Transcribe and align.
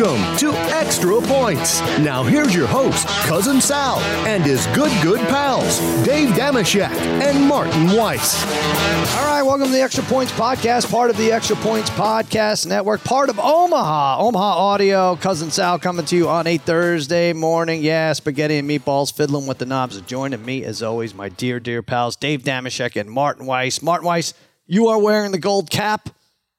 Welcome 0.00 0.38
to 0.38 0.52
Extra 0.74 1.20
Points. 1.20 1.80
Now 1.98 2.22
here's 2.22 2.54
your 2.54 2.66
host, 2.66 3.06
Cousin 3.26 3.60
Sal, 3.60 3.98
and 4.26 4.42
his 4.42 4.66
good, 4.68 4.90
good 5.02 5.20
pals, 5.28 5.78
Dave 6.06 6.30
Dameshek 6.30 6.88
and 6.88 7.46
Martin 7.46 7.94
Weiss. 7.94 8.42
All 9.18 9.26
right, 9.26 9.42
welcome 9.42 9.66
to 9.66 9.72
the 9.72 9.82
Extra 9.82 10.02
Points 10.04 10.32
Podcast, 10.32 10.90
part 10.90 11.10
of 11.10 11.18
the 11.18 11.30
Extra 11.30 11.54
Points 11.56 11.90
Podcast 11.90 12.66
Network, 12.66 13.04
part 13.04 13.28
of 13.28 13.38
Omaha, 13.38 14.20
Omaha 14.20 14.42
Audio. 14.42 15.16
Cousin 15.16 15.50
Sal 15.50 15.78
coming 15.78 16.06
to 16.06 16.16
you 16.16 16.30
on 16.30 16.46
a 16.46 16.56
Thursday 16.56 17.34
morning. 17.34 17.82
Yeah, 17.82 18.14
spaghetti 18.14 18.56
and 18.56 18.70
meatballs, 18.70 19.12
fiddling 19.12 19.46
with 19.46 19.58
the 19.58 19.66
knobs. 19.66 20.00
Joining 20.00 20.42
me, 20.42 20.64
as 20.64 20.82
always, 20.82 21.14
my 21.14 21.28
dear, 21.28 21.60
dear 21.60 21.82
pals, 21.82 22.16
Dave 22.16 22.42
Dameshek 22.42 22.98
and 22.98 23.10
Martin 23.10 23.44
Weiss. 23.44 23.82
Martin 23.82 24.06
Weiss, 24.06 24.32
you 24.66 24.88
are 24.88 24.98
wearing 24.98 25.32
the 25.32 25.38
gold 25.38 25.68
cap 25.68 26.08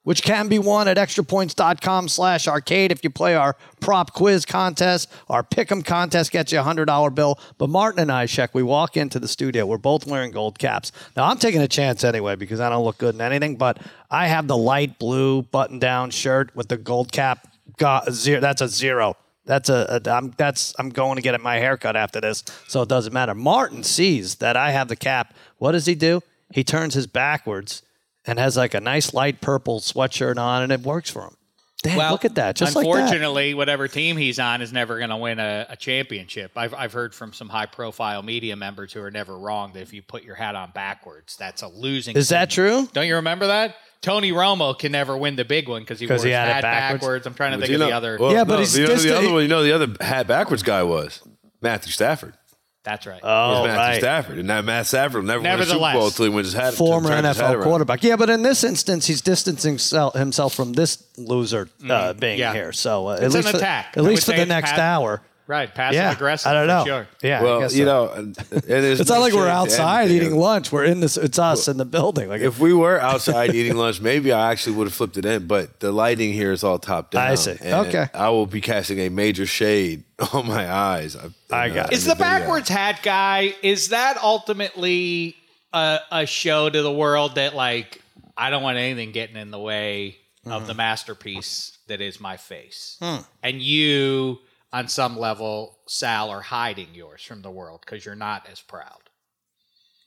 which 0.04 0.23
can 0.23 0.48
be 0.48 0.58
won 0.58 0.88
at 0.88 0.98
extrapoints.com 0.98 2.08
slash 2.08 2.48
arcade 2.48 2.91
if 2.91 3.04
you 3.04 3.10
play 3.10 3.36
our 3.36 3.55
prop 3.80 4.14
quiz 4.14 4.46
contest. 4.46 5.12
Our 5.30 5.44
pick'em 5.44 5.86
contest 5.86 6.32
gets 6.32 6.52
you 6.52 6.60
a 6.60 6.64
$100 6.64 7.14
bill. 7.14 7.40
But 7.58 7.70
Martin 7.70 8.02
and 8.02 8.12
I, 8.12 8.26
Sheck, 8.26 8.50
we 8.54 8.64
walk 8.64 8.98
into 8.98 9.20
the 9.20 9.27
studio. 9.27 9.66
We're 9.66 9.77
both 9.77 10.08
wearing 10.08 10.32
gold 10.32 10.60
caps. 10.60 10.91
Now, 11.16 11.26
I'm 11.26 11.38
taking 11.38 11.62
a 11.62 11.68
chance 11.68 12.04
anyway 12.04 12.36
because 12.36 12.60
I 12.60 12.70
don't 12.70 12.84
look 12.84 12.98
good 12.98 13.16
in 13.16 13.22
anything, 13.22 13.58
but 13.58 13.80
I 14.10 14.27
have 14.27 14.48
the 14.48 14.58
light 14.58 14.98
blue 14.98 15.44
button-down 15.44 16.12
shirt 16.12 16.55
with 16.55 16.68
the 16.68 16.77
gold 16.77 17.12
cap. 17.12 17.48
Got 17.77 18.12
zero. 18.12 18.41
That's 18.41 18.62
a 18.62 18.68
zero. 18.68 19.16
That's 19.46 19.70
a, 19.70 20.02
a 20.05 20.10
I'm 20.12 20.32
that's 20.38 20.74
I'm 20.77 20.90
going 20.90 21.16
to 21.16 21.22
get 21.22 21.40
my 21.41 21.58
haircut 21.58 21.96
after 21.96 22.22
this, 22.22 22.44
so 22.68 22.84
it 22.84 22.90
doesn't 22.90 23.12
matter. 23.12 23.34
Martin 23.34 23.84
sees 23.84 24.36
that 24.36 24.55
I 24.55 24.72
have 24.72 24.88
the 24.88 24.96
cap. 24.96 25.34
What 25.58 25.71
does 25.71 25.88
he 25.88 25.96
do? 25.96 26.21
He 26.54 26.63
turns 26.63 26.93
his 26.93 27.08
backwards 27.08 27.82
and 28.26 28.38
has 28.40 28.55
like 28.58 28.74
a 28.74 28.80
nice 28.82 29.14
light 29.14 29.41
purple 29.41 29.80
sweatshirt 29.80 30.38
on, 30.38 30.64
and 30.64 30.72
it 30.72 30.82
works 30.82 31.10
for 31.10 31.24
him. 31.24 31.36
Damn, 31.84 31.98
well, 31.98 32.12
look 32.12 32.26
at 32.26 32.36
that! 32.36 32.55
Just 32.55 32.76
like 32.76 32.86
that. 32.86 32.91
unfortunately, 32.96 33.55
whatever 33.55 33.88
team 33.88 34.16
he's 34.16 34.38
on 34.38 34.62
is 34.62 34.72
never 34.72 35.00
going 35.00 35.10
to 35.10 35.18
win 35.18 35.40
a, 35.40 35.66
a 35.68 35.76
championship. 35.76 36.52
I've, 36.55 36.76
I've 36.76 36.94
heard 36.94 37.16
from 37.16 37.34
some 37.34 37.49
high-profile 37.49 38.22
media 38.22 38.55
members 38.55 38.94
who 38.94 39.02
are 39.02 39.10
never 39.10 39.36
wrong 39.36 39.74
that 39.74 39.82
if 39.82 39.92
you 39.92 40.04
put 40.04 40.22
your 40.24 40.36
hat 40.36 40.54
on 40.55 40.70
backwards, 40.76 41.36
that's 41.38 41.64
a 41.64 41.68
losing. 41.68 42.16
Is 42.16 42.30
that 42.30 42.52
true? 42.52 42.88
Don't 42.94 43.08
you 43.08 43.16
remember 43.16 43.48
that? 43.48 43.77
Tony 44.02 44.32
Romo 44.32 44.77
can 44.77 44.92
never 44.92 45.18
win 45.18 45.36
the 45.36 45.46
big 45.46 45.68
one 45.68 45.82
because 45.82 45.99
he 45.99 46.05
wore 46.05 46.18
'Cause 46.18 46.24
he 46.24 46.30
his 46.30 46.38
had 46.38 46.49
it 46.49 46.54
hat 46.54 46.62
backwards? 46.62 47.02
backwards. 47.02 47.26
I'm 47.27 47.34
trying 47.34 47.52
to 47.54 47.58
But 47.58 47.62
think 47.62 47.70
you 47.70 47.76
of 47.77 47.80
know- 47.82 47.88
the 47.88 47.94
other. 47.96 48.18
well, 48.20 48.32
Yeah, 48.32 48.44
but 48.44 48.54
no, 48.54 48.60
he's 48.60 48.77
you 48.77 48.84
know 48.86 48.92
just 48.94 49.04
the 49.04 49.16
a- 49.16 49.18
other 49.18 49.32
one. 49.34 49.42
You 49.42 49.48
know 49.48 49.64
the 49.64 49.72
other 49.74 49.88
hat 50.02 50.27
backwards 50.27 50.62
guy 50.62 50.84
was 50.84 51.22
Matthew 51.64 51.92
Stafford. 51.92 52.36
That's 52.84 53.05
right. 53.05 53.18
It 53.18 53.21
Oh, 53.24 53.62
was 53.62 53.68
Matthew 53.68 53.77
right. 53.79 53.99
Stafford, 53.99 54.37
and 54.40 54.49
that 54.49 54.65
Matt 54.65 54.87
Stafford 54.87 55.24
never 55.26 55.41
win 55.43 55.60
a 55.60 55.65
Super 55.65 55.79
Bowl 55.93 56.07
until 56.07 56.26
he 56.26 56.32
wins 56.32 56.48
his 56.48 56.54
hat. 56.55 56.74
Former 56.74 57.15
his 57.15 57.37
NFL 57.37 57.54
around. 57.54 57.63
quarterback. 57.63 58.04
Yeah, 58.04 58.15
but 58.15 58.29
in 58.29 58.41
this 58.41 58.63
instance, 58.63 59.05
he's 59.07 59.21
distancing 59.21 59.74
himself 60.13 60.54
from 60.55 60.74
this 60.74 61.04
loser 61.18 61.70
uh, 61.90 62.13
being 62.13 62.37
Mm, 62.37 62.40
yeah. 62.40 62.54
here. 62.54 62.71
So 62.74 63.07
uh, 63.09 63.13
at 63.18 63.24
It's 63.24 63.35
an 63.35 63.41
least 63.41 63.52
for, 63.52 63.57
attack. 63.57 63.93
at 63.96 64.03
I 64.03 64.07
least 64.07 64.25
for 64.25 64.34
the 64.34 64.46
next 64.46 64.72
pat- 64.72 64.79
hour. 64.79 65.22
Right, 65.52 65.74
passive 65.74 65.96
Yeah, 65.96 66.12
aggressive. 66.12 66.50
I 66.50 66.53
don't 66.53 66.68
know. 66.68 66.85
Sure. 66.85 67.07
Yeah, 67.22 67.40
I 67.40 67.44
Well, 67.44 67.59
guess 67.59 67.75
you 67.75 67.84
know, 67.85 68.09
and- 68.09 68.38
and 68.52 68.66
it's 68.85 69.09
not 69.09 69.19
like 69.19 69.34
we're 69.34 69.41
shade 69.41 69.46
to 69.46 69.52
outside 69.52 70.06
anything. 70.06 70.28
eating 70.28 70.40
lunch. 70.40 70.72
We're 70.72 70.85
in 70.85 71.02
this. 71.02 71.18
It's 71.18 71.38
us 71.38 71.68
in 71.68 71.78
the 71.78 71.85
building. 71.85 72.30
Like 72.30 72.41
If 72.41 72.58
we 72.58 72.74
were 72.74 73.00
outside 73.00 73.53
eating 73.53 73.75
lunch, 73.75 74.00
maybe 74.00 74.31
I 74.31 74.52
actually 74.52 74.78
would 74.78 74.88
have 74.88 74.94
flipped 74.94 75.18
it 75.18 75.25
in. 75.25 75.47
But 75.47 75.81
the 75.81 75.91
lighting 75.91 76.31
here 76.31 76.53
is 76.53 76.63
all 76.63 76.80
top 76.80 77.12
down. 77.12 77.28
I 77.28 77.35
see. 77.35 77.58
and 77.62 77.88
Okay. 77.88 78.08
I 78.13 78.30
will 78.30 78.46
be 78.46 78.62
casting 78.62 79.00
a 79.00 79.09
major 79.09 79.46
shade 79.46 80.06
on 80.34 80.47
my 80.47 80.72
eyes. 80.72 81.18
I 81.52 81.69
got 81.69 81.91
it. 81.91 81.94
Is 81.94 82.06
the 82.06 82.16
backwards 82.16 82.69
hat 82.69 83.02
guy? 83.03 83.53
Is 83.62 83.90
that 83.90 84.18
ultimately 84.24 85.36
a, 85.74 86.00
a 86.12 86.25
show 86.25 86.69
to 86.69 86.81
the 86.81 86.91
world 86.91 87.36
that 87.36 87.56
like 87.56 88.02
I 88.38 88.50
don't 88.50 88.63
want 88.63 88.78
anything 88.78 89.12
getting 89.12 89.36
in 89.36 89.52
the 89.52 89.59
way 89.59 90.18
of 90.46 90.66
the 90.66 90.72
mm-hmm. 90.72 90.78
masterpiece 90.78 91.78
that 91.88 92.02
is 92.02 92.20
my 92.20 92.38
face, 92.38 92.98
hmm. 93.00 93.18
and 93.44 93.62
you 93.62 94.40
on 94.74 94.88
some 94.88 95.18
level, 95.18 95.78
Sal, 95.88 96.30
are 96.30 96.42
hiding 96.42 96.90
yours 96.94 97.22
from 97.24 97.42
the 97.42 97.52
world 97.52 97.82
because 97.86 98.06
you're 98.06 98.16
not 98.16 98.48
as 98.52 98.62
proud. 98.62 99.00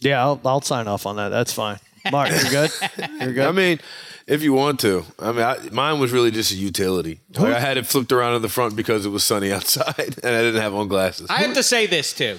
yeah, 0.01 0.21
I'll, 0.23 0.41
I'll 0.45 0.61
sign 0.61 0.89
off 0.89 1.07
on 1.07 1.17
that. 1.17 1.29
That's 1.31 1.53
fine. 1.53 1.79
Mark, 2.13 2.29
you're 2.31 2.51
good. 2.51 2.71
You're 3.19 3.33
good. 3.33 3.47
I 3.47 3.53
mean, 3.53 3.81
if 4.27 4.43
you 4.43 4.53
want 4.53 4.79
to. 4.81 5.05
I 5.19 5.33
mean, 5.33 5.41
I, 5.43 5.57
mine 5.73 5.99
was 6.01 6.13
really 6.13 6.31
just 6.31 6.53
a 6.53 6.55
utility. 6.55 7.21
Like 7.35 7.55
I 7.55 7.61
had 7.61 7.79
it 7.79 7.87
flipped 7.87 8.13
around 8.13 8.35
to 8.35 8.41
the 8.41 8.49
front 8.51 8.77
because 8.77 9.07
it 9.07 9.09
was 9.09 9.25
sunny 9.25 9.51
outside, 9.59 9.97
and 10.23 10.37
I 10.37 10.43
didn't 10.43 10.61
have 10.61 10.75
on 10.75 10.89
glasses. 10.89 11.31
I 11.31 11.39
have 11.39 11.55
to 11.55 11.63
say 11.63 11.87
this 11.87 12.13
too. 12.13 12.39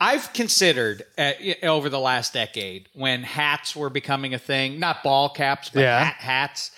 I've 0.00 0.32
considered 0.32 1.02
uh, 1.18 1.32
over 1.64 1.88
the 1.88 1.98
last 1.98 2.32
decade 2.34 2.88
when 2.94 3.24
hats 3.24 3.74
were 3.74 3.90
becoming 3.90 4.32
a 4.32 4.38
thing, 4.38 4.78
not 4.78 5.02
ball 5.02 5.28
caps, 5.28 5.70
but 5.74 5.80
Yeah. 5.80 6.04
hat 6.04 6.14
hats. 6.20 6.70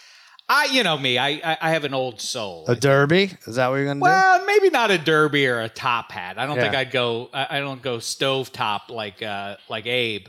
I, 0.54 0.64
you 0.66 0.82
know 0.82 0.98
me, 0.98 1.16
I, 1.16 1.28
I, 1.42 1.58
I 1.62 1.70
have 1.70 1.84
an 1.84 1.94
old 1.94 2.20
soul. 2.20 2.64
a 2.68 2.76
derby? 2.76 3.30
Is 3.46 3.56
that 3.56 3.68
what 3.68 3.76
you're 3.76 3.86
gonna 3.86 4.00
do? 4.00 4.04
Well, 4.04 4.44
maybe 4.44 4.68
not 4.70 4.90
a 4.90 4.98
derby 4.98 5.46
or 5.46 5.60
a 5.60 5.68
top 5.70 6.12
hat. 6.12 6.38
I 6.38 6.44
don't 6.46 6.58
think 6.58 6.74
I'd 6.74 6.90
go. 6.90 7.30
I 7.32 7.56
I 7.56 7.60
don't 7.60 7.80
go 7.80 7.98
stove 8.00 8.52
top 8.52 8.90
like 8.90 9.22
uh, 9.22 9.56
like 9.70 9.86
Abe, 9.86 10.26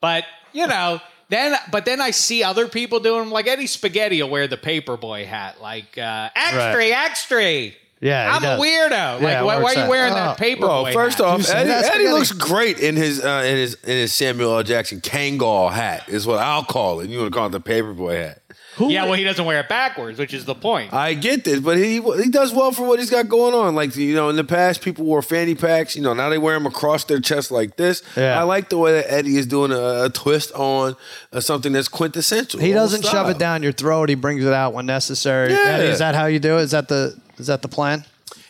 but 0.00 0.24
you 0.52 0.66
know. 0.66 1.00
Then, 1.28 1.54
but 1.70 1.84
then 1.84 2.00
I 2.00 2.10
see 2.10 2.42
other 2.42 2.66
people 2.66 2.98
doing 2.98 3.20
them. 3.20 3.30
Like 3.30 3.46
Eddie 3.46 3.68
Spaghetti 3.68 4.20
will 4.20 4.30
wear 4.30 4.48
the 4.48 4.56
paperboy 4.56 5.24
hat, 5.26 5.62
like 5.62 5.96
uh, 5.96 6.28
extra, 6.34 6.74
Right. 6.74 6.90
extra. 6.92 7.70
Yeah, 8.00 8.34
I'm 8.34 8.42
a 8.42 8.60
weirdo. 8.60 8.90
Like, 8.90 9.22
Yeah, 9.22 9.42
it 9.42 9.44
why, 9.44 9.58
why 9.62 9.74
are 9.74 9.84
you 9.84 9.88
wearing 9.88 10.12
Oh. 10.12 10.16
that 10.16 10.38
paperboy? 10.38 10.60
Well, 10.82 10.92
first 10.92 11.18
hat? 11.18 11.26
off, 11.26 11.48
Eddie, 11.48 11.70
Eddie 11.70 12.08
looks 12.08 12.32
great 12.32 12.80
in 12.80 12.96
his 12.96 13.22
uh, 13.22 13.44
in 13.46 13.56
his 13.58 13.74
in 13.84 13.90
his 13.90 14.12
Samuel 14.12 14.56
L. 14.56 14.62
Jackson 14.64 15.00
Kangol 15.00 15.70
hat. 15.70 16.08
Is 16.08 16.26
what 16.26 16.40
I'll 16.40 16.64
call 16.64 16.98
it. 16.98 17.08
You 17.10 17.18
want 17.20 17.32
to 17.32 17.38
call 17.38 17.46
it 17.46 17.50
the 17.50 17.60
paperboy 17.60 18.16
hat? 18.26 18.42
Yeah, 18.88 19.04
well, 19.04 19.14
he 19.14 19.24
doesn't 19.24 19.44
wear 19.44 19.60
it 19.60 19.68
backwards, 19.68 20.18
which 20.18 20.32
is 20.32 20.44
the 20.44 20.54
point. 20.54 20.92
I 20.92 21.14
get 21.14 21.44
this, 21.44 21.60
but 21.60 21.76
he 21.76 22.00
he 22.00 22.30
does 22.30 22.52
well 22.52 22.72
for 22.72 22.86
what 22.86 22.98
he's 22.98 23.10
got 23.10 23.28
going 23.28 23.54
on. 23.54 23.74
Like 23.74 23.94
you 23.96 24.14
know, 24.14 24.28
in 24.28 24.36
the 24.36 24.44
past, 24.44 24.82
people 24.82 25.04
wore 25.04 25.22
fanny 25.22 25.54
packs. 25.54 25.96
You 25.96 26.02
know, 26.02 26.14
now 26.14 26.28
they 26.28 26.38
wear 26.38 26.54
them 26.54 26.66
across 26.66 27.04
their 27.04 27.20
chest 27.20 27.50
like 27.50 27.76
this. 27.76 28.02
Yeah. 28.16 28.38
I 28.38 28.44
like 28.44 28.68
the 28.68 28.78
way 28.78 28.92
that 28.92 29.12
Eddie 29.12 29.36
is 29.36 29.46
doing 29.46 29.72
a, 29.72 30.04
a 30.04 30.10
twist 30.10 30.52
on 30.52 30.96
uh, 31.32 31.40
something 31.40 31.72
that's 31.72 31.88
quintessential. 31.88 32.60
He 32.60 32.72
doesn't 32.72 33.04
shove 33.04 33.28
it 33.28 33.38
down 33.38 33.62
your 33.62 33.72
throat. 33.72 34.08
He 34.08 34.14
brings 34.14 34.44
it 34.44 34.52
out 34.52 34.72
when 34.72 34.86
necessary. 34.86 35.52
Yeah. 35.52 35.58
Eddie, 35.64 35.88
is 35.88 35.98
that 35.98 36.14
how 36.14 36.26
you 36.26 36.38
do 36.38 36.58
it? 36.58 36.62
Is 36.62 36.70
that 36.70 36.88
the 36.88 37.18
is 37.38 37.48
that 37.48 37.62
the 37.62 37.68
plan? 37.68 38.04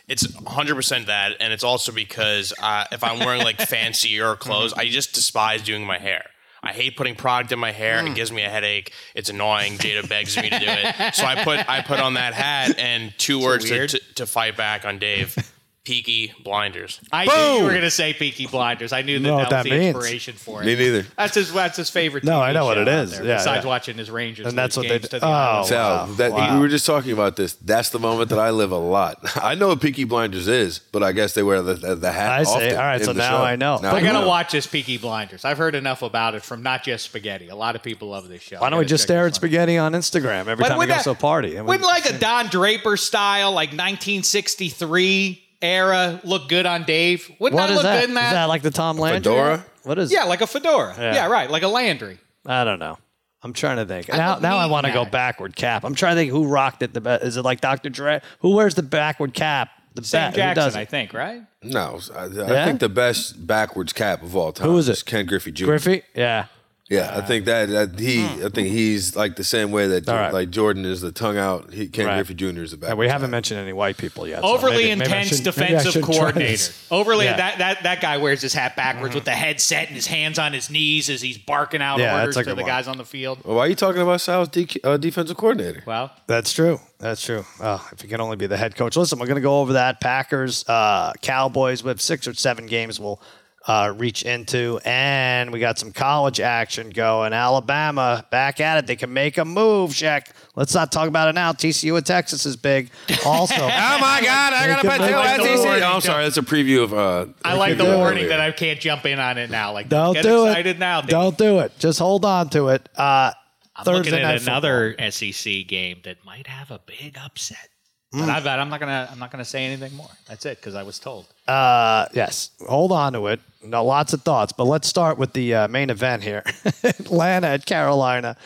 It's 0.07 0.27
100% 0.27 1.05
that, 1.05 1.37
and 1.39 1.53
it's 1.53 1.63
also 1.63 1.93
because 1.93 2.53
uh, 2.61 2.83
if 2.91 3.01
I'm 3.01 3.19
wearing 3.19 3.43
like 3.43 3.61
fancier 3.61 4.35
clothes, 4.35 4.73
I 4.73 4.89
just 4.89 5.13
despise 5.13 5.61
doing 5.61 5.85
my 5.85 5.99
hair. 5.99 6.25
I 6.63 6.73
hate 6.73 6.95
putting 6.95 7.15
product 7.15 7.51
in 7.51 7.59
my 7.59 7.71
hair. 7.71 7.99
It 7.99 8.09
mm. 8.09 8.15
gives 8.15 8.31
me 8.31 8.43
a 8.43 8.49
headache. 8.49 8.93
It's 9.15 9.29
annoying. 9.29 9.77
Jada 9.77 10.07
begs 10.07 10.37
me 10.37 10.49
to 10.49 10.59
do 10.59 10.65
it, 10.67 11.15
so 11.15 11.25
I 11.25 11.43
put 11.43 11.67
I 11.67 11.81
put 11.81 11.99
on 11.99 12.13
that 12.15 12.33
hat 12.33 12.77
and 12.77 13.13
two 13.17 13.41
words 13.41 13.65
to, 13.65 13.87
to, 13.87 13.99
to 14.15 14.25
fight 14.25 14.55
back 14.57 14.85
on 14.85 14.99
Dave: 14.99 15.35
Peaky 15.83 16.31
Blinders. 16.43 17.01
I 17.11 17.25
knew 17.25 17.57
you 17.57 17.63
were 17.63 17.69
going 17.71 17.81
to 17.81 17.89
say 17.89 18.13
Peaky 18.13 18.45
Blinders. 18.45 18.93
I 18.93 19.01
knew 19.01 19.17
that 19.17 19.27
know 19.27 19.37
that, 19.37 19.41
what 19.45 19.49
that 19.49 19.57
was 19.63 19.71
the 19.71 19.79
means. 19.79 19.95
inspiration 19.95 20.33
for 20.35 20.61
it. 20.61 20.67
Me 20.67 20.75
neither. 20.75 21.07
That's 21.17 21.33
his. 21.33 21.51
That's 21.51 21.75
his 21.77 21.89
favorite. 21.89 22.23
No, 22.23 22.33
TV 22.33 22.41
I 22.43 22.51
know 22.53 22.65
what 22.65 22.75
show 22.75 22.81
it 22.83 22.87
out 22.87 23.03
is. 23.05 23.11
there, 23.17 23.25
Yeah, 23.25 23.37
besides 23.37 23.63
yeah. 23.65 23.67
watching 23.69 23.97
his 23.97 24.11
Rangers 24.11 24.45
And 24.45 24.55
that's 24.55 24.77
lose 24.77 24.83
what 24.83 24.89
they 24.89 24.99
games 24.99 25.09
did. 25.09 25.09
to 25.09 25.19
the 25.21 25.25
Oh, 25.25 25.29
Islanders. 25.31 25.69
Sal, 25.69 25.89
Wow. 26.07 26.13
that 26.17 26.31
Wow. 26.33 26.53
we 26.53 26.59
were 26.61 26.67
just 26.67 26.85
talking 26.85 27.11
about 27.13 27.35
this. 27.35 27.53
That's 27.53 27.89
the 27.89 27.97
moment 27.97 28.29
that 28.29 28.37
I 28.37 28.51
live 28.51 28.71
a 28.71 28.77
lot. 28.77 29.17
I 29.43 29.55
know 29.55 29.69
what 29.69 29.81
Peaky 29.81 30.03
Blinders 30.03 30.47
is, 30.47 30.77
but 30.77 31.01
I 31.01 31.13
guess 31.13 31.33
they 31.33 31.41
wear 31.41 31.63
the, 31.63 31.73
the, 31.73 31.95
the 31.95 32.11
hat. 32.11 32.31
I 32.31 32.43
see. 32.43 32.51
often 32.51 32.71
All 32.73 32.77
right, 32.77 32.99
in 33.01 33.05
so 33.05 33.13
the 33.13 33.17
now 33.17 33.37
show. 33.39 33.43
I 33.43 33.55
know. 33.55 33.77
Now 33.81 33.95
I 33.95 33.99
you 34.01 34.05
gotta 34.05 34.27
watch 34.27 34.51
this 34.51 34.67
Peaky 34.67 34.99
Blinders. 34.99 35.43
I've 35.45 35.57
heard 35.57 35.73
enough 35.73 36.03
about 36.03 36.35
it 36.35 36.43
from 36.43 36.61
not 36.61 36.83
just 36.83 37.05
spaghetti. 37.05 37.47
A 37.49 37.55
lot 37.55 37.75
of 37.75 37.81
people 37.81 38.09
love 38.09 38.29
this 38.29 38.43
show. 38.43 38.59
Why 38.59 38.69
don't 38.69 38.77
we 38.77 38.85
just 38.85 39.03
stare 39.03 39.25
at 39.25 39.33
spaghetti 39.33 39.79
on 39.79 39.93
Instagram 39.93 40.45
every 40.45 40.63
time 40.63 40.77
we 40.77 40.85
go 40.85 40.93
that, 40.93 41.03
to 41.05 41.09
a 41.09 41.15
party? 41.15 41.55
And 41.55 41.65
we- 41.65 41.71
wouldn't 41.71 41.87
like 41.89 42.05
a 42.05 42.19
Don 42.19 42.49
Draper 42.49 42.97
style, 42.97 43.51
like 43.51 43.69
1963 43.73 45.41
era, 45.61 46.19
look 46.23 46.49
good 46.49 46.65
on 46.65 46.83
Dave? 46.83 47.29
Wouldn't 47.39 47.59
what 47.59 47.67
that 47.67 47.69
is 47.71 47.75
look 47.77 47.83
that? 47.83 47.95
good 48.01 48.09
in 48.11 48.17
Is 48.17 48.21
that? 48.23 48.31
that 48.33 48.45
like 48.45 48.61
the 48.61 48.71
Tom 48.71 48.97
Landry? 48.97 49.19
fedora? 49.19 49.65
What 49.83 49.97
is? 49.99 50.11
yeah, 50.11 50.23
like 50.25 50.41
a 50.41 50.47
fedora. 50.47 50.95
Yeah. 50.97 51.13
Yeah. 51.13 51.27
right, 51.27 51.49
like 51.49 51.63
a 51.63 51.67
Landry. 51.67 52.19
I 52.45 52.63
don't 52.63 52.79
know. 52.79 52.97
I'm 53.43 53.53
trying 53.53 53.77
to 53.77 53.85
think. 53.85 54.07
Now, 54.07 54.33
don't 54.33 54.43
now 54.43 54.57
I 54.57 54.65
need 54.65 54.71
want 54.71 54.85
to 54.85 54.93
go 54.93 55.03
that. 55.03 55.11
backward 55.11 55.55
cap. 55.55 55.83
I'm 55.83 55.95
trying 55.95 56.15
to 56.15 56.21
think 56.21 56.31
who 56.31 56.45
rocked 56.45 56.83
it 56.83 56.93
the 56.93 57.01
best. 57.01 57.23
Is 57.23 57.37
it 57.37 57.41
like 57.43 57.59
Dr. 57.61 57.89
Dre? 57.89 58.21
Who 58.41 58.55
wears 58.55 58.75
the 58.75 58.83
backward 58.83 59.33
cap 59.33 59.69
the 59.95 60.03
Sam 60.03 60.31
best? 60.31 60.35
Who 60.37 60.53
does 60.53 60.73
Jackson. 60.73 60.79
I 60.81 60.85
think, 60.85 61.13
right? 61.13 61.41
No, 61.63 61.99
I, 62.15 62.25
I 62.25 62.27
Yeah? 62.27 62.65
think 62.65 62.79
the 62.79 62.89
best 62.89 63.47
backwards 63.47 63.93
cap 63.93 64.21
of 64.21 64.35
all 64.35 64.51
time. 64.51 64.67
Who 64.69 64.77
is 64.77 64.87
it? 64.89 65.03
Ken 65.07 65.25
Griffey 65.25 65.51
Jr. 65.51 65.65
Griffey? 65.65 66.03
Yeah. 66.13 66.45
Yeah, 66.91 67.09
I 67.17 67.21
think 67.21 67.45
that, 67.45 67.69
that 67.69 67.97
he, 67.97 68.23
I 68.25 68.49
think 68.49 68.67
he's 68.67 69.15
like 69.15 69.37
the 69.37 69.43
same 69.45 69.71
way 69.71 69.87
that. 69.87 70.09
All 70.09 70.15
right. 70.15 70.33
like 70.33 70.49
Jordan 70.49 70.83
is 70.83 70.99
the 70.99 71.11
tongue 71.13 71.37
out. 71.37 71.71
He, 71.73 71.87
Ken 71.87 72.05
Right. 72.05 72.15
Griffey 72.17 72.33
Jr. 72.33 72.61
is 72.61 72.71
the 72.71 72.77
back. 72.77 72.89
And 72.89 72.99
we 72.99 73.07
haven't 73.07 73.31
mentioned 73.31 73.59
any 73.61 73.71
white 73.71 73.95
people 73.97 74.27
yet. 74.27 74.43
Overly 74.43 74.83
maybe- 74.83 74.95
maybe 74.99 75.01
intense 75.11 75.31
maybe 75.57 75.75
I 75.75 75.77
defensive 75.77 76.03
coordinator. 76.03 76.73
Overly 76.91 77.25
Yeah. 77.25 77.37
That, 77.37 77.57
that 77.59 77.83
that 77.83 78.01
guy 78.01 78.17
wears 78.17 78.41
his 78.41 78.53
hat 78.53 78.75
backwards 78.75 79.15
with 79.15 79.23
the 79.23 79.31
headset 79.31 79.87
and 79.87 79.95
his 79.95 80.05
hands 80.07 80.37
on 80.37 80.51
his 80.51 80.69
knees 80.69 81.09
as 81.09 81.21
he's 81.21 81.37
barking 81.37 81.81
out 81.81 81.99
Yeah, 81.99 82.19
orders 82.19 82.35
that's 82.35 82.47
to 82.49 82.55
the 82.55 82.61
one. 82.61 82.69
guys 82.69 82.87
on 82.89 82.97
the 82.97 83.05
field. 83.05 83.39
Well, 83.45 83.55
why 83.55 83.65
are 83.65 83.69
you 83.69 83.75
talking 83.75 84.01
about 84.01 84.19
Sal's 84.19 84.49
de- 84.49 84.67
uh, 84.83 84.97
defensive 84.97 85.37
coordinator? 85.37 85.83
Well, 85.85 86.11
That's 86.27 86.51
true. 86.51 86.79
That's 86.99 87.23
true. 87.25 87.45
Oh, 87.61 87.87
if 87.93 88.03
you 88.03 88.09
can 88.09 88.19
only 88.21 88.35
be 88.35 88.45
the 88.47 88.57
head 88.57 88.75
coach. 88.75 88.95
Listen, 88.97 89.17
we're 89.17 89.25
going 89.27 89.35
to 89.35 89.41
go 89.41 89.61
over 89.61 89.73
that. 89.73 90.01
Packers, 90.01 90.67
uh, 90.67 91.13
Cowboys. 91.21 91.83
We 91.83 91.87
have 91.87 92.01
six 92.01 92.27
or 92.27 92.33
seven 92.35 92.67
games 92.67 92.99
we'll 92.99 93.19
uh, 93.67 93.93
reach 93.97 94.23
into. 94.23 94.79
And 94.85 95.51
we 95.51 95.59
got 95.59 95.77
some 95.77 95.91
college 95.91 96.39
action 96.39 96.89
going. 96.89 97.33
Alabama 97.33 98.25
back 98.31 98.59
at 98.59 98.77
it. 98.79 98.87
They 98.87 98.95
can 98.95 99.13
make 99.13 99.37
a 99.37 99.45
move, 99.45 99.91
Shaq. 99.91 100.27
Let's 100.55 100.73
not 100.73 100.91
talk 100.91 101.07
about 101.07 101.29
it 101.29 101.35
now. 101.35 101.51
TCU 101.53 101.97
at 101.97 102.05
Texas 102.05 102.45
is 102.45 102.55
big. 102.55 102.89
Also, 103.25 103.53
Oh 103.61 103.67
my 103.67 104.21
God! 104.23 104.53
I 104.53 104.67
gotta 104.67 104.87
put 104.87 104.97
two 105.07 105.15
like 105.15 105.37
the 105.37 105.43
SEC. 105.57 105.65
warning. 105.65 105.83
Oh, 105.83 105.93
I'm 105.93 106.01
sorry. 106.01 106.23
That's 106.23 106.37
a 106.37 106.41
preview 106.41 106.83
of. 106.83 106.93
Uh, 106.93 107.27
I 107.45 107.53
like 107.55 107.77
the 107.77 107.83
do 107.85 107.91
it. 107.91 107.97
warning 107.97 108.27
that 108.29 108.39
I 108.41 108.51
can't 108.51 108.79
jump 108.79 109.05
in 109.05 109.19
on 109.19 109.37
it 109.37 109.49
now. 109.49 109.71
Like, 109.73 109.89
don't 109.89 110.13
get 110.13 110.23
do 110.23 110.45
excited 110.47 110.77
it. 110.77 110.79
now. 110.79 111.01
Dave. 111.01 111.09
Don't 111.09 111.37
do 111.37 111.59
it. 111.59 111.71
Just 111.79 111.99
hold 111.99 112.25
on 112.25 112.49
to 112.49 112.69
it. 112.69 112.89
Uh, 112.97 113.31
I'm 113.75 113.85
Thursday 113.85 114.11
looking 114.11 114.23
night 114.23 114.35
at 114.35 114.41
football. 114.41 114.57
another 114.57 115.11
SEC 115.11 115.67
game 115.67 115.99
that 116.03 116.17
might 116.25 116.47
have 116.47 116.71
a 116.71 116.79
big 116.85 117.17
upset. 117.23 117.69
Mm. 118.13 118.19
But 118.21 118.29
I 118.29 118.39
bet 118.41 118.59
I'm 118.59 118.67
not 118.69 118.79
gonna 118.81 119.07
I'm 119.09 119.19
not 119.19 119.31
gonna 119.31 119.45
say 119.45 119.63
anything 119.65 119.95
more. 119.95 120.09
That's 120.27 120.45
it 120.45 120.57
because 120.57 120.75
I 120.75 120.83
was 120.83 120.99
told. 120.99 121.27
Uh, 121.47 122.07
yes, 122.13 122.49
hold 122.67 122.91
on 122.91 123.13
to 123.13 123.27
it. 123.27 123.39
No, 123.63 123.85
lots 123.85 124.13
of 124.13 124.21
thoughts, 124.23 124.53
but 124.53 124.65
let's 124.65 124.87
start 124.87 125.17
with 125.17 125.33
the 125.33 125.53
uh, 125.53 125.67
main 125.67 125.89
event 125.89 126.23
here: 126.23 126.43
Atlanta 126.83 127.47
at 127.47 127.65
Carolina. 127.65 128.37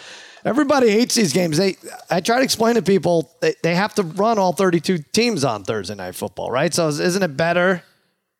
Everybody 0.43 0.91
hates 0.91 1.15
these 1.15 1.33
games. 1.33 1.57
They, 1.57 1.75
I 2.09 2.21
try 2.21 2.37
to 2.37 2.43
explain 2.43 2.75
to 2.75 2.83
people 2.83 3.31
they, 3.41 3.55
they 3.63 3.73
have 3.73 3.95
to 3.95 4.03
run 4.03 4.37
all 4.37 4.53
32 4.53 4.99
teams 5.11 5.43
on 5.43 5.63
Thursday 5.63 5.95
night 5.95 6.13
football, 6.13 6.51
right? 6.51 6.71
So 6.71 6.87
isn't 6.87 7.23
it 7.23 7.35
better 7.35 7.81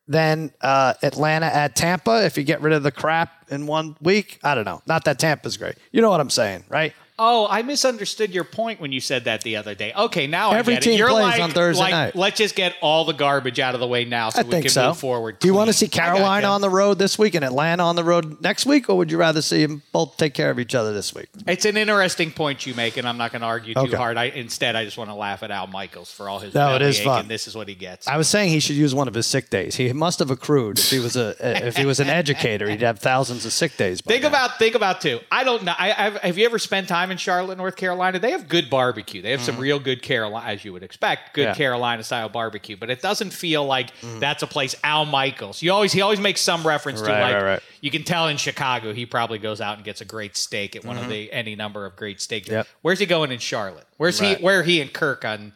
than 0.06 0.52
uh, 0.60 0.94
Atlanta 1.02 1.46
at 1.46 1.74
Tampa 1.74 2.24
if 2.24 2.38
you 2.38 2.44
get 2.44 2.60
rid 2.60 2.72
of 2.74 2.84
the 2.84 2.92
crap 2.92 3.50
in 3.50 3.66
one 3.66 3.96
week? 4.00 4.38
I 4.44 4.54
don't 4.54 4.64
know. 4.64 4.82
Not 4.86 5.04
that 5.06 5.18
Tampa's 5.18 5.56
great. 5.56 5.74
You 5.90 6.00
know 6.00 6.10
what 6.10 6.20
I'm 6.20 6.30
saying, 6.30 6.64
right? 6.68 6.94
Oh, 7.18 7.46
I 7.48 7.62
misunderstood 7.62 8.34
your 8.34 8.44
point 8.44 8.78
when 8.78 8.92
you 8.92 9.00
said 9.00 9.24
that 9.24 9.40
the 9.40 9.56
other 9.56 9.74
day. 9.74 9.92
Okay, 9.96 10.26
now 10.26 10.52
Every 10.52 10.74
I 10.74 10.76
get 10.76 10.82
team 10.82 10.92
it. 10.92 10.98
You're 10.98 11.08
plays 11.08 11.22
like, 11.22 11.40
on 11.40 11.50
Thursday 11.50 11.80
like, 11.82 11.90
night. 11.92 12.14
Let's 12.16 12.36
just 12.36 12.54
get 12.54 12.74
all 12.82 13.06
the 13.06 13.14
garbage 13.14 13.58
out 13.58 13.72
of 13.74 13.80
the 13.80 13.86
way 13.86 14.04
now, 14.04 14.28
so 14.28 14.40
I 14.40 14.42
we 14.44 14.50
think 14.50 14.64
can 14.64 14.70
so. 14.70 14.88
move 14.88 14.98
forward. 14.98 15.38
Do 15.38 15.48
you 15.48 15.54
want 15.54 15.68
to 15.68 15.72
see 15.72 15.88
Carolina 15.88 16.48
on 16.48 16.60
the 16.60 16.68
road 16.68 16.98
this 16.98 17.18
week 17.18 17.34
and 17.34 17.42
Atlanta 17.42 17.84
on 17.84 17.96
the 17.96 18.04
road 18.04 18.42
next 18.42 18.66
week, 18.66 18.90
or 18.90 18.98
would 18.98 19.10
you 19.10 19.16
rather 19.16 19.40
see 19.40 19.64
them 19.64 19.82
both 19.92 20.18
take 20.18 20.34
care 20.34 20.50
of 20.50 20.58
each 20.58 20.74
other 20.74 20.92
this 20.92 21.14
week? 21.14 21.28
It's 21.46 21.64
an 21.64 21.78
interesting 21.78 22.32
point 22.32 22.66
you 22.66 22.74
make, 22.74 22.98
and 22.98 23.08
I'm 23.08 23.16
not 23.16 23.32
going 23.32 23.40
to 23.40 23.46
argue 23.46 23.72
too 23.72 23.80
Okay. 23.80 23.96
hard. 23.96 24.18
I 24.18 24.24
instead 24.24 24.76
I 24.76 24.84
just 24.84 24.98
want 24.98 25.08
to 25.08 25.14
laugh 25.14 25.42
at 25.42 25.50
Al 25.50 25.68
Michaels 25.68 26.12
for 26.12 26.28
all 26.28 26.38
his 26.40 26.52
No, 26.54 26.74
it 26.76 26.82
is 26.82 27.00
fun. 27.00 27.20
and 27.20 27.30
this 27.30 27.48
is 27.48 27.54
what 27.56 27.66
he 27.66 27.74
gets. 27.74 28.06
I 28.06 28.18
was 28.18 28.28
saying 28.28 28.50
he 28.50 28.60
should 28.60 28.76
use 28.76 28.94
one 28.94 29.08
of 29.08 29.14
his 29.14 29.26
sick 29.26 29.48
days. 29.48 29.74
He 29.76 29.90
must 29.94 30.18
have 30.18 30.30
accrued. 30.30 30.78
If 30.78 30.90
he 30.90 30.98
was 30.98 31.16
a 31.16 31.34
if 31.66 31.78
he 31.78 31.86
was 31.86 31.98
an 31.98 32.08
educator, 32.08 32.68
he'd 32.68 32.82
have 32.82 32.98
thousands 32.98 33.46
of 33.46 33.54
sick 33.54 33.78
days. 33.78 34.02
Think 34.02 34.20
now. 34.22 34.28
about 34.28 34.58
think 34.58 34.74
about 34.74 35.00
too. 35.00 35.20
I 35.30 35.44
don't 35.44 35.62
know. 35.62 35.72
I, 35.78 35.94
I've, 36.06 36.16
have 36.18 36.36
you 36.36 36.44
ever 36.44 36.58
spent 36.58 36.88
time 36.88 37.05
in 37.10 37.16
Charlotte, 37.16 37.58
North 37.58 37.76
Carolina? 37.76 38.18
They 38.18 38.30
have 38.32 38.48
good 38.48 38.68
barbecue. 38.70 39.22
They 39.22 39.30
have 39.30 39.40
some 39.40 39.58
real 39.58 39.78
good 39.78 40.02
Carolina, 40.02 40.46
as 40.46 40.64
you 40.64 40.72
would 40.72 40.82
expect, 40.82 41.34
good 41.34 41.42
Mm-hmm. 41.42 41.46
Yeah. 41.48 41.54
Mm. 41.54 41.56
Carolina 41.56 42.02
style 42.02 42.28
barbecue. 42.28 42.76
But 42.76 42.90
it 42.90 43.00
doesn't 43.02 43.30
feel 43.30 43.64
like 43.64 43.90
that's 44.20 44.42
a 44.42 44.46
place. 44.46 44.74
Al 44.84 45.04
Michaels. 45.04 45.62
You 45.62 45.72
always 45.72 45.92
he 45.92 46.00
always 46.00 46.20
makes 46.20 46.40
some 46.40 46.66
reference 46.66 47.00
to 47.00 47.08
Right, 47.08 47.20
like 47.20 47.34
right, 47.34 47.44
right. 47.44 47.62
you 47.80 47.90
can 47.90 48.02
tell 48.04 48.28
in 48.28 48.36
Chicago 48.36 48.92
he 48.92 49.06
probably 49.06 49.38
goes 49.38 49.60
out 49.60 49.76
and 49.76 49.84
gets 49.84 50.00
a 50.00 50.04
great 50.04 50.36
steak 50.36 50.76
at 50.76 50.84
one 50.84 50.96
of 50.98 51.08
the 51.08 51.32
any 51.32 51.54
number 51.56 51.86
of 51.86 51.96
great 51.96 52.20
steak. 52.20 52.44
Mm-hmm. 52.44 52.54
Yep. 52.54 52.68
Where's 52.82 52.98
he 52.98 53.06
going 53.06 53.32
in 53.32 53.38
Charlotte? 53.38 53.86
Where's 53.96 54.18
he? 54.20 54.34
Where 54.34 54.60
are 54.60 54.62
he 54.62 54.80
and 54.80 54.92
Kirk 54.92 55.24
on 55.24 55.52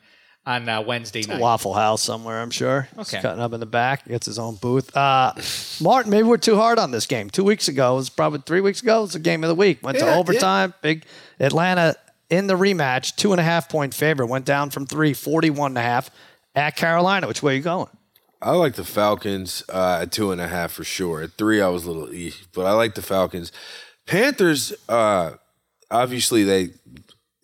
on 0.51 0.69
uh, 0.69 0.81
Wednesday 0.83 1.23
night? 1.23 1.41
Waffle 1.41 1.75
House 1.75 2.03
somewhere, 2.03 2.41
I'm 2.41 2.51
sure. 2.51 2.89
He's 2.97 3.09
Okay. 3.13 3.23
cutting 3.23 3.41
up 3.43 3.53
in 3.53 3.61
the 3.61 3.67
back, 3.67 4.07
gets 4.07 4.27
his 4.27 4.39
own 4.39 4.57
booth. 4.57 4.95
Uh, 4.97 5.33
Martin, 5.81 6.11
maybe 6.11 6.25
we're 6.25 6.37
too 6.37 6.57
hard 6.57 6.79
on 6.79 6.91
this 6.91 7.07
game. 7.07 7.31
Two 7.31 7.45
weeks 7.45 7.69
ago, 7.69 7.93
it 7.93 7.97
was 7.97 8.11
probably 8.11 8.41
three 8.45 8.61
weeks 8.61 8.83
ago, 8.83 8.99
it 8.99 9.03
was 9.03 9.13
the 9.13 9.19
game 9.19 9.45
of 9.45 9.49
the 9.49 9.55
week. 9.55 9.83
Went 9.83 9.99
to 9.99 10.05
Yeah, 10.07 10.17
overtime. 10.17 10.75
Big 10.83 11.05
Atlanta 11.39 11.95
in 12.29 12.47
the 12.47 12.55
rematch, 12.55 13.17
two 13.17 13.33
and 13.33 13.41
a 13.41 13.45
half 13.45 13.69
point 13.69 13.95
favorite. 13.95 14.27
Went 14.27 14.45
down 14.45 14.71
from 14.71 14.87
three, 14.87 15.13
41 15.15 15.73
and 15.73 15.79
a 15.79 15.83
half 15.83 16.11
at 16.55 16.77
Carolina. 16.77 17.27
Which 17.27 17.43
way 17.43 17.55
are 17.55 17.57
you 17.57 17.63
going? 17.63 17.89
I 18.43 18.53
like 18.53 18.75
the 18.75 18.85
Falcons 18.85 19.63
uh, 19.69 19.99
at 20.03 20.13
two 20.13 20.33
and 20.33 20.41
a 20.41 20.49
half 20.49 20.73
for 20.73 20.83
sure. 20.85 21.23
At 21.23 21.33
three, 21.33 21.61
I 21.61 21.69
was 21.69 21.85
a 21.85 21.91
little 21.91 22.13
e, 22.15 22.33
but 22.55 22.65
I 22.67 22.73
like 22.73 22.95
the 22.95 23.03
Falcons. 23.03 23.53
Panthers, 24.07 24.73
uh, 24.89 25.33
obviously 25.91 26.43
they 26.45 26.71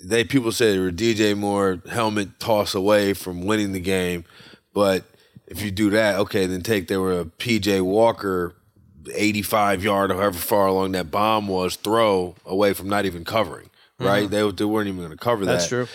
they 0.09 0.25
people 0.25 0.53
say 0.53 0.73
they 0.73 0.79
were 0.79 0.93
DJ 0.93 1.37
Moore 1.37 1.81
helmet 1.91 2.39
toss 2.39 2.75
away 2.75 3.13
from 3.13 3.45
winning 3.45 3.73
the 3.73 3.81
game, 3.81 4.25
but 4.73 5.05
if 5.47 5.63
you 5.63 5.71
do 5.71 5.91
that, 5.91 6.19
okay, 6.21 6.47
then 6.47 6.63
take 6.63 6.89
they 6.89 6.97
were 6.97 7.21
a 7.21 7.25
PJ 7.25 7.83
Walker. 7.83 8.55
85 9.15 9.85
yard, 9.85 10.11
or 10.11 10.15
however 10.15 10.37
far 10.37 10.67
along 10.67 10.91
that 10.91 11.13
bomb 11.13 11.47
was, 11.47 11.77
throw 11.77 12.35
away 12.45 12.73
from 12.73 12.89
not 12.89 13.07
even 13.07 13.25
covering, 13.25 13.71
right? 14.01 14.29
They, 14.29 14.51
they 14.51 14.65
weren't 14.65 14.89
even 14.89 14.99
going 14.99 15.13
to 15.13 15.17
cover 15.17 15.45
Mm-hmm. 15.45 15.53
That's 15.53 15.69
true. 15.69 15.87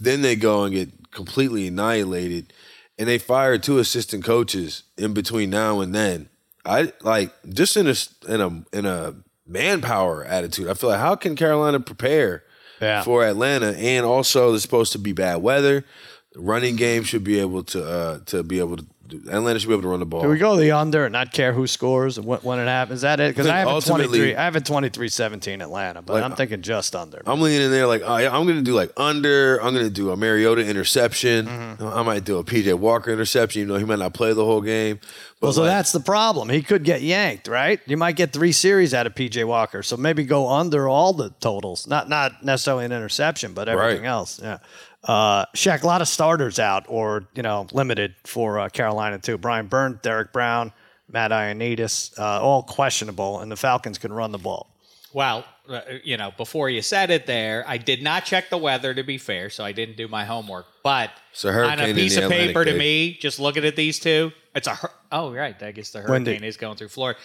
Then 0.00 0.22
they 0.22 0.34
go 0.34 0.64
and 0.64 0.74
get 0.74 1.10
completely 1.10 1.66
annihilated, 1.66 2.54
and 2.98 3.06
they 3.06 3.18
fire 3.18 3.58
two 3.58 3.78
assistant 3.78 4.24
coaches 4.24 4.84
in 4.96 5.12
between 5.12 5.50
now 5.50 5.80
and 5.80 5.94
then. 5.94 6.30
I 6.64 6.92
like 7.02 7.34
just 7.50 7.76
in 7.76 7.86
a 7.86 7.94
in 8.26 8.40
a 8.40 8.76
in 8.76 8.86
a 8.86 9.14
manpower 9.46 10.24
attitude. 10.24 10.68
I 10.68 10.74
feel 10.74 10.88
like 10.88 11.00
how 11.00 11.16
can 11.16 11.36
Carolina 11.36 11.80
prepare 11.80 12.44
Yeah. 12.80 13.02
for 13.02 13.24
Atlanta? 13.24 13.76
And 13.76 14.04
also, 14.04 14.50
there's 14.50 14.62
supposed 14.62 14.92
to 14.92 14.98
be 14.98 15.12
bad 15.12 15.36
weather. 15.36 15.84
The 16.32 16.40
running 16.40 16.76
game 16.76 17.04
should 17.04 17.24
be 17.24 17.38
able 17.40 17.62
to 17.64 17.84
uh, 17.84 18.18
to 18.26 18.42
be 18.42 18.58
able 18.58 18.76
to. 18.78 18.86
Atlanta 19.12 19.58
should 19.58 19.68
be 19.68 19.74
able 19.74 19.82
to 19.82 19.88
run 19.88 20.00
the 20.00 20.06
ball. 20.06 20.22
Do 20.22 20.28
we 20.28 20.38
go 20.38 20.56
the 20.56 20.72
under 20.72 21.04
and 21.04 21.12
not 21.12 21.32
care 21.32 21.52
who 21.52 21.66
scores 21.66 22.16
and 22.18 22.26
when, 22.26 22.58
it 22.58 22.64
happens? 22.66 22.98
Is 22.98 23.02
that 23.02 23.20
it? 23.20 23.34
Because 23.34 23.46
I 23.46 23.56
I 23.56 23.58
have 23.60 23.68
a 23.68 23.80
23. 23.80 24.34
I 24.34 24.44
have 24.44 24.56
a 24.56 24.60
23-17 24.60 25.62
Atlanta, 25.62 26.02
but 26.02 26.14
Like, 26.14 26.24
I'm 26.24 26.34
thinking 26.34 26.62
just 26.62 26.96
under. 26.96 27.22
I'm 27.26 27.40
leaning 27.40 27.62
in 27.62 27.70
there 27.70 27.86
like 27.86 28.02
oh, 28.04 28.16
yeah, 28.16 28.34
I'm 28.34 28.44
going 28.44 28.56
to 28.56 28.62
do 28.62 28.74
like 28.74 28.92
under. 28.96 29.58
I'm 29.62 29.74
going 29.74 29.86
to 29.86 29.90
do 29.92 30.10
a 30.10 30.16
Mariota 30.16 30.66
interception. 30.66 31.46
Mm-hmm. 31.46 31.86
I 31.86 32.02
might 32.02 32.24
do 32.24 32.38
a 32.38 32.44
PJ 32.44 32.74
Walker 32.78 33.10
interception. 33.10 33.60
You 33.60 33.66
know, 33.66 33.76
he 33.76 33.84
might 33.84 33.98
not 33.98 34.14
play 34.14 34.32
the 34.32 34.44
whole 34.44 34.60
game. 34.62 35.00
Well, 35.40 35.52
so 35.52 35.62
like, 35.62 35.70
that's 35.70 35.92
the 35.92 36.00
problem. 36.00 36.48
He 36.48 36.62
could 36.62 36.84
get 36.84 37.02
yanked, 37.02 37.48
right? 37.48 37.80
You 37.86 37.98
might 37.98 38.16
get 38.16 38.32
three 38.32 38.52
series 38.52 38.94
out 38.94 39.06
of 39.06 39.14
PJ 39.14 39.44
Walker. 39.46 39.82
So 39.82 39.96
maybe 39.96 40.24
go 40.24 40.48
under 40.48 40.88
all 40.88 41.12
the 41.12 41.30
totals. 41.40 41.86
Not 41.86 42.08
not 42.08 42.42
necessarily 42.42 42.86
an 42.86 42.92
interception, 42.92 43.52
but 43.52 43.68
everything 43.68 44.02
Right. 44.02 44.08
else. 44.08 44.40
Yeah. 44.42 44.58
Uh, 45.04 45.44
Shaq, 45.54 45.82
a 45.82 45.86
lot 45.86 46.00
of 46.00 46.08
starters 46.08 46.58
out 46.58 46.86
or, 46.88 47.26
you 47.34 47.42
know, 47.42 47.66
limited 47.72 48.14
for 48.24 48.58
uh, 48.58 48.68
Carolina, 48.68 49.18
too. 49.18 49.36
Brian 49.38 49.66
Burns, 49.66 49.98
Derek 50.02 50.32
Brown, 50.32 50.72
Matt 51.10 51.30
Ioannidis, 51.30 52.18
uh, 52.18 52.40
all 52.40 52.62
questionable, 52.62 53.40
and 53.40 53.52
the 53.52 53.56
Falcons 53.56 53.98
can 53.98 54.12
run 54.12 54.32
the 54.32 54.38
ball. 54.38 54.70
Well, 55.12 55.44
uh, 55.68 55.80
you 56.02 56.16
know, 56.16 56.32
before 56.36 56.68
you 56.68 56.82
said 56.82 57.10
it 57.10 57.26
there, 57.26 57.64
I 57.66 57.78
did 57.78 58.02
not 58.02 58.24
check 58.24 58.50
the 58.50 58.58
weather 58.58 58.92
to 58.92 59.02
be 59.02 59.18
fair, 59.18 59.48
so 59.48 59.64
I 59.64 59.72
didn't 59.72 59.96
do 59.96 60.08
my 60.08 60.24
homework. 60.24 60.66
But 60.82 61.10
It's 61.32 61.44
a 61.44 61.50
on 61.52 61.78
a 61.80 61.94
piece 61.94 62.16
of 62.16 62.24
Atlantic, 62.24 62.48
paper 62.48 62.64
to 62.64 62.76
me, 62.76 63.16
just 63.20 63.38
looking 63.38 63.64
at 63.64 63.76
these 63.76 63.98
two, 63.98 64.32
it's 64.54 64.66
a 64.66 64.74
hur- 64.74 64.90
oh 65.12 65.32
right, 65.32 65.60
I 65.62 65.72
guess 65.72 65.90
the 65.90 66.00
hurricane 66.00 66.24
Windy. 66.24 66.46
is 66.46 66.56
going 66.56 66.76
through 66.76 66.88
Florida. 66.88 67.18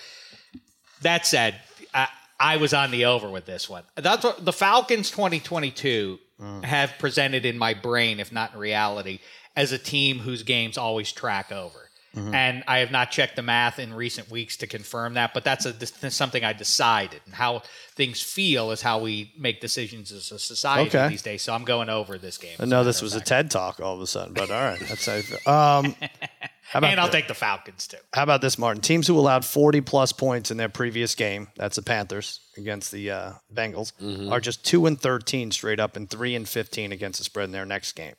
That 1.02 1.26
said, 1.26 1.56
I, 1.94 2.08
I 2.40 2.58
was 2.58 2.74
on 2.74 2.92
the 2.92 3.06
over 3.06 3.30
with 3.30 3.46
this 3.46 3.70
one. 3.70 3.84
That's 3.96 4.24
what 4.24 4.44
the 4.44 4.54
Falcons 4.54 5.12
2022 5.12 6.20
Mm. 6.42 6.64
have 6.64 6.94
presented 7.00 7.46
in 7.46 7.58
my 7.58 7.74
brain, 7.74 8.20
if 8.20 8.32
not 8.32 8.54
in 8.54 8.60
reality, 8.60 9.20
as 9.58 9.74
a 9.74 9.78
team 9.78 10.20
whose 10.20 10.44
games 10.44 10.78
always 10.78 11.12
track 11.12 11.52
over. 11.52 11.90
Mm-hmm. 12.16 12.34
And 12.34 12.64
I 12.68 12.80
have 12.80 12.92
not 12.92 13.12
checked 13.12 13.36
the 13.36 13.42
math 13.44 13.78
in 13.78 13.94
recent 13.94 14.32
weeks 14.32 14.58
to 14.58 14.68
confirm 14.68 15.14
that, 15.14 15.34
but 15.34 15.44
that's 15.44 15.66
a 15.68 15.74
that's 15.74 16.16
something 16.16 16.44
I 16.44 16.54
decided. 16.54 17.22
And 17.26 17.36
how 17.36 17.62
things 17.96 18.22
feel 18.22 18.72
is 18.72 18.82
how 18.82 19.00
we 19.00 19.32
make 19.38 19.62
decisions 19.62 20.12
as 20.12 20.32
a 20.32 20.40
society 20.40 20.90
Okay. 20.90 21.08
these 21.10 21.22
days. 21.22 21.44
So 21.44 21.54
I'm 21.54 21.66
going 21.66 21.90
over 21.90 22.18
this 22.18 22.38
game. 22.38 22.56
No, 22.66 22.84
this 22.84 23.02
was 23.02 23.14
a 23.14 23.22
TED 23.22 23.52
talk 23.52 23.80
all 23.80 23.94
of 23.94 24.02
a 24.02 24.08
sudden, 24.08 24.34
but 24.34 24.50
all 24.50 24.62
right. 24.62 24.80
That's 24.80 25.06
feel. 25.06 25.54
Um, 25.54 25.96
how 26.70 26.78
about 26.80 26.92
and 26.92 27.00
I'll 27.00 27.08
the- 27.08 27.12
take 27.14 27.28
the 27.28 27.34
Falcons 27.34 27.88
too. 27.88 27.98
How 28.14 28.24
about 28.24 28.42
this, 28.42 28.58
Martin? 28.58 28.82
Teams 28.82 29.08
who 29.08 29.18
allowed 29.18 29.44
40 29.44 29.82
plus 29.82 30.12
points 30.12 30.52
in 30.52 30.58
their 30.58 30.70
previous 30.70 31.16
game, 31.16 31.48
that's 31.56 31.76
the 31.78 31.82
Panthers 31.82 32.40
against 32.58 32.92
the 32.92 33.10
uh, 33.12 33.32
Bengals, 33.54 33.92
Mm-hmm. 34.02 34.32
are 34.32 34.40
just 34.40 34.64
2 34.66 34.86
and 34.86 35.00
13 35.00 35.52
straight 35.52 35.80
up 35.80 35.96
and 35.96 36.10
3 36.10 36.36
and 36.36 36.48
15 36.48 36.92
against 36.92 37.20
the 37.20 37.24
spread 37.26 37.46
in 37.46 37.52
their 37.52 37.66
next 37.66 37.94
game. 37.94 38.14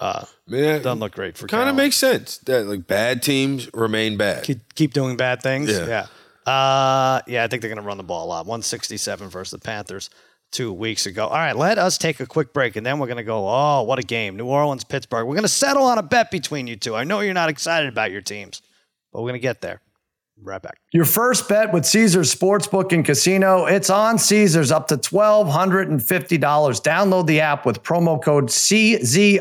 Man, 0.00 0.82
Doesn't 0.82 1.00
look 1.00 1.12
great 1.12 1.36
for 1.36 1.46
kind 1.48 1.68
of 1.68 1.74
makes 1.74 1.96
sense 1.96 2.38
that 2.38 2.66
like 2.66 2.86
bad 2.86 3.22
teams 3.22 3.68
remain 3.74 4.16
bad. 4.16 4.44
keep, 4.44 4.74
keep 4.74 4.92
doing 4.94 5.16
bad 5.16 5.42
things. 5.42 5.70
Yeah. 5.70 6.06
Yeah. 6.46 6.52
Uh, 6.52 7.20
yeah, 7.26 7.44
I 7.44 7.48
think 7.48 7.60
they're 7.62 7.68
going 7.68 7.82
to 7.82 7.86
run 7.86 7.96
the 7.98 8.04
ball 8.04 8.26
a 8.26 8.28
lot. 8.28 8.46
167 8.46 9.28
versus 9.28 9.50
the 9.50 9.58
Panthers 9.58 10.08
two 10.50 10.72
weeks 10.72 11.06
ago. 11.06 11.26
All 11.26 11.36
right, 11.36 11.56
let 11.56 11.78
us 11.78 11.98
take 11.98 12.20
a 12.20 12.26
quick 12.26 12.52
break, 12.52 12.76
and 12.76 12.84
then 12.84 12.98
we're 12.98 13.06
going 13.06 13.18
to 13.18 13.24
go, 13.24 13.48
oh, 13.48 13.82
what 13.82 13.98
a 13.98 14.02
game. 14.02 14.36
New 14.36 14.46
Orleans, 14.46 14.84
Pittsburgh. 14.84 15.26
We're 15.26 15.34
going 15.34 15.42
to 15.42 15.48
settle 15.48 15.84
on 15.84 15.98
a 15.98 16.02
bet 16.02 16.30
between 16.30 16.66
you 16.66 16.76
two. 16.76 16.94
I 16.94 17.04
know 17.04 17.20
you're 17.20 17.34
not 17.34 17.48
excited 17.48 17.88
about 17.88 18.10
your 18.10 18.22
teams, 18.22 18.62
but 19.12 19.20
we're 19.22 19.30
going 19.30 19.40
to 19.40 19.40
get 19.40 19.60
there. 19.60 19.80
Right 20.40 20.62
back. 20.62 20.78
Your 20.92 21.04
first 21.04 21.48
bet 21.48 21.72
with 21.72 21.84
Caesars 21.84 22.32
Sportsbook 22.32 22.92
and 22.92 23.04
Casino, 23.04 23.66
it's 23.66 23.90
on 23.90 24.18
Caesars 24.18 24.70
up 24.70 24.86
to 24.88 24.96
$1,250. 24.96 25.98
Download 26.38 27.26
the 27.26 27.40
app 27.40 27.66
with 27.66 27.82
promo 27.82 28.22
code 28.22 28.46
CZRFULL 28.46 29.40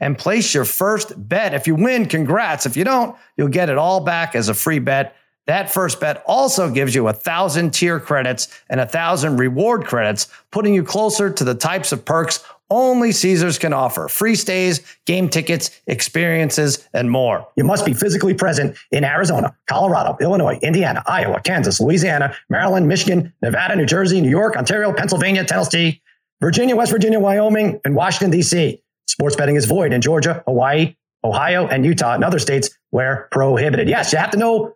and 0.00 0.18
place 0.18 0.52
your 0.52 0.66
first 0.66 1.28
bet. 1.28 1.54
If 1.54 1.66
you 1.66 1.76
win, 1.76 2.04
congrats. 2.06 2.66
If 2.66 2.76
you 2.76 2.84
don't, 2.84 3.16
you'll 3.38 3.48
get 3.48 3.70
it 3.70 3.78
all 3.78 4.00
back 4.00 4.34
as 4.34 4.50
a 4.50 4.54
free 4.54 4.80
bet. 4.80 5.16
That 5.46 5.70
first 5.70 6.00
bet 6.00 6.24
also 6.26 6.70
gives 6.70 6.94
you 6.94 7.08
a 7.08 7.12
thousand 7.12 7.72
tier 7.72 8.00
credits 8.00 8.48
and 8.68 8.80
a 8.80 8.86
thousand 8.86 9.36
reward 9.36 9.84
credits, 9.84 10.28
putting 10.50 10.74
you 10.74 10.82
closer 10.82 11.30
to 11.30 11.44
the 11.44 11.54
types 11.54 11.92
of 11.92 12.04
perks 12.04 12.44
only 12.68 13.12
Caesars 13.12 13.58
can 13.58 13.72
offer 13.72 14.08
free 14.08 14.34
stays, 14.34 14.80
game 15.06 15.28
tickets, 15.28 15.70
experiences, 15.86 16.86
and 16.92 17.10
more. 17.10 17.46
You 17.56 17.64
must 17.64 17.86
be 17.86 17.94
physically 17.94 18.34
present 18.34 18.76
in 18.90 19.04
Arizona, 19.04 19.56
Colorado, 19.68 20.16
Illinois, 20.20 20.58
Indiana, 20.62 21.02
Iowa, 21.06 21.40
Kansas, 21.40 21.80
Louisiana, 21.80 22.34
Maryland, 22.48 22.88
Michigan, 22.88 23.32
Nevada, 23.40 23.76
New 23.76 23.86
Jersey, 23.86 24.20
New 24.20 24.30
York, 24.30 24.56
Ontario, 24.56 24.92
Pennsylvania, 24.92 25.44
Tennessee, 25.44 26.02
Virginia, 26.40 26.74
West 26.74 26.90
Virginia, 26.90 27.20
Wyoming, 27.20 27.80
and 27.84 27.94
Washington, 27.94 28.30
D.C. 28.30 28.82
Sports 29.06 29.36
betting 29.36 29.56
is 29.56 29.64
void 29.64 29.92
in 29.92 30.00
Georgia, 30.00 30.42
Hawaii, 30.46 30.96
Ohio, 31.22 31.66
and 31.68 31.84
Utah, 31.84 32.14
and 32.14 32.24
other 32.24 32.38
states 32.38 32.70
where 32.90 33.28
prohibited. 33.30 33.88
Yes, 33.88 34.12
you 34.12 34.18
have 34.18 34.30
to 34.32 34.36
know 34.36 34.75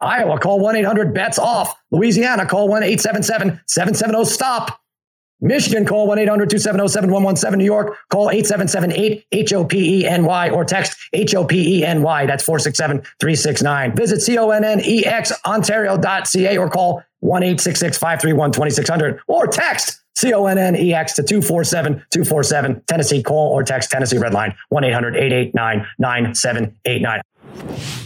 Iowa, 0.00 0.38
call 0.38 0.60
1 0.60 0.76
800 0.76 1.14
bets 1.14 1.38
off. 1.38 1.74
Louisiana, 1.90 2.46
call 2.46 2.68
1 2.68 2.82
877 2.82 3.60
770 3.66 4.24
stop. 4.24 4.80
Michigan, 5.40 5.84
call 5.84 6.06
1 6.06 6.18
800 6.18 6.50
270 6.50 6.88
7117. 6.88 7.58
New 7.58 7.64
York, 7.64 7.96
call 8.10 8.30
877 8.30 8.92
8 8.92 9.26
HOPENY 9.50 10.50
or 10.50 10.64
text 10.64 10.98
HOPENY. 11.14 12.26
That's 12.26 12.44
467 12.44 13.02
369. 13.20 13.96
Visit 13.96 14.20
CONNEX 14.20 15.32
Ontario.ca 15.44 16.58
or 16.58 16.70
call 16.70 17.02
1 17.20 17.42
866 17.42 17.98
531 17.98 18.52
2600 18.52 19.20
or 19.26 19.46
text 19.46 20.02
CONNEX 20.18 21.14
to 21.14 21.22
247 21.22 21.92
247. 22.10 22.82
Tennessee, 22.86 23.22
call 23.22 23.52
or 23.52 23.62
text 23.62 23.90
Tennessee 23.90 24.18
Red 24.18 24.32
Line 24.32 24.54
1 24.70 24.84
800 24.84 25.16
889 25.16 25.86
9789. 25.98 28.05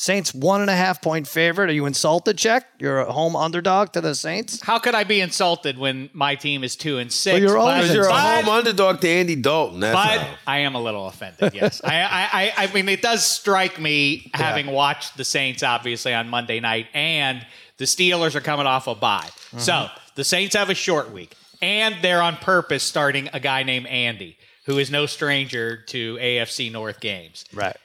Saints 0.00 0.32
one 0.32 0.62
and 0.62 0.70
a 0.70 0.74
half 0.74 1.02
point 1.02 1.28
favorite. 1.28 1.68
Are 1.68 1.74
you 1.74 1.84
insulted, 1.84 2.38
Check? 2.38 2.66
You're 2.78 3.00
a 3.00 3.12
home 3.12 3.36
underdog 3.36 3.92
to 3.92 4.00
the 4.00 4.14
Saints. 4.14 4.58
How 4.62 4.78
could 4.78 4.94
I 4.94 5.04
be 5.04 5.20
insulted 5.20 5.76
when 5.76 6.08
my 6.14 6.36
team 6.36 6.64
is 6.64 6.74
two 6.74 6.96
and 6.96 7.12
six? 7.12 7.34
Well, 7.34 7.42
you're 7.42 7.58
always 7.58 7.82
Because 7.82 7.94
you're 7.96 8.06
a 8.06 8.08
but- 8.08 8.44
home 8.44 8.48
underdog 8.48 9.02
to 9.02 9.08
Andy 9.10 9.36
Dalton. 9.36 9.80
That's 9.80 9.94
But 9.94 10.20
how. 10.26 10.34
I 10.46 10.58
am 10.60 10.74
a 10.74 10.80
little 10.80 11.06
offended. 11.06 11.52
Yes, 11.52 11.82
I, 11.84 12.00
I, 12.00 12.28
I, 12.32 12.52
I 12.56 12.72
mean, 12.72 12.88
it 12.88 13.02
does 13.02 13.26
strike 13.26 13.78
me 13.78 14.30
having 14.32 14.68
watched 14.68 15.18
the 15.18 15.24
Saints 15.24 15.62
obviously 15.62 16.14
on 16.14 16.30
Monday 16.30 16.60
night, 16.60 16.86
and 16.94 17.44
the 17.76 17.84
Steelers 17.84 18.34
are 18.34 18.40
coming 18.40 18.66
off 18.66 18.86
a 18.86 18.94
bye. 18.94 19.20
Mm-hmm. 19.26 19.58
So 19.58 19.88
the 20.14 20.24
Saints 20.24 20.56
have 20.56 20.70
a 20.70 20.74
short 20.74 21.12
week, 21.12 21.36
and 21.60 21.94
they're 22.00 22.22
on 22.22 22.36
purpose 22.36 22.82
starting 22.82 23.28
a 23.34 23.38
guy 23.38 23.64
named 23.64 23.86
Andy, 23.86 24.38
who 24.64 24.78
is 24.78 24.90
no 24.90 25.04
stranger 25.04 25.76
to 25.88 26.16
AFC 26.16 26.72
North 26.72 27.00
games. 27.00 27.44
Right. 27.52 27.76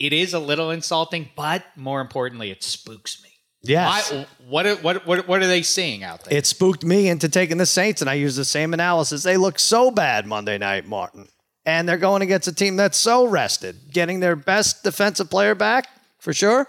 It 0.00 0.12
is 0.12 0.34
a 0.34 0.38
little 0.40 0.70
insulting, 0.70 1.28
but 1.36 1.62
more 1.76 2.00
importantly, 2.00 2.50
it 2.50 2.62
spooks 2.64 3.22
me. 3.22 3.28
Yes. 3.62 4.10
Why, 4.10 4.26
what, 4.48 4.66
are- 4.66 4.76
what, 4.76 5.06
what, 5.06 5.28
what 5.28 5.42
are 5.42 5.46
they 5.46 5.60
seeing 5.62 6.02
out 6.02 6.24
there? 6.24 6.36
It 6.38 6.46
spooked 6.46 6.82
me 6.82 7.08
into 7.08 7.28
taking 7.28 7.58
the 7.58 7.66
Saints, 7.66 8.00
and 8.00 8.08
I 8.08 8.14
used 8.14 8.38
the 8.38 8.44
same 8.46 8.72
analysis. 8.72 9.22
They 9.22 9.36
look 9.36 9.58
so 9.58 9.90
bad 9.90 10.26
Monday 10.26 10.56
night, 10.56 10.86
Martin. 10.86 11.28
And 11.66 11.86
they're 11.86 11.98
going 11.98 12.22
against 12.22 12.48
a 12.48 12.54
team 12.54 12.76
that's 12.76 12.96
so 12.96 13.26
rested, 13.26 13.76
getting 13.92 14.20
their 14.20 14.34
best 14.34 14.82
defensive 14.82 15.28
player 15.28 15.54
back 15.54 15.88
for 16.18 16.32
sure. 16.32 16.66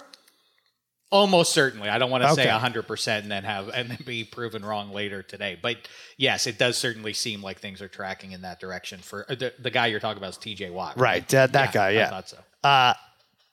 Almost 1.11 1.53
certainly. 1.53 1.87
I 1.89 1.97
don't 1.97 2.11
want 2.11 2.23
to 2.23 2.33
say 2.33 2.43
Okay. 2.43 2.49
100% 2.51 3.19
and 3.19 3.31
then 3.31 3.43
have 3.45 3.67
and 3.69 3.89
then 3.89 3.97
be 4.05 4.23
proven 4.25 4.63
wrong 4.63 4.91
later 4.93 5.21
today. 5.23 5.57
But 5.61 5.77
yes, 6.17 6.47
it 6.47 6.57
does 6.57 6.77
certainly 6.77 7.11
seem 7.13 7.41
like 7.41 7.59
things 7.59 7.81
are 7.81 7.89
tracking 7.89 8.31
in 8.33 8.41
that 8.43 8.59
direction 8.61 8.99
for 8.99 9.25
uh, 9.29 9.35
the, 9.35 9.53
the 9.59 9.69
guy 9.71 9.87
you're 9.87 9.99
talking 10.01 10.17
about 10.23 10.31
is 10.31 10.37
TJ 10.37 10.71
Watt. 10.71 10.97
Right. 10.97 11.27
That, 11.29 11.51
that 11.53 11.73
guy, 11.73 12.01
I 12.01 12.09
thought 12.09 12.29
so. 12.29 12.37
Uh, 12.63 12.93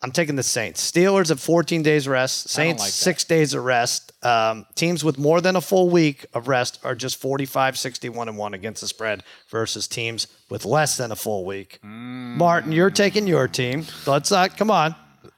I'm 0.01 0.13
taking 0.13 0.37
the 0.37 0.45
Saints. 0.45 0.89
Steelers 0.93 1.29
have 1.31 1.41
14 1.41 1.83
days 1.83 2.07
rest. 2.07 2.51
Saints, 2.51 2.81
like 2.83 2.93
six 2.93 3.25
days 3.25 3.53
of 3.55 3.65
rest. 3.65 4.13
Um, 4.25 4.65
teams 4.77 5.03
with 5.03 5.19
more 5.19 5.41
than 5.41 5.57
a 5.57 5.61
full 5.61 5.91
week 5.91 6.25
of 6.35 6.47
rest 6.47 6.79
are 6.85 6.95
just 6.95 7.21
45, 7.21 7.77
61, 7.77 8.29
and 8.29 8.39
1 8.39 8.55
against 8.55 8.81
the 8.81 8.87
spread 8.87 9.25
versus 9.49 9.89
teams 9.89 10.29
with 10.51 10.65
less 10.65 10.97
than 10.97 11.11
a 11.11 11.17
full 11.17 11.45
week. 11.45 11.81
Martin, 11.83 12.71
you're 12.71 12.91
taking 12.91 13.27
your 13.27 13.49
team. 13.49 13.87
Let's 14.07 14.31
not, 14.31 14.57
come 14.57 14.71
on. 14.71 14.95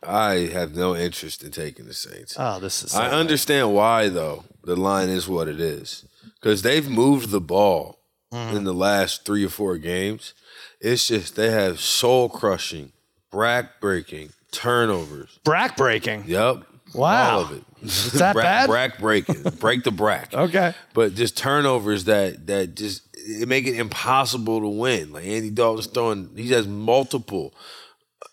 I 0.07 0.51
have 0.53 0.75
no 0.77 0.95
interest 0.95 1.43
in 1.43 1.53
taking 1.53 1.87
the 1.87 1.95
Saints. 1.95 2.37
Oh, 2.39 2.61
this 2.61 2.83
is. 2.83 2.95
I 2.95 3.09
understand 3.11 3.75
why, 3.75 4.09
though. 4.11 4.45
The 4.65 4.77
line 4.77 5.09
is 5.09 5.27
what 5.27 5.49
it 5.49 5.59
is. 5.59 6.05
Because 6.35 6.61
they've 6.63 6.89
moved 6.89 7.31
the 7.31 7.41
ball 7.41 7.97
Mm-hmm. 8.33 8.59
in 8.59 8.63
the 8.63 8.73
last 8.73 9.25
three 9.25 9.45
or 9.45 9.49
four 9.49 9.77
games. 9.77 10.35
It's 10.81 11.09
just 11.09 11.35
they 11.35 11.51
have 11.51 11.81
soul 11.81 12.29
crushing, 12.29 12.93
brack 13.29 13.81
breaking 13.81 14.31
turnovers. 14.53 15.39
Brack 15.45 15.77
breaking. 15.77 16.25
Yep. 16.27 16.65
Wow. 16.95 17.31
All 17.37 17.41
of 17.43 17.53
it. 17.53 17.65
Is 17.83 18.13
that 18.15 18.33
brack, 18.35 18.45
bad? 18.45 18.67
Brack 18.69 18.99
breaking. 18.99 19.43
Break 19.61 19.85
the 19.85 19.91
brack. 19.93 20.33
Okay. 20.35 20.75
But 20.95 21.15
just 21.15 21.37
turnovers 21.37 22.05
that 22.05 22.47
that 22.49 22.75
just 22.75 23.03
it 23.15 23.47
make 23.49 23.67
it 23.67 23.77
impossible 23.79 24.61
to 24.61 24.69
win. 24.69 25.13
Like 25.13 25.25
Andy 25.27 25.51
Dalton's 25.51 25.87
throwing, 25.87 26.31
he 26.37 26.49
has 26.51 26.67
multiple 26.67 27.55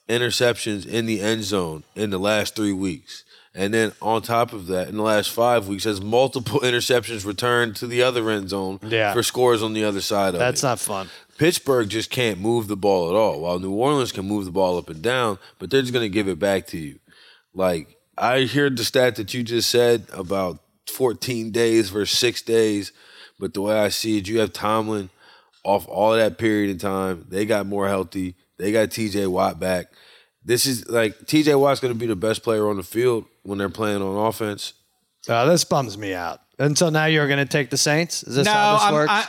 interceptions 0.10 0.86
in 0.88 1.06
the 1.06 1.22
end 1.22 1.44
zone 1.44 1.84
in 1.96 2.10
the 2.10 2.18
last 2.20 2.56
three 2.56 2.74
weeks. 2.74 3.24
And 3.54 3.74
then 3.74 3.92
on 4.04 4.22
top 4.22 4.54
of 4.54 4.68
that, 4.68 4.88
in 4.88 4.98
the 4.98 5.04
last 5.04 5.32
five 5.32 5.68
weeks, 5.68 5.84
has 5.86 6.00
multiple 6.00 6.60
interceptions 6.64 7.26
returned 7.26 7.76
to 7.78 7.88
the 7.88 8.04
other 8.04 8.30
end 8.30 8.50
zone 8.50 8.80
Yeah. 8.84 9.14
for 9.14 9.24
scores 9.24 9.64
on 9.64 9.74
the 9.74 9.84
other 9.84 10.02
side 10.02 10.36
of 10.36 10.40
That's 10.40 10.64
it. 10.64 10.68
not 10.68 10.80
fun. 10.80 11.10
Pittsburgh 11.38 11.90
just 11.90 12.10
can't 12.10 12.40
move 12.40 12.68
the 12.68 12.76
ball 12.76 13.10
at 13.10 13.16
all. 13.16 13.42
While 13.42 13.60
New 13.60 13.72
Orleans 13.72 14.12
can 14.12 14.28
move 14.28 14.46
the 14.46 14.52
ball 14.52 14.78
up 14.78 14.90
and 14.90 15.02
down, 15.02 15.38
but 15.60 15.70
they're 15.70 15.82
just 15.82 15.94
going 15.94 16.06
to 16.06 16.10
give 16.10 16.28
it 16.28 16.40
back 16.40 16.68
to 16.68 16.78
you. 16.78 17.00
Like 17.54 17.98
I 18.18 18.46
heard 18.46 18.78
the 18.78 18.84
stat 18.84 19.16
that 19.16 19.34
you 19.34 19.44
just 19.44 19.70
said 19.70 20.06
about 20.12 20.60
14 20.88 21.52
days 21.52 21.90
versus 21.90 22.18
six 22.18 22.42
days, 22.42 22.92
but 23.40 23.54
the 23.54 23.62
way 23.62 23.78
I 23.78 23.90
see 23.90 24.18
it, 24.18 24.28
you 24.28 24.40
have 24.40 24.54
Tomlin 24.54 25.10
off 25.64 25.88
all 25.88 26.14
that 26.14 26.38
period 26.38 26.72
of 26.72 26.82
time. 26.82 27.26
They 27.30 27.46
got 27.46 27.68
more 27.68 27.88
healthy. 27.88 28.36
They 28.58 28.72
got 28.72 28.90
T.J. 28.92 29.28
Watt 29.28 29.60
back. 29.60 29.88
This 30.44 30.66
is 30.66 30.88
like 30.90 31.28
T.J. 31.28 31.56
Watt's 31.56 31.80
going 31.80 31.94
to 31.94 32.00
be 32.00 32.08
the 32.08 32.16
best 32.16 32.42
player 32.42 32.68
on 32.70 32.78
the 32.78 32.84
field 32.84 33.26
when 33.44 33.58
they're 33.58 33.70
playing 33.70 34.02
on 34.02 34.28
offense. 34.28 34.74
Uh, 35.28 35.46
this 35.46 35.64
bums 35.64 35.98
me 35.98 36.14
out. 36.14 36.40
And 36.58 36.78
so 36.78 36.90
now 36.90 37.06
you're 37.06 37.28
going 37.28 37.40
to 37.40 37.46
take 37.46 37.70
the 37.70 37.78
Saints? 37.78 38.24
Is 38.24 38.36
this 38.36 38.46
no, 38.46 38.52
how 38.52 38.74
this 38.74 38.84
I'm, 38.84 38.94
works? 38.94 39.12
I, 39.12 39.28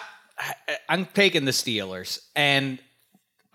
I'm 0.89 1.07
taking 1.07 1.45
the 1.45 1.51
Steelers, 1.53 2.21
and 2.37 2.79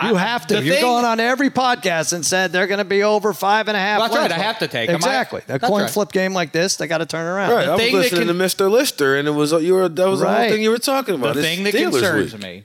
you 0.01 0.15
I- 0.15 0.19
have 0.19 0.47
to. 0.47 0.55
the 0.55 0.63
You're 0.63 0.75
thing- 0.75 0.83
going 0.83 1.05
on 1.05 1.19
every 1.19 1.49
podcast 1.49 2.13
and 2.13 2.25
said 2.25 2.51
they're 2.51 2.67
going 2.67 2.79
to 2.79 2.83
be 2.85 3.03
over 3.03 3.31
five 3.33 3.67
and 3.67 3.77
a 3.77 3.79
half. 3.79 3.99
That's 4.01 4.13
wins. 4.13 4.31
right, 4.31 4.39
I 4.39 4.43
have 4.43 4.59
to 4.59 4.67
take 4.67 4.89
'em. 4.89 4.95
I- 4.95 4.97
Exactly. 4.97 5.41
a 5.47 5.51
that's 5.51 5.65
coin 5.67 5.83
right. 5.83 5.89
flip 5.91 6.11
game 6.11 6.33
like 6.33 6.51
this, 6.51 6.75
they 6.75 6.87
got 6.87 6.97
to 6.97 7.05
turn 7.05 7.25
around. 7.25 7.51
Right. 7.51 7.67
I 7.67 7.71
was 7.71 7.79
thing 7.81 7.93
listening 7.93 8.27
can- 8.27 8.37
to 8.37 8.43
Mr. 8.43 8.69
Lister, 8.69 9.15
and 9.17 9.27
it 9.27 9.31
was 9.31 9.51
you 9.53 9.73
were 9.75 9.87
that 9.87 10.07
was 10.07 10.19
the 10.19 10.27
whole 10.27 10.49
thing 10.49 10.61
you 10.61 10.71
were 10.71 10.77
talking 10.77 11.15
about. 11.15 11.35
the 11.35 11.39
It's 11.41 11.47
thing 11.49 11.63
that 11.63 11.73
Steelers 11.73 11.91
concerns 11.91 12.33
week. 12.33 12.43
me 12.43 12.63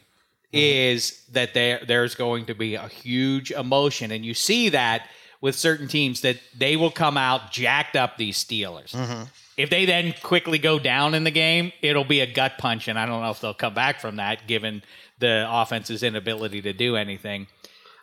is 0.53 1.23
that 1.33 1.55
there 1.55 1.81
there's 1.87 2.15
going 2.15 2.47
to 2.47 2.55
be 2.55 2.75
a 2.75 2.89
huge 2.89 3.51
emotion, 3.53 4.11
and 4.11 4.25
you 4.25 4.35
see 4.35 4.71
that 4.71 5.03
with 5.41 5.55
certain 5.55 5.87
teams 5.87 6.23
that 6.23 6.37
they 6.57 6.75
will 6.77 6.91
come 6.91 7.17
out 7.17 7.53
jacked 7.53 7.95
up 7.95 8.17
these 8.17 8.43
Steelers. 8.43 8.91
Mm-hmm. 8.91 9.23
If 9.59 9.71
they 9.71 9.85
then 9.85 10.15
quickly 10.23 10.59
go 10.59 10.79
down 10.79 11.15
in 11.15 11.25
the 11.25 11.31
game, 11.31 11.73
it'll 11.83 12.05
be 12.05 12.21
a 12.21 12.33
gut 12.33 12.59
punch, 12.59 12.89
and 12.89 12.99
I 12.99 13.05
don't 13.07 13.21
know 13.23 13.31
if 13.31 13.41
they'll 13.41 13.53
come 13.55 13.75
back 13.75 14.01
from 14.01 14.17
that 14.17 14.47
given 14.47 14.83
the 15.19 15.45
offense's 15.49 16.03
inability 16.03 16.63
to 16.63 16.73
do 16.73 16.97
anything. 16.97 17.49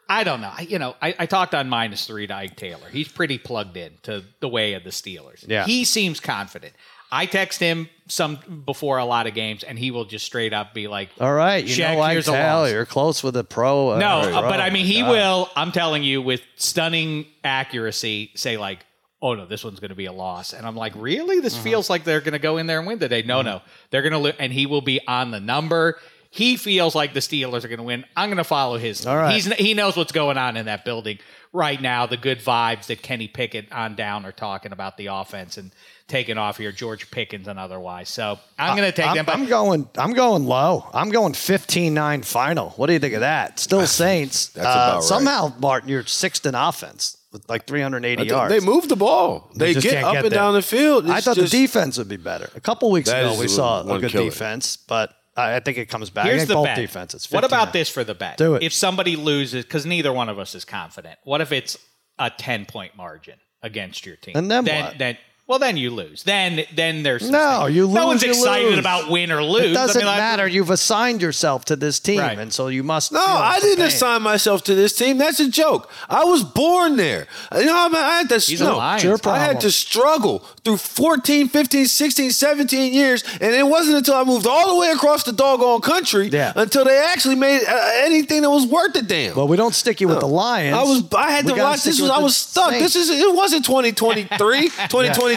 I 0.08 0.24
don't 0.24 0.42
know. 0.42 0.52
I, 0.56 0.62
you 0.62 0.78
know, 0.78 0.96
I, 1.02 1.16
I 1.18 1.26
talked 1.26 1.56
on 1.56 1.68
minus 1.70 2.06
three 2.06 2.28
to 2.28 2.36
Ike 2.36 2.58
Taylor. 2.58 2.90
He's 2.92 3.08
pretty 3.08 3.38
plugged 3.40 3.76
in 3.78 3.94
to 4.04 4.24
the 4.40 4.48
way 4.50 4.74
of 4.74 4.84
the 4.84 4.92
Steelers. 4.92 5.44
Yeah. 5.48 5.66
He 5.66 5.84
seems 5.86 6.20
confident. 6.20 6.74
I 7.12 7.26
text 7.26 7.60
him 7.60 7.88
some 8.08 8.64
before 8.66 8.98
a 8.98 9.06
lot 9.06 9.26
of 9.26 9.34
games, 9.34 9.64
and 9.64 9.80
he 9.80 9.90
will 9.92 10.06
just 10.06 10.26
straight 10.26 10.54
up 10.54 10.74
be 10.74 10.88
like, 10.88 11.10
All 11.20 11.34
right. 11.34 11.64
You 11.66 11.84
know, 11.84 12.02
I 12.02 12.12
here's 12.14 12.28
a 12.28 12.32
tell 12.34 12.62
loss. 12.64 12.72
you're 12.72 12.86
close 12.86 13.24
with 13.24 13.38
a 13.38 13.44
pro. 13.44 13.92
uh, 13.92 14.00
No, 14.00 14.30
pro. 14.30 14.42
but 14.42 14.60
I 14.60 14.70
mean, 14.72 14.86
he 14.86 15.00
God. 15.02 15.10
will. 15.12 15.50
I'm 15.56 15.72
telling 15.72 16.04
you, 16.04 16.22
with 16.22 16.42
stunning 16.58 17.26
accuracy, 17.44 18.32
say 18.36 18.58
like, 18.58 18.86
"Oh 19.22 19.34
no, 19.34 19.46
this 19.46 19.64
one's 19.64 19.80
going 19.80 19.90
to 19.90 19.96
be 19.96 20.06
a 20.06 20.14
loss," 20.14 20.54
and 20.54 20.66
I'm 20.66 20.76
like, 20.76 20.94
"Really? 20.96 21.40
This 21.40 21.54
Uh-huh. 21.56 21.64
feels 21.64 21.90
like 21.90 22.04
they're 22.04 22.22
going 22.22 22.34
to 22.34 22.40
go 22.40 22.58
in 22.58 22.68
there 22.68 22.80
and 22.80 22.88
win 22.88 23.00
today." 23.00 23.22
Mm-hmm. 23.22 23.28
No, 23.30 23.42
no, 23.42 23.62
they're 23.92 24.02
going 24.02 24.14
to, 24.14 24.20
li- 24.20 24.34
and 24.40 24.52
he 24.54 24.66
will 24.66 24.82
be 24.82 25.00
on 25.08 25.32
the 25.32 25.40
number. 25.40 26.00
He 26.32 26.58
feels 26.58 26.96
like 26.96 27.14
the 27.14 27.22
Steelers 27.22 27.64
are 27.64 27.70
going 27.70 27.78
to 27.78 27.84
win. 27.84 28.04
I'm 28.18 28.28
going 28.28 28.38
to 28.38 28.44
follow 28.44 28.78
his. 28.78 29.06
All 29.06 29.16
right. 29.16 29.34
He's 29.34 29.46
he 29.54 29.74
knows 29.74 29.96
what's 29.96 30.12
going 30.12 30.38
on 30.38 30.58
in 30.58 30.66
that 30.66 30.84
building 30.84 31.20
right 31.54 31.82
now. 31.82 32.08
The 32.08 32.18
good 32.18 32.40
vibes 32.40 32.88
that 32.88 33.02
Kenny 33.02 33.30
Pickett 33.30 33.72
on 33.72 33.96
down 33.96 34.26
are 34.26 34.34
talking 34.34 34.74
about 34.74 34.98
the 34.98 35.06
offense 35.06 35.58
and 35.58 35.72
taking 36.10 36.38
off 36.38 36.58
here, 36.58 36.74
George 36.74 37.10
Pickens 37.10 37.48
and 37.48 37.58
otherwise. 37.58 38.10
So 38.10 38.38
I'm 38.60 38.76
going 38.76 38.90
to 38.92 38.96
take 38.96 39.08
I'm, 39.08 39.16
them. 39.16 39.26
But 39.26 39.36
I'm 39.36 39.46
going. 39.46 39.88
I'm 39.98 40.12
going 40.12 40.44
low. 40.46 40.90
I'm 40.94 41.10
going 41.10 41.32
15-9 41.32 42.26
final. 42.26 42.72
What 42.72 42.88
do 42.88 42.94
you 42.94 43.00
think 43.00 43.14
of 43.14 43.22
that? 43.22 43.58
Still 43.60 43.88
Saints. 43.88 44.48
That's 44.50 44.66
about 44.66 44.94
right. 44.96 45.04
Somehow, 45.04 45.54
Martin, 45.60 45.88
you're 45.88 46.04
sixth 46.06 46.46
in 46.46 46.54
offense 46.54 47.16
with 47.25 47.25
like 47.48 47.68
380 47.68 48.22
I 48.22 48.26
yards. 48.26 48.54
They 48.54 48.60
move 48.60 48.88
the 48.88 48.96
ball. 48.96 49.52
They, 49.56 49.74
just 49.74 49.86
get 49.86 50.04
up 50.04 50.14
get 50.14 50.24
and 50.26 50.32
there. 50.32 50.40
down 50.40 50.54
the 50.54 50.62
field. 50.62 51.10
I 51.10 51.22
thought 51.22 51.36
just- 51.36 51.52
the 51.52 51.58
defense 51.66 51.98
would 51.98 52.10
be 52.10 52.18
better. 52.18 52.50
A 52.56 52.60
couple 52.62 52.90
weeks 52.92 53.10
ago, 53.10 53.36
we 53.40 53.48
saw 53.48 53.82
a 53.82 54.00
good 54.00 54.12
killer. 54.12 54.26
defense, 54.26 54.78
but 54.78 55.16
I 55.36 55.56
I 55.56 55.60
think 55.60 55.78
it 55.78 55.88
comes 55.88 56.10
back. 56.10 56.26
Here's 56.26 56.48
the 56.48 56.54
both 56.54 56.66
bet. 56.66 56.78
defenses. 56.78 57.30
What 57.32 57.44
about 57.44 57.74
this 57.74 57.90
for 57.90 58.04
the 58.04 58.16
bet? 58.16 58.38
Do 58.38 58.56
it. 58.56 58.64
If 58.64 58.74
somebody 58.74 59.16
loses, 59.16 59.66
because 59.66 59.86
neither 59.86 60.12
one 60.14 60.30
of 60.30 60.40
us 60.40 60.56
is 60.56 60.66
confident. 60.66 61.20
What 61.24 61.42
if 61.42 61.52
it's 61.52 61.78
a 62.18 62.30
ten 62.30 62.66
point 62.66 62.96
margin 62.96 63.36
against 63.62 64.06
your 64.06 64.16
team? 64.16 64.36
And 64.36 64.50
then 64.50 64.64
then, 64.66 64.86
what? 64.86 64.98
then 64.98 65.18
well, 65.48 65.60
then 65.60 65.78
you 65.78 65.92
lose. 65.92 66.24
Then 66.24 66.64
then 66.74 67.04
there's 67.04 67.30
No, 67.30 67.68
you 67.68 67.86
lose. 67.86 67.94
No 67.94 68.08
one's 68.08 68.24
you 68.24 68.30
excited 68.32 68.70
lose. 68.72 68.80
about 68.80 69.10
win 69.12 69.32
or 69.32 69.44
lose. 69.44 69.66
It 69.72 69.74
doesn't 69.74 69.98
I 69.98 70.00
mean, 70.00 70.08
like- 70.08 70.18
matter. 70.18 70.48
You've 70.48 70.72
assigned 70.72 71.22
yourself 71.22 71.66
to 71.66 71.76
this 71.76 72.00
team, 72.00 72.20
Right. 72.20 72.38
and 72.40 72.52
so 72.52 72.68
you 72.68 72.82
must. 72.84 73.12
No, 73.12 73.20
feel 73.20 73.28
I 73.36 73.60
didn't 73.60 73.78
pain. 73.78 73.86
assign 73.88 74.22
myself 74.24 74.64
to 74.64 74.76
this 74.76 74.94
team. 74.94 75.18
That's 75.20 75.40
a 75.40 75.48
joke. 75.50 75.90
I 76.10 76.24
was 76.24 76.44
born 76.44 76.96
there. 76.96 77.28
You 77.56 77.66
know, 77.66 77.76
I, 77.78 77.88
mean, 77.90 77.96
I 77.98 78.18
had 78.18 78.30
to. 78.30 78.36
He's 78.40 78.60
no, 78.60 78.76
Your 78.98 79.18
I 79.26 79.38
had 79.40 79.62
to 79.62 79.72
struggle 79.72 80.40
through 80.64 80.78
14, 80.78 81.48
15, 81.50 81.86
16, 81.86 82.32
17 82.32 82.94
years, 82.94 83.24
and 83.40 83.54
it 83.54 83.68
wasn't 83.68 83.98
until 83.98 84.16
I 84.16 84.24
moved 84.24 84.48
all 84.48 84.74
the 84.74 84.80
way 84.80 84.90
across 84.90 85.24
the 85.24 85.32
doggone 85.34 85.82
country 85.82 86.30
Yeah. 86.34 86.54
until 86.56 86.86
they 86.86 86.98
actually 86.98 87.36
made 87.36 87.62
uh, 87.68 87.90
anything 87.98 88.42
that 88.42 88.50
was 88.50 88.66
worth 88.66 88.96
a 88.96 89.04
damn. 89.04 89.36
Well, 89.36 89.48
we 89.48 89.58
don't 89.58 89.76
stick 89.76 90.02
you 90.02 90.08
with 90.08 90.22
the 90.22 90.28
Lions. 90.28 90.76
I 90.76 90.82
was 90.84 91.04
I 91.16 91.32
had 91.32 91.46
We 91.46 91.54
to 91.54 91.62
watch 91.62 91.84
this 91.84 92.02
was 92.02 92.10
I 92.10 92.18
was 92.18 92.36
stuck. 92.36 92.72
Saints. 92.72 92.94
This 92.94 92.96
is 92.96 93.10
it 93.12 93.36
wasn't 93.36 93.64
2023, 93.66 94.70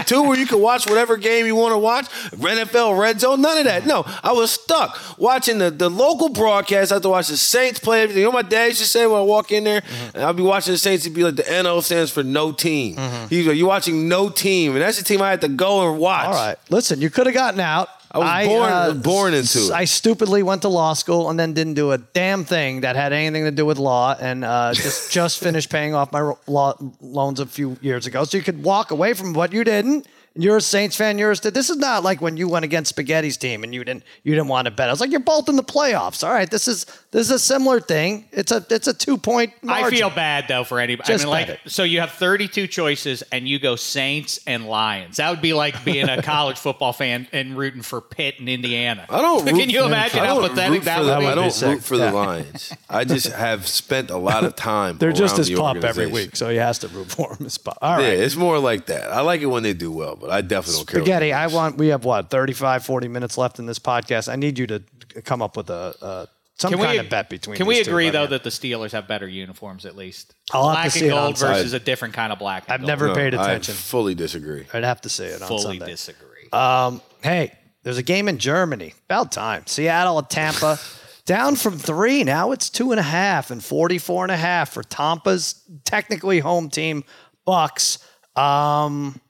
2022 0.05 0.23
where 0.29 0.39
you 0.39 0.47
could 0.47 0.61
watch 0.61 0.89
whatever 0.89 1.17
game 1.17 1.47
you 1.47 1.57
want 1.57 1.73
to 1.73 1.79
watch, 1.79 2.09
NFL 2.31 2.99
Red 2.99 3.21
Zone, 3.21 3.41
none 3.41 3.59
of 3.59 3.65
that. 3.65 3.87
No, 3.87 4.05
I 4.23 4.33
was 4.33 4.51
stuck 4.51 4.99
watching 5.19 5.59
the, 5.59 5.71
the 5.71 5.89
local 5.89 6.29
broadcast. 6.29 6.93
I 6.93 6.97
had 6.97 7.03
to 7.03 7.09
watch 7.09 7.29
the 7.29 7.37
Saints 7.37 7.79
play 7.79 8.03
everything. 8.03 8.21
You 8.21 8.29
know 8.29 8.31
what 8.31 8.45
my 8.45 8.49
dad 8.49 8.67
used 8.67 8.81
to 8.81 8.87
say 8.87 9.07
when 9.07 9.19
I 9.19 9.23
walk 9.23 9.53
in 9.53 9.65
there? 9.65 9.81
Mm-hmm. 9.81 10.17
And 10.17 10.25
I'll 10.25 10.33
be 10.33 10.43
watching 10.43 10.73
the 10.73 10.79
Saints, 10.79 11.05
he'd 11.05 11.15
be 11.15 11.25
like 11.25 11.37
the 11.37 11.63
NO 11.63 11.81
stands 11.81 12.11
for 12.11 12.23
no 12.23 12.53
team. 12.53 12.97
He's 13.29 13.47
like, 13.47 13.57
You're 13.57 13.69
watching 13.69 14.09
no 14.09 14.29
team. 14.29 14.73
And 14.73 14.83
that's 14.83 14.99
the 14.99 15.05
team 15.05 15.23
I 15.23 15.31
had 15.31 15.41
to 15.43 15.49
go 15.49 15.91
and 15.91 15.99
watch. 15.99 16.27
All 16.27 16.33
right. 16.33 16.57
Listen, 16.71 17.01
you 17.01 17.11
could 17.11 17.27
have 17.27 17.35
gotten 17.35 17.61
out. 17.61 17.89
Uh, 18.15 18.21
I 18.21 18.47
was 18.47 18.95
born- 18.95 19.01
born 19.03 19.35
into 19.35 19.59
it. 19.59 19.71
I 19.73 19.85
stupidly 19.85 20.43
went 20.43 20.63
to 20.63 20.69
law 20.69 20.95
school 20.95 21.29
and 21.31 21.39
then 21.39 21.53
didn't 21.53 21.75
do 21.75 21.93
a 21.93 21.99
damn 21.99 22.45
thing 22.45 22.81
that 22.83 22.97
had 22.97 23.13
anything 23.13 23.45
to 23.45 23.51
do 23.51 23.67
with 23.67 23.79
law, 23.79 24.17
and 24.19 24.45
uh, 24.45 24.73
just 24.75 25.13
just 25.13 25.39
finished 25.41 25.71
paying 25.71 25.95
off 25.95 26.13
my 26.13 26.33
law 26.47 26.75
loans 27.01 27.41
a 27.41 27.47
few 27.47 27.77
years 27.83 28.07
ago. 28.07 28.25
So 28.25 28.37
you 28.39 28.43
could 28.43 28.63
walk 28.63 28.91
away 28.91 29.15
from 29.15 29.33
what 29.35 29.53
you 29.53 29.65
didn't. 29.65 30.07
You're 30.41 30.59
a 30.59 30.61
Saints 30.61 30.95
fan. 30.95 31.19
You're 31.19 31.33
a 31.33 31.37
st- 31.37 31.53
this 31.53 31.69
is 31.69 31.77
not 31.79 32.05
like 32.05 32.21
when 32.21 32.37
you 32.37 32.49
went 32.49 32.65
against 32.65 32.95
Spaghetti's 32.95 33.37
team 33.37 33.65
and 33.65 33.75
you 33.75 33.83
didn't 33.83 34.05
you 34.23 34.33
didn't 34.35 34.47
want 34.47 34.67
to 34.67 34.71
bet. 34.71 34.89
I 34.89 34.93
was 34.93 35.01
like, 35.01 35.11
you're 35.11 35.19
both 35.19 35.49
in 35.49 35.57
the 35.57 35.65
playoffs. 35.65 36.23
All 36.23 36.33
right, 36.33 36.49
this 36.49 36.69
is 36.69 36.87
this 37.11 37.23
is 37.27 37.31
a 37.33 37.39
similar 37.41 37.81
thing. 37.81 38.27
It's 38.31 38.53
a 38.53 38.65
it's 38.71 38.87
a 38.87 38.95
two 38.95 39.19
point. 39.19 39.53
I 39.67 39.91
feel 39.91 40.11
bad 40.11 40.45
though 40.47 40.63
for 40.63 40.79
anybody. 40.79 41.09
Just 41.09 41.27
I 41.27 41.29
mean, 41.39 41.47
bet 41.47 41.49
like, 41.49 41.61
so 41.67 41.83
you 41.83 41.99
have 42.01 42.13
32 42.13 42.69
choices, 42.69 43.23
and 43.33 43.49
you 43.49 43.59
go 43.59 43.75
Saints 43.75 44.39
and 44.47 44.67
Lions. 44.69 45.17
That 45.17 45.31
would 45.31 45.43
be 45.43 45.55
like 45.55 45.85
being 45.85 46.09
a 46.09 46.23
college 46.35 46.57
football 46.59 46.93
fan 46.93 47.27
and 47.33 47.59
rooting 47.59 47.83
for 47.83 48.01
Pitt 48.01 48.37
and 48.39 48.49
Indiana. 48.49 49.07
I 49.11 49.21
don't. 49.21 49.45
Can 49.45 49.57
root 49.57 49.71
you 49.73 49.85
imagine 49.85 50.21
I 50.21 50.27
how 50.27 50.35
don't 50.41 50.51
pathetic 50.51 50.73
root 50.73 50.85
that 50.85 50.99
for 50.99 51.05
would 51.05 51.11
the- 51.15 51.19
be? 51.19 51.27
I 51.27 51.35
That 51.35 51.37
would 51.37 51.45
be 51.53 51.59
don't 51.61 51.71
root 51.73 51.83
for 51.83 51.97
the 51.97 52.13
Lions. 52.13 52.73
I 52.89 53.05
just 53.05 53.27
have 53.33 53.67
spent 53.67 54.11
a 54.11 54.17
lot 54.17 54.45
of 54.45 54.55
time. 54.55 54.99
They're 54.99 55.11
just 55.11 55.33
around 55.35 55.39
his 55.39 55.49
the 55.49 55.57
pup 55.57 55.83
every 55.83 56.07
week, 56.07 56.37
so 56.37 56.49
he 56.49 56.59
has 56.59 56.79
to 56.81 56.89
root 56.89 57.11
for 57.11 57.33
him. 57.35 57.43
His 57.45 57.59
pup. 57.59 57.79
All 57.83 58.01
Yeah, 58.01 58.09
it's 58.09 58.37
more 58.37 58.61
like 58.61 58.87
that. 58.87 59.11
I 59.11 59.23
like 59.23 59.41
it 59.41 59.47
when 59.47 59.65
they 59.65 59.73
do 59.73 59.91
well, 59.91 60.15
but 60.15 60.28
I 60.31 60.41
definitely 60.41 60.79
don't 60.81 60.87
care. 60.89 61.01
what 61.01 61.05
Spaghetti, 61.07 61.27
they 61.27 61.33
I 61.33 61.47
want, 61.49 61.77
we 61.79 61.89
have 61.89 62.05
what, 62.05 62.31
35, 62.31 62.85
40 62.85 63.09
minutes 63.09 63.39
left 63.39 63.59
in 63.59 63.67
this 63.67 63.79
podcast. 63.79 64.31
I 64.31 64.37
need 64.37 64.59
you 64.59 64.67
to 64.69 64.83
come 65.25 65.43
up 65.43 65.57
with 65.57 65.71
a, 65.71 65.95
uh, 66.03 66.27
some 66.59 66.71
Can 66.73 66.81
kind 66.81 66.93
we 66.93 66.99
of 66.99 67.09
bet 67.09 67.31
between 67.31 67.57
Can 67.57 67.67
we 67.67 67.77
these 67.77 67.87
two 67.87 67.93
agree 67.93 68.09
by 68.09 68.13
though 68.19 68.27
that 68.27 68.43
the 68.43 68.51
Steelers 68.51 68.91
have 68.91 69.07
better 69.07 69.29
uniforms 69.29 69.87
at 69.87 69.95
least? 69.97 70.35
I'll 70.53 70.69
have 70.71 70.77
to 70.77 70.81
black 70.83 70.91
see 70.91 71.01
and 71.01 71.09
it 71.09 71.13
on 71.13 71.25
gold 71.27 71.39
Sunday. 71.39 71.55
versus 71.59 71.73
a 71.73 71.79
different 71.81 72.15
kind 72.15 72.33
of 72.33 72.39
black. 72.41 72.65
And 72.65 72.73
I've 72.75 72.81
gold. 72.81 72.89
never 72.89 73.07
No, 73.09 73.15
paid 73.15 73.35
attention. 73.35 73.73
I 73.73 73.77
fully 73.77 74.15
disagree. 74.17 74.67
I'd 74.73 74.83
have 74.85 75.01
to 75.03 75.09
see 75.09 75.25
it 75.25 75.41
on 75.41 75.47
fully 75.49 75.79
Sunday. 75.79 75.87
disagree. 75.93 76.49
Um, 76.53 77.01
hey, 77.23 77.53
there's 77.85 77.99
a 77.99 78.03
game 78.03 78.29
in 78.29 78.39
Germany. 78.39 78.95
About 79.05 79.31
time. 79.31 79.67
Seattle 79.67 80.19
at 80.19 80.31
Tampa. 80.31 80.79
Down 81.27 81.55
from 81.57 81.79
three. 81.79 82.25
Now 82.25 82.51
it's 82.53 82.71
two 82.71 82.91
and 82.91 82.99
a 82.99 83.05
half 83.05 83.51
and 83.53 83.63
44 83.63 84.25
and 84.25 84.33
a 84.33 84.37
half 84.37 84.71
for 84.71 84.83
Tampa's 84.83 85.63
technically 85.85 86.41
home 86.41 86.71
team, 86.71 87.05
Bucks. 87.45 87.99
Um, 88.35 89.21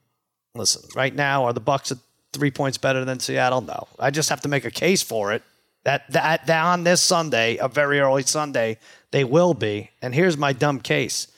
listen, 0.59 0.83
right 0.95 1.15
now, 1.15 1.45
are 1.45 1.53
the 1.53 1.61
Bucks 1.61 1.93
at 1.93 1.99
three 2.33 2.51
points 2.51 2.79
better 2.79 3.05
than 3.05 3.21
Seattle? 3.21 3.61
No. 3.61 3.89
I 3.99 4.11
just 4.11 4.29
have 4.29 4.43
to 4.43 4.49
make 4.49 4.65
a 4.65 4.71
case 4.71 5.03
for 5.03 5.33
it. 5.33 5.43
That, 5.85 6.11
that, 6.13 6.47
that 6.47 6.65
on 6.65 6.85
this 6.85 7.01
Sunday, 7.01 7.57
a 7.57 7.69
very 7.69 8.01
early 8.01 8.23
Sunday, 8.23 8.79
they 9.11 9.25
will 9.25 9.55
be. 9.55 9.91
And 10.03 10.15
here's 10.15 10.37
my 10.37 10.53
dumb 10.53 10.81
case. 10.81 11.29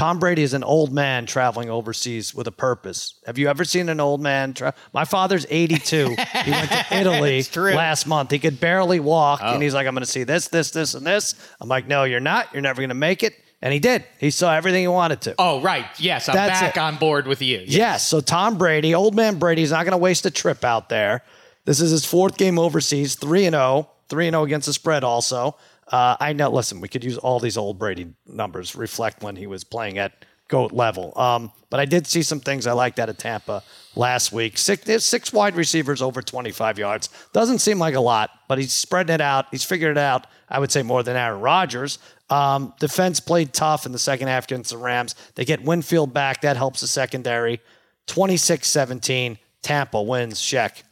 Tom 0.00 0.18
Brady 0.18 0.42
is 0.42 0.54
an 0.54 0.64
old 0.64 0.94
man 0.94 1.26
traveling 1.26 1.68
overseas 1.68 2.34
with 2.34 2.46
a 2.46 2.52
purpose. 2.52 3.20
Have 3.26 3.36
you 3.36 3.48
ever 3.48 3.66
seen 3.66 3.90
an 3.90 4.00
old 4.00 4.22
man? 4.22 4.54
Tra- 4.54 4.72
My 4.94 5.04
father's 5.04 5.44
82. 5.50 6.08
he 6.08 6.50
went 6.50 6.70
to 6.70 6.86
Italy 6.92 7.44
last 7.54 8.06
month. 8.06 8.30
He 8.30 8.38
could 8.38 8.58
barely 8.60 8.98
walk, 8.98 9.42
and 9.42 9.58
oh. 9.58 9.60
he's 9.60 9.74
like, 9.74 9.86
"I'm 9.86 9.92
going 9.92 10.02
to 10.02 10.10
see 10.10 10.24
this, 10.24 10.48
this, 10.48 10.70
this, 10.70 10.94
and 10.94 11.06
this." 11.06 11.34
I'm 11.60 11.68
like, 11.68 11.86
"No, 11.86 12.04
you're 12.04 12.18
not. 12.18 12.50
You're 12.54 12.62
never 12.62 12.80
going 12.80 12.88
to 12.88 12.94
make 12.94 13.22
it." 13.22 13.34
And 13.62 13.74
he 13.74 13.78
did. 13.78 14.04
He 14.18 14.30
saw 14.30 14.54
everything 14.54 14.82
he 14.82 14.88
wanted 14.88 15.20
to. 15.22 15.34
Oh 15.38 15.60
right, 15.60 15.86
yes, 15.98 16.28
I'm 16.28 16.34
That's 16.34 16.60
back 16.60 16.76
it. 16.76 16.80
on 16.80 16.96
board 16.96 17.26
with 17.26 17.42
you. 17.42 17.62
Yes. 17.66 18.06
So 18.06 18.20
Tom 18.20 18.56
Brady, 18.56 18.94
old 18.94 19.14
man 19.14 19.38
Brady's 19.38 19.70
not 19.70 19.84
going 19.84 19.92
to 19.92 19.98
waste 19.98 20.24
a 20.24 20.30
trip 20.30 20.64
out 20.64 20.88
there. 20.88 21.22
This 21.66 21.80
is 21.80 21.90
his 21.90 22.06
fourth 22.06 22.38
game 22.38 22.58
overseas, 22.58 23.16
3 23.16 23.46
and 23.46 23.54
0, 23.54 23.88
3 24.08 24.28
and 24.28 24.34
0 24.34 24.44
against 24.44 24.66
the 24.66 24.72
spread 24.72 25.04
also. 25.04 25.56
Uh, 25.88 26.16
I 26.18 26.32
know, 26.32 26.50
listen, 26.50 26.80
we 26.80 26.88
could 26.88 27.04
use 27.04 27.18
all 27.18 27.38
these 27.38 27.58
old 27.58 27.78
Brady 27.78 28.14
numbers 28.26 28.74
reflect 28.74 29.22
when 29.22 29.36
he 29.36 29.46
was 29.46 29.64
playing 29.64 29.98
at 29.98 30.24
goat 30.48 30.72
level. 30.72 31.12
Um, 31.16 31.52
but 31.68 31.80
I 31.80 31.84
did 31.84 32.06
see 32.06 32.22
some 32.22 32.40
things 32.40 32.66
I 32.66 32.72
liked 32.72 32.98
out 32.98 33.08
of 33.08 33.16
Tampa 33.18 33.62
last 33.94 34.32
week. 34.32 34.58
Six, 34.58 35.04
six 35.04 35.32
wide 35.32 35.54
receivers 35.54 36.02
over 36.02 36.22
25 36.22 36.78
yards. 36.78 37.08
Doesn't 37.32 37.60
seem 37.60 37.78
like 37.78 37.94
a 37.94 38.00
lot, 38.00 38.30
but 38.48 38.58
he's 38.58 38.72
spreading 38.72 39.14
it 39.14 39.20
out. 39.20 39.46
He's 39.50 39.64
figured 39.64 39.92
it 39.96 40.00
out. 40.00 40.26
I 40.48 40.58
would 40.58 40.72
say 40.72 40.82
more 40.82 41.02
than 41.02 41.16
Aaron 41.16 41.40
Rodgers. 41.40 41.98
Um, 42.30 42.72
defense 42.78 43.18
played 43.20 43.52
tough 43.52 43.86
in 43.86 43.92
the 43.92 43.98
second 43.98 44.28
half 44.28 44.44
against 44.44 44.70
the 44.70 44.78
Rams. 44.78 45.14
They 45.34 45.44
get 45.44 45.62
Winfield 45.62 46.14
back. 46.14 46.42
That 46.42 46.56
helps 46.56 46.80
the 46.80 46.86
secondary. 46.86 47.60
26 48.06 48.66
17. 48.68 49.38
Tampa 49.62 50.00
wins. 50.02 50.40
Sheck. 50.40 50.82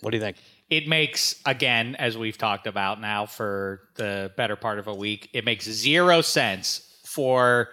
What 0.00 0.10
do 0.10 0.16
you 0.16 0.22
think? 0.22 0.36
it 0.68 0.88
makes 0.88 1.40
again 1.46 1.94
as 1.94 2.18
we've 2.18 2.36
talked 2.38 2.66
about 2.66 3.00
now 3.00 3.24
for 3.24 3.82
the 3.94 4.32
better 4.36 4.56
part 4.56 4.80
of 4.80 4.88
a 4.88 4.94
week 4.94 5.30
it 5.32 5.44
makes 5.44 5.64
zero 5.64 6.20
sense 6.20 6.98
for 7.04 7.68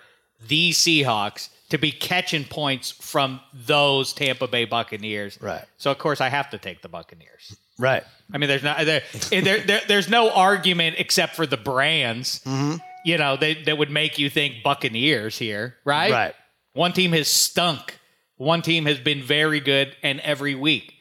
the 0.47 0.69
seahawks 0.69 1.49
to 1.69 1.79
be 1.79 1.91
catching 1.91 2.43
points 2.43 2.91
from 2.91 3.39
those 3.65 4.13
tampa 4.13 4.47
bay 4.47 4.65
buccaneers 4.65 5.39
Right. 5.41 5.65
so 5.79 5.89
of 5.89 5.97
course 5.97 6.21
i 6.21 6.29
have 6.29 6.51
to 6.51 6.59
take 6.59 6.83
the 6.83 6.87
buccaneers 6.87 7.57
Right. 7.79 8.03
i 8.31 8.37
mean 8.37 8.47
there's 8.47 8.61
not 8.61 8.85
there, 8.85 9.01
there, 9.31 9.59
there 9.61 9.81
there's 9.87 10.07
no 10.07 10.29
argument 10.29 10.97
except 10.99 11.35
for 11.35 11.47
the 11.47 11.57
brands 11.57 12.41
Mm-hmm. 12.45 12.75
You 13.05 13.17
know 13.17 13.37
they, 13.37 13.55
that 13.63 13.77
would 13.77 13.91
make 13.91 14.17
you 14.19 14.29
think 14.29 14.63
buccaneers 14.63 15.37
here 15.37 15.75
right 15.85 16.11
Right. 16.11 16.35
one 16.73 16.93
team 16.93 17.11
has 17.13 17.27
stunk 17.27 17.99
one 18.37 18.61
team 18.61 18.85
has 18.85 18.99
been 18.99 19.21
very 19.21 19.59
good 19.59 19.95
and 20.03 20.19
every 20.21 20.55
week 20.55 20.93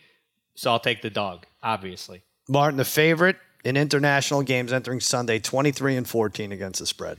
so 0.55 0.71
i'll 0.71 0.81
take 0.81 1.03
the 1.03 1.11
dog 1.11 1.47
obviously 1.63 2.23
Martin, 2.49 2.77
the 2.77 2.85
favorite 2.85 3.37
in 3.65 3.77
international 3.77 4.43
games 4.43 4.73
entering 4.73 4.99
Sunday, 4.99 5.39
23 5.39 5.97
and 5.97 6.09
14 6.09 6.51
against 6.51 6.81
the 6.81 6.87
spread. 6.87 7.19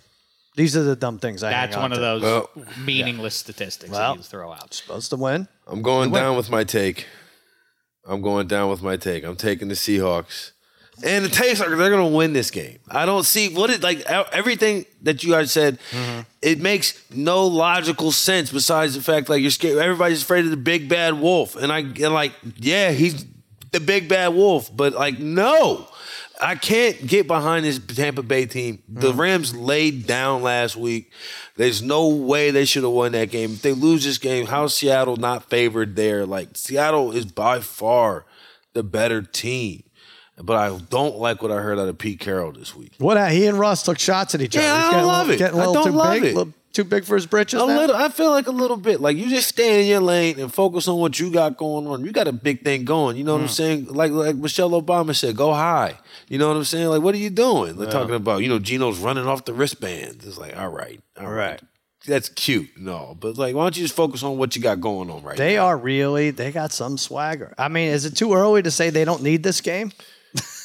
These 0.57 0.75
are 0.75 0.83
the 0.83 0.97
dumb 0.97 1.17
things 1.17 1.41
I 1.43 1.49
That's 1.51 1.75
hang 1.75 1.83
on 1.85 1.91
one 1.91 1.97
of 1.97 1.99
those 2.01 2.21
Well, 2.21 2.49
meaningless 2.83 3.33
statistics 3.35 3.89
Well, 3.91 4.13
that 4.13 4.17
you 4.17 4.23
throw 4.23 4.51
out. 4.51 4.73
Supposed 4.73 5.09
to 5.11 5.15
win. 5.15 5.47
I'm 5.65 5.81
going 5.81 6.11
down 6.11 6.35
with 6.35 6.49
my 6.49 6.65
take. 6.65 7.07
I'm 8.05 8.21
going 8.21 8.47
down 8.47 8.69
with 8.69 8.83
my 8.83 8.97
take. 8.97 9.23
I'm 9.23 9.37
taking 9.37 9.69
the 9.69 9.75
Seahawks. 9.75 10.51
And 11.03 11.25
the 11.25 11.29
takes 11.29 11.59
are 11.59 11.75
they're 11.75 11.89
going 11.89 12.11
to 12.11 12.15
win 12.15 12.33
this 12.33 12.51
game. 12.51 12.77
I 12.89 13.05
don't 13.05 13.25
see 13.25 13.53
what 13.53 13.69
it 13.69 13.81
like 13.81 14.01
everything 14.01 14.85
that 15.01 15.23
you 15.23 15.31
guys 15.31 15.51
said. 15.51 15.79
Mm-hmm. 15.91 16.21
It 16.41 16.59
makes 16.61 17.03
no 17.09 17.47
logical 17.47 18.11
sense 18.11 18.51
besides 18.51 18.93
the 18.93 19.01
fact 19.01 19.27
like 19.27 19.41
you're 19.41 19.51
scared. 19.51 19.79
Everybody's 19.79 20.21
afraid 20.21 20.45
of 20.45 20.51
the 20.51 20.57
big 20.57 20.87
bad 20.87 21.19
wolf, 21.19 21.55
and 21.55 21.71
I 21.71 21.79
and 21.79 22.13
like 22.13 22.33
yeah, 22.57 22.91
he's 22.91 23.25
the 23.71 23.79
big 23.79 24.07
bad 24.07 24.29
wolf, 24.29 24.69
but 24.75 24.93
like 24.93 25.17
no, 25.19 25.87
I 26.39 26.55
can't 26.55 27.07
get 27.07 27.27
behind 27.27 27.65
this 27.65 27.79
Tampa 27.79 28.21
Bay 28.21 28.45
team. 28.45 28.83
The 28.87 29.13
mm. 29.13 29.17
Rams 29.17 29.55
laid 29.55 30.05
down 30.05 30.43
last 30.43 30.75
week. 30.75 31.11
There's 31.55 31.81
no 31.81 32.07
way 32.09 32.51
they 32.51 32.65
should 32.65 32.83
have 32.83 32.91
won 32.91 33.13
that 33.13 33.31
game. 33.31 33.53
If 33.53 33.61
they 33.61 33.73
lose 33.73 34.03
this 34.03 34.17
game, 34.17 34.45
how's 34.45 34.75
Seattle 34.75 35.17
not 35.17 35.49
favored 35.49 35.95
there? 35.95 36.25
Like 36.25 36.49
Seattle 36.55 37.11
is 37.11 37.25
by 37.25 37.59
far 37.59 38.25
the 38.73 38.83
better 38.83 39.21
team. 39.21 39.83
But 40.41 40.57
I 40.57 40.77
don't 40.89 41.17
like 41.17 41.41
what 41.43 41.51
I 41.51 41.57
heard 41.57 41.77
out 41.77 41.87
of 41.87 41.97
Pete 41.97 42.19
Carroll 42.19 42.51
this 42.51 42.75
week. 42.75 42.93
What 42.97 43.31
he 43.31 43.45
and 43.45 43.59
Russ 43.59 43.83
took 43.83 43.99
shots 43.99 44.33
at 44.33 44.41
each 44.41 44.57
other. 44.57 44.65
Yeah, 44.65 44.73
I 44.87 44.91
don't 44.91 45.05
love 45.07 45.27
little, 45.27 45.45
it. 45.47 45.53
I 45.53 45.63
don't 45.73 45.85
too 45.85 45.91
love 45.91 46.13
big, 46.13 46.23
it. 46.23 46.35
little 46.35 46.53
too 46.73 46.83
big 46.83 47.05
for 47.05 47.13
his 47.13 47.27
britches. 47.27 47.61
A 47.61 47.67
now? 47.67 47.77
little, 47.77 47.95
I 47.95 48.09
feel 48.09 48.31
like 48.31 48.47
a 48.47 48.51
little 48.51 48.77
bit. 48.77 48.99
Like 48.99 49.15
you 49.15 49.29
just 49.29 49.47
stay 49.47 49.81
in 49.83 49.87
your 49.87 49.99
lane 49.99 50.39
and 50.39 50.51
focus 50.51 50.87
on 50.87 50.97
what 50.99 51.19
you 51.19 51.29
got 51.31 51.55
going 51.55 51.85
on. 51.85 52.03
You 52.03 52.11
got 52.11 52.27
a 52.27 52.31
big 52.31 52.63
thing 52.63 52.83
going. 52.83 53.15
You 53.15 53.23
know 53.23 53.33
what 53.33 53.41
Mm. 53.41 53.43
I'm 53.43 53.49
saying? 53.49 53.85
Like 53.89 54.11
like 54.11 54.35
Michelle 54.37 54.71
Obama 54.71 55.15
said, 55.15 55.35
go 55.37 55.53
high. 55.53 55.99
You 56.29 56.39
know 56.39 56.47
what 56.47 56.57
I'm 56.57 56.63
saying? 56.63 56.87
Like 56.87 57.03
what 57.03 57.13
are 57.13 57.19
you 57.19 57.29
doing? 57.29 57.75
They're 57.77 57.91
talking 57.91 58.15
about 58.15 58.41
you 58.41 58.49
know 58.49 58.57
Geno's 58.57 58.97
running 58.97 59.27
off 59.27 59.45
the 59.45 59.53
wristbands. 59.53 60.25
It's 60.25 60.39
like 60.39 60.57
all 60.57 60.69
right, 60.69 60.99
all 61.21 61.31
right. 61.31 61.61
That's 62.05 62.27
cute, 62.27 62.67
no, 62.77 63.15
but 63.17 63.37
like, 63.37 63.55
why 63.55 63.63
don't 63.63 63.77
you 63.77 63.83
just 63.83 63.95
focus 63.95 64.23
on 64.23 64.37
what 64.37 64.57
you 64.57 64.61
got 64.61 64.81
going 64.81 65.09
on 65.09 65.23
right 65.23 65.37
They 65.37 65.55
now? 65.55 65.67
are 65.67 65.77
really, 65.77 66.31
they 66.31 66.51
got 66.51 66.73
some 66.73 66.97
swagger. 66.97 67.53
I 67.57 67.69
mean, 67.69 67.91
is 67.91 68.03
it 68.03 68.17
too 68.17 68.33
early 68.33 68.61
to 68.61 68.71
say 68.71 68.89
they 68.89 69.05
don't 69.05 69.23
need 69.23 69.41
this 69.41 69.61
game? 69.61 69.93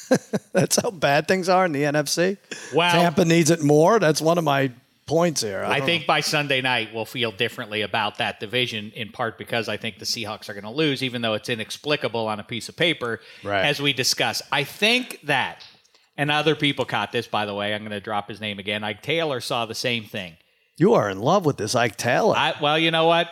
That's 0.53 0.81
how 0.81 0.91
bad 0.91 1.27
things 1.27 1.49
are 1.49 1.65
in 1.65 1.71
the 1.71 1.83
NFC. 1.83 2.37
Well- 2.73 2.91
Tampa 2.91 3.25
needs 3.25 3.49
it 3.51 3.61
more. 3.61 3.99
That's 3.99 4.21
one 4.21 4.37
of 4.37 4.43
my 4.43 4.71
points 5.05 5.41
here. 5.41 5.63
I 5.65 5.79
don't 5.79 5.87
think 5.87 6.05
by 6.05 6.19
Sunday 6.21 6.61
night 6.61 6.89
we'll 6.93 7.03
feel 7.05 7.31
differently 7.31 7.81
about 7.81 8.19
that 8.19 8.39
division, 8.39 8.91
in 8.95 9.11
part 9.11 9.37
because 9.39 9.67
I 9.67 9.75
think 9.77 9.97
the 9.97 10.05
Seahawks 10.05 10.49
are 10.49 10.53
going 10.53 10.65
to 10.65 10.69
lose, 10.69 11.01
even 11.01 11.21
though 11.23 11.33
it's 11.33 11.49
inexplicable 11.49 12.27
on 12.27 12.39
a 12.39 12.43
piece 12.43 12.69
of 12.69 12.75
paper, 12.75 13.19
Right. 13.43 13.65
as 13.65 13.81
we 13.81 13.91
discuss. 13.91 14.41
I 14.51 14.63
think 14.63 15.19
that, 15.23 15.65
and 16.15 16.29
other 16.29 16.55
people 16.55 16.85
caught 16.85 17.11
this, 17.11 17.25
by 17.27 17.45
the 17.47 17.55
way. 17.55 17.73
I'm 17.73 17.81
going 17.81 17.89
to 17.91 17.99
drop 17.99 18.29
his 18.29 18.39
name 18.39 18.59
again. 18.59 18.83
Ike 18.83 19.01
Taylor 19.01 19.41
saw 19.41 19.65
the 19.65 19.73
same 19.75 20.03
thing. 20.03 20.37
you 20.77 20.93
are 20.93 21.09
in 21.09 21.19
love 21.19 21.43
with 21.45 21.57
this 21.57 21.73
Ike 21.75 21.97
Taylor. 21.97 22.35
I, 22.37 22.53
well, 22.61 22.77
you 22.77 22.91
know 22.91 23.05
what? 23.07 23.29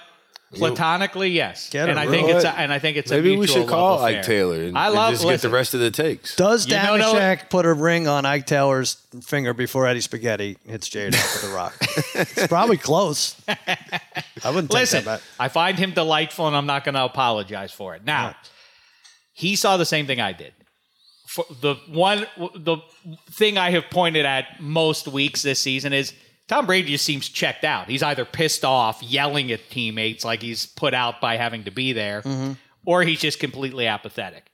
Platonically, 0.53 1.29
yes, 1.31 1.69
Get 1.69 1.89
and 1.89 1.99
it, 1.99 2.01
I 2.01 2.09
think 2.09 2.27
bro. 2.27 2.37
it's 2.37 2.45
a, 2.45 2.57
and 2.57 2.71
I 2.71 2.79
think 2.79 2.95
it's 2.95 3.11
Maybe 3.11 3.33
a 3.35 3.37
we 3.37 3.47
should 3.47 3.67
call 3.67 3.97
love 3.97 4.05
Ike. 4.05 4.23
Taylor 4.23 4.61
and, 4.63 4.77
I 4.77 4.85
and 4.85 4.95
love 4.95 5.11
just 5.13 5.25
get 5.25 5.41
the 5.41 5.49
rest 5.49 5.73
of 5.73 5.81
the 5.81 5.91
takes. 5.91 6.37
Does 6.37 6.65
You 6.65 6.75
know, 6.77 6.95
no- 6.95 7.13
Dameshek 7.15 7.49
put 7.49 7.65
a 7.65 7.73
ring 7.73 8.07
on 8.07 8.25
Ike 8.25 8.45
Taylor's 8.45 8.95
finger 9.23 9.53
before 9.53 9.85
Eddie 9.87 9.99
Spaghetti 9.99 10.57
hits 10.65 10.87
Jada 10.87 11.11
with 11.11 11.41
the 11.41 11.49
rock? 11.53 11.75
it's 12.15 12.47
probably 12.47 12.77
close. 12.77 13.35
I 13.45 14.49
wouldn't 14.49 14.71
take 14.71 14.79
Listen, 14.79 15.03
that 15.03 15.19
back. 15.19 15.21
I 15.37 15.49
find 15.49 15.77
him 15.77 15.91
delightful, 15.91 16.47
and 16.47 16.55
I'm 16.55 16.65
not 16.65 16.85
going 16.85 16.95
to 16.95 17.03
apologize 17.03 17.73
for 17.73 17.95
it. 17.95 18.05
Now, 18.05 18.33
he 19.33 19.57
saw 19.57 19.75
the 19.75 19.85
same 19.85 20.07
thing 20.07 20.21
I 20.21 20.31
did. 20.31 20.53
For 21.27 21.43
the 21.61 21.75
one, 21.89 22.25
the 22.55 22.77
thing 23.31 23.57
I 23.57 23.71
have 23.71 23.89
pointed 23.89 24.25
at 24.25 24.61
most 24.61 25.09
weeks 25.09 25.41
this 25.41 25.59
season 25.61 25.91
is 25.91 26.13
Tom 26.47 26.65
Brady 26.65 26.91
just 26.91 27.03
seems 27.05 27.27
checked 27.27 27.63
out. 27.65 27.87
He's 27.89 28.03
either 28.03 28.23
pissed 28.25 28.63
off, 28.63 29.03
yelling 29.03 29.51
at 29.51 29.69
teammates 29.69 30.23
like 30.23 30.41
he's 30.41 30.65
put 30.65 30.93
out 30.93 31.19
by 31.19 31.35
having 31.37 31.65
to 31.65 31.71
be 31.71 31.91
there, 31.93 32.21
Mm-hmm. 32.21 32.53
or 32.85 33.03
he's 33.03 33.19
just 33.19 33.39
completely 33.39 33.85
apathetic. 33.87 34.49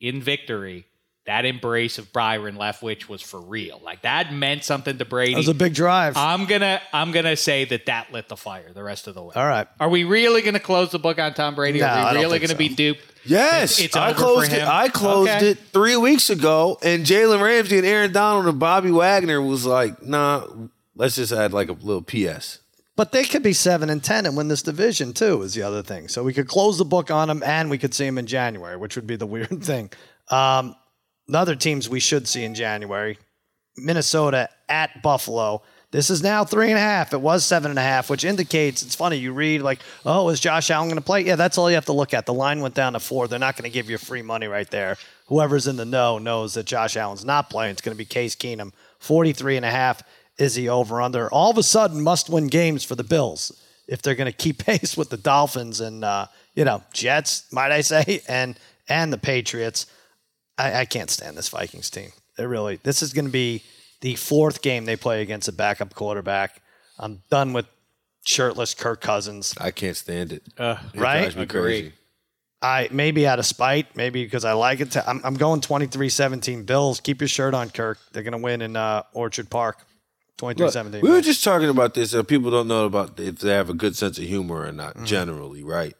In 0.00 0.20
victory, 0.20 0.84
that 1.26 1.44
embrace 1.44 1.96
of 1.98 2.12
Byron 2.12 2.56
Leftwich 2.56 3.08
was 3.08 3.22
for 3.22 3.40
real. 3.40 3.80
Like 3.84 4.02
that 4.02 4.32
meant 4.34 4.64
something 4.64 4.98
to 4.98 5.04
Brady. 5.04 5.34
That 5.34 5.38
was 5.38 5.48
a 5.48 5.54
big 5.54 5.72
drive. 5.72 6.16
I'm 6.16 6.46
gonna 6.46 6.82
I'm 6.92 7.12
gonna 7.12 7.36
say 7.36 7.64
that 7.66 7.86
that 7.86 8.12
lit 8.12 8.28
the 8.28 8.36
fire 8.36 8.72
the 8.74 8.82
rest 8.82 9.06
of 9.06 9.14
the 9.14 9.22
way. 9.22 9.32
All 9.36 9.46
right. 9.46 9.68
Are 9.78 9.88
we 9.88 10.02
really 10.02 10.42
gonna 10.42 10.58
close 10.58 10.90
the 10.90 10.98
book 10.98 11.20
on 11.20 11.32
Tom 11.34 11.54
Brady? 11.54 11.78
No, 11.78 11.86
Are 11.86 12.08
we 12.08 12.14
don't 12.14 12.22
really 12.24 12.40
gonna 12.40 12.56
be 12.56 12.68
duped? 12.68 13.00
Yes, 13.24 13.74
It's- 13.78 13.80
it's 13.86 13.96
I 13.96 14.06
over 14.10 14.14
for 14.14 14.20
closed 14.20 14.52
it. 14.52 14.58
him? 14.62 14.68
I 14.68 14.88
closed 14.88 15.30
Okay. 15.30 15.50
it 15.50 15.58
three 15.72 15.96
weeks 15.96 16.28
ago, 16.28 16.76
and 16.82 17.06
Jalen 17.06 17.40
Ramsey 17.40 17.78
and 17.78 17.86
Aaron 17.86 18.12
Donald 18.12 18.46
and 18.48 18.58
Bobby 18.58 18.90
Wagner 18.90 19.40
was 19.40 19.64
like, 19.64 20.02
"Nah, 20.02 20.44
let's 20.94 21.16
just 21.16 21.32
add 21.32 21.52
like 21.52 21.68
a 21.68 21.72
little 21.72 22.02
PS." 22.02 22.60
But 22.94 23.12
they 23.12 23.24
could 23.24 23.42
be 23.42 23.54
seven 23.54 23.88
and 23.88 24.04
ten 24.04 24.26
and 24.26 24.36
win 24.36 24.48
this 24.48 24.62
division 24.62 25.12
too. 25.12 25.42
Is 25.42 25.54
the 25.54 25.62
other 25.62 25.82
thing. 25.82 26.08
So 26.08 26.22
we 26.22 26.34
could 26.34 26.48
close 26.48 26.78
the 26.78 26.84
book 26.84 27.10
on 27.10 27.28
them, 27.28 27.42
and 27.44 27.70
we 27.70 27.78
could 27.78 27.94
see 27.94 28.04
them 28.04 28.18
in 28.18 28.26
January, 28.26 28.76
which 28.76 28.96
would 28.96 29.06
be 29.06 29.16
the 29.16 29.26
weird 29.34 29.62
thing. 29.62 29.90
Um, 30.28 30.76
the 31.28 31.38
other 31.38 31.56
teams 31.56 31.88
we 31.88 32.00
should 32.00 32.28
see 32.28 32.44
in 32.44 32.54
January: 32.54 33.18
Minnesota 33.76 34.48
at 34.68 35.02
Buffalo. 35.02 35.62
This 35.90 36.08
is 36.08 36.22
now 36.22 36.42
three 36.42 36.68
and 36.68 36.78
a 36.78 36.80
half. 36.80 37.12
It 37.12 37.20
was 37.20 37.44
seven 37.44 37.70
and 37.70 37.78
a 37.78 37.82
half, 37.82 38.08
which 38.08 38.24
indicates 38.24 38.82
it's 38.82 38.94
funny. 38.94 39.16
You 39.16 39.32
read 39.32 39.60
like, 39.60 39.80
"Oh, 40.04 40.28
is 40.28 40.40
Josh 40.40 40.70
Allen 40.70 40.88
going 40.88 40.96
to 40.96 41.04
play?" 41.04 41.22
Yeah, 41.22 41.36
that's 41.36 41.58
all 41.58 41.70
you 41.70 41.74
have 41.76 41.86
to 41.86 41.92
look 41.92 42.14
at. 42.14 42.26
The 42.26 42.34
line 42.34 42.60
went 42.60 42.74
down 42.74 42.92
to 42.94 43.00
four. 43.00 43.28
They're 43.28 43.38
not 43.38 43.56
going 43.56 43.70
to 43.70 43.74
give 43.74 43.90
you 43.90 43.98
free 43.98 44.22
money 44.22 44.46
right 44.46 44.70
there. 44.70 44.96
Whoever's 45.26 45.66
in 45.66 45.76
the 45.76 45.84
know 45.84 46.18
knows 46.18 46.54
that 46.54 46.66
Josh 46.66 46.96
Allen's 46.96 47.24
not 47.24 47.48
playing. 47.48 47.72
It's 47.72 47.82
going 47.82 47.94
to 47.94 47.98
be 47.98 48.04
Case 48.04 48.34
Keenum. 48.34 48.72
43 48.98 49.56
and 49.56 49.66
a 49.66 49.70
half 49.70 50.02
is 50.38 50.54
the 50.54 50.68
over 50.68 51.00
under. 51.00 51.32
All 51.32 51.50
of 51.50 51.58
a 51.58 51.62
sudden, 51.62 52.00
must 52.02 52.28
win 52.30 52.46
games 52.48 52.84
for 52.84 52.94
the 52.94 53.04
Bills 53.04 53.52
if 53.88 54.00
they're 54.02 54.14
going 54.14 54.30
to 54.30 54.36
keep 54.36 54.58
pace 54.64 54.96
with 54.96 55.10
the 55.10 55.16
Dolphins 55.16 55.80
and 55.80 56.04
uh, 56.04 56.26
you 56.54 56.64
know 56.64 56.82
Jets, 56.92 57.52
might 57.52 57.72
I 57.72 57.80
say, 57.82 58.22
and 58.28 58.58
and 58.88 59.12
the 59.12 59.18
Patriots. 59.18 59.86
I, 60.58 60.80
I 60.80 60.84
can't 60.84 61.10
stand 61.10 61.36
this 61.36 61.48
Vikings 61.48 61.90
team. 61.90 62.10
They 62.36 62.46
really. 62.46 62.76
This 62.82 63.02
is 63.02 63.12
going 63.12 63.24
to 63.26 63.30
be 63.30 63.62
the 64.00 64.14
fourth 64.16 64.62
game 64.62 64.84
they 64.84 64.96
play 64.96 65.22
against 65.22 65.48
a 65.48 65.52
backup 65.52 65.94
quarterback. 65.94 66.60
I'm 66.98 67.22
done 67.30 67.52
with 67.52 67.66
shirtless 68.24 68.74
Kirk 68.74 69.00
Cousins. 69.00 69.54
I 69.58 69.70
can't 69.70 69.96
stand 69.96 70.32
it. 70.32 70.42
Uh, 70.58 70.76
It 70.94 71.00
right? 71.00 71.20
drives 71.20 71.36
me 71.36 71.42
Agree. 71.42 71.60
crazy. 71.62 71.92
I 72.60 72.88
maybe 72.92 73.26
out 73.26 73.38
of 73.40 73.46
spite, 73.46 73.96
maybe 73.96 74.22
because 74.24 74.44
I 74.44 74.52
like 74.52 74.80
it. 74.80 74.92
To, 74.92 75.08
I'm, 75.08 75.20
I'm 75.24 75.34
going 75.34 75.60
23-17 75.60 76.64
Bills. 76.64 77.00
Keep 77.00 77.20
your 77.20 77.28
shirt 77.28 77.54
on, 77.54 77.70
Kirk. 77.70 77.98
They're 78.12 78.22
going 78.22 78.32
to 78.32 78.38
win 78.38 78.62
in 78.62 78.76
uh, 78.76 79.02
Orchard 79.14 79.50
Park. 79.50 79.78
23-17. 80.42 81.02
We 81.02 81.10
were 81.10 81.20
just 81.20 81.44
talking 81.44 81.68
about 81.68 81.94
this. 81.94 82.14
Uh, 82.14 82.24
people 82.24 82.50
don't 82.50 82.66
know 82.66 82.84
about 82.84 83.20
if 83.20 83.38
they 83.38 83.52
have 83.52 83.70
a 83.70 83.74
good 83.74 83.94
sense 83.94 84.18
of 84.18 84.24
humor 84.24 84.66
or 84.66 84.72
not. 84.72 84.94
Mm-hmm. 84.94 85.04
Generally, 85.04 85.62
right? 85.62 85.94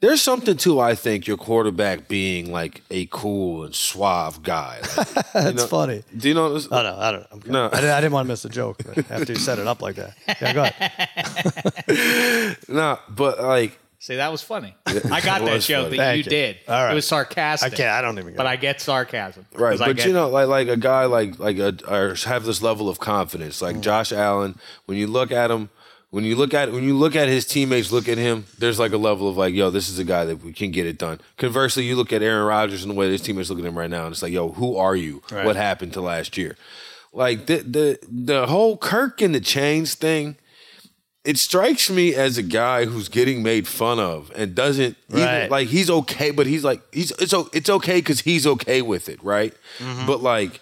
There's 0.00 0.20
something 0.22 0.56
to 0.58 0.78
I 0.80 0.94
think 0.94 1.26
your 1.26 1.36
quarterback 1.36 2.06
being 2.06 2.52
like 2.52 2.82
a 2.90 3.06
cool 3.06 3.64
and 3.64 3.74
suave 3.74 4.42
guy. 4.42 4.80
Like, 4.96 5.32
That's 5.32 5.64
funny. 5.64 6.04
do 6.16 6.28
you 6.28 6.34
know? 6.34 6.52
This? 6.54 6.68
Oh 6.70 6.82
no, 6.82 6.96
I 6.98 7.12
don't. 7.12 7.26
I'm. 7.30 7.42
No. 7.46 7.66
I, 7.66 7.76
didn't, 7.76 7.90
I 7.90 8.00
didn't 8.02 8.12
want 8.12 8.26
to 8.26 8.28
miss 8.28 8.42
the 8.42 8.50
joke 8.50 8.80
after 9.10 9.32
you 9.32 9.38
set 9.38 9.58
it 9.58 9.66
up 9.66 9.80
like 9.80 9.96
that. 9.96 10.14
Yeah, 10.40 10.52
go 10.52 10.64
ahead. 10.64 12.56
No, 12.68 12.98
but 13.08 13.40
like 13.42 13.78
See, 13.98 14.16
that 14.16 14.30
was 14.30 14.42
funny. 14.42 14.74
I 14.86 15.20
got 15.20 15.44
that 15.44 15.62
joke 15.62 15.86
funny. 15.86 15.96
that 15.96 16.04
Thank 16.12 16.24
you, 16.26 16.30
did. 16.30 16.56
All 16.68 16.84
right. 16.84 16.92
It 16.92 16.94
was 16.94 17.06
sarcastic. 17.06 17.72
I 17.72 17.76
can't. 17.76 17.90
I 17.90 18.00
don't 18.02 18.18
even. 18.18 18.32
Get 18.32 18.36
But 18.36 18.46
it. 18.46 18.50
I 18.50 18.56
get 18.56 18.80
sarcasm. 18.80 19.46
Right, 19.54 19.78
but 19.78 20.04
you 20.04 20.12
know, 20.12 20.28
like 20.28 20.48
like 20.48 20.68
a 20.68 20.76
guy 20.76 21.06
like 21.06 21.38
like 21.38 21.58
a 21.58 21.74
or 21.88 22.14
have 22.26 22.44
this 22.44 22.62
level 22.62 22.88
of 22.88 22.98
confidence, 23.00 23.58
Mm. 23.58 23.62
like 23.62 23.80
Josh 23.80 24.12
Allen. 24.12 24.58
When 24.84 24.98
you 24.98 25.06
look 25.06 25.32
at 25.32 25.50
him, 25.50 25.70
When 26.10 26.24
you 26.24 26.36
look 26.36 26.54
at 26.54 26.70
when 26.72 26.84
you 26.84 26.96
look 26.96 27.16
at 27.16 27.28
his 27.28 27.46
teammates, 27.46 27.90
look 27.90 28.08
at 28.08 28.16
him. 28.18 28.46
There's 28.58 28.78
like 28.78 28.92
a 28.92 28.96
level 28.98 29.28
of 29.28 29.36
like, 29.36 29.54
yo, 29.54 29.70
this 29.70 29.88
is 29.88 29.98
a 29.98 30.04
guy 30.04 30.24
that 30.26 30.42
we 30.44 30.52
can 30.52 30.70
get 30.70 30.86
it 30.86 30.98
done. 30.98 31.20
Conversely, 31.36 31.84
you 31.84 31.96
look 31.96 32.12
at 32.12 32.22
Aaron 32.22 32.46
Rodgers 32.46 32.82
and 32.84 32.90
the 32.92 32.94
way 32.94 33.10
his 33.10 33.20
teammates 33.22 33.50
look 33.50 33.58
at 33.58 33.64
him 33.64 33.76
right 33.76 33.90
now, 33.90 34.04
and 34.04 34.12
it's 34.12 34.22
like, 34.22 34.32
yo, 34.32 34.52
who 34.52 34.76
are 34.76 34.94
you? 34.94 35.22
What 35.30 35.56
happened 35.56 35.92
to 35.94 36.00
last 36.00 36.36
year? 36.36 36.56
Like 37.12 37.46
the 37.46 37.56
the 37.58 37.98
the 38.08 38.46
whole 38.46 38.76
Kirk 38.76 39.20
and 39.20 39.34
the 39.34 39.40
chains 39.40 39.94
thing. 39.94 40.36
It 41.26 41.38
strikes 41.38 41.90
me 41.90 42.14
as 42.14 42.38
a 42.38 42.42
guy 42.42 42.84
who's 42.84 43.08
getting 43.08 43.42
made 43.42 43.66
fun 43.66 43.98
of 43.98 44.30
and 44.36 44.54
doesn't 44.54 44.96
even, 45.10 45.22
Right. 45.24 45.50
like 45.50 45.68
he's 45.68 45.90
okay, 45.90 46.30
but 46.30 46.46
he's 46.46 46.62
like 46.64 46.80
he's 46.92 47.10
it's 47.12 47.34
it's 47.52 47.68
okay 47.68 47.96
because 47.96 48.20
he's 48.20 48.46
okay 48.46 48.80
with 48.80 49.08
it, 49.08 49.22
right? 49.24 49.52
Mm-hmm. 49.78 50.06
But 50.06 50.22
like 50.22 50.60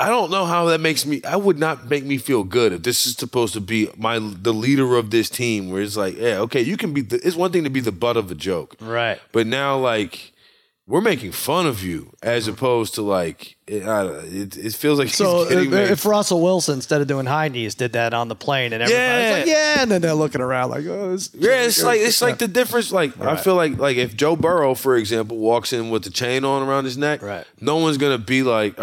I 0.00 0.08
don't 0.08 0.30
know 0.30 0.44
how 0.44 0.66
that 0.66 0.80
makes 0.80 1.04
me. 1.04 1.20
I 1.24 1.34
would 1.36 1.58
not 1.58 1.90
make 1.90 2.04
me 2.04 2.18
feel 2.18 2.44
good 2.44 2.72
if 2.72 2.82
this 2.84 3.04
is 3.04 3.14
supposed 3.14 3.52
to 3.54 3.60
be 3.60 3.88
my 3.96 4.20
the 4.20 4.54
leader 4.54 4.96
of 4.96 5.10
this 5.10 5.28
team. 5.28 5.70
Where 5.70 5.82
it's 5.82 5.96
like, 5.96 6.16
yeah, 6.16 6.38
okay, 6.40 6.62
you 6.62 6.76
can 6.76 6.94
be. 6.94 7.00
The, 7.00 7.16
it's 7.26 7.34
one 7.36 7.50
thing 7.50 7.64
to 7.64 7.70
be 7.70 7.80
the 7.80 7.90
butt 7.92 8.16
of 8.16 8.30
a 8.30 8.36
joke, 8.36 8.76
Right. 8.80 9.20
but 9.32 9.46
now 9.48 9.76
like 9.76 10.32
we're 10.86 11.00
making 11.00 11.32
fun 11.32 11.66
of 11.66 11.82
you 11.82 12.12
as 12.22 12.44
mm-hmm. 12.44 12.54
opposed 12.54 12.94
to 12.94 13.02
like 13.02 13.56
it, 13.68 13.82
it, 14.34 14.56
it 14.56 14.74
feels 14.74 14.98
like 14.98 15.08
So 15.10 15.40
he's 15.40 15.48
getting 15.50 15.72
if, 15.72 15.90
if 15.90 16.06
Russell 16.06 16.40
Wilson 16.42 16.74
instead 16.74 17.00
of 17.00 17.06
doing 17.06 17.26
high 17.26 17.48
knees 17.48 17.74
did 17.74 17.92
that 17.92 18.14
on 18.14 18.28
the 18.28 18.34
plane 18.34 18.72
and 18.72 18.82
everybody's 18.82 18.98
Yeah. 19.30 19.36
like, 19.38 19.46
yeah, 19.46 19.82
and 19.82 19.90
then 19.90 20.00
they're 20.02 20.14
looking 20.14 20.40
around 20.40 20.70
like, 20.70 20.84
oh, 20.86 21.10
this 21.12 21.30
Yeah, 21.34 21.62
it's 21.62 21.82
like 21.82 22.00
it's 22.00 22.22
like 22.22 22.38
the 22.38 22.48
difference. 22.48 22.90
Like 22.92 23.18
I 23.20 23.36
feel 23.36 23.54
like 23.54 23.78
like 23.78 23.96
if 23.96 24.16
Joe 24.16 24.36
Burrow, 24.36 24.74
for 24.74 24.96
example, 24.96 25.36
walks 25.36 25.72
in 25.72 25.90
with 25.90 26.04
the 26.04 26.10
chain 26.10 26.44
on 26.44 26.62
around 26.66 26.84
his 26.84 26.96
neck, 26.96 27.22
Right. 27.22 27.44
no 27.60 27.76
one's 27.76 27.98
gonna 27.98 28.18
be 28.18 28.42
like, 28.42 28.76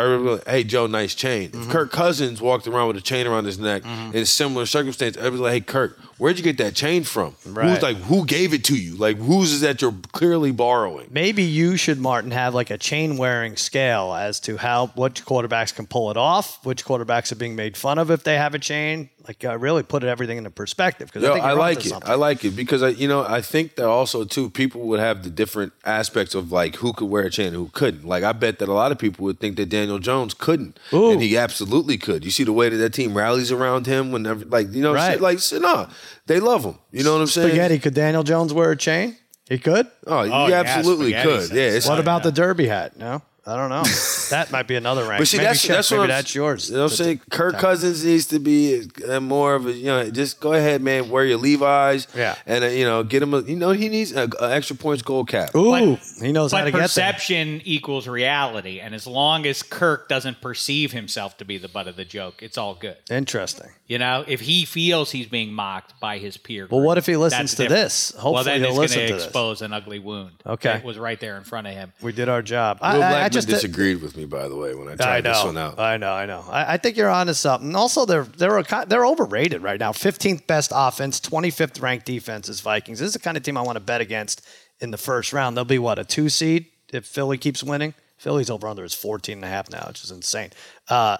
"Hey, 0.48 0.64
Joe, 0.64 0.88
nice 0.88 1.16
chain." 1.16 1.50
Mm-hmm. 1.50 1.64
If 1.64 1.70
Kirk 1.70 1.92
Cousins 1.92 2.42
walked 2.42 2.68
around 2.68 2.88
with 2.90 2.98
a 2.98 3.02
chain 3.02 3.26
around 3.28 3.46
his 3.46 3.58
neck 3.60 3.84
in 4.14 4.26
similar 4.26 4.66
circumstance, 4.66 5.18
everybody's 5.18 5.42
like, 5.42 5.54
"Hey, 5.54 5.62
Kirk, 5.62 5.98
where'd 6.18 6.38
you 6.38 6.44
get 6.44 6.58
that 6.60 6.76
chain 6.76 7.04
from? 7.04 7.36
Right. 7.46 7.70
Who's 7.70 7.82
like 7.82 7.98
who 7.98 8.26
gave 8.26 8.54
it 8.54 8.64
to 8.66 8.76
you? 8.78 8.96
Like 8.96 9.18
whose 9.18 9.52
is 9.52 9.62
that 9.62 9.82
you're 9.82 9.96
clearly 10.12 10.52
borrowing?" 10.52 11.08
Maybe 11.12 11.44
you 11.44 11.78
should, 11.78 12.00
Martin, 12.00 12.32
have 12.32 12.54
like 12.54 12.70
a 12.70 12.78
chain 12.78 13.18
wearing 13.18 13.56
scale 13.58 14.14
as 14.14 14.40
to 14.42 14.58
how 14.58 14.75
which 14.84 15.26
quarterbacks 15.26 15.74
can 15.76 15.88
pull 15.88 16.12
it 16.12 16.18
off, 16.18 16.64
which 16.66 16.86
quarterbacks 16.86 17.32
are 17.32 17.36
being 17.36 17.56
made 17.56 17.76
fun 17.78 17.98
of 17.98 18.12
if 18.12 18.24
they 18.24 18.38
have 18.38 18.54
a 18.54 18.60
chain. 18.60 19.10
Like, 19.28 19.44
uh, 19.44 19.58
really 19.58 19.82
put 19.82 20.04
everything 20.04 20.38
into 20.38 20.52
perspective. 20.52 21.08
Because 21.12 21.28
I, 21.28 21.34
think 21.34 21.46
I, 21.46 21.54
like 21.54 21.80
it. 21.84 21.90
something. 21.90 22.12
I 22.12 22.14
like 22.14 22.46
it 22.46 22.52
because 22.52 22.84
I, 22.84 22.90
you 22.90 23.08
know, 23.08 23.24
I 23.28 23.42
think 23.42 23.76
that 23.76 23.88
also 23.88 24.24
too 24.24 24.52
people 24.52 24.82
would 24.82 25.00
have 25.00 25.24
the 25.24 25.32
different 25.32 25.74
aspects 25.84 26.36
of 26.36 26.52
like 26.52 26.76
who 26.76 26.94
could 26.94 27.10
wear 27.10 27.24
a 27.24 27.32
chain 27.32 27.48
and 27.48 27.56
who 27.56 27.70
couldn't. 27.74 28.06
Like 28.06 28.24
I 28.24 28.34
bet 28.34 28.60
that 28.60 28.70
a 28.70 28.74
lot 28.74 28.92
of 28.92 29.00
people 29.00 29.24
would 29.26 29.40
think 29.40 29.56
that 29.58 29.66
Daniel 29.70 29.98
Jones 29.98 30.36
couldn't, 30.36 30.80
Ooh. 30.94 31.10
and 31.12 31.22
he 31.24 31.36
absolutely 31.38 31.98
could. 31.98 32.24
You 32.24 32.30
see 32.30 32.44
the 32.44 32.54
way 32.54 32.70
that 32.70 32.78
that 32.78 32.94
team 32.94 33.18
rallies 33.18 33.52
around 33.52 33.88
him 33.88 34.12
whenever, 34.12 34.46
like 34.46 34.72
you 34.72 34.84
know, 34.84 34.94
Right. 34.94 35.14
shit, 35.14 35.22
like 35.22 35.40
shit, 35.40 35.62
no, 35.62 35.88
they 36.28 36.40
love 36.40 36.64
him. 36.64 36.76
You 36.92 37.04
know 37.04 37.14
what 37.14 37.22
I'm 37.22 37.28
saying? 37.28 37.48
Spaghetti, 37.50 37.80
could 37.80 37.96
Daniel 37.96 38.22
Jones 38.24 38.54
wear 38.54 38.70
a 38.72 38.78
chain? 38.78 39.18
He 39.50 39.58
could. 39.58 39.88
Oh, 40.08 40.18
Oh, 40.20 40.24
you 40.24 40.52
yeah, 40.52 40.62
absolutely 40.66 41.14
could. 41.14 41.42
sense. 41.48 41.52
Yeah, 41.52 41.70
it's 41.70 41.88
What 41.88 42.00
about 42.00 42.22
the 42.24 42.32
derby 42.32 42.68
hat? 42.68 42.96
No, 42.98 43.22
I 43.48 43.56
don't 43.56 43.70
know. 43.70 43.84
that 44.32 44.50
might 44.52 44.68
be 44.68 44.76
another 44.76 45.04
rank. 45.08 45.20
But 45.22 45.28
see, 45.28 45.38
maybe 45.38 45.46
that's 45.48 45.60
Shep, 45.60 45.76
that's 45.76 45.92
maybe 45.92 46.00
what 46.00 46.04
I'm, 46.06 46.10
that's 46.18 46.34
yours. 46.34 46.70
You 46.70 46.78
know 46.78 46.84
what 46.84 46.92
I'm 46.92 46.96
saying? 46.98 47.22
Kirk 47.30 47.58
Cousins 47.58 48.04
needs 48.04 48.26
to 48.28 48.40
be 48.40 48.88
uh, 49.08 49.20
more 49.20 49.54
of 49.56 49.68
a 49.68 49.72
you 49.72 49.86
know. 49.86 50.10
Just 50.10 50.40
go 50.40 50.54
ahead, 50.54 50.82
man. 50.82 51.10
Wear 51.10 51.26
your 51.26 51.38
Levi's. 51.38 52.08
Yeah. 52.16 52.36
and 52.48 52.64
uh, 52.64 52.68
you 52.68 52.86
know, 52.86 53.04
get 53.04 53.22
him. 53.22 53.34
A, 53.34 53.42
you 53.42 53.56
know, 53.56 53.70
he 53.72 53.88
needs 53.90 54.12
an 54.14 54.32
extra 54.42 54.76
points 54.76 55.04
gold 55.04 55.28
cap. 55.28 55.54
Ooh, 55.56 55.96
he 56.22 56.32
knows 56.32 56.52
how 56.52 56.60
But 56.60 56.66
to 56.66 56.72
get 56.72 56.78
there. 56.78 56.82
perception 56.86 57.62
equals 57.66 58.08
reality, 58.08 58.80
and 58.80 58.96
as 58.96 59.06
long 59.06 59.46
as 59.46 59.62
Kirk 59.62 60.10
doesn't 60.10 60.42
perceive 60.42 60.92
himself 60.92 61.38
to 61.38 61.46
be 61.46 61.58
the 61.60 61.70
butt 61.70 61.88
of 61.88 61.96
the 61.98 62.06
joke, 62.06 62.42
it's 62.42 62.58
all 62.58 62.74
good. 62.74 62.98
Interesting. 63.12 63.70
You 63.88 64.00
know, 64.00 64.24
if 64.28 64.40
he 64.42 64.66
feels 64.66 65.12
he's 65.12 65.28
being 65.28 65.54
mocked 65.54 66.00
by 66.00 66.18
his 66.18 66.38
peer, 66.38 66.64
Well, 66.72 66.80
group, 66.80 66.88
what 66.88 66.98
if 66.98 67.06
he 67.06 67.16
listens 67.18 67.52
to 67.52 67.58
different. 67.64 67.84
this? 67.84 68.14
well, 68.16 68.24
Hopefully 68.24 68.46
then 68.46 68.62
he'll 68.62 68.70
it's 68.72 68.78
listen 68.80 68.98
going 68.98 69.08
to 69.10 69.14
to 69.14 69.18
this. 69.18 69.26
expose 69.26 69.62
an 69.62 69.74
ugly 69.74 70.00
wound. 70.00 70.32
Okay. 70.44 70.70
that 70.70 70.84
was 70.84 70.98
right 70.98 71.20
there 71.20 71.38
in 71.38 71.44
front 71.44 71.68
of 71.68 71.74
him. 71.74 71.94
We 72.02 72.12
did 72.12 72.28
our 72.28 72.42
job. 72.42 72.80
Will 72.82 72.88
I, 72.88 72.96
I, 72.98 73.26
I 73.26 73.30
Blackmon 73.30 73.32
just 73.36 73.48
disagreed 73.48 74.02
with 74.02 74.18
me, 74.18 74.26
by 74.26 74.48
the 74.48 74.56
way, 74.56 74.74
when 74.76 74.88
I 74.88 74.94
I 74.94 74.96
tried 74.96 75.24
know. 75.24 75.34
this 75.34 75.44
one 75.44 75.58
out. 75.58 75.80
I 75.80 75.98
know. 75.98 76.12
I 76.12 76.26
know. 76.26 76.44
I, 76.50 76.74
I 76.74 76.78
think 76.78 76.98
you're 76.98 77.10
onto 77.10 77.34
something. 77.34 77.76
Also, 77.76 78.06
they're 78.06 78.24
they're 78.24 78.58
a, 78.58 78.86
they're 78.88 79.06
overrated 79.06 79.62
right 79.62 79.80
now. 79.80 79.92
15th 79.92 80.48
best 80.48 80.72
offense, 80.74 81.20
25th 81.20 81.82
ranked 81.82 82.06
defense 82.06 82.50
is 82.50 82.62
Vikings. 82.62 83.00
This 83.00 83.08
is 83.08 83.14
the 83.14 83.20
kind 83.20 83.38
of 83.38 83.44
team 83.44 83.58
I 83.58 83.62
want 83.62 83.76
to 83.76 83.80
bet 83.82 84.02
against 84.02 84.42
in 84.80 84.92
the 84.92 84.98
first 84.98 85.34
round. 85.34 85.56
They'll 85.56 85.66
be 85.66 85.80
what 85.80 86.00
a 86.00 86.04
two 86.04 86.30
seed 86.30 86.66
if 86.92 87.06
Philly 87.06 87.38
keeps 87.38 87.64
winning. 87.64 87.94
Philly's 88.18 88.50
over 88.50 88.68
under 88.68 88.84
is 88.84 88.94
14 88.94 89.38
and 89.38 89.46
a 89.46 89.48
half 89.48 89.70
now, 89.70 89.86
which 89.88 90.04
is 90.04 90.12
insane. 90.12 90.52
Uh, 90.90 91.18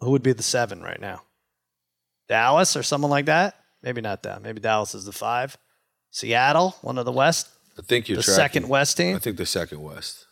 who 0.00 0.10
would 0.10 0.22
be 0.22 0.32
the 0.32 0.42
seven 0.42 0.82
right 0.82 1.00
now? 1.00 1.22
Dallas 2.28 2.76
or 2.76 2.82
someone 2.82 3.10
like 3.10 3.26
that? 3.26 3.54
Maybe 3.82 4.00
not 4.00 4.22
that. 4.24 4.42
Maybe 4.42 4.60
Dallas 4.60 4.94
is 4.94 5.04
the 5.04 5.12
five. 5.12 5.56
Seattle, 6.10 6.76
one 6.82 6.98
of 6.98 7.04
the 7.04 7.12
West, 7.12 7.48
I 7.78 7.82
think 7.82 8.08
you're 8.08 8.16
the 8.16 8.22
tracking. 8.22 8.36
second 8.36 8.68
West 8.68 8.96
team. 8.96 9.16
I 9.16 9.18
think 9.18 9.36
the 9.38 9.46
second 9.46 9.82
West. 9.82 10.26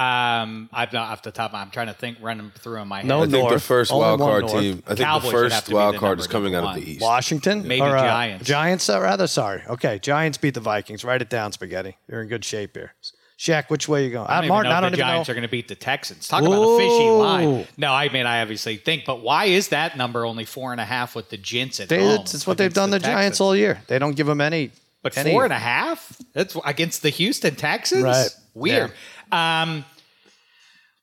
Um, 0.00 0.70
I've 0.72 0.92
not 0.94 1.10
off 1.10 1.22
the 1.22 1.30
top. 1.30 1.52
I'm 1.52 1.70
trying 1.70 1.88
to 1.88 1.92
think, 1.92 2.16
running 2.22 2.50
through 2.58 2.80
in 2.80 2.88
my 2.88 2.98
head. 3.00 3.06
No, 3.06 3.22
I 3.22 3.26
think 3.26 3.50
the 3.50 3.60
first 3.60 3.92
wild 3.92 4.18
card 4.18 4.46
North. 4.46 4.60
team. 4.60 4.82
I 4.86 4.94
think 4.94 5.00
Cowboys 5.00 5.24
the 5.30 5.30
first 5.30 5.72
wild 5.72 5.96
card 5.96 6.18
is 6.20 6.26
coming 6.26 6.54
out 6.54 6.64
of 6.64 6.74
the. 6.74 6.90
East. 6.92 7.02
Washington? 7.02 7.68
Maybe 7.68 7.82
or, 7.82 7.96
uh, 7.96 8.00
Giants. 8.02 8.46
Giants, 8.46 8.88
uh, 8.88 8.98
rather. 9.00 9.26
Sorry. 9.26 9.62
Okay, 9.68 9.98
Giants 9.98 10.38
beat 10.38 10.54
the 10.54 10.60
Vikings. 10.60 11.04
Write 11.04 11.20
it 11.20 11.28
down, 11.28 11.52
Spaghetti. 11.52 11.98
You're 12.08 12.22
in 12.22 12.28
good 12.28 12.44
shape 12.46 12.74
here. 12.76 12.94
Shaq, 13.38 13.68
which 13.68 13.88
way 13.88 14.02
are 14.02 14.04
you 14.06 14.10
going? 14.10 14.26
I 14.26 14.38
Uh, 14.38 14.40
don't 14.42 14.48
Martin, 14.48 14.66
even 14.66 14.72
know 14.72 14.76
I 14.76 14.80
don't 14.80 14.92
the 14.92 14.96
even 14.98 15.06
Giants 15.06 15.28
know. 15.28 15.32
are 15.32 15.34
going 15.34 15.42
to 15.42 15.48
beat 15.50 15.68
the 15.68 15.74
Texans. 15.74 16.28
Talk 16.28 16.42
about 16.44 16.62
a 16.62 16.78
fishy 16.78 17.08
line. 17.10 17.66
No, 17.78 17.92
I 17.92 18.08
mean 18.10 18.26
I 18.26 18.42
obviously 18.42 18.76
think, 18.76 19.04
but 19.06 19.22
why 19.22 19.46
is 19.46 19.68
that 19.68 19.96
number 19.96 20.26
only 20.26 20.44
four 20.44 20.72
and 20.72 20.80
a 20.80 20.84
half 20.84 21.14
with 21.14 21.30
the 21.30 21.38
Gents 21.38 21.80
at 21.80 21.88
They, 21.88 22.00
home? 22.04 22.20
it's, 22.20 22.34
it's 22.34 22.46
what 22.46 22.58
they've 22.58 22.72
done 22.72 22.90
the, 22.90 22.98
Texans? 22.98 23.14
Giants 23.14 23.40
all 23.40 23.56
year. 23.56 23.80
They 23.86 23.98
don't 23.98 24.14
give 24.14 24.26
them 24.26 24.40
any. 24.42 24.72
But 25.02 25.16
any, 25.16 25.30
four 25.32 25.44
and 25.44 25.52
a 25.54 25.58
half? 25.58 26.20
That's 26.34 26.54
against 26.66 27.00
the 27.02 27.08
Houston 27.08 27.54
Texans? 27.54 28.02
Right. 28.04 28.28
Weird. 28.52 28.92
Um, 29.32 29.86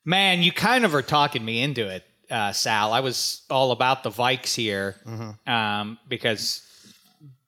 man, 0.07 0.41
you 0.41 0.51
kind 0.53 0.85
of 0.85 0.95
are 0.95 1.01
talking 1.01 1.43
me 1.43 1.61
into 1.61 1.87
it, 1.87 2.03
uh, 2.31 2.53
Sal. 2.53 2.93
I 2.93 3.01
was 3.01 3.41
all 3.49 3.71
about 3.71 4.01
the 4.03 4.09
Vikes 4.09 4.55
here 4.55 4.95
Mm-hmm. 5.05 5.49
um, 5.51 5.99
because 6.07 6.63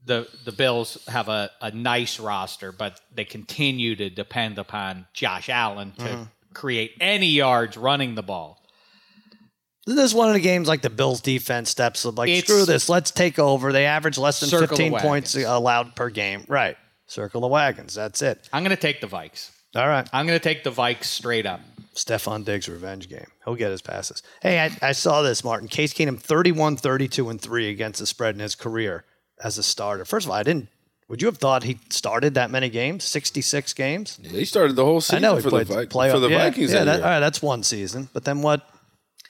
the 0.05 0.27
the 0.45 0.51
Bills 0.51 0.97
have 1.07 1.29
a, 1.29 1.49
a 1.61 1.71
nice 1.71 2.19
roster, 2.19 2.71
but 2.71 2.99
they 3.15 3.25
continue 3.25 3.95
to 3.95 4.09
depend 4.09 4.57
upon 4.59 5.07
Josh 5.13 5.49
Allen 5.49 5.93
to 5.97 6.03
Mm-hmm. 6.03 6.23
create 6.53 6.91
any 6.99 7.27
yards 7.27 7.77
running 7.77 8.15
the 8.15 8.23
ball. 8.23 8.57
This 9.85 9.97
is 10.11 10.13
one 10.13 10.27
of 10.27 10.33
the 10.35 10.39
games 10.39 10.67
like 10.67 10.81
the 10.81 10.89
Bills 10.89 11.19
defense 11.21 11.69
steps 11.71 12.05
up, 12.05 12.17
like, 12.17 12.29
It's- 12.29 12.43
screw 12.43 12.65
this. 12.65 12.89
Let's 12.89 13.09
take 13.11 13.39
over. 13.39 13.71
They 13.71 13.85
average 13.85 14.17
less 14.19 14.39
than 14.39 14.49
15 14.49 14.99
points 14.99 15.35
allowed 15.35 15.95
per 15.95 16.09
game. 16.11 16.43
Right. 16.47 16.77
Circle 17.07 17.41
the 17.41 17.47
wagons. 17.47 17.95
That's 17.95 18.21
it. 18.21 18.47
I'm 18.53 18.63
going 18.63 18.75
to 18.75 18.81
take 18.81 19.01
the 19.01 19.07
Vikes. 19.07 19.49
All 19.75 19.87
right. 19.87 20.07
I'm 20.13 20.27
going 20.27 20.37
to 20.37 20.43
take 20.43 20.63
the 20.63 20.71
Vikes 20.71 21.05
straight 21.05 21.47
up. 21.47 21.61
Stefon 21.95 22.45
Diggs 22.45 22.69
revenge 22.69 23.09
game. 23.09 23.27
He'll 23.45 23.55
get 23.55 23.71
his 23.71 23.81
passes. 23.81 24.23
Hey, 24.41 24.59
I, 24.59 24.89
I 24.89 24.91
saw 24.93 25.21
this, 25.21 25.43
Martin. 25.43 25.67
Case 25.67 25.93
Keenum 25.93 26.19
31, 26.19 26.77
32, 26.77 27.29
and 27.29 27.41
3 27.41 27.69
against 27.69 27.99
the 27.99 28.05
spread 28.05 28.35
in 28.35 28.39
his 28.41 28.55
career 28.55 29.03
as 29.43 29.57
a 29.57 29.63
starter. 29.63 30.05
First 30.05 30.25
of 30.25 30.31
all, 30.31 30.37
I 30.37 30.43
didn't. 30.43 30.69
Would 31.07 31.21
you 31.23 31.25
have 31.27 31.37
thought 31.39 31.63
he 31.63 31.79
started 31.89 32.35
that 32.35 32.51
many 32.51 32.69
games? 32.69 33.03
66 33.03 33.73
games? 33.73 34.19
He 34.21 34.45
started 34.45 34.75
the 34.75 34.85
whole 34.85 35.01
season 35.01 35.25
I 35.25 35.27
know 35.27 35.35
he 35.37 35.41
for, 35.41 35.49
played 35.49 35.67
the, 35.67 35.73
Vi- 35.73 35.85
playoff. 35.87 36.11
for 36.11 36.19
the 36.19 36.29
yeah, 36.29 36.37
Vikings. 36.49 36.71
Yeah, 36.71 36.83
that 36.83 36.97
that, 36.97 37.03
all 37.03 37.09
right, 37.09 37.19
that's 37.19 37.41
one 37.41 37.63
season. 37.63 38.09
But 38.13 38.25
then 38.25 38.41
what? 38.43 38.67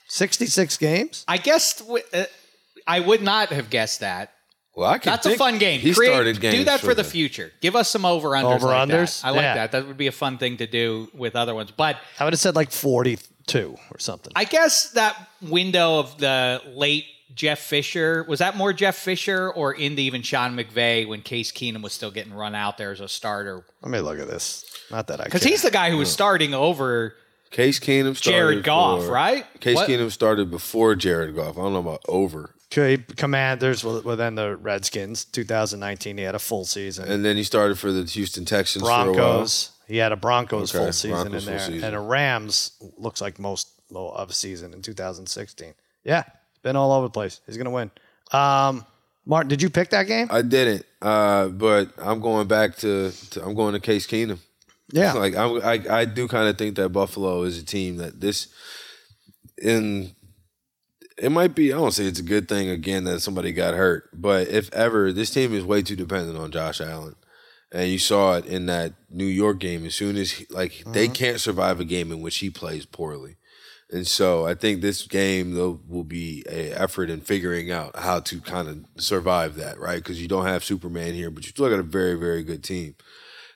66 0.08 0.76
games? 0.76 1.24
I 1.26 1.38
guess 1.38 1.78
w- 1.80 2.04
uh, 2.12 2.24
I 2.86 3.00
would 3.00 3.22
not 3.22 3.48
have 3.50 3.70
guessed 3.70 4.00
that. 4.00 4.32
Well, 4.80 4.88
I 4.90 4.96
can 4.96 5.10
That's 5.12 5.26
a 5.26 5.36
fun 5.36 5.58
game. 5.58 5.78
He 5.80 5.92
Create- 5.92 6.08
started 6.10 6.40
games. 6.40 6.54
Do 6.56 6.64
that 6.64 6.80
for 6.80 6.94
the 6.94 7.02
them. 7.02 7.12
future. 7.12 7.52
Give 7.60 7.76
us 7.76 7.90
some 7.90 8.06
over 8.06 8.30
unders. 8.30 8.62
Over-unders? 8.62 9.22
I 9.22 9.28
like 9.30 9.42
Yeah. 9.42 9.54
that. 9.56 9.72
That 9.72 9.86
would 9.86 9.98
be 9.98 10.06
a 10.06 10.12
fun 10.12 10.38
thing 10.38 10.56
to 10.56 10.66
do 10.66 11.10
with 11.12 11.36
other 11.36 11.54
ones. 11.54 11.70
But 11.70 11.98
I 12.18 12.24
would 12.24 12.32
have 12.32 12.40
said 12.40 12.56
like 12.56 12.70
42 12.72 13.76
or 13.92 13.98
something. 13.98 14.32
I 14.34 14.44
guess 14.44 14.90
that 14.92 15.16
window 15.42 15.98
of 15.98 16.16
the 16.18 16.62
late 16.74 17.04
Jeff 17.34 17.58
Fisher 17.60 18.24
was 18.26 18.38
that 18.38 18.56
more 18.56 18.72
Jeff 18.72 18.96
Fisher 18.96 19.50
or 19.50 19.74
into 19.74 20.00
even 20.00 20.22
Sean 20.22 20.56
McVay 20.56 21.06
when 21.06 21.20
Case 21.20 21.52
Keenum 21.52 21.82
was 21.82 21.92
still 21.92 22.10
getting 22.10 22.32
run 22.32 22.54
out 22.54 22.78
there 22.78 22.90
as 22.90 23.00
a 23.00 23.08
starter? 23.08 23.64
Let 23.82 23.90
me 23.90 24.00
look 24.00 24.18
at 24.18 24.28
this. 24.28 24.64
Not 24.90 25.08
that 25.08 25.20
I 25.20 25.24
Because 25.24 25.42
he's 25.42 25.60
the 25.60 25.70
guy 25.70 25.90
who 25.90 25.98
was 25.98 26.10
starting 26.10 26.54
over 26.54 27.14
Case 27.50 27.78
Keenum 27.78 28.16
started 28.16 28.22
Jared 28.38 28.64
Goff, 28.64 29.04
for- 29.04 29.10
right? 29.12 29.44
Case 29.60 29.76
What? 29.76 29.88
Keenum 29.90 30.10
started 30.10 30.50
before 30.50 30.94
Jared 30.94 31.34
Goff. 31.36 31.58
I 31.58 31.60
don't 31.60 31.74
know 31.74 31.80
about 31.80 32.00
over. 32.08 32.54
Okay, 32.72 32.98
Commanders 33.16 33.82
well, 33.82 34.00
then 34.16 34.36
the 34.36 34.56
Redskins. 34.56 35.24
2019, 35.24 36.18
he 36.18 36.22
had 36.22 36.36
a 36.36 36.38
full 36.38 36.64
season. 36.64 37.10
And 37.10 37.24
then 37.24 37.36
he 37.36 37.42
started 37.42 37.78
for 37.78 37.90
the 37.90 38.04
Houston 38.04 38.44
Texans 38.44 38.84
for 38.84 38.90
a 38.90 38.92
while. 38.92 39.12
Broncos. 39.12 39.72
He 39.88 39.96
had 39.96 40.12
a 40.12 40.16
Broncos 40.16 40.72
Okay, 40.72 40.84
full 40.84 40.92
season 40.92 41.16
Broncos 41.22 41.46
in 41.48 41.52
there, 41.52 41.66
season. 41.66 41.84
and 41.84 41.96
a 41.96 42.00
Rams 42.00 42.72
looks 42.96 43.20
like 43.20 43.40
most 43.40 43.68
of 43.92 44.30
a 44.30 44.32
season 44.32 44.72
in 44.72 44.82
2016. 44.82 45.74
Yeah, 46.04 46.22
been 46.62 46.76
all 46.76 46.92
over 46.92 47.06
the 47.06 47.10
place. 47.10 47.40
He's 47.44 47.56
gonna 47.56 47.70
win. 47.72 47.90
Um, 48.30 48.86
Martin, 49.26 49.48
did 49.48 49.60
you 49.62 49.68
pick 49.68 49.90
that 49.90 50.06
game? 50.06 50.28
I 50.30 50.42
didn't, 50.42 50.86
uh, 51.02 51.48
but 51.48 51.90
I'm 51.98 52.20
going 52.20 52.46
back 52.46 52.76
to, 52.76 53.10
to 53.30 53.44
I'm 53.44 53.54
going 53.54 53.74
to 53.74 53.80
Case 53.80 54.06
Keenum. 54.06 54.38
yeah, 54.92 55.12
Like 55.14 55.34
I'm, 55.34 55.60
I, 55.62 55.82
I 55.90 56.04
do 56.04 56.28
kind 56.28 56.48
of 56.48 56.56
think 56.56 56.76
that 56.76 56.90
Buffalo 56.90 57.42
is 57.42 57.58
a 57.58 57.64
team 57.64 57.96
that 57.96 58.20
this 58.20 58.46
in 59.60 60.12
it 61.20 61.30
might 61.30 61.54
be. 61.54 61.72
I 61.72 61.76
don't 61.76 61.92
say 61.92 62.04
it's 62.04 62.18
a 62.18 62.24
good 62.24 62.48
thing 62.48 62.70
again 62.70 63.04
that 63.04 63.20
somebody 63.20 63.52
got 63.52 63.74
hurt, 63.74 64.08
but 64.12 64.48
if 64.48 64.72
ever, 64.72 65.12
this 65.12 65.30
team 65.30 65.54
is 65.54 65.64
way 65.64 65.82
too 65.82 65.96
dependent 65.96 66.38
on 66.38 66.50
Josh 66.50 66.80
Allen, 66.80 67.14
and 67.70 67.90
you 67.90 67.98
saw 67.98 68.36
it 68.36 68.46
in 68.46 68.66
that 68.66 68.94
New 69.10 69.26
York 69.26 69.58
game. 69.58 69.84
As 69.84 69.94
soon 69.94 70.16
as 70.16 70.32
he, 70.32 70.46
like 70.50 70.82
they 70.86 71.08
can't 71.08 71.38
survive 71.38 71.78
a 71.78 71.84
game 71.84 72.10
in 72.10 72.22
which 72.22 72.38
he 72.38 72.48
plays 72.48 72.86
poorly, 72.86 73.36
and 73.90 74.06
so 74.06 74.46
I 74.46 74.54
think 74.54 74.80
this 74.80 75.06
game 75.06 75.52
though 75.52 75.80
will 75.86 76.04
be 76.04 76.42
a 76.48 76.70
effort 76.72 77.10
in 77.10 77.20
figuring 77.20 77.70
out 77.70 77.96
how 77.96 78.20
to 78.20 78.40
kind 78.40 78.68
of 78.68 79.02
survive 79.02 79.56
that, 79.56 79.78
right? 79.78 80.02
Because 80.02 80.22
you 80.22 80.28
don't 80.28 80.46
have 80.46 80.64
Superman 80.64 81.12
here, 81.12 81.30
but 81.30 81.44
you 81.44 81.50
still 81.50 81.68
got 81.68 81.78
a 81.78 81.84
very 81.84 82.14
very 82.14 82.42
good 82.42 82.64
team. 82.64 82.94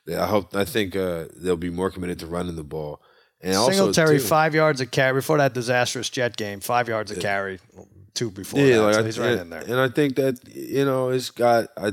I 0.06 0.26
hope. 0.26 0.54
I 0.54 0.66
think 0.66 0.94
uh, 0.94 1.26
they'll 1.34 1.56
be 1.56 1.70
more 1.70 1.90
committed 1.90 2.18
to 2.18 2.26
running 2.26 2.56
the 2.56 2.62
ball. 2.62 3.00
And 3.44 3.56
also, 3.56 3.72
Singletary, 3.72 4.18
too- 4.18 4.24
five 4.24 4.54
yards 4.54 4.80
of 4.80 4.90
carry 4.90 5.12
before 5.18 5.38
that 5.38 5.52
disastrous 5.54 6.08
Jet 6.10 6.36
game. 6.36 6.60
Five 6.60 6.88
yards 6.88 7.10
of 7.10 7.20
carry, 7.20 7.60
two 8.14 8.30
before 8.30 8.60
Yeah, 8.60 8.76
that. 8.78 8.82
like 8.82 8.94
so 8.94 9.00
I- 9.00 9.04
he's 9.04 9.18
right 9.18 9.30
and, 9.32 9.40
in 9.42 9.50
there. 9.50 9.60
And 9.60 9.78
I 9.80 9.88
think 9.88 10.16
that 10.16 10.38
you 10.54 10.84
know 10.84 11.10
it's 11.10 11.30
got 11.30 11.68
I, 11.76 11.92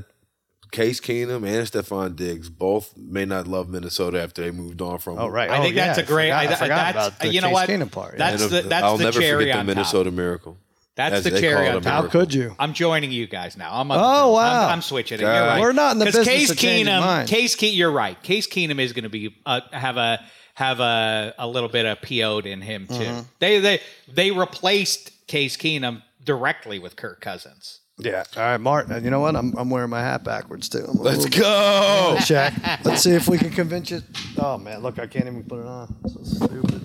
Case 0.72 1.02
Keenum 1.02 1.46
and 1.46 1.68
Stefon 1.68 2.16
Diggs 2.16 2.50
both 2.50 2.96
may 2.96 3.26
not 3.26 3.46
love 3.46 3.68
Minnesota 3.68 4.22
after 4.24 4.42
they 4.42 4.52
moved 4.52 4.82
on 4.82 5.00
from. 5.00 5.18
Oh 5.20 5.28
right. 5.28 5.50
I 5.50 5.58
oh, 5.60 5.62
think 5.64 5.76
that's 5.76 5.98
a 6.00 6.04
great. 6.04 6.32
I 6.32 6.46
forgot, 6.48 6.52
I 6.52 6.54
I, 6.54 6.58
forgot 6.58 6.76
that's 6.94 7.08
about 7.08 7.20
the 7.20 7.28
you 7.34 7.42
know 7.42 7.48
Case 7.48 7.54
what? 7.54 7.70
Keenum 7.70 7.92
part. 7.92 8.18
That's 8.18 8.42
And 8.42 8.52
the 8.52 8.62
that's 8.70 8.84
I'll 8.84 8.98
the 8.98 9.04
never 9.04 9.20
cherry 9.20 9.44
forget 9.44 9.58
on 9.58 9.66
the 9.66 9.74
top. 9.74 9.78
Minnesota 9.80 10.12
Miracle. 10.12 10.58
That's 10.96 11.16
as 11.16 11.24
the 11.26 11.32
cherry 11.42 11.68
on 11.70 11.82
top. 11.82 12.04
How 12.04 12.10
could 12.10 12.34
you? 12.34 12.56
I'm 12.60 12.74
joining 12.74 13.12
you 13.12 13.26
guys 13.28 13.58
now. 13.58 13.72
I'm 13.74 13.90
on 13.92 13.98
Oh, 14.00 14.32
wow. 14.34 14.66
I'm, 14.68 14.74
I'm 14.74 14.82
switching 14.82 15.20
it. 15.20 15.22
You're 15.24 15.30
right. 15.32 15.60
We're 15.60 15.72
not 15.72 15.94
in 15.94 16.00
the 16.00 16.06
'Cause 16.06 16.16
business 16.18 16.28
Case 16.38 16.52
of 16.52 16.58
changing 16.58 16.94
Keenum, 16.94 17.00
minds. 17.00 17.32
Case 17.32 17.56
Keenum, 17.56 17.76
you're 17.78 17.92
right. 17.92 18.22
Case 18.24 18.46
Keenum 18.48 18.80
is 18.80 18.92
going 18.94 19.04
to 19.04 19.10
be 19.10 19.36
uh, 19.46 19.62
have 19.72 19.96
a 19.98 20.20
have 20.56 20.80
a, 20.80 21.34
a 21.38 21.48
little 21.48 21.70
bit 21.70 21.86
of 21.86 22.02
PO'd 22.02 22.46
in 22.46 22.62
him 22.62 22.88
too. 22.88 22.94
Mm-hmm. 22.94 23.22
They 23.40 23.60
they 23.60 23.80
they 24.08 24.32
replaced 24.32 25.28
Case 25.28 25.58
Keenum 25.58 26.02
directly 26.24 26.80
with 26.80 26.96
Kirk 26.96 27.22
Cousins. 27.22 27.80
Yeah. 27.98 28.24
All 28.36 28.42
right, 28.44 28.58
Martin. 28.58 29.04
You 29.04 29.12
know 29.12 29.20
what? 29.20 29.36
I'm, 29.36 29.56
I'm 29.58 29.70
wearing 29.70 29.90
my 29.92 30.02
hat 30.02 30.24
backwards 30.24 30.70
too. 30.70 30.86
I'm 30.88 30.98
Let's 30.98 31.26
go. 31.28 32.16
bit- 32.18 32.26
Check. 32.26 32.54
Let's 32.84 33.04
see 33.04 33.12
if 33.12 33.28
we 33.28 33.38
can 33.38 33.52
convince 33.52 33.92
you. 33.92 34.02
Oh 34.40 34.58
man, 34.58 34.82
look, 34.82 34.98
I 34.98 35.06
can't 35.08 35.26
even 35.26 35.44
put 35.44 35.60
it 35.60 35.68
on. 35.68 35.96
So 36.08 36.24
stupid. 36.24 36.82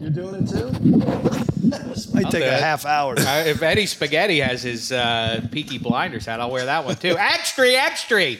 You're 0.00 0.10
doing 0.10 0.34
it 0.36 0.48
too? 0.48 0.70
this 1.88 2.12
might 2.14 2.24
take 2.24 2.42
a 2.42 2.46
dead. 2.46 2.62
half 2.62 2.84
hour. 2.86 3.14
Uh, 3.18 3.44
if 3.46 3.62
Eddie 3.62 3.86
Spaghetti 3.86 4.40
has 4.40 4.62
his 4.62 4.92
uh, 4.92 5.46
Peaky 5.50 5.78
Blinders 5.78 6.26
hat, 6.26 6.40
I'll 6.40 6.50
wear 6.50 6.66
that 6.66 6.84
one 6.84 6.96
too. 6.96 7.16
extra, 7.18 7.68
extra. 7.70 8.36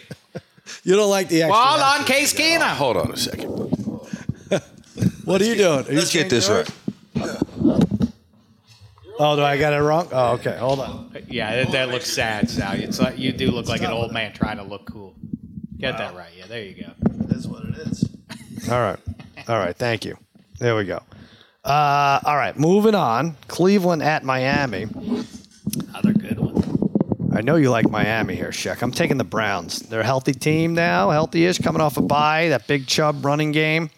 You 0.85 0.96
don't 0.96 1.11
like 1.11 1.29
the 1.29 1.42
extra. 1.42 1.51
Well, 1.51 2.01
on 2.01 2.05
Case 2.05 2.35
Keenum. 2.35 2.77
Hold 2.77 2.96
on 2.98 3.12
a 3.12 3.16
second. 3.16 3.77
What 5.24 5.40
are 5.40 5.44
you 5.44 5.54
doing? 5.54 5.87
Are 5.87 5.90
you 5.92 5.98
Let's 5.98 6.12
get 6.12 6.30
this 6.30 6.48
yours? 6.48 6.68
right. 7.16 7.38
Oh, 9.20 9.34
do 9.34 9.42
I 9.42 9.58
got 9.58 9.72
it 9.72 9.78
wrong? 9.82 10.08
Oh, 10.12 10.34
okay. 10.34 10.56
Hold 10.58 10.78
on. 10.80 11.16
Yeah, 11.28 11.64
that, 11.64 11.72
that 11.72 11.88
looks 11.88 12.11
sad, 12.11 12.48
Sal. 12.48 12.74
It's 12.74 13.00
like 13.00 13.18
you 13.18 13.32
do 13.32 13.50
look 13.50 13.66
like 13.66 13.82
an 13.82 13.90
old 13.90 14.12
man 14.12 14.32
trying 14.32 14.58
to 14.58 14.62
look 14.62 14.87
cool. 14.87 15.14
Get 15.76 15.98
that 15.98 16.14
right. 16.14 16.30
Yeah, 16.37 16.46
there 16.46 16.62
you 16.62 16.84
go. 16.84 16.92
That's 17.26 17.46
what 17.46 17.64
it 17.64 17.76
is. 17.78 18.08
All 18.70 18.80
right. 18.80 18.98
All 19.48 19.58
right. 19.58 19.76
Thank 19.76 20.04
you. 20.04 20.16
There 20.58 20.76
we 20.76 20.84
go. 20.84 21.00
Uh, 21.64 22.20
all 22.24 22.37
right. 22.37 22.58
Moving 22.58 22.94
on. 22.94 23.37
Cleveland 23.46 24.02
at 24.02 24.24
Miami. 24.24 24.84
Another 25.88 26.12
good 26.12 26.38
one. 26.40 27.32
I 27.37 27.42
know 27.42 27.56
you 27.56 27.70
like 27.70 27.88
Miami 27.90 28.34
here, 28.34 28.50
Sheck. 28.50 28.82
I'm 28.82 28.90
taking 28.90 29.18
the 29.18 29.24
Browns. 29.24 29.80
They're 29.80 30.00
a 30.00 30.04
healthy 30.04 30.32
team 30.32 30.74
now, 30.74 31.11
healthy-ish, 31.11 31.58
coming 31.58 31.80
off 31.80 31.96
a 31.96 32.02
bye. 32.02 32.48
That 32.48 32.66
big 32.66 32.87
Chubb 32.87 33.24
running 33.24 33.52
game, 33.52 33.90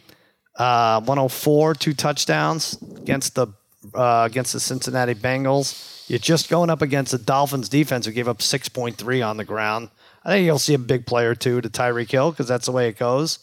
uh, 0.61 1.01
104, 1.01 1.75
two 1.75 1.95
touchdowns 1.95 2.77
against 2.99 3.35
the 3.35 3.47
uh, 3.95 4.29
against 4.31 4.53
the 4.53 4.61
Cincinnati 4.61 5.15
Bengals. 5.15 6.07
You're 6.11 6.19
just 6.19 6.51
going 6.51 6.69
up 6.69 6.83
against 6.83 7.13
the 7.13 7.19
Dolphins 7.19 7.71
defense, 7.71 8.05
who 8.05 8.13
gave 8.13 8.29
up 8.29 8.41
6.3 8.41 9.27
on 9.27 9.39
the 9.39 9.45
ground. 9.45 9.89
I 10.23 10.29
think 10.29 10.45
you'll 10.45 10.59
see 10.59 10.75
a 10.75 10.79
big 10.79 11.07
player 11.07 11.35
too 11.35 11.63
to 11.63 11.71
Tyreek 11.71 12.11
Hill 12.11 12.31
because 12.31 12.47
that's 12.47 12.67
the 12.67 12.73
way 12.73 12.89
it 12.89 12.99
goes. 12.99 13.39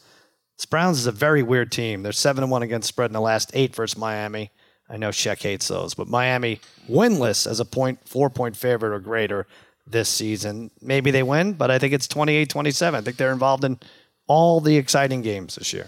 This 0.58 0.66
Browns 0.66 1.00
is 1.00 1.08
a 1.08 1.12
very 1.12 1.42
weird 1.42 1.72
team. 1.72 2.04
They're 2.04 2.12
seven 2.12 2.44
and 2.44 2.52
one 2.52 2.62
against 2.62 2.88
spread 2.88 3.10
in 3.10 3.14
the 3.14 3.22
last 3.22 3.50
eight 3.56 3.76
versus 3.76 3.98
Miami. 3.98 4.52
I 4.88 4.98
know 4.98 5.10
Sheck 5.10 5.42
hates 5.42 5.68
those, 5.68 5.96
but 5.96 6.08
Miami 6.08 6.62
winless 6.88 7.50
as 7.50 7.60
a 7.60 7.66
point 7.66 8.08
four 8.08 8.30
point 8.30 8.56
favorite 8.56 8.96
or 8.96 9.00
greater 9.00 9.48
this 9.88 10.08
season. 10.08 10.70
Maybe 10.82 11.10
they 11.10 11.24
win, 11.24 11.54
but 11.54 11.72
I 11.72 11.80
think 11.80 11.94
it's 11.94 12.08
28-27. 12.08 12.94
I 12.94 13.02
think 13.02 13.18
they're 13.18 13.32
involved 13.32 13.64
in 13.64 13.80
all 14.28 14.60
the 14.60 14.78
exciting 14.78 15.24
games 15.24 15.56
this 15.56 15.74
year. 15.74 15.88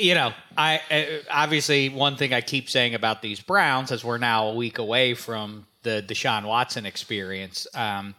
You 0.00 0.14
know, 0.14 0.32
I 0.56 0.80
uh, 0.90 1.04
obviously 1.30 1.88
one 1.88 2.16
thing 2.16 2.32
I 2.32 2.40
keep 2.40 2.70
saying 2.70 2.94
about 2.94 3.22
these 3.22 3.40
Browns 3.40 3.90
is 3.90 4.04
we're 4.04 4.18
now 4.18 4.48
a 4.48 4.54
week 4.54 4.78
away 4.78 5.14
from 5.14 5.66
the 5.82 6.04
Deshaun 6.06 6.46
Watson 6.46 6.86
experience. 6.86 7.66
Um, 7.74 8.14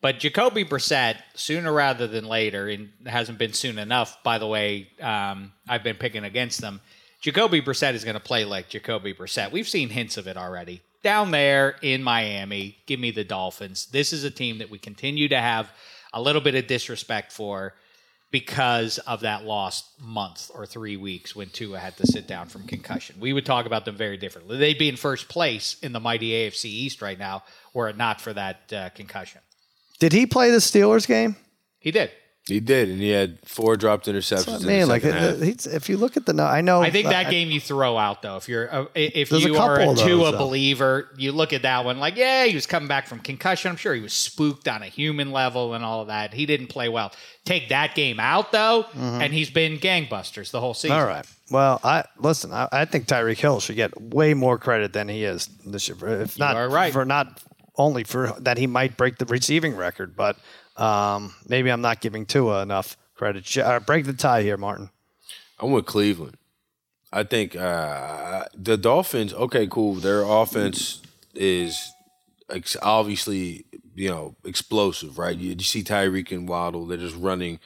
but 0.00 0.18
Jacoby 0.18 0.64
Brissett, 0.64 1.16
sooner 1.34 1.72
rather 1.72 2.06
than 2.06 2.26
later, 2.26 2.68
and 2.68 2.90
hasn't 3.06 3.38
been 3.38 3.52
soon 3.52 3.78
enough. 3.78 4.22
By 4.22 4.38
the 4.38 4.46
way, 4.46 4.88
um, 5.00 5.52
I've 5.68 5.82
been 5.82 5.96
picking 5.96 6.24
against 6.24 6.60
them. 6.60 6.80
Jacoby 7.20 7.62
Brissett 7.62 7.94
is 7.94 8.04
going 8.04 8.14
to 8.14 8.20
play 8.20 8.44
like 8.44 8.68
Jacoby 8.68 9.14
Brissett. 9.14 9.50
We've 9.50 9.68
seen 9.68 9.88
hints 9.88 10.18
of 10.18 10.26
it 10.26 10.36
already 10.36 10.82
down 11.02 11.30
there 11.30 11.76
in 11.80 12.02
Miami. 12.02 12.76
Give 12.86 13.00
me 13.00 13.12
the 13.12 13.24
Dolphins. 13.24 13.86
This 13.86 14.12
is 14.12 14.24
a 14.24 14.30
team 14.30 14.58
that 14.58 14.68
we 14.68 14.78
continue 14.78 15.28
to 15.28 15.40
have 15.40 15.72
a 16.12 16.20
little 16.20 16.42
bit 16.42 16.54
of 16.54 16.66
disrespect 16.66 17.32
for 17.32 17.74
because 18.34 18.98
of 18.98 19.20
that 19.20 19.44
lost 19.44 19.92
month 20.00 20.50
or 20.52 20.66
three 20.66 20.96
weeks 20.96 21.36
when 21.36 21.48
Tua 21.50 21.78
had 21.78 21.96
to 21.98 22.04
sit 22.04 22.26
down 22.26 22.48
from 22.48 22.66
concussion. 22.66 23.14
We 23.20 23.32
would 23.32 23.46
talk 23.46 23.64
about 23.64 23.84
them 23.84 23.94
very 23.94 24.16
differently. 24.16 24.58
They'd 24.58 24.76
be 24.76 24.88
in 24.88 24.96
first 24.96 25.28
place 25.28 25.76
in 25.84 25.92
the 25.92 26.00
mighty 26.00 26.30
AFC 26.30 26.64
East 26.64 27.00
right 27.00 27.16
now 27.16 27.44
were 27.74 27.88
it 27.88 27.96
not 27.96 28.20
for 28.20 28.32
that 28.32 28.72
uh, 28.72 28.88
concussion. 28.88 29.40
Did 30.00 30.12
he 30.12 30.26
play 30.26 30.50
the 30.50 30.56
Steelers 30.56 31.06
game? 31.06 31.36
He 31.78 31.92
did. 31.92 32.10
He 32.46 32.60
did, 32.60 32.90
and 32.90 33.00
he 33.00 33.08
had 33.08 33.38
four 33.46 33.74
dropped 33.74 34.04
interceptions. 34.06 34.60
in 34.60 34.66
Man, 34.66 34.80
the 34.80 34.86
like 34.86 35.00
second 35.00 35.18
half. 35.18 35.40
he's, 35.40 35.66
if 35.66 35.88
you 35.88 35.96
look 35.96 36.18
at 36.18 36.26
the, 36.26 36.42
I 36.42 36.60
know. 36.60 36.82
I 36.82 36.90
think 36.90 37.06
that 37.08 37.26
I- 37.26 37.30
game 37.30 37.50
you 37.50 37.58
throw 37.58 37.96
out 37.96 38.20
though. 38.20 38.36
If 38.36 38.50
you're 38.50 38.70
uh, 38.70 38.84
if 38.94 39.30
There's 39.30 39.46
a 39.46 39.48
you 39.48 39.56
are 39.56 39.78
couple 39.78 39.88
a 39.88 39.92
of 39.92 39.96
those, 39.96 40.32
believer, 40.36 41.08
you 41.16 41.32
look 41.32 41.54
at 41.54 41.62
that 41.62 41.86
one 41.86 41.98
like, 41.98 42.16
yeah, 42.16 42.44
he 42.44 42.54
was 42.54 42.66
coming 42.66 42.86
back 42.86 43.06
from 43.06 43.20
concussion. 43.20 43.70
I'm 43.70 43.78
sure 43.78 43.94
he 43.94 44.02
was 44.02 44.12
spooked 44.12 44.68
on 44.68 44.82
a 44.82 44.86
human 44.86 45.32
level 45.32 45.72
and 45.72 45.82
all 45.82 46.02
of 46.02 46.08
that. 46.08 46.34
He 46.34 46.44
didn't 46.44 46.66
play 46.66 46.90
well. 46.90 47.12
Take 47.46 47.70
that 47.70 47.94
game 47.94 48.20
out 48.20 48.52
though, 48.52 48.84
and 48.94 49.32
he's 49.32 49.48
been 49.50 49.78
gangbusters 49.78 50.50
the 50.50 50.60
whole 50.60 50.74
season. 50.74 50.98
Mm-hmm. 50.98 51.00
All 51.02 51.08
right. 51.08 51.26
Well, 51.50 51.80
I 51.82 52.04
listen. 52.18 52.52
I, 52.52 52.68
I 52.70 52.84
think 52.84 53.06
Tyreek 53.06 53.38
Hill 53.38 53.60
should 53.60 53.76
get 53.76 53.98
way 53.98 54.34
more 54.34 54.58
credit 54.58 54.92
than 54.92 55.08
he 55.08 55.24
is 55.24 55.48
this 55.64 55.88
year. 55.88 55.96
If 56.20 56.38
not 56.38 56.56
are 56.56 56.68
right. 56.68 56.92
for 56.92 57.06
not 57.06 57.40
only 57.78 58.04
for 58.04 58.34
that 58.40 58.58
he 58.58 58.66
might 58.66 58.98
break 58.98 59.16
the 59.16 59.24
receiving 59.24 59.76
record, 59.76 60.14
but 60.14 60.36
um, 60.76 61.34
maybe 61.48 61.70
I'm 61.70 61.80
not 61.80 62.00
giving 62.00 62.26
Tua 62.26 62.62
enough 62.62 62.96
credit. 63.14 63.56
Uh, 63.56 63.80
break 63.80 64.06
the 64.06 64.12
tie 64.12 64.42
here, 64.42 64.56
Martin. 64.56 64.90
I'm 65.58 65.70
with 65.70 65.86
Cleveland. 65.86 66.36
I 67.12 67.22
think 67.22 67.54
uh, 67.54 68.44
the 68.54 68.76
Dolphins. 68.76 69.32
Okay, 69.32 69.66
cool. 69.68 69.94
Their 69.94 70.22
offense 70.22 71.00
is 71.34 71.92
ex- 72.50 72.76
obviously 72.82 73.66
you 73.94 74.08
know 74.10 74.34
explosive, 74.44 75.18
right? 75.18 75.36
You, 75.36 75.52
you 75.52 75.64
see 75.64 75.84
Tyreek 75.84 76.32
and 76.32 76.48
Waddle. 76.48 76.86
They're 76.86 76.98
just 76.98 77.16
running, 77.16 77.60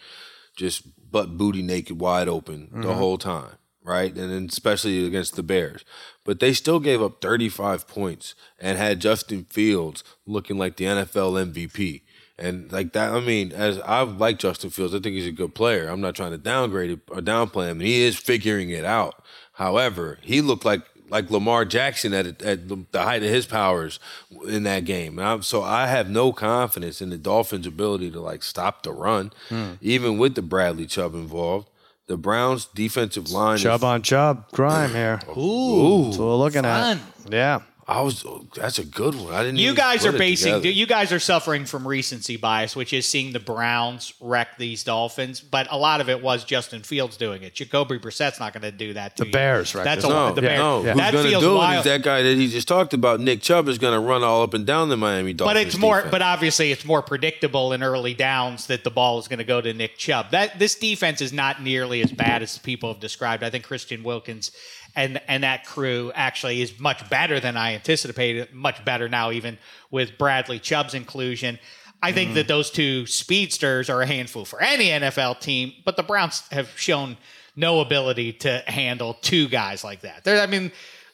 just 0.56 0.82
butt 1.10 1.38
booty 1.38 1.62
naked, 1.62 1.98
wide 1.98 2.28
open 2.28 2.68
the 2.72 2.94
whole 2.94 3.16
time, 3.16 3.52
right? 3.82 4.14
And 4.14 4.30
then 4.30 4.46
especially 4.50 5.06
against 5.06 5.36
the 5.36 5.42
Bears. 5.42 5.82
But 6.24 6.40
they 6.40 6.52
still 6.52 6.80
gave 6.80 7.00
up 7.00 7.22
35 7.22 7.88
points 7.88 8.34
and 8.60 8.76
had 8.76 9.00
Justin 9.00 9.44
Fields 9.44 10.04
looking 10.26 10.58
like 10.58 10.76
the 10.76 10.84
NFL 10.84 11.52
MVP. 11.52 12.02
And 12.38 12.70
like 12.70 12.92
that, 12.92 13.12
I 13.12 13.20
mean, 13.20 13.53
as 13.53 13.81
I 13.81 14.03
like 14.03 14.38
Justin 14.38 14.70
Fields, 14.70 14.94
I 14.94 15.01
think 15.01 15.16
he's 15.16 15.27
a 15.27 15.33
good 15.33 15.55
player. 15.55 15.88
I'm 15.88 16.01
not 16.01 16.14
trying 16.14 16.31
to 16.31 16.38
downgrade 16.38 16.90
it 16.90 17.01
or 17.09 17.20
downplay 17.20 17.68
him. 17.68 17.81
He 17.81 18.03
is 18.03 18.16
figuring 18.16 18.70
it 18.70 18.85
out. 18.85 19.24
However, 19.55 20.18
he 20.22 20.40
looked 20.40 20.64
like 20.64 20.83
like 21.11 21.31
Lamar 21.31 21.64
Jackson 21.64 22.12
at 22.14 22.27
at 22.42 22.68
the 22.68 22.85
the 22.92 23.03
height 23.03 23.22
of 23.24 23.29
his 23.31 23.46
powers 23.46 23.98
in 24.46 24.62
that 24.64 24.85
game. 24.85 25.18
And 25.18 25.27
I'm, 25.27 25.42
so 25.42 25.62
I 25.62 25.87
have 25.88 26.09
no 26.09 26.33
confidence 26.33 27.03
in 27.03 27.11
the 27.11 27.18
Dolphins' 27.18 27.66
ability 27.66 28.11
to 28.12 28.20
like 28.20 28.42
stop 28.44 28.83
the 28.85 28.92
run, 28.92 29.33
hmm. 29.48 29.72
even 29.81 30.16
with 30.18 30.35
the 30.37 30.42
Bradley 30.42 30.87
Chubb 30.87 31.14
involved. 31.14 31.68
The 32.07 32.16
Browns' 32.16 32.66
defensive 32.66 33.31
line. 33.31 33.57
is- 33.57 33.62
Chubb 33.62 33.85
on 33.85 34.01
Chubb, 34.03 34.51
crime 34.53 34.90
here. 34.92 35.20
Ooh, 35.37 36.05
That's 36.05 36.18
what 36.18 36.27
we're 36.27 36.35
looking 36.37 36.62
fun. 36.62 37.01
at. 37.27 37.33
Yeah. 37.33 37.61
I 37.90 38.03
was. 38.03 38.22
That's 38.55 38.79
a 38.79 38.85
good 38.85 39.14
one. 39.14 39.33
I 39.33 39.42
didn't. 39.42 39.57
You 39.57 39.68
even 39.70 39.77
guys 39.77 40.05
put 40.05 40.14
are 40.14 40.18
basing. 40.18 40.53
together. 40.53 40.68
You 40.70 40.87
guys 40.87 41.11
are 41.11 41.18
suffering 41.18 41.64
from 41.64 41.88
recency 41.88 42.37
bias, 42.37 42.77
which 42.77 42.92
is 42.92 43.07
seeing 43.07 43.33
the 43.33 43.40
Browns 43.40 44.12
wreck 44.20 44.59
these 44.59 44.85
Dolphins. 44.85 45.40
But 45.40 45.68
a 45.70 45.79
lot 45.79 46.03
of 46.03 46.11
it 46.11 46.22
was 46.22 46.44
Justin 46.44 46.83
Fields 46.83 47.16
doing 47.16 47.42
it. 47.44 47.55
Jacoby 47.55 47.96
Brissett's 47.98 48.38
not 48.40 48.53
going 48.53 48.61
to 48.61 48.70
do 48.70 48.92
that. 48.92 49.16
To 49.16 49.22
The 49.22 49.29
you. 49.29 49.33
Bears 49.33 49.74
wrecked 49.74 49.87
That's 49.87 50.05
us. 50.05 50.11
a 50.11 50.12
No, 50.12 50.35
the 50.35 50.42
Bears. 50.42 50.59
no. 50.59 50.83
Yeah. 50.85 50.92
Who's 50.92 50.96
That 51.01 51.12
going 51.14 51.24
to 51.24 51.31
feels 51.31 51.42
do 51.42 51.53
it 51.55 51.57
wild. 51.57 51.79
is 51.79 51.85
that 51.90 52.03
guy 52.03 52.22
that 52.22 52.37
he 52.37 52.48
just 52.48 52.68
talked 52.68 52.92
about. 52.92 53.20
Nick 53.20 53.40
Chubb 53.40 53.68
is 53.68 53.79
going 53.79 53.94
to 53.94 54.01
run 54.07 54.22
all 54.22 54.42
up 54.42 54.53
and 54.53 54.66
down 54.66 54.90
the 54.90 54.96
Miami 54.98 55.33
Dolphins. 55.33 55.55
But 55.55 55.66
it's 55.66 55.79
more. 55.79 55.96
defense. 55.96 56.11
But 56.11 56.20
obviously, 56.20 56.70
it's 56.70 56.85
more 56.85 57.01
predictable 57.01 57.72
in 57.72 57.83
early 57.83 58.12
downs 58.12 58.66
that 58.66 58.85
the 58.85 58.90
ball 58.90 59.18
is 59.18 59.29
going 59.29 59.38
to 59.38 59.44
go 59.44 59.62
to 59.62 59.72
Nick 59.72 59.96
Chubb. 59.96 60.31
That 60.33 60.59
this 60.59 60.74
defense 60.74 61.22
is 61.22 61.33
not 61.33 61.62
nearly 61.62 62.03
as 62.03 62.12
bad 62.12 62.43
as 62.43 62.59
people 62.59 62.93
have 62.93 63.01
described. 63.01 63.43
I 63.43 63.49
think 63.49 63.64
Christian 63.64 64.03
Wilkins 64.03 64.51
and 64.99 65.20
and 65.28 65.44
that 65.44 65.64
crew 65.64 66.11
actually 66.14 66.61
is 66.61 66.78
much 66.80 67.09
better 67.09 67.38
than 67.38 67.57
I 67.57 67.74
anticipated. 67.74 68.53
Much 68.53 68.84
better 68.84 69.09
now, 69.09 69.30
even 69.30 69.57
with 69.90 70.18
Bradley 70.18 70.59
Chubb's 70.59 70.92
inclusion. 70.92 71.59
I 72.03 72.12
think 72.12 72.34
that 72.34 72.42
mm-hmm. 72.42 72.49
those 72.49 72.70
two 72.70 73.07
speedsters 73.07 73.90
are 73.90 74.03
a 74.03 74.07
handful 74.07 74.44
for 74.44 74.61
any 74.61 74.86
NFL 74.86 75.40
team, 75.40 75.72
but 75.84 75.96
the 75.96 76.05
Browns 76.05 76.46
have 76.53 76.68
shown 76.78 77.16
no 77.57 77.80
ability 77.80 78.34
to 78.34 78.62
handle 78.66 79.14
two 79.14 79.49
guys 79.49 79.82
like 79.82 80.03
that. 80.03 80.22
There, 80.24 80.40
I 80.40 80.46
mean, 80.46 80.72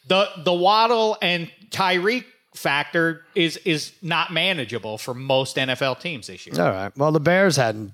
the 0.09 0.28
the 0.45 0.53
Waddle 0.53 1.18
and 1.20 1.51
Tyreek 1.70 2.24
factor 2.55 3.24
is 3.35 3.59
is 3.59 3.93
not 4.01 4.32
manageable 4.32 4.97
for 4.97 5.12
most 5.12 5.57
NFL 5.57 6.01
teams 6.01 6.26
this 6.26 6.47
year. 6.47 6.59
All 6.59 6.70
right. 6.70 6.97
Well, 6.97 7.12
the 7.12 7.20
Bears 7.20 7.57
hadn't 7.57 7.93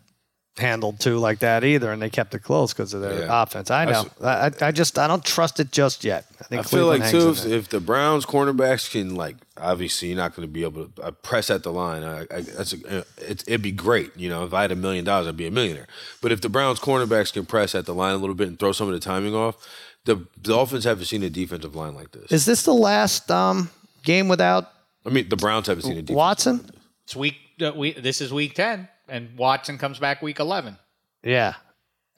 handled 0.61 1.01
two 1.01 1.19
like 1.19 1.41
that 1.41 1.65
either, 1.65 1.91
and 1.93 2.01
they 2.01 2.11
kept 2.11 2.35
it 2.35 2.41
close 2.45 2.73
because 2.73 2.95
of 2.95 3.01
their 3.01 3.21
Yeah. 3.21 3.43
offense. 3.43 3.71
I 3.71 3.85
know. 3.87 4.07
I, 4.23 4.47
I- 4.47 4.53
I 4.69 4.71
just 4.73 4.99
I 4.99 5.07
don't 5.07 5.25
trust 5.25 5.59
it 5.61 5.73
just 5.73 6.05
yet. 6.05 6.27
I 6.41 6.45
think 6.45 6.61
I 6.61 6.63
feel 6.65 6.87
like 6.87 7.09
too, 7.11 7.31
if, 7.31 7.45
if 7.47 7.69
the 7.69 7.81
Browns 7.81 8.25
cornerbacks 8.27 8.91
can 8.91 9.15
like, 9.15 9.37
obviously 9.57 10.09
you're 10.09 10.17
not 10.17 10.37
going 10.37 10.47
to 10.47 10.53
be 10.53 10.63
able 10.63 10.87
to 10.87 11.03
uh, 11.03 11.11
press 11.11 11.51
at 11.51 11.63
the 11.63 11.73
line. 11.73 12.03
I, 12.05 12.21
I, 12.23 12.41
that's 12.43 12.73
a, 12.75 13.01
uh, 13.01 13.03
it, 13.19 13.43
it'd 13.49 13.63
be 13.63 13.73
great, 13.73 14.17
you 14.17 14.29
know. 14.29 14.45
If 14.45 14.55
I 14.55 14.63
had 14.63 14.73
a 14.73 14.77
million 14.77 15.05
dollars, 15.05 15.27
I'd 15.27 15.37
be 15.37 15.47
a 15.47 15.51
millionaire. 15.51 15.87
But 16.23 16.31
if 16.33 16.41
the 16.41 16.49
Browns 16.49 16.79
cornerbacks 16.79 17.33
can 17.33 17.47
press 17.47 17.75
at 17.75 17.87
the 17.87 17.95
line 17.95 18.15
a 18.15 18.19
little 18.19 18.35
bit 18.37 18.49
and 18.49 18.59
throw 18.59 18.73
some 18.73 18.87
of 18.89 18.95
the 18.95 19.01
timing 19.01 19.35
off, 19.35 19.57
the 20.05 20.15
the 20.41 20.53
Dolphins 20.53 20.85
haven't 20.85 21.05
seen 21.07 21.23
a 21.23 21.31
defensive 21.31 21.75
line 21.75 21.95
like 21.95 22.13
this. 22.13 22.31
Is 22.33 22.47
this 22.47 22.63
the 22.63 22.73
last 22.75 23.31
um, 23.31 23.71
game 24.03 24.29
without 24.29 24.71
I 25.05 25.11
mean, 25.11 25.29
the 25.29 25.37
Browns 25.37 25.67
haven't 25.67 25.83
seen 25.85 25.97
a 25.99 26.03
defense. 26.03 26.17
Watson? 26.17 26.71
It's 27.05 27.17
week. 27.17 27.37
Uh, 27.61 27.73
we, 27.77 27.93
this 27.93 28.21
is 28.23 28.33
week 28.33 28.55
ten, 28.55 28.89
and 29.11 29.37
Watson 29.37 29.77
comes 29.79 29.99
back 29.99 30.23
week 30.23 30.39
eleven. 30.41 30.79
Yeah, 31.23 31.55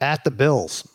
at 0.01 0.23
the 0.25 0.31
Bills. 0.31 0.87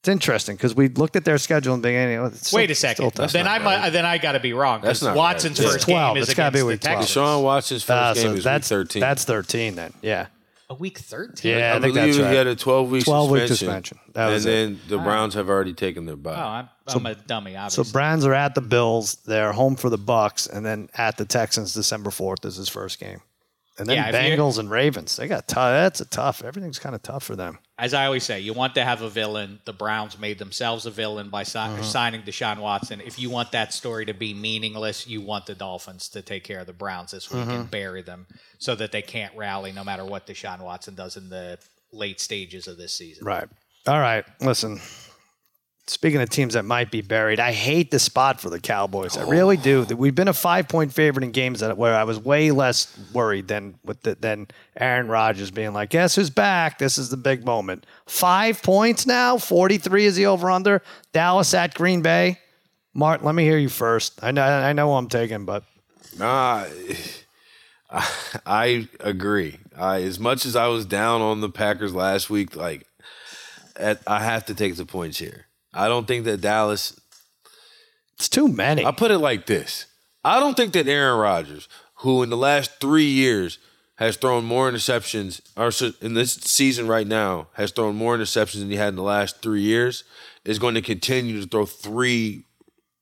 It's 0.00 0.08
interesting 0.10 0.56
because 0.56 0.74
we 0.74 0.88
looked 0.88 1.16
at 1.16 1.24
their 1.24 1.38
schedule 1.38 1.72
and 1.72 1.82
beginning. 1.82 2.18
oh, 2.18 2.26
it's 2.26 2.52
Wait 2.52 2.70
a 2.70 2.74
second. 2.74 3.10
tough. 3.12 3.32
Then 3.32 3.48
I 3.48 3.58
might. 3.58 3.88
Then 3.90 4.04
I 4.04 4.18
got 4.18 4.32
to 4.32 4.40
be 4.40 4.52
wrong. 4.52 4.82
That's 4.82 5.00
Because 5.00 5.14
not 5.14 5.16
Watson's 5.16 5.58
right. 5.60 5.72
first 5.72 5.86
12. 5.86 6.14
game 6.16 6.22
is 6.22 6.28
It's 6.28 6.36
be 6.36 6.42
against 6.42 6.66
week 6.66 6.80
the 6.82 6.88
Texans. 6.88 7.08
Sean 7.10 7.42
Watson's 7.42 7.82
first 7.84 8.14
game 8.16 8.22
so 8.22 8.28
is 8.30 8.34
week 8.34 8.44
that's 8.44 8.68
13. 8.68 9.00
that's 9.00 9.24
thirteen 9.24 9.76
then. 9.76 9.94
Yeah, 10.02 10.26
A 10.68 10.74
week 10.74 10.98
thirteen. 10.98 11.56
yeah. 11.56 11.72
I, 11.72 11.76
I, 11.76 11.80
think 11.80 11.94
believe 11.94 12.16
that's 12.16 12.28
he 12.30 12.36
had 12.36 12.46
a 12.46 12.54
12 12.54 12.90
week 12.90 13.04
12 13.06 13.30
week 13.30 13.48
suspension. 13.48 13.56
suspension. 13.96 13.98
That 14.12 14.24
and 14.26 14.34
was 14.34 14.44
it. 14.44 14.50
then 14.50 14.80
the 14.88 14.98
Browns 14.98 15.32
have 15.34 15.48
already 15.48 15.72
taken 15.72 16.04
their 16.04 16.16
bye. 16.16 16.34
Oh, 16.34 16.38
I'm, 16.38 16.68
I'm 16.86 17.06
a 17.06 17.14
dummy. 17.14 17.52
So 17.52 17.58
Obviously. 17.60 17.92
Browns 17.92 18.26
are 18.26 18.34
at 18.34 18.54
the 18.54 18.60
Bills. 18.60 19.14
They're 19.24 19.52
home 19.52 19.74
for 19.76 19.88
the 19.88 19.96
Bucks, 19.96 20.46
and 20.46 20.66
then 20.66 20.90
at 20.98 21.16
the 21.16 21.24
Texans 21.24 21.72
December 21.72 22.10
fourth 22.10 22.44
is 22.44 22.56
his 22.56 22.68
first 22.68 23.00
game. 23.00 23.22
And 23.76 23.88
then 23.88 23.96
Yeah, 23.96 24.12
Bengals 24.12 24.58
and 24.58 24.70
Ravens. 24.70 25.16
They 25.16 25.26
got 25.26 25.48
tough. 25.48 25.70
That's 25.72 26.00
a 26.00 26.04
tough. 26.04 26.44
Everything's 26.44 26.78
kind 26.78 26.94
of 26.94 27.02
tough 27.02 27.24
for 27.24 27.34
them. 27.34 27.58
As 27.76 27.92
I 27.92 28.06
always 28.06 28.22
say, 28.22 28.38
you 28.38 28.52
want 28.52 28.76
to 28.76 28.84
have 28.84 29.02
a 29.02 29.08
villain. 29.10 29.58
The 29.64 29.72
Browns 29.72 30.16
made 30.16 30.38
themselves 30.38 30.86
a 30.86 30.92
villain 30.92 31.28
by 31.28 31.42
si- 31.42 31.58
Uh-huh. 31.58 31.82
signing 31.82 32.22
Deshaun 32.22 32.58
Watson. 32.58 33.00
If 33.00 33.18
you 33.18 33.30
want 33.30 33.50
that 33.50 33.72
story 33.72 34.06
to 34.06 34.14
be 34.14 34.32
meaningless, 34.32 35.08
you 35.08 35.20
want 35.20 35.46
the 35.46 35.56
Dolphins 35.56 36.08
to 36.10 36.22
take 36.22 36.44
care 36.44 36.60
of 36.60 36.68
the 36.68 36.72
Browns 36.72 37.10
this 37.10 37.28
week 37.32 37.42
Uh-huh. 37.42 37.50
and 37.52 37.70
bury 37.70 38.02
them 38.02 38.26
so 38.58 38.76
that 38.76 38.92
they 38.92 39.02
can't 39.02 39.34
rally 39.36 39.72
no 39.72 39.82
matter 39.82 40.04
what 40.04 40.26
Deshaun 40.28 40.60
Watson 40.60 40.94
does 40.94 41.16
in 41.16 41.28
the 41.28 41.58
late 41.90 42.20
stages 42.20 42.68
of 42.68 42.76
this 42.76 42.94
season. 42.94 43.24
Right. 43.24 43.48
All 43.88 43.98
right. 44.00 44.24
Listen. 44.40 44.80
Speaking 45.86 46.20
of 46.22 46.30
teams 46.30 46.54
that 46.54 46.64
might 46.64 46.90
be 46.90 47.02
buried, 47.02 47.38
I 47.38 47.52
hate 47.52 47.90
the 47.90 47.98
spot 47.98 48.40
for 48.40 48.48
the 48.48 48.58
Cowboys. 48.58 49.18
I 49.18 49.24
oh. 49.24 49.28
really 49.28 49.58
do. 49.58 49.84
We've 49.84 50.14
been 50.14 50.28
a 50.28 50.32
five 50.32 50.66
point 50.66 50.92
favorite 50.92 51.24
in 51.24 51.30
games 51.30 51.60
that 51.60 51.76
where 51.76 51.94
I 51.94 52.04
was 52.04 52.18
way 52.18 52.50
less 52.50 52.98
worried 53.12 53.48
than 53.48 53.74
with 53.84 54.00
the, 54.02 54.14
than 54.14 54.46
Aaron 54.76 55.08
Rodgers 55.08 55.50
being 55.50 55.74
like, 55.74 55.90
"Guess 55.90 56.14
who's 56.14 56.30
back? 56.30 56.78
This 56.78 56.96
is 56.96 57.10
the 57.10 57.18
big 57.18 57.44
moment." 57.44 57.84
Five 58.06 58.62
points 58.62 59.06
now. 59.06 59.36
Forty 59.36 59.76
three 59.76 60.06
is 60.06 60.16
the 60.16 60.26
over 60.26 60.50
under. 60.50 60.80
Dallas 61.12 61.52
at 61.52 61.74
Green 61.74 62.00
Bay. 62.00 62.38
Mart, 62.94 63.22
let 63.22 63.34
me 63.34 63.44
hear 63.44 63.58
you 63.58 63.68
first. 63.68 64.18
I 64.22 64.30
know 64.30 64.42
I 64.42 64.72
know 64.72 64.94
I'm 64.94 65.08
taking, 65.08 65.44
but 65.44 65.64
Nah, 66.18 66.64
I, 67.90 68.08
I 68.46 68.88
agree. 69.00 69.58
I, 69.76 70.02
as 70.02 70.18
much 70.18 70.46
as 70.46 70.56
I 70.56 70.68
was 70.68 70.86
down 70.86 71.20
on 71.20 71.40
the 71.40 71.50
Packers 71.50 71.94
last 71.94 72.30
week, 72.30 72.56
like 72.56 72.86
at, 73.76 74.00
I 74.06 74.20
have 74.22 74.46
to 74.46 74.54
take 74.54 74.76
the 74.76 74.86
points 74.86 75.18
here. 75.18 75.46
I 75.74 75.88
don't 75.88 76.06
think 76.06 76.24
that 76.24 76.40
Dallas. 76.40 76.98
it's 78.14 78.28
too 78.28 78.48
many. 78.48 78.84
I 78.84 78.92
put 78.92 79.10
it 79.10 79.18
like 79.18 79.46
this: 79.46 79.86
I 80.24 80.40
don't 80.40 80.56
think 80.56 80.72
that 80.72 80.88
Aaron 80.88 81.18
Rodgers, 81.18 81.68
who 81.96 82.22
in 82.22 82.30
the 82.30 82.36
last 82.36 82.80
three 82.80 83.10
years 83.10 83.58
has 83.96 84.16
thrown 84.16 84.44
more 84.44 84.70
interceptions, 84.70 85.40
or 85.56 85.70
in 86.04 86.14
this 86.14 86.34
season 86.34 86.88
right 86.88 87.06
now 87.06 87.48
has 87.54 87.70
thrown 87.70 87.96
more 87.96 88.16
interceptions 88.16 88.60
than 88.60 88.70
he 88.70 88.76
had 88.76 88.88
in 88.88 88.96
the 88.96 89.02
last 89.02 89.42
three 89.42 89.62
years, 89.62 90.04
is 90.44 90.58
going 90.58 90.74
to 90.74 90.82
continue 90.82 91.40
to 91.40 91.46
throw 91.46 91.66
three 91.66 92.44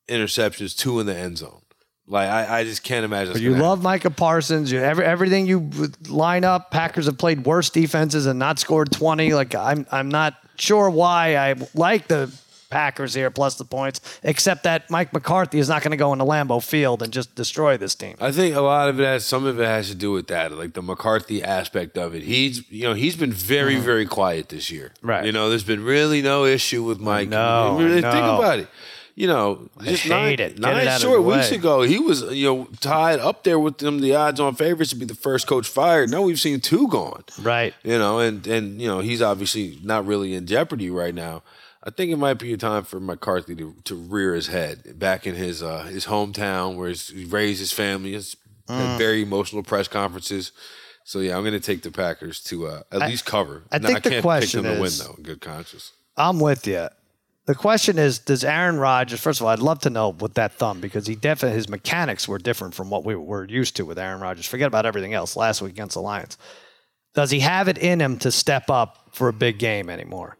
interceptions, 0.08 0.76
two 0.76 1.00
in 1.00 1.06
the 1.06 1.16
end 1.16 1.38
zone. 1.38 1.62
Like 2.06 2.28
I, 2.28 2.60
I 2.60 2.64
just 2.64 2.82
can't 2.82 3.04
imagine. 3.04 3.40
You 3.40 3.54
love 3.56 3.82
Micah 3.82 4.10
Parsons. 4.10 4.72
You 4.72 4.80
every, 4.80 5.04
everything 5.04 5.46
you 5.46 5.70
line 6.08 6.44
up. 6.44 6.70
Packers 6.70 7.06
have 7.06 7.16
played 7.16 7.46
worse 7.46 7.70
defenses 7.70 8.26
and 8.26 8.38
not 8.38 8.58
scored 8.58 8.90
twenty. 8.90 9.32
Like 9.32 9.54
I'm, 9.54 9.86
I'm 9.90 10.08
not 10.08 10.34
sure 10.56 10.90
why 10.90 11.36
I 11.36 11.54
like 11.74 12.08
the 12.08 12.30
Packers 12.72 13.12
here 13.12 13.30
plus 13.30 13.56
the 13.56 13.64
points, 13.64 14.00
except 14.22 14.62
that 14.64 14.88
Mike 14.90 15.12
McCarthy 15.12 15.58
is 15.58 15.68
not 15.68 15.82
going 15.82 15.90
to 15.90 15.96
go 15.98 16.12
into 16.12 16.24
Lambeau 16.24 16.62
Field 16.62 17.02
and 17.02 17.12
just 17.12 17.34
destroy 17.34 17.76
this 17.76 17.94
team. 17.94 18.16
I 18.18 18.32
think 18.32 18.56
a 18.56 18.62
lot 18.62 18.88
of 18.88 18.98
it 18.98 19.04
has 19.04 19.26
some 19.26 19.44
of 19.44 19.60
it 19.60 19.66
has 19.66 19.88
to 19.90 19.94
do 19.94 20.10
with 20.10 20.26
that, 20.28 20.52
like 20.52 20.72
the 20.72 20.82
McCarthy 20.82 21.42
aspect 21.42 21.98
of 21.98 22.14
it. 22.14 22.22
He's 22.22 22.70
you 22.70 22.84
know 22.84 22.94
he's 22.94 23.14
been 23.14 23.32
very 23.32 23.74
mm-hmm. 23.74 23.84
very 23.84 24.06
quiet 24.06 24.48
this 24.48 24.70
year. 24.70 24.92
Right. 25.02 25.26
You 25.26 25.32
know, 25.32 25.50
there's 25.50 25.64
been 25.64 25.84
really 25.84 26.22
no 26.22 26.46
issue 26.46 26.82
with 26.82 26.98
Mike. 26.98 27.32
I 27.32 27.76
Really 27.78 28.00
know. 28.00 28.10
think 28.10 28.24
about 28.24 28.58
it. 28.58 28.68
You 29.14 29.26
know, 29.26 29.68
just 29.82 30.08
nine, 30.08 30.40
it. 30.40 30.58
Nine 30.58 30.86
it 30.86 31.00
short 31.00 31.22
weeks 31.22 31.50
way. 31.50 31.58
ago, 31.58 31.82
he 31.82 31.98
was 31.98 32.22
you 32.32 32.46
know 32.46 32.64
tied 32.80 33.20
up 33.20 33.44
there 33.44 33.58
with 33.58 33.76
them, 33.78 34.00
the 34.00 34.14
odds-on 34.14 34.54
favorites 34.54 34.90
to 34.90 34.96
be 34.96 35.04
the 35.04 35.14
first 35.14 35.46
coach 35.46 35.68
fired. 35.68 36.08
Now 36.08 36.22
we've 36.22 36.40
seen 36.40 36.60
two 36.60 36.88
gone. 36.88 37.22
Right. 37.38 37.74
You 37.82 37.98
know, 37.98 38.20
and 38.20 38.46
and 38.46 38.80
you 38.80 38.88
know 38.88 39.00
he's 39.00 39.20
obviously 39.20 39.78
not 39.82 40.06
really 40.06 40.34
in 40.34 40.46
jeopardy 40.46 40.88
right 40.88 41.14
now. 41.14 41.42
I 41.84 41.90
think 41.90 42.12
it 42.12 42.16
might 42.16 42.34
be 42.38 42.52
a 42.52 42.56
time 42.56 42.84
for 42.84 43.00
McCarthy 43.00 43.56
to, 43.56 43.74
to 43.84 43.94
rear 43.96 44.34
his 44.34 44.46
head 44.46 44.98
back 44.98 45.26
in 45.26 45.34
his 45.34 45.62
uh, 45.62 45.82
his 45.84 46.06
hometown 46.06 46.76
where 46.76 46.88
he's, 46.88 47.08
he 47.08 47.24
raised 47.24 47.60
his 47.60 47.72
family. 47.72 48.12
He's 48.12 48.36
Mm. 48.68 48.76
had 48.78 48.96
very 48.98 49.22
emotional 49.22 49.64
press 49.64 49.88
conferences. 49.88 50.52
So 51.04 51.18
yeah, 51.18 51.36
I'm 51.36 51.42
going 51.42 51.52
to 51.52 51.58
take 51.60 51.82
the 51.82 51.90
Packers 51.90 52.40
to 52.44 52.68
uh, 52.68 52.82
at 52.92 53.00
least 53.00 53.26
cover. 53.26 53.64
I 53.72 53.78
No, 53.78 53.88
think 53.88 54.04
the 54.04 54.10
can't 54.10 54.22
question 54.22 54.62
pick 54.62 54.70
them 54.70 54.78
to 54.78 54.84
is- 54.84 54.98
win 55.00 55.08
though. 55.16 55.20
Good 55.22 55.40
conscience. 55.40 55.90
I'm 56.16 56.38
with 56.38 56.64
you. 56.68 56.88
The 57.46 57.56
question 57.56 57.98
is, 57.98 58.20
does 58.20 58.44
Aaron 58.44 58.78
Rodgers? 58.78 59.18
First 59.18 59.40
of 59.40 59.46
all, 59.46 59.52
I'd 59.52 59.58
love 59.58 59.80
to 59.80 59.90
know 59.90 60.10
with 60.10 60.34
that 60.34 60.52
thumb 60.52 60.80
because 60.80 61.08
he 61.08 61.16
definitely 61.16 61.56
his 61.56 61.68
mechanics 61.68 62.28
were 62.28 62.38
different 62.38 62.72
from 62.74 62.88
what 62.88 63.04
we 63.04 63.16
were 63.16 63.44
used 63.48 63.74
to 63.76 63.84
with 63.84 63.98
Aaron 63.98 64.20
Rodgers. 64.20 64.46
Forget 64.46 64.68
about 64.68 64.86
everything 64.86 65.12
else. 65.12 65.34
Last 65.34 65.60
week 65.60 65.72
against 65.72 65.94
the 65.94 66.00
Lions, 66.00 66.38
does 67.14 67.32
he 67.32 67.40
have 67.40 67.66
it 67.66 67.78
in 67.78 68.00
him 68.00 68.16
to 68.18 68.30
step 68.30 68.70
up 68.70 69.08
for 69.12 69.26
a 69.28 69.32
big 69.32 69.58
game 69.58 69.90
anymore? 69.90 70.36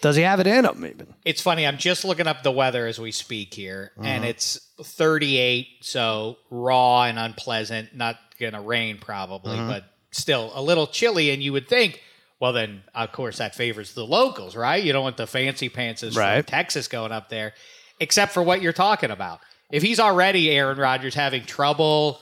Does 0.00 0.16
he 0.16 0.22
have 0.22 0.40
it 0.40 0.46
in 0.46 0.64
him 0.64 0.84
even? 0.84 1.14
It's 1.24 1.40
funny. 1.40 1.66
I'm 1.66 1.78
just 1.78 2.04
looking 2.04 2.26
up 2.26 2.42
the 2.42 2.52
weather 2.52 2.86
as 2.86 2.98
we 2.98 3.10
speak 3.12 3.54
here, 3.54 3.92
and 3.96 4.22
Uh-huh. 4.24 4.30
it's 4.30 4.60
38, 4.82 5.66
so 5.80 6.38
raw 6.50 7.04
and 7.04 7.18
unpleasant. 7.18 7.94
Not 7.94 8.18
gonna 8.40 8.60
rain 8.62 8.98
probably, 8.98 9.58
Uh-huh. 9.58 9.68
but 9.68 9.84
still 10.10 10.52
a 10.54 10.62
little 10.62 10.86
chilly. 10.86 11.30
And 11.30 11.42
you 11.42 11.52
would 11.52 11.68
think, 11.68 12.02
well, 12.40 12.52
then 12.52 12.82
of 12.94 13.12
course 13.12 13.38
that 13.38 13.54
favors 13.54 13.94
the 13.94 14.04
locals, 14.06 14.54
right? 14.56 14.82
You 14.82 14.92
don't 14.92 15.02
want 15.02 15.16
the 15.16 15.26
fancy 15.26 15.68
pantses 15.68 16.16
Right. 16.16 16.36
from 16.36 16.44
Texas 16.44 16.86
going 16.88 17.12
up 17.12 17.28
there, 17.28 17.52
except 18.00 18.32
for 18.32 18.42
what 18.42 18.62
you're 18.62 18.72
talking 18.72 19.10
about. 19.10 19.40
If 19.70 19.82
he's 19.82 20.00
already 20.00 20.50
Aaron 20.50 20.78
Rodgers 20.78 21.14
having 21.14 21.44
trouble 21.44 22.20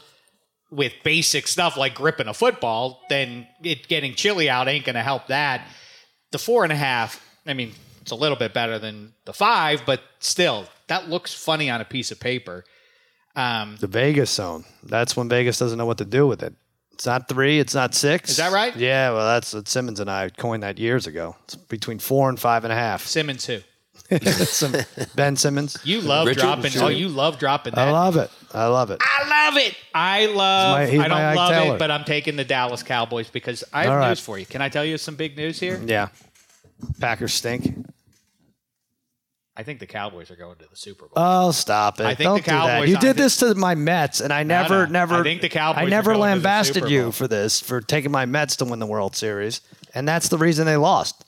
with 0.70 0.92
basic 1.04 1.46
stuff 1.46 1.76
like 1.76 1.94
gripping 1.94 2.26
a 2.26 2.34
football, 2.34 3.02
then 3.08 3.46
it 3.62 3.86
getting 3.86 4.14
chilly 4.14 4.50
out 4.50 4.66
ain't 4.68 4.84
going 4.84 4.96
to 4.96 5.02
help 5.02 5.28
that. 5.28 5.64
The 6.32 6.38
four 6.38 6.64
and 6.64 6.72
a 6.72 6.76
half, 6.76 7.20
I 7.46 7.54
mean, 7.54 7.72
it's 8.00 8.10
a 8.10 8.14
little 8.16 8.36
bit 8.36 8.52
better 8.54 8.78
than 8.78 9.12
the 9.24 9.32
five, 9.32 9.82
but 9.86 10.00
still, 10.20 10.66
that 10.88 11.08
looks 11.08 11.32
funny 11.34 11.70
on 11.70 11.80
a 11.80 11.84
piece 11.84 12.10
of 12.10 12.20
paper. 12.20 12.64
Um, 13.34 13.76
The 13.80 13.86
Vegas 13.86 14.30
zone. 14.30 14.64
That's 14.82 15.16
when 15.16 15.28
Vegas 15.28 15.58
doesn't 15.58 15.76
know 15.78 15.86
what 15.86 15.98
to 15.98 16.04
do 16.04 16.26
with 16.26 16.42
it. 16.42 16.54
It's 16.92 17.04
not 17.04 17.28
three. 17.28 17.58
It's 17.60 17.74
not 17.74 17.94
six. 17.94 18.30
Is 18.30 18.36
that 18.38 18.52
right? 18.52 18.74
Yeah. 18.74 19.10
Well, 19.10 19.26
that's 19.26 19.52
what 19.52 19.68
Simmons 19.68 20.00
and 20.00 20.10
I 20.10 20.30
coined 20.30 20.62
that 20.62 20.78
years 20.78 21.06
ago. 21.06 21.36
It's 21.44 21.54
between 21.54 21.98
four 21.98 22.30
and 22.30 22.40
five 22.40 22.64
and 22.64 22.72
a 22.72 22.76
half. 22.76 23.04
Simmons, 23.04 23.44
who 23.44 23.58
Some- 24.22 24.74
ben 25.14 25.36
Simmons. 25.36 25.76
you 25.84 26.00
love 26.00 26.26
Richard? 26.26 26.40
dropping? 26.40 26.70
Sure. 26.70 26.84
Oh, 26.84 26.88
you 26.88 27.08
love 27.08 27.38
dropping 27.38 27.76
I 27.76 27.90
love 27.90 28.16
it. 28.16 28.30
I 28.54 28.66
love 28.66 28.90
it. 28.90 29.00
I 29.02 29.28
love 29.28 29.56
it. 29.58 29.74
I 29.94 30.26
love. 30.26 30.88
He's 30.88 30.98
my- 30.98 31.04
he's 31.04 31.04
I 31.04 31.08
don't 31.08 31.36
love 31.36 31.50
Taylor. 31.52 31.74
it, 31.74 31.78
but 31.78 31.90
I'm 31.90 32.04
taking 32.04 32.36
the 32.36 32.44
Dallas 32.44 32.82
Cowboys 32.82 33.28
because 33.28 33.62
I 33.72 33.82
have 33.82 33.90
All 33.90 33.98
right. 33.98 34.08
news 34.10 34.20
for 34.20 34.38
you. 34.38 34.46
Can 34.46 34.62
I 34.62 34.68
tell 34.70 34.84
you 34.84 34.96
some 34.96 35.16
big 35.16 35.36
news 35.36 35.58
here? 35.60 35.78
Yeah. 35.84 36.08
Packers 37.00 37.34
stink. 37.34 37.86
I 39.58 39.62
think 39.62 39.80
the 39.80 39.86
Cowboys 39.86 40.30
are 40.30 40.36
going 40.36 40.56
to 40.58 40.66
the 40.68 40.76
Super 40.76 41.06
Bowl. 41.06 41.12
Oh, 41.16 41.50
stop 41.50 41.98
it! 41.98 42.04
I 42.04 42.14
think 42.14 42.28
Don't 42.28 42.44
the 42.44 42.50
do 42.50 42.56
that. 42.56 42.88
You 42.88 42.98
did 42.98 43.16
this 43.16 43.38
to 43.38 43.54
my 43.54 43.74
Mets, 43.74 44.20
and 44.20 44.30
I 44.30 44.42
never, 44.42 44.86
no. 44.86 44.92
never. 44.92 45.14
I 45.14 45.22
think 45.22 45.40
the 45.40 45.48
Cowboys 45.48 45.84
I 45.84 45.86
never 45.86 46.12
going 46.12 46.34
to 46.34 46.40
the 46.40 46.44
lambasted 46.44 46.90
you 46.90 47.10
for 47.10 47.26
this 47.26 47.58
for 47.60 47.80
taking 47.80 48.10
my 48.10 48.26
Mets 48.26 48.56
to 48.56 48.66
win 48.66 48.80
the 48.80 48.86
World 48.86 49.16
Series, 49.16 49.62
and 49.94 50.06
that's 50.06 50.28
the 50.28 50.36
reason 50.36 50.66
they 50.66 50.76
lost. 50.76 51.24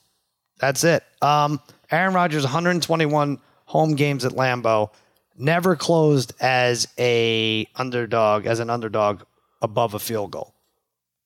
That's 0.61 0.84
it. 0.84 1.05
Um, 1.22 1.61
Aaron 1.90 2.12
Rodgers, 2.12 2.42
121 2.42 3.38
home 3.64 3.94
games 3.94 4.24
at 4.26 4.32
Lambeau. 4.32 4.90
Never 5.38 5.76
closed 5.76 6.34
as 6.40 6.88
a 6.99 7.66
underdog, 7.76 8.44
as 8.44 8.61
an 8.61 8.68
underdog 8.68 9.22
above 9.62 9.94
a 9.94 9.99
field 9.99 10.32
goal. 10.32 10.53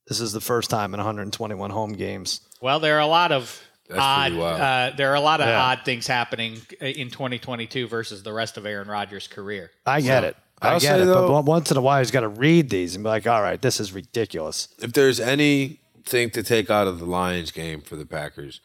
This 0.06 0.20
is 0.20 0.32
the 0.32 0.40
first 0.40 0.70
time 0.70 0.94
in 0.94 0.98
121 0.98 1.70
home 1.70 1.92
games. 1.92 2.40
Well, 2.60 2.78
there 2.78 2.96
are 2.96 3.00
a 3.00 3.06
lot 3.06 3.32
of 3.32 3.60
odd. 4.01 4.34
wild. 4.34 4.61
Uh, 4.61 4.97
there 4.97 5.11
are 5.11 5.14
a 5.16 5.20
lot 5.20 5.40
of 5.40 5.47
Yeah. 5.49 5.61
odd 5.62 5.80
things 5.84 6.07
happening 6.07 6.61
in 6.80 7.11
2022 7.11 7.86
versus 7.88 8.22
the 8.22 8.32
rest 8.32 8.57
of 8.57 8.66
Aaron 8.66 8.88
Rodgers' 8.88 9.26
career. 9.28 9.70
I 9.86 10.01
get 10.01 10.24
it. 10.24 10.36
I 10.61 10.74
I'll 10.74 10.80
get 10.80 11.01
it. 11.01 11.07
though- 11.07 11.28
but 11.28 11.45
once 11.45 11.70
in 11.70 11.76
a 11.76 11.80
while, 11.80 11.99
he's 11.99 12.11
got 12.12 12.20
to 12.20 12.28
read 12.28 12.70
these 12.70 12.95
and 12.95 13.03
be 13.03 13.09
like, 13.09 13.26
all 13.26 13.43
right, 13.43 13.61
this 13.61 13.80
is 13.80 13.93
ridiculous. 13.93 14.68
if 14.80 14.93
there's 14.93 15.18
anything 15.18 16.30
to 16.30 16.43
take 16.43 16.70
out 16.70 16.86
of 16.86 16.99
the 16.99 17.05
Lions 17.07 17.51
game 17.51 17.80
for 17.80 17.97
the 17.97 18.07
Packers, 18.07 18.61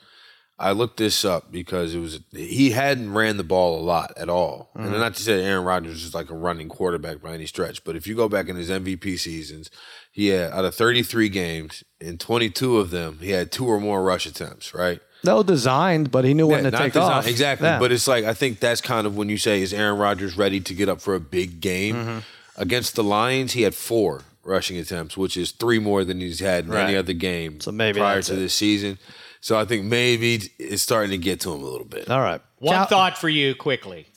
I 0.59 0.71
looked 0.71 0.97
this 0.97 1.23
up 1.23 1.51
because 1.51 1.93
it 1.93 1.99
was 1.99 2.19
he 2.31 2.71
hadn't 2.71 3.13
ran 3.13 3.37
the 3.37 3.43
ball 3.43 3.79
a 3.79 3.83
lot 3.83 4.11
at 4.17 4.27
all. 4.27 4.71
And 4.75 4.91
not 4.91 5.13
to 5.15 5.21
say 5.21 5.43
Aaron 5.43 5.63
Rodgers 5.63 6.03
is 6.03 6.15
like 6.15 6.31
a 6.31 6.35
running 6.35 6.67
quarterback 6.67 7.21
by 7.21 7.33
any 7.35 7.45
stretch, 7.45 7.83
but 7.83 7.95
if 7.95 8.07
you 8.07 8.15
go 8.15 8.27
back 8.27 8.47
in 8.49 8.55
his 8.55 8.69
MVP 8.71 9.17
seasons, 9.19 9.69
he 10.11 10.29
had 10.29 10.51
out 10.51 10.65
of 10.65 10.73
33 10.73 11.29
games, 11.29 11.83
in 12.01 12.17
22 12.17 12.77
of 12.77 12.89
them, 12.89 13.19
he 13.21 13.31
had 13.31 13.51
two 13.51 13.67
or 13.67 13.79
more 13.79 14.01
rush 14.03 14.25
attempts, 14.25 14.73
right? 14.73 14.99
No 15.23 15.43
designed, 15.43 16.11
but 16.11 16.25
he 16.25 16.33
knew 16.33 16.47
when 16.47 16.63
Yeah, 16.63 16.69
to 16.69 16.71
not 16.71 16.81
take 16.83 16.93
design- 16.93 17.11
off. 17.11 17.27
Exactly. 17.27 17.67
Yeah. 17.67 17.79
But 17.79 17.91
it's 17.91 18.07
like 18.07 18.23
I 18.25 18.33
think 18.33 18.59
that's 18.59 18.81
kind 18.81 19.05
of 19.07 19.17
when 19.17 19.29
you 19.29 19.37
say 19.37 19.61
is 19.61 19.73
Aaron 19.73 19.97
Rodgers 19.97 20.37
ready 20.37 20.59
to 20.61 20.73
get 20.73 20.89
up 20.89 21.01
for 21.01 21.15
a 21.15 21.19
big 21.19 21.59
game 21.59 21.95
Mm-hmm. 21.95 22.17
against 22.61 22.95
the 22.95 23.03
Lions? 23.03 23.53
He 23.53 23.63
had 23.63 23.73
four 23.75 24.23
rushing 24.43 24.77
attempts, 24.77 25.17
which 25.17 25.35
is 25.35 25.51
three 25.51 25.79
more 25.79 26.03
than 26.05 26.21
he's 26.21 26.39
had 26.39 26.65
in 26.65 26.73
any 26.73 26.95
other 26.95 27.13
game 27.13 27.59
So 27.59 27.71
maybe 27.71 27.99
prior 27.99 28.21
to 28.21 28.33
it. 28.33 28.35
this 28.37 28.53
season. 28.53 28.97
So 29.41 29.57
I 29.59 29.65
think 29.65 29.85
maybe 29.85 30.39
it's 30.57 30.81
starting 30.83 31.11
to 31.11 31.17
get 31.17 31.39
to 31.41 31.53
him 31.53 31.61
a 31.61 31.65
little 31.65 31.85
bit 31.87 32.09
all 32.09 32.21
right. 32.21 32.41
One 32.59 32.75
Cal- 32.75 32.85
thought 32.87 33.17
for 33.17 33.29
you 33.29 33.53
quickly. 33.55 34.07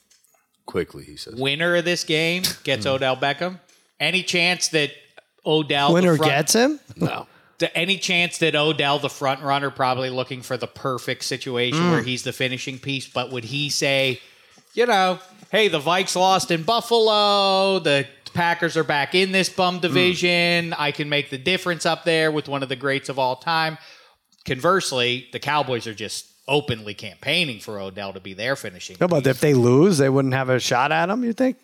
quickly. 0.66 1.04
He 1.04 1.16
says. 1.16 1.34
Winner 1.34 1.76
of 1.76 1.84
this 1.84 2.04
game 2.04 2.42
gets 2.64 2.86
Odell 2.86 3.16
Beckham. 3.16 3.58
Any 3.98 4.22
chance 4.22 4.68
that 4.68 4.92
Odell 5.44 5.92
Winner 5.92 6.16
front- 6.16 6.30
gets 6.30 6.52
him? 6.54 6.80
No. 6.96 7.26
Any 7.76 7.98
chance 7.98 8.38
that 8.38 8.54
Odell, 8.54 8.98
the 8.98 9.08
front 9.10 9.42
runner, 9.42 9.70
probably 9.70 10.10
looking 10.10 10.42
for 10.42 10.56
the 10.56 10.66
perfect 10.66 11.24
situation 11.24 11.80
Mm. 11.80 11.90
where 11.90 12.02
he's 12.02 12.22
the 12.22 12.32
finishing 12.32 12.78
piece, 12.78 13.06
but 13.08 13.30
would 13.30 13.44
he 13.44 13.68
say, 13.70 14.20
you 14.74 14.86
know, 14.86 15.18
hey, 15.50 15.68
the 15.68 15.80
Vikes 15.80 16.14
lost 16.16 16.50
in 16.50 16.62
Buffalo, 16.62 17.78
the 17.80 18.06
Packers 18.32 18.76
are 18.76 18.84
back 18.84 19.14
in 19.14 19.32
this 19.32 19.48
bum 19.48 19.78
Mm. 19.78 19.82
division, 19.82 20.72
I 20.78 20.92
can 20.92 21.08
make 21.08 21.30
the 21.30 21.38
difference 21.38 21.84
up 21.84 22.04
there 22.04 22.30
with 22.30 22.48
one 22.48 22.62
of 22.62 22.68
the 22.68 22.76
greats 22.76 23.08
of 23.08 23.18
all 23.18 23.36
time. 23.36 23.76
Conversely, 24.44 25.28
the 25.32 25.38
Cowboys 25.38 25.86
are 25.86 25.94
just 25.94 26.26
openly 26.48 26.94
campaigning 26.94 27.60
for 27.60 27.78
Odell 27.78 28.12
to 28.12 28.20
be 28.20 28.32
their 28.34 28.56
finishing. 28.56 28.96
No, 29.00 29.06
but 29.08 29.24
piece. 29.24 29.30
if 29.32 29.40
they 29.40 29.54
lose, 29.54 29.98
they 29.98 30.08
wouldn't 30.08 30.34
have 30.34 30.48
a 30.48 30.58
shot 30.58 30.90
at 30.92 31.08
him, 31.10 31.22
you 31.24 31.32
think? 31.32 31.58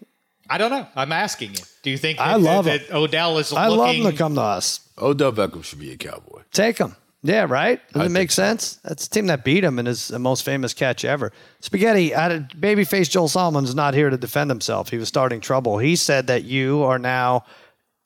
I 0.48 0.58
don't 0.58 0.70
know. 0.70 0.86
I'm 0.94 1.12
asking 1.12 1.52
you. 1.52 1.60
Do 1.82 1.90
you 1.90 1.98
think 1.98 2.18
that, 2.18 2.26
I 2.26 2.36
love 2.36 2.66
that, 2.66 2.88
that 2.88 2.96
Odell 2.96 3.38
is 3.38 3.52
I 3.52 3.68
love 3.68 3.94
him 3.94 4.10
to 4.10 4.16
come 4.16 4.34
to 4.36 4.40
us. 4.40 4.80
Odell 4.98 5.32
Beckham 5.32 5.64
should 5.64 5.80
be 5.80 5.92
a 5.92 5.96
Cowboy. 5.96 6.42
Take 6.52 6.78
him. 6.78 6.96
Yeah, 7.22 7.46
right? 7.48 7.80
Doesn't 7.92 8.06
it 8.06 8.10
make 8.10 8.20
think 8.20 8.30
so. 8.30 8.42
sense? 8.42 8.74
That's 8.84 9.08
the 9.08 9.14
team 9.14 9.26
that 9.26 9.44
beat 9.44 9.64
him 9.64 9.78
in 9.78 9.86
his 9.86 10.12
most 10.12 10.44
famous 10.44 10.72
catch 10.72 11.04
ever. 11.04 11.32
Spaghetti, 11.60 12.14
out 12.14 12.30
of 12.30 12.42
babyface 12.48 13.10
Joel 13.10 13.28
Solomon's 13.28 13.74
not 13.74 13.94
here 13.94 14.10
to 14.10 14.16
defend 14.16 14.50
himself. 14.50 14.90
He 14.90 14.96
was 14.96 15.08
starting 15.08 15.40
trouble. 15.40 15.78
He 15.78 15.96
said 15.96 16.28
that 16.28 16.44
you 16.44 16.82
are 16.84 16.98
now 16.98 17.44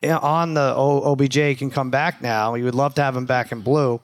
on 0.02 0.54
the 0.54 0.74
OBJ 0.74 1.58
can 1.58 1.70
come 1.70 1.90
back 1.90 2.22
now. 2.22 2.54
You 2.54 2.64
would 2.64 2.74
love 2.74 2.94
to 2.94 3.02
have 3.02 3.14
him 3.14 3.26
back 3.26 3.52
in 3.52 3.60
blue. 3.60 4.00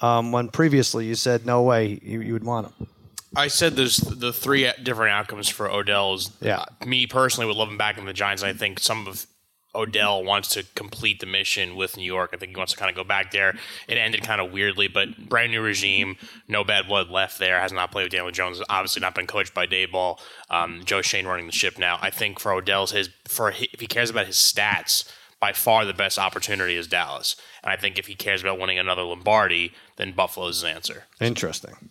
Um, 0.00 0.32
when 0.32 0.48
previously 0.48 1.06
you 1.06 1.14
said 1.14 1.46
no 1.46 1.62
way 1.62 1.98
you, 2.02 2.20
you 2.20 2.32
would 2.34 2.44
want 2.44 2.68
him. 2.68 2.88
I 3.36 3.48
said 3.48 3.76
there's 3.76 3.98
the 3.98 4.32
three 4.32 4.70
different 4.82 5.12
outcomes 5.12 5.48
for 5.48 5.70
Odell's. 5.70 6.32
Yeah. 6.40 6.64
Me 6.86 7.06
personally 7.06 7.46
would 7.46 7.56
love 7.56 7.68
him 7.68 7.78
back 7.78 7.98
in 7.98 8.06
the 8.06 8.12
Giants. 8.12 8.42
I 8.42 8.52
think 8.52 8.78
some 8.80 9.06
of 9.06 9.26
Odell 9.74 10.24
wants 10.24 10.48
to 10.50 10.64
complete 10.74 11.20
the 11.20 11.26
mission 11.26 11.76
with 11.76 11.96
New 11.96 12.02
York. 12.04 12.30
I 12.32 12.38
think 12.38 12.50
he 12.52 12.56
wants 12.56 12.72
to 12.72 12.78
kind 12.78 12.90
of 12.90 12.96
go 12.96 13.04
back 13.04 13.30
there. 13.30 13.54
It 13.86 13.98
ended 13.98 14.22
kind 14.22 14.40
of 14.40 14.50
weirdly, 14.50 14.88
but 14.88 15.28
brand 15.28 15.52
new 15.52 15.60
regime, 15.60 16.16
no 16.48 16.64
bad 16.64 16.88
blood 16.88 17.10
left 17.10 17.38
there. 17.38 17.60
Has 17.60 17.70
not 17.70 17.92
played 17.92 18.04
with 18.04 18.12
Daniel 18.12 18.30
Jones. 18.32 18.62
Obviously 18.68 19.00
not 19.00 19.14
been 19.14 19.26
coached 19.26 19.52
by 19.54 19.66
Daboll. 19.66 20.18
Um, 20.50 20.82
Joe 20.84 21.02
Schoen 21.02 21.26
running 21.26 21.46
the 21.46 21.52
ship 21.52 21.78
now. 21.78 21.98
I 22.00 22.10
think 22.10 22.40
for 22.40 22.52
Odell's 22.52 22.92
his 22.92 23.10
for 23.26 23.50
hi- 23.52 23.68
if 23.72 23.80
he 23.80 23.86
cares 23.86 24.08
about 24.10 24.26
his 24.26 24.36
stats, 24.36 25.08
by 25.38 25.52
far 25.52 25.84
the 25.84 25.92
best 25.94 26.18
opportunity 26.18 26.74
is 26.74 26.88
Dallas. 26.88 27.36
And 27.62 27.70
I 27.70 27.76
think 27.76 27.98
if 27.98 28.06
he 28.06 28.14
cares 28.14 28.40
about 28.40 28.58
winning 28.58 28.78
another 28.78 29.02
Lombardi, 29.02 29.72
then 29.96 30.12
Buffalo's 30.12 30.56
his 30.62 30.64
answer. 30.64 31.04
Interesting. 31.20 31.90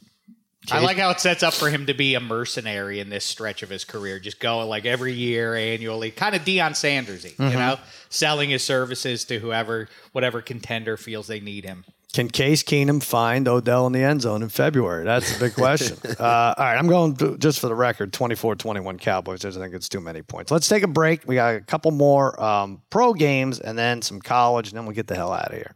I 0.72 0.80
like 0.82 0.98
how 0.98 1.10
it 1.12 1.20
sets 1.20 1.44
up 1.44 1.54
for 1.54 1.70
him 1.70 1.86
to 1.86 1.94
be 1.94 2.16
a 2.16 2.20
mercenary 2.20 3.00
in 3.00 3.10
this 3.10 3.24
stretch 3.24 3.64
of 3.64 3.70
his 3.70 3.84
career, 3.86 4.20
just 4.20 4.40
going 4.40 4.68
like 4.68 4.86
every 4.86 5.14
year, 5.14 5.56
annually, 5.56 6.12
kind 6.12 6.36
of 6.36 6.42
Deion 6.44 6.72
Sandersy, 6.72 7.36
Mm-hmm. 7.36 7.52
you 7.52 7.58
know, 7.58 7.78
selling 8.10 8.50
his 8.50 8.64
services 8.64 9.24
to 9.26 9.40
whoever, 9.40 9.88
whatever 10.12 10.42
contender 10.42 10.98
feels 10.98 11.28
they 11.28 11.40
need 11.40 11.66
him. 11.66 11.86
Can 12.14 12.30
Case 12.30 12.64
Keenum 12.64 13.04
find 13.04 13.48
Odell 13.48 13.86
in 13.86 13.94
the 13.94 14.02
end 14.02 14.22
zone 14.22 14.42
in 14.42 14.50
February? 14.50 15.04
That's 15.04 15.38
the 15.38 15.46
big 15.46 15.54
question. 15.54 15.98
uh, 16.20 16.24
all 16.58 16.66
right, 16.66 16.78
I'm 16.78 16.88
going 16.88 17.16
to, 17.18 17.38
just 17.38 17.60
for 17.60 17.68
the 17.68 17.76
record 17.76 18.12
24 18.14 18.56
21 18.56 18.98
Cowboys. 18.98 19.46
I 19.46 19.52
think 19.52 19.76
it's 19.76 19.90
too 19.90 20.02
many 20.02 20.22
points. 20.22 20.50
Let's 20.52 20.68
take 20.68 20.84
a 20.84 20.88
break. 20.88 21.28
We 21.28 21.36
got 21.36 21.56
a 21.56 21.62
couple 21.62 21.92
more 21.92 22.42
um, 22.42 22.82
pro 22.90 23.14
games 23.14 23.60
and 23.60 23.78
then 23.78 24.02
some 24.02 24.20
college, 24.20 24.70
and 24.70 24.78
then 24.78 24.86
we'll 24.86 24.96
get 24.96 25.08
the 25.08 25.16
hell 25.16 25.32
out 25.34 25.54
of 25.54 25.58
here. 25.58 25.76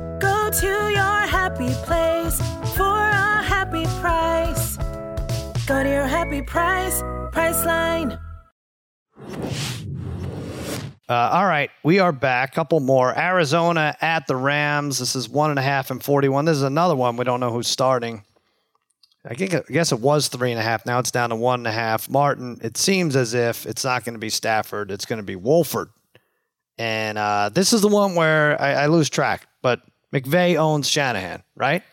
Go 0.21 0.51
to 0.51 0.67
your 0.67 1.19
happy 1.25 1.73
place 1.83 2.39
for 2.77 2.83
a 2.83 3.41
happy 3.41 3.85
price. 3.99 4.77
Go 5.65 5.81
to 5.81 5.89
your 5.89 6.05
happy 6.05 6.43
price, 6.43 7.01
Priceline. 7.31 8.19
Uh, 11.09 11.29
all 11.33 11.45
right, 11.45 11.71
we 11.83 11.97
are 11.97 12.11
back. 12.11 12.53
Couple 12.53 12.79
more. 12.79 13.17
Arizona 13.17 13.97
at 13.99 14.27
the 14.27 14.35
Rams. 14.35 14.99
This 14.99 15.15
is 15.15 15.27
one 15.27 15.49
and 15.49 15.57
a 15.57 15.63
half 15.63 15.89
and 15.89 16.03
41. 16.03 16.45
This 16.45 16.57
is 16.57 16.63
another 16.63 16.95
one. 16.95 17.17
We 17.17 17.25
don't 17.25 17.39
know 17.39 17.51
who's 17.51 17.67
starting. 17.67 18.23
I 19.25 19.33
guess 19.33 19.91
it 19.91 19.99
was 19.99 20.27
three 20.27 20.51
and 20.51 20.59
a 20.59 20.63
half. 20.63 20.85
Now 20.85 20.99
it's 20.99 21.11
down 21.11 21.31
to 21.31 21.35
one 21.35 21.61
and 21.61 21.67
a 21.67 21.71
half. 21.71 22.09
Martin, 22.09 22.59
it 22.61 22.77
seems 22.77 23.15
as 23.15 23.33
if 23.33 23.65
it's 23.65 23.83
not 23.83 24.03
going 24.03 24.13
to 24.13 24.19
be 24.19 24.29
Stafford. 24.29 24.91
It's 24.91 25.05
going 25.05 25.17
to 25.17 25.23
be 25.23 25.35
Wolford. 25.35 25.89
And 26.77 27.17
uh, 27.17 27.49
this 27.49 27.73
is 27.73 27.81
the 27.81 27.87
one 27.87 28.15
where 28.15 28.59
I, 28.61 28.73
I 28.73 28.85
lose 28.85 29.09
track. 29.09 29.47
But 29.61 29.81
McVay 30.13 30.55
owns 30.57 30.89
Shanahan, 30.89 31.43
right? 31.55 31.83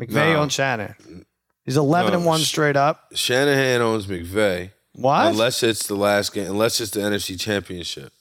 McVay 0.00 0.32
No. 0.34 0.42
owns 0.42 0.52
Shanahan. 0.52 1.24
He's 1.64 1.76
11 1.76 2.12
No, 2.12 2.18
and 2.18 2.26
one 2.26 2.40
Sh- 2.40 2.48
straight 2.48 2.76
up. 2.76 3.04
Shanahan 3.14 3.80
owns 3.80 4.06
McVay. 4.06 4.70
What? 4.94 5.26
Unless 5.28 5.62
it's 5.62 5.86
the 5.86 5.94
last 5.94 6.34
game, 6.34 6.50
unless 6.50 6.80
it's 6.80 6.90
the 6.90 7.00
NFC 7.00 7.38
Championship. 7.38 8.12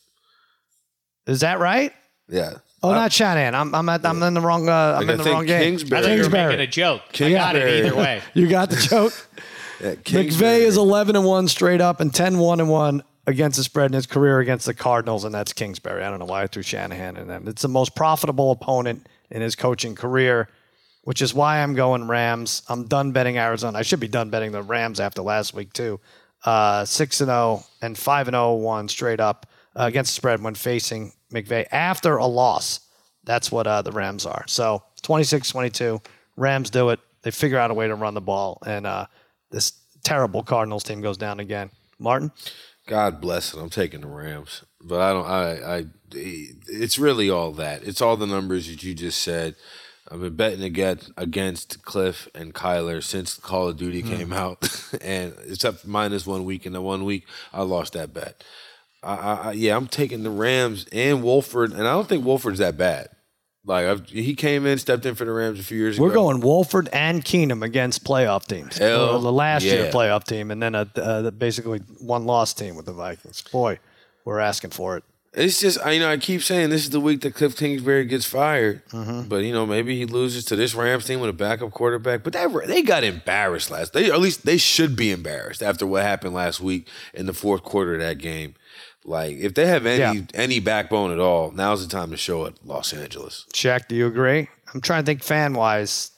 Is 1.28 1.42
that 1.42 1.60
right? 1.60 1.92
Yeah. 2.30 2.54
Oh, 2.84 2.94
not 2.94 3.12
Shanahan. 3.12 3.54
I'm 3.54 3.76
I'm 3.76 3.88
at, 3.90 4.06
I'm 4.06 4.22
in 4.24 4.34
the 4.34 4.42
wrong 4.42 4.68
uh, 4.70 4.98
I'm 5.00 5.06
Like, 5.06 5.10
I 5.10 5.12
in 5.12 5.18
the 5.18 5.24
think 5.24 5.36
wong 5.36 5.46
game. 5.46 5.62
Kingsbury- 5.64 6.00
I 6.00 6.02
thought 6.02 6.10
you 6.12 6.16
were 6.18 6.24
Kingsbury. 6.24 6.46
making 6.48 6.60
a 6.62 6.68
joke. 6.68 7.02
I 7.02 7.12
Kingsbury. 7.12 7.34
got 7.34 7.56
it 7.56 7.86
either 7.86 7.96
way. 7.96 8.22
You 8.34 8.48
got 8.50 8.70
the 8.70 8.78
joke. 8.78 9.14
Yeah, 9.82 9.96
McVay 9.96 10.04
Kingsbury. 10.04 10.58
is 10.62 10.78
11 10.78 11.16
and 11.16 11.26
1 11.26 11.48
straight 11.48 11.82
up 11.82 12.00
and 12.02 12.14
10 12.14 12.38
1 12.38 12.60
and 12.60 12.70
1 12.70 13.04
against 13.28 13.58
the 13.58 13.64
spread 13.64 13.92
in 13.92 13.94
his 13.94 14.08
career 14.08 14.40
against 14.40 14.66
the 14.66 14.74
Cardinals, 14.74 15.24
and 15.26 15.34
that's 15.34 15.54
Kingsbury. 15.54 16.04
I 16.04 16.10
don't 16.10 16.20
know 16.20 16.26
why 16.26 16.44
I 16.44 16.48
threw 16.48 16.64
Shanahan 16.64 17.18
in 17.18 17.28
them. 17.28 17.48
It's 17.48 17.62
the 17.62 17.68
most 17.68 17.96
profitable 17.96 18.52
opponent 18.52 19.08
in 19.30 19.42
his 19.42 19.56
coaching 19.56 19.96
career, 19.96 20.50
which 21.04 21.22
is 21.22 21.34
why 21.34 21.62
I'm 21.62 21.74
going 21.76 22.08
Rams. 22.08 22.64
I'm 22.68 22.86
done 22.88 23.12
betting 23.12 23.38
Arizona. 23.38 23.78
I 23.78 23.84
should 23.84 24.00
be 24.00 24.08
done 24.08 24.30
betting 24.30 24.52
the 24.52 24.64
Rams 24.64 25.00
after 25.00 25.22
last 25.22 25.54
week, 25.54 25.72
too. 25.74 26.00
uh, 26.46 26.86
six 26.86 27.22
and 27.22 27.30
zero 27.30 27.64
and 27.82 27.98
five 27.98 28.28
and 28.28 28.36
zero 28.36 28.56
one 28.56 28.88
straight 28.88 29.20
up 29.20 29.46
uh, 29.80 29.84
against 29.84 30.12
the 30.12 30.16
spread 30.16 30.42
when 30.42 30.56
facing 30.56 31.12
McVay 31.32 31.66
after 31.72 32.18
a 32.18 32.26
loss. 32.26 32.82
That's 33.24 33.52
what 33.52 33.68
uh, 33.68 33.82
the 33.84 33.92
Rams 33.92 34.26
are. 34.26 34.44
So 34.48 34.84
26-22, 35.04 36.04
Rams 36.38 36.70
do 36.72 36.90
it. 36.90 37.00
They 37.22 37.30
figure 37.32 37.60
out 37.60 37.70
a 37.70 37.74
way 37.74 37.88
to 37.88 37.94
run 37.96 38.16
the 38.16 38.22
ball, 38.22 38.58
and 38.66 38.88
uh, 38.88 39.06
this 39.52 39.74
terrible 40.04 40.42
Cardinals 40.42 40.84
team 40.84 41.02
goes 41.02 41.18
down 41.18 41.40
again. 41.40 41.70
Martin, 42.00 42.32
God 42.88 43.22
bless 43.22 43.54
it. 43.54 43.60
I'm 43.60 43.70
taking 43.70 44.02
the 44.02 44.08
Rams, 44.08 44.64
but 44.82 45.00
I 45.00 45.14
don't. 45.14 45.26
I. 45.26 45.78
I. 45.78 45.86
It's 46.14 47.00
really 47.00 47.30
all 47.30 47.52
that. 47.54 47.84
It's 47.84 48.02
all 48.02 48.18
the 48.18 48.28
numbers 48.28 48.68
that 48.68 48.84
you 48.84 48.94
just 48.94 49.22
said. 49.22 49.56
I've 50.10 50.20
been 50.20 50.36
betting 50.36 50.64
against 50.64 51.12
against 51.16 51.84
Cliff 51.84 52.28
and 52.36 52.54
Kyler 52.54 53.02
since 53.02 53.36
Call 53.36 53.70
of 53.70 53.78
Duty 53.78 54.02
hmm. 54.02 54.10
came 54.10 54.34
out, 54.34 54.68
and 55.02 55.34
except 55.48 55.88
minus 55.88 56.26
one 56.26 56.44
week. 56.44 56.66
And 56.66 56.76
the 56.76 56.82
one 56.82 57.06
week, 57.06 57.26
I 57.54 57.62
lost 57.62 57.94
that 57.94 58.14
bet. 58.14 58.44
I, 59.04 59.16
I, 59.16 59.34
I- 59.34 59.52
yeah, 59.54 59.76
I'm 59.76 59.88
taking 59.88 60.24
the 60.24 60.30
Rams 60.30 60.86
and 60.92 61.24
Wolford, 61.24 61.72
and 61.72 61.88
I 61.88 61.94
don't 61.94 62.10
think 62.10 62.26
Wolford's 62.26 62.60
that 62.60 62.78
bad. 62.78 63.10
Like 63.64 63.86
I've, 63.86 64.10
he 64.10 64.34
came 64.34 64.66
in, 64.66 64.78
stepped 64.80 65.06
in 65.06 65.14
for 65.16 65.24
the 65.26 65.32
Rams 65.32 65.60
a 65.60 65.64
few 65.64 65.78
years 65.78 65.98
ago. 65.98 66.04
we're 66.06 66.14
going 66.14 66.40
Wolford 66.40 66.90
and 66.92 67.24
Keenum 67.24 67.64
against 67.64 68.04
playoff 68.04 68.48
teams. 68.48 68.78
Hell 68.78 69.20
the 69.20 69.32
last 69.32 69.64
year 69.64 69.92
playoff 69.92 70.24
team, 70.24 70.50
and 70.50 70.62
then 70.62 70.74
a, 70.74 70.90
uh, 70.96 71.30
basically 71.32 71.80
one 72.00 72.26
loss 72.26 72.54
team 72.54 72.76
with 72.76 72.88
the 72.88 72.94
Vikings. 72.94 73.44
Boy, 73.44 73.78
we're 74.26 74.40
asking 74.40 74.72
for 74.72 74.98
it. 74.98 75.04
It's 75.34 75.62
just 75.62 75.80
I 75.86 75.92
you 75.92 76.00
know 76.02 76.10
I 76.12 76.18
keep 76.18 76.42
saying 76.42 76.72
this 76.72 76.84
is 76.84 76.90
the 76.90 77.00
week 77.00 77.22
that 77.22 77.36
Cliff 77.36 77.56
Kingsbury 77.56 78.04
gets 78.06 78.26
fired, 78.26 78.86
Mm-hmm. 78.90 79.30
but 79.30 79.46
you 79.46 79.54
know 79.54 79.66
maybe 79.66 79.96
he 79.96 80.06
loses 80.06 80.44
to 80.46 80.58
this 80.58 80.76
Rams 80.76 81.06
team 81.06 81.22
with 81.22 81.30
a 81.30 81.34
backup 81.34 81.72
quarterback. 81.72 82.24
But 82.24 82.34
that 82.34 82.52
they 82.68 82.82
got 82.82 83.06
embarrassed 83.06 83.72
last. 83.72 83.94
They 83.94 84.12
at 84.12 84.20
least 84.20 84.46
they 84.46 84.58
should 84.58 84.96
be 84.98 85.10
embarrassed 85.12 85.64
after 85.64 85.86
what 85.88 86.02
happened 86.04 86.34
last 86.34 86.60
week 86.60 86.90
in 87.14 87.28
the 87.28 87.34
fourth 87.34 87.64
quarter 87.64 87.94
of 87.94 88.02
that 88.02 88.18
game. 88.18 88.56
Like 89.06 89.38
if 89.38 89.54
they 89.56 89.66
have 89.68 89.86
any 89.86 90.00
Yeah. 90.20 90.26
any 90.34 90.60
backbone 90.60 91.12
at 91.12 91.20
all, 91.20 91.52
now's 91.52 91.86
the 91.86 91.92
time 91.92 92.12
to 92.12 92.18
show 92.18 92.46
it. 92.46 92.56
Los 92.64 92.94
Angeles. 92.94 93.46
Shaq, 93.54 93.88
do 93.88 93.96
you 93.96 94.08
agree? 94.08 94.48
I'm 94.74 94.82
trying 94.82 95.04
to 95.04 95.06
think 95.06 95.24
fan 95.24 95.54
wise. 95.54 96.12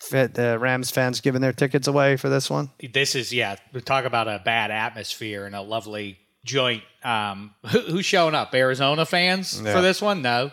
Fit 0.00 0.34
the 0.34 0.56
Rams 0.60 0.92
fans 0.92 1.20
giving 1.20 1.40
their 1.40 1.52
tickets 1.52 1.88
away 1.88 2.16
for 2.16 2.28
this 2.28 2.48
one. 2.48 2.70
This 2.92 3.16
is 3.16 3.32
yeah. 3.32 3.56
We 3.72 3.80
talk 3.80 4.04
about 4.04 4.28
a 4.28 4.40
bad 4.44 4.70
atmosphere 4.70 5.44
and 5.44 5.56
a 5.56 5.60
lovely 5.60 6.18
joint. 6.44 6.84
Um, 7.02 7.54
who, 7.66 7.80
who's 7.80 8.06
showing 8.06 8.36
up? 8.36 8.54
Arizona 8.54 9.04
fans 9.04 9.60
Yeah. 9.60 9.72
for 9.74 9.80
this 9.82 10.00
one? 10.00 10.22
No. 10.22 10.52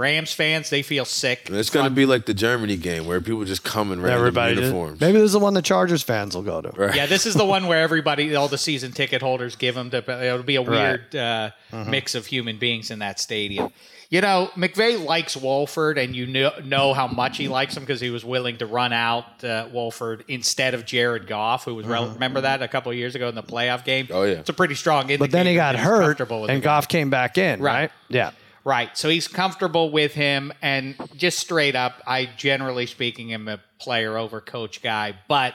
Rams 0.00 0.32
fans, 0.32 0.70
they 0.70 0.82
feel 0.82 1.04
sick. 1.04 1.48
It's 1.50 1.68
going 1.70 1.84
to 1.84 1.90
be 1.90 2.06
like 2.06 2.24
the 2.24 2.32
Germany 2.34 2.76
game 2.78 3.06
where 3.06 3.20
people 3.20 3.44
just 3.44 3.62
come 3.62 3.92
in 3.92 4.00
random 4.00 4.18
Everybody, 4.18 4.54
did. 4.54 4.62
uniforms. 4.64 5.00
maybe 5.00 5.18
this 5.18 5.26
is 5.26 5.32
the 5.32 5.38
one 5.38 5.52
the 5.54 5.60
Chargers 5.62 6.02
fans 6.02 6.34
will 6.34 6.42
go 6.42 6.62
to. 6.62 6.70
Right. 6.70 6.94
Yeah, 6.94 7.04
this 7.06 7.26
is 7.26 7.34
the 7.34 7.44
one 7.56 7.66
where 7.66 7.82
everybody, 7.82 8.34
all 8.34 8.48
the 8.48 8.56
season 8.58 8.92
ticket 8.92 9.20
holders, 9.20 9.56
give 9.56 9.74
them. 9.74 9.90
To, 9.90 9.98
it'll 10.26 10.42
be 10.42 10.56
a 10.56 10.62
Right. 10.62 10.98
weird 11.12 11.14
uh, 11.14 11.50
mix 11.86 12.14
of 12.14 12.24
human 12.26 12.56
beings 12.58 12.90
in 12.90 13.00
that 13.00 13.20
stadium. 13.20 13.70
You 14.08 14.20
know, 14.20 14.50
McVay 14.56 15.04
likes 15.04 15.36
Wolford, 15.36 15.96
and 15.96 16.16
you 16.16 16.26
know, 16.26 16.50
know 16.64 16.94
how 16.94 17.06
much 17.06 17.36
he 17.36 17.46
likes 17.46 17.76
him 17.76 17.84
because 17.84 18.00
he 18.00 18.10
was 18.10 18.24
willing 18.24 18.56
to 18.56 18.66
run 18.66 18.92
out 18.92 19.44
uh, 19.44 19.68
Wolford 19.72 20.24
instead 20.26 20.74
of 20.74 20.84
Jared 20.84 21.28
Goff, 21.28 21.64
who 21.64 21.76
was 21.76 21.86
rel- 21.86 22.08
remember 22.08 22.40
that 22.40 22.60
a 22.60 22.66
couple 22.66 22.90
of 22.90 22.98
years 22.98 23.14
ago 23.14 23.28
in 23.28 23.36
the 23.36 23.42
playoff 23.44 23.84
game. 23.84 24.08
Oh, 24.10 24.24
yeah. 24.24 24.38
it's 24.40 24.48
a 24.48 24.52
pretty 24.52 24.74
strong. 24.74 25.02
Indicator 25.02 25.18
But 25.24 25.30
then 25.30 25.46
he 25.46 25.54
got 25.54 25.76
hurt, 25.76 26.18
and 26.18 26.28
the 26.28 26.46
guy. 26.54 26.58
Goff 26.58 26.88
came 26.88 27.08
back 27.10 27.38
in, 27.38 27.60
right? 27.62 27.82
Right. 27.82 27.90
Yeah. 28.08 28.30
Right. 28.64 28.96
So 28.96 29.08
he's 29.08 29.28
comfortable 29.28 29.90
with 29.90 30.12
him. 30.12 30.52
And 30.60 30.94
just 31.16 31.38
straight 31.38 31.74
up, 31.74 32.02
I 32.06 32.26
generally 32.36 32.86
speaking 32.86 33.32
am 33.32 33.48
a 33.48 33.60
player 33.80 34.18
over 34.18 34.40
coach 34.40 34.82
guy. 34.82 35.14
But 35.28 35.54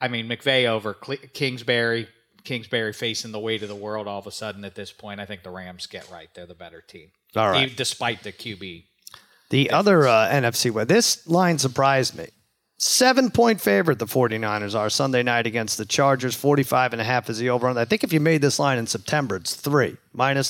I 0.00 0.08
mean, 0.08 0.28
McVay 0.28 0.66
over 0.66 0.94
Kingsbury. 0.94 2.08
Kingsbury 2.42 2.94
facing 2.94 3.32
the 3.32 3.38
weight 3.38 3.62
of 3.62 3.68
the 3.68 3.74
world 3.74 4.08
all 4.08 4.18
of 4.18 4.26
a 4.26 4.32
sudden 4.32 4.64
at 4.64 4.74
this 4.74 4.92
point. 4.92 5.20
I 5.20 5.26
think 5.26 5.42
the 5.42 5.50
Rams 5.50 5.86
get 5.86 6.10
right. 6.10 6.28
They're 6.34 6.46
the 6.46 6.54
better 6.54 6.80
team. 6.80 7.10
All 7.36 7.50
right. 7.50 7.64
Even 7.64 7.76
despite 7.76 8.22
the 8.22 8.32
QB. 8.32 8.84
The 9.50 9.70
other 9.70 10.08
uh, 10.08 10.28
NFC 10.30 10.70
West, 10.70 10.88
this 10.88 11.28
line 11.28 11.58
surprised 11.58 12.16
me. 12.16 12.28
Seven 12.78 13.30
point 13.30 13.60
favorite 13.60 13.98
the 13.98 14.06
49ers 14.06 14.74
are 14.74 14.88
Sunday 14.88 15.22
night 15.22 15.46
against 15.46 15.76
the 15.76 15.84
Chargers. 15.84 16.34
45 16.34 16.94
and 16.94 17.02
a 17.02 17.04
half 17.04 17.28
is 17.28 17.38
the 17.38 17.50
over. 17.50 17.68
I 17.68 17.84
think 17.84 18.04
if 18.04 18.12
you 18.12 18.20
made 18.20 18.40
this 18.40 18.58
line 18.58 18.78
in 18.78 18.86
September, 18.86 19.36
it's 19.36 19.54
three, 19.54 19.98
minus 20.14 20.48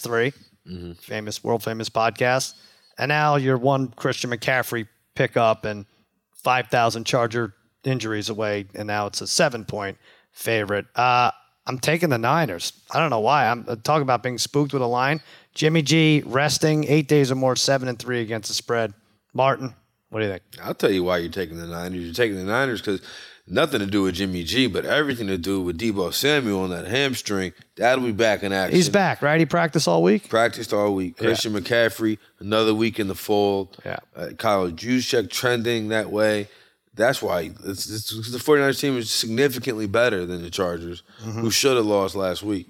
3 0.67 0.95
Famous, 0.95 1.43
world 1.43 1.63
famous 1.63 1.89
podcast. 1.89 2.55
And 2.99 3.09
now 3.09 3.37
you're 3.37 3.59
one 3.59 3.89
Christian 3.89 4.31
McCaffrey 4.31 4.87
pickup 5.15 5.65
and 5.65 5.87
5,000 6.35 7.05
Charger 7.05 7.55
injuries 7.85 8.29
away. 8.29 8.67
And 8.75 8.87
now 8.87 9.07
it's 9.07 9.21
a 9.21 9.27
seven 9.27 9.65
point 9.65 9.99
favorite. 10.33 10.87
Uh, 10.95 11.31
I'm 11.67 11.79
taking 11.79 12.09
the 12.09 12.19
Niners. 12.19 12.73
I 12.91 13.01
don't 13.01 13.11
know 13.11 13.21
why. 13.21 13.47
I'm 13.49 13.65
uh, 13.69 13.77
talking 13.77 14.03
about 14.03 14.23
being 14.23 14.39
spooked 14.39 14.73
with 14.73 14.83
a 14.83 14.87
line. 14.87 15.21
Jimmy 15.55 15.83
G 15.83 16.23
resting 16.27 16.85
eight 16.85 17.09
days 17.09 17.31
or 17.31 17.35
more, 17.35 17.57
seven 17.57 17.89
and 17.89 17.99
three 17.99 18.21
against 18.21 18.49
the 18.49 18.55
spread. 18.55 18.95
Martin, 19.35 19.75
what 20.09 20.21
do 20.21 20.27
you 20.27 20.33
think? 20.33 20.43
I'll 20.63 20.75
tell 20.75 20.91
you 20.91 21.05
why 21.05 21.19
you're 21.19 21.31
taking 21.31 21.59
the 21.59 21.67
Niners. 21.67 22.03
You're 22.03 22.15
taking 22.15 22.37
the 22.37 22.45
Niners 22.45 22.81
because 22.81 23.03
nothing 23.47 23.81
to 23.81 23.87
do 23.87 24.03
with 24.03 24.15
Jimmy 24.17 24.45
G, 24.45 24.67
but 24.67 24.85
everything 24.85 25.27
to 25.29 25.39
do 25.39 25.61
with 25.61 25.79
Deebo 25.79 26.13
Samuel 26.13 26.63
on 26.65 26.71
that 26.71 26.87
hamstring. 26.87 27.53
That'll 27.77 28.05
be 28.05 28.13
back 28.13 28.43
in 28.43 28.53
action. 28.53 28.77
He's 28.77 28.89
back, 28.89 29.23
right? 29.23 29.39
He 29.41 29.47
practiced 29.47 29.89
all 29.89 30.03
week. 30.03 30.29
Practiced 30.29 30.73
all 30.73 30.95
week. 30.95 31.17
Christian 31.17 31.53
McCaffrey, 31.53 32.19
another 32.39 32.75
week 32.75 32.99
in 32.99 33.09
the 33.09 33.15
fold. 33.15 33.77
Yeah. 33.85 33.99
Uh, 34.15 34.29
Kyle 34.39 34.71
Juszczyk 34.71 35.31
trending 35.31 35.89
that 35.89 36.11
way. 36.11 36.49
That's 36.95 37.23
why 37.23 37.53
it's, 37.65 37.89
it's, 37.89 38.31
the 38.33 38.39
49ers 38.39 38.81
team 38.81 38.99
is 38.99 39.11
significantly 39.11 39.87
better 39.87 40.27
than 40.27 40.43
the 40.43 40.51
Chargers, 40.51 41.03
Mm-hmm. 41.23 41.41
who 41.41 41.51
should 41.51 41.77
have 41.77 41.87
lost 41.87 42.15
last 42.15 42.43
week. 42.43 42.67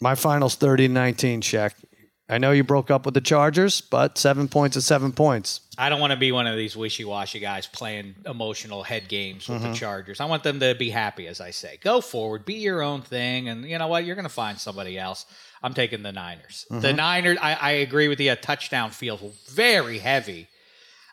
My 0.00 0.14
finals 0.14 0.54
30 0.56 0.88
19, 0.88 1.40
Shaq. 1.40 1.72
I 2.28 2.38
know 2.38 2.52
you 2.52 2.64
broke 2.64 2.90
up 2.90 3.04
with 3.04 3.12
the 3.12 3.20
Chargers, 3.20 3.82
but 3.82 4.16
seven 4.16 4.48
points 4.48 4.76
is 4.78 4.86
seven 4.86 5.12
points. 5.12 5.60
I 5.76 5.90
don't 5.90 6.00
want 6.00 6.12
to 6.12 6.18
be 6.18 6.32
one 6.32 6.46
of 6.46 6.56
these 6.56 6.74
wishy-washy 6.74 7.38
guys 7.40 7.66
playing 7.66 8.14
emotional 8.24 8.82
head 8.82 9.08
games 9.08 9.46
with 9.46 9.60
Mm-hmm. 9.60 9.72
the 9.72 9.76
Chargers. 9.78 10.20
I 10.20 10.24
want 10.24 10.42
them 10.42 10.58
to 10.60 10.74
be 10.74 10.88
happy, 10.88 11.26
as 11.26 11.40
I 11.42 11.50
say. 11.50 11.78
Go 11.82 12.00
forward, 12.00 12.46
be 12.46 12.54
your 12.54 12.80
own 12.80 13.02
thing, 13.02 13.48
and 13.50 13.64
you 13.68 13.76
know 13.78 13.88
what? 13.88 14.06
You're 14.06 14.14
going 14.14 14.22
to 14.26 14.30
find 14.32 14.58
somebody 14.58 14.98
else. 14.98 15.26
I'm 15.62 15.74
taking 15.74 16.02
the 16.02 16.12
Niners. 16.12 16.64
The 16.70 16.76
Mm-hmm. 16.76 16.96
Niners. 16.96 17.38
I, 17.42 17.54
I 17.54 17.70
agree 17.72 18.08
with 18.08 18.18
you. 18.20 18.32
A 18.32 18.36
touchdown 18.36 18.90
feels 18.90 19.20
very 19.50 19.98
heavy. 19.98 20.48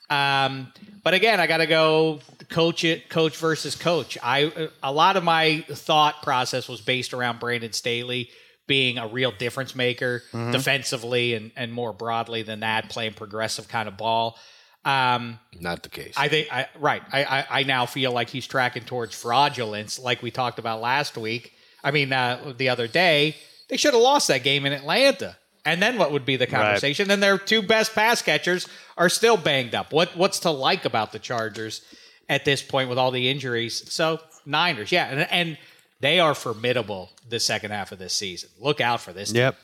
Um, 0.10 0.72
but 1.04 1.14
again, 1.14 1.40
I 1.40 1.48
got 1.48 1.58
to 1.58 1.68
go 1.68 2.20
coach 2.50 2.84
it, 2.84 3.10
coach 3.10 3.36
versus 3.38 3.76
coach. 3.76 4.18
I 4.22 4.70
a 4.84 4.92
lot 4.92 5.16
of 5.18 5.24
my 5.24 5.66
thought 5.70 6.22
process 6.22 6.68
was 6.68 6.82
based 6.82 7.14
around 7.14 7.40
Brandon 7.40 7.72
Staley 7.72 8.30
being 8.68 8.98
a 8.98 9.08
real 9.08 9.32
difference 9.32 9.76
maker 9.76 10.24
defensively 10.32 11.34
and, 11.34 11.52
and 11.56 11.74
more 11.74 11.94
broadly 11.94 12.44
than 12.44 12.62
that, 12.62 12.90
playing 12.90 13.14
progressive 13.14 13.68
kind 13.68 13.88
of 13.88 13.98
ball. 13.98 14.38
Um, 14.84 15.40
Not 15.60 15.84
the 15.84 15.90
case. 15.90 16.14
I 16.18 16.28
think 16.28 16.48
I 16.52 16.68
right. 16.80 17.04
I, 17.12 17.24
I 17.24 17.46
I 17.60 17.64
now 17.64 17.86
feel 17.86 18.12
like 18.12 18.30
he's 18.30 18.48
tracking 18.48 18.84
towards 18.84 19.14
fraudulence, 19.14 20.00
like 20.00 20.24
we 20.24 20.32
talked 20.32 20.58
about 20.58 20.82
last 20.82 21.18
week. 21.18 21.54
I 21.84 21.92
mean, 21.92 22.12
uh, 22.12 22.54
the 22.58 22.70
other 22.70 22.88
day 22.88 23.36
they 23.70 23.78
should 23.78 23.94
have 23.94 24.02
lost 24.02 24.28
that 24.28 24.44
game 24.44 24.66
in 24.66 24.74
Atlanta. 24.74 25.38
And 25.64 25.82
then 25.82 25.98
what 26.00 26.12
would 26.12 26.26
be 26.26 26.38
the 26.38 26.48
conversation? 26.48 27.12
And 27.12 27.22
their 27.22 27.38
two 27.38 27.62
best 27.62 27.94
pass 27.94 28.22
catchers 28.24 28.68
are 28.98 29.10
still 29.10 29.38
banged 29.38 29.76
up. 29.76 29.94
What 29.94 30.18
what's 30.18 30.40
to 30.40 30.50
like 30.50 30.86
about 30.86 31.12
the 31.12 31.20
Chargers 31.20 31.82
at 32.28 32.46
this 32.46 32.64
point 32.64 32.90
with 32.90 32.98
all 32.98 33.12
the 33.12 33.30
injuries? 33.30 33.92
So 33.92 34.20
Niners, 34.46 34.92
yeah, 34.92 35.06
and, 35.06 35.32
and 35.32 35.58
they 36.02 36.20
are 36.20 36.36
formidable 36.36 37.10
the 37.30 37.40
second 37.40 37.72
half 37.72 37.92
of 37.92 38.00
this 38.00 38.14
season. 38.14 38.50
Look 38.60 38.82
out 38.82 39.00
for 39.02 39.14
this. 39.14 39.30
team. 39.32 39.38
Yep. 39.42 39.58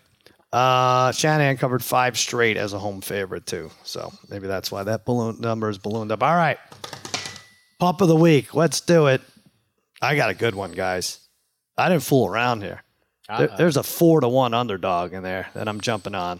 Uh, 0.53 1.11
Shanahan 1.11 1.57
covered 1.57 1.83
five 1.83 2.17
straight 2.17 2.55
as 2.55 2.71
a 2.73 2.79
home 2.79 3.01
favorite, 3.01 3.45
too. 3.45 3.69
So 3.83 4.13
maybe 4.29 4.47
that's 4.47 4.71
why 4.71 4.83
that 4.83 5.03
balloon 5.05 5.41
number 5.41 5.69
is 5.69 5.77
ballooned 5.77 6.11
up. 6.11 6.23
All 6.23 6.35
right. 6.35 6.57
Pump 7.79 8.01
of 8.01 8.07
the 8.07 8.15
week. 8.15 8.55
Let's 8.55 8.79
do 8.81 9.07
it. 9.07 9.21
I 10.01 10.15
got 10.15 10.29
a 10.29 10.33
good 10.33 10.55
one, 10.55 10.71
guys. 10.71 11.19
I 11.77 11.89
didn't 11.89 12.03
fool 12.03 12.27
around 12.27 12.61
here. 12.61 12.83
There- 13.37 13.49
there's 13.57 13.75
a 13.77 13.83
four 13.83 14.21
to 14.21 14.27
one 14.29 14.53
underdog 14.53 15.13
in 15.13 15.21
there 15.23 15.49
that 15.53 15.67
I'm 15.67 15.81
jumping 15.81 16.15
on. 16.15 16.39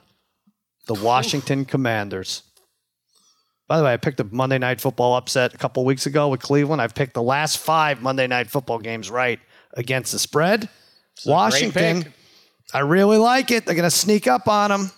The 0.88 0.94
Washington 0.94 1.66
Commanders. 1.66 2.44
By 3.68 3.78
the 3.78 3.84
way, 3.84 3.92
I 3.92 3.98
picked 3.98 4.22
a 4.22 4.24
Monday 4.24 4.58
Night 4.58 4.80
Football 4.80 5.16
upset 5.18 5.54
a 5.54 5.58
couple 5.58 5.84
weeks 5.84 6.06
ago 6.06 6.30
with 6.30 6.40
Cleveland. 6.40 6.82
I've 6.82 6.96
picked 6.96 7.14
the 7.14 7.22
last 7.22 7.58
five 7.58 8.02
Monday 8.02 8.26
Night 8.26 8.50
Football 8.50 8.80
games 8.80 9.12
right 9.12 9.42
against 9.74 10.12
the 10.12 10.20
spread. 10.20 10.70
Washington. 11.26 12.14
I 12.74 12.80
really 12.80 13.18
like 13.18 13.52
it. 13.52 13.66
They're 13.66 13.76
going 13.76 13.90
to 13.90 13.92
sneak 13.92 14.28
up 14.28 14.48
on 14.48 14.70
them. 14.70 14.92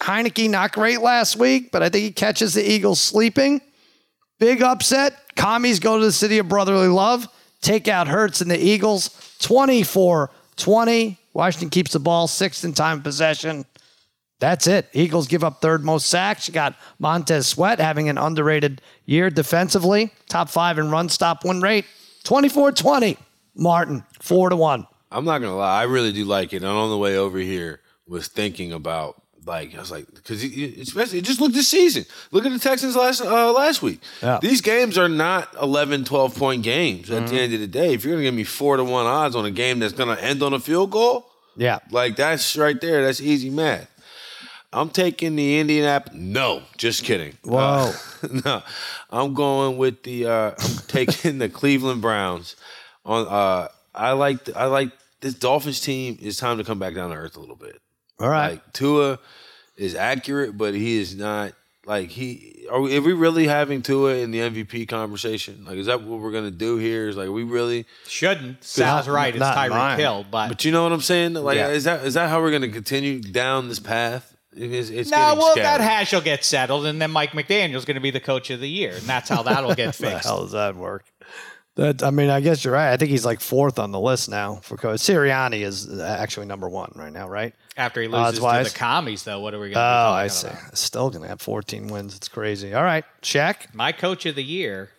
Heinicke 0.00 0.48
not 0.48 0.72
great 0.72 1.00
last 1.00 1.36
week, 1.36 1.70
but 1.70 1.82
I 1.82 1.90
think 1.90 2.04
he 2.04 2.12
catches 2.12 2.54
the 2.54 2.68
Eagles 2.68 3.00
sleeping. 3.00 3.60
Big 4.38 4.62
upset. 4.62 5.14
Commies 5.36 5.78
go 5.78 5.98
to 5.98 6.04
the 6.04 6.12
city 6.12 6.38
of 6.38 6.48
brotherly 6.48 6.88
love. 6.88 7.28
Take 7.60 7.88
out 7.88 8.08
Hurts 8.08 8.40
and 8.40 8.50
the 8.50 8.58
Eagles. 8.58 9.36
24 9.40 10.30
20. 10.56 11.18
Washington 11.32 11.70
keeps 11.70 11.92
the 11.92 12.00
ball 12.00 12.26
sixth 12.26 12.64
in 12.64 12.72
time 12.72 13.02
possession. 13.02 13.64
That's 14.40 14.66
it. 14.66 14.88
Eagles 14.94 15.28
give 15.28 15.44
up 15.44 15.60
third 15.60 15.84
most 15.84 16.08
sacks. 16.08 16.48
You 16.48 16.54
got 16.54 16.74
Montez 16.98 17.46
Sweat 17.46 17.78
having 17.78 18.08
an 18.08 18.16
underrated 18.16 18.80
year 19.04 19.28
defensively. 19.28 20.12
Top 20.28 20.48
five 20.48 20.78
in 20.78 20.90
run 20.90 21.10
stop 21.10 21.44
win 21.44 21.60
rate. 21.60 21.84
24 22.24 22.72
20. 22.72 23.18
Martin, 23.54 24.04
4 24.20 24.50
to 24.50 24.56
1. 24.56 24.86
I'm 25.12 25.24
not 25.24 25.38
gonna 25.40 25.56
lie, 25.56 25.80
I 25.80 25.84
really 25.84 26.12
do 26.12 26.24
like 26.24 26.52
it. 26.52 26.58
And 26.58 26.66
on 26.66 26.90
the 26.90 26.98
way 26.98 27.16
over 27.16 27.38
here, 27.38 27.80
was 28.06 28.28
thinking 28.28 28.72
about 28.72 29.20
like 29.46 29.74
I 29.74 29.78
was 29.80 29.90
like 29.90 30.06
because 30.12 30.42
especially 30.44 31.20
just 31.22 31.40
look 31.40 31.52
this 31.52 31.68
season. 31.68 32.04
Look 32.30 32.44
at 32.44 32.52
the 32.52 32.58
Texans 32.58 32.94
last 32.94 33.20
uh, 33.22 33.52
last 33.52 33.82
week. 33.82 34.00
Yeah. 34.22 34.38
These 34.42 34.60
games 34.60 34.98
are 34.98 35.08
not 35.08 35.48
11, 35.60 36.04
12 36.04 36.36
point 36.36 36.62
games. 36.62 37.10
At 37.10 37.28
the 37.28 37.40
end 37.40 37.54
of 37.54 37.60
the 37.60 37.66
day, 37.66 37.94
if 37.94 38.04
you're 38.04 38.14
gonna 38.14 38.24
give 38.24 38.34
me 38.34 38.44
four 38.44 38.76
to 38.76 38.84
one 38.84 39.06
odds 39.06 39.34
on 39.34 39.44
a 39.46 39.50
game 39.50 39.78
that's 39.78 39.92
gonna 39.94 40.16
end 40.16 40.42
on 40.42 40.52
a 40.52 40.60
field 40.60 40.90
goal, 40.90 41.26
Yeah. 41.56 41.78
like 41.90 42.16
that's 42.16 42.56
right 42.56 42.80
there. 42.80 43.04
That's 43.04 43.20
easy 43.20 43.50
math. 43.50 43.88
I'm 44.72 44.90
taking 44.90 45.34
the 45.34 45.58
Indianapolis. 45.58 46.16
No, 46.20 46.62
just 46.76 47.02
kidding. 47.02 47.36
Whoa. 47.42 47.58
Uh, 47.58 47.92
no, 48.44 48.62
I'm 49.10 49.34
going 49.34 49.78
with 49.78 50.04
the. 50.04 50.26
Uh, 50.26 50.50
I'm 50.56 50.76
taking 50.86 51.38
the 51.38 51.48
Cleveland 51.48 52.02
Browns. 52.02 52.54
On. 53.04 53.26
Uh, 53.26 53.68
I 53.94 54.12
like. 54.12 54.54
I 54.56 54.66
like 54.66 54.90
this 55.20 55.34
Dolphins 55.34 55.80
team. 55.80 56.18
It's 56.20 56.38
time 56.38 56.58
to 56.58 56.64
come 56.64 56.78
back 56.78 56.94
down 56.94 57.10
to 57.10 57.16
earth 57.16 57.36
a 57.36 57.40
little 57.40 57.56
bit. 57.56 57.80
All 58.18 58.28
right. 58.28 58.52
Like 58.52 58.72
Tua 58.72 59.18
is 59.76 59.94
accurate, 59.94 60.56
but 60.58 60.74
he 60.74 60.98
is 61.00 61.14
not. 61.16 61.52
Like 61.86 62.10
he, 62.10 62.66
are 62.70 62.80
we, 62.80 62.96
are 62.98 63.00
we 63.00 63.14
really 63.14 63.46
having 63.46 63.80
Tua 63.82 64.16
in 64.16 64.30
the 64.30 64.38
MVP 64.40 64.86
conversation? 64.86 65.64
Like, 65.64 65.76
is 65.76 65.86
that 65.86 66.02
what 66.02 66.20
we're 66.20 66.30
gonna 66.30 66.50
do 66.50 66.76
here? 66.76 67.08
Is 67.08 67.16
like, 67.16 67.30
we 67.30 67.42
really? 67.42 67.86
Shouldn't. 68.06 68.62
Sal's 68.62 69.06
not- 69.06 69.14
right. 69.14 69.34
It's 69.34 69.40
not 69.40 69.56
Tyreek. 69.56 69.96
Hill, 69.96 70.26
but, 70.30 70.48
But 70.48 70.64
you 70.64 70.72
know 70.72 70.82
what 70.82 70.92
I'm 70.92 71.00
saying? 71.00 71.32
Like, 71.34 71.56
Yeah. 71.56 71.68
is 71.70 71.84
that 71.84 72.04
is 72.04 72.14
that 72.14 72.28
how 72.28 72.40
we're 72.42 72.52
gonna 72.52 72.68
continue 72.68 73.20
down 73.20 73.68
this 73.68 73.80
path? 73.80 74.36
It's, 74.52 74.90
it's 74.90 75.10
no, 75.10 75.16
getting 75.16 75.38
well, 75.38 75.50
scary. 75.52 75.64
that 75.64 75.80
hash 75.80 76.12
will 76.12 76.20
get 76.20 76.44
settled, 76.44 76.84
and 76.84 77.00
then 77.00 77.12
Mike 77.12 77.30
McDaniel's 77.30 77.84
going 77.84 77.94
to 77.94 78.00
be 78.00 78.10
the 78.10 78.18
coach 78.18 78.50
of 78.50 78.58
the 78.58 78.68
year, 78.68 78.90
and 78.94 79.02
that's 79.02 79.28
how 79.28 79.44
that'll 79.44 79.76
get 79.76 79.94
fixed. 79.94 80.26
how 80.26 80.40
does 80.40 80.50
that 80.50 80.74
work? 80.74 81.04
That 81.76 82.02
I 82.02 82.10
mean, 82.10 82.30
I 82.30 82.40
guess 82.40 82.64
you're 82.64 82.74
right. 82.74 82.92
I 82.92 82.96
think 82.96 83.10
he's 83.10 83.24
like 83.24 83.40
fourth 83.40 83.78
on 83.78 83.92
the 83.92 84.00
list 84.00 84.28
now 84.28 84.56
for 84.56 84.76
coach. 84.76 85.00
Sirianni 85.00 85.60
is 85.62 86.00
actually 86.00 86.46
number 86.46 86.68
one 86.68 86.92
right 86.96 87.12
now, 87.12 87.28
right? 87.28 87.54
After 87.76 88.02
he 88.02 88.08
loses 88.08 88.22
to 88.40 88.44
Odds-wise? 88.46 88.72
the 88.72 88.78
commies, 88.78 89.22
though, 89.22 89.40
what 89.40 89.54
are 89.54 89.60
we 89.60 89.70
going 89.70 89.76
Oh, 89.76 89.78
to 89.78 89.82
talking 89.84 90.24
I 90.24 90.26
see. 90.26 90.48
about? 90.48 90.76
Still 90.78 91.10
gonna 91.10 91.28
have 91.28 91.40
14 91.40 91.86
wins. 91.88 92.16
It's 92.16 92.28
crazy. 92.28 92.74
All 92.74 92.82
right, 92.82 93.04
Shaq. 93.22 93.72
My 93.72 93.92
coach 93.92 94.26
of 94.26 94.34
the 94.34 94.42
year. 94.44 94.90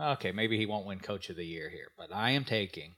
Okay, 0.00 0.32
maybe 0.32 0.56
he 0.56 0.64
won't 0.64 0.86
win 0.86 0.98
coach 1.00 1.28
of 1.28 1.36
the 1.36 1.44
year 1.44 1.68
here, 1.68 1.88
but 1.98 2.08
I 2.12 2.30
am 2.30 2.44
taking 2.44 2.94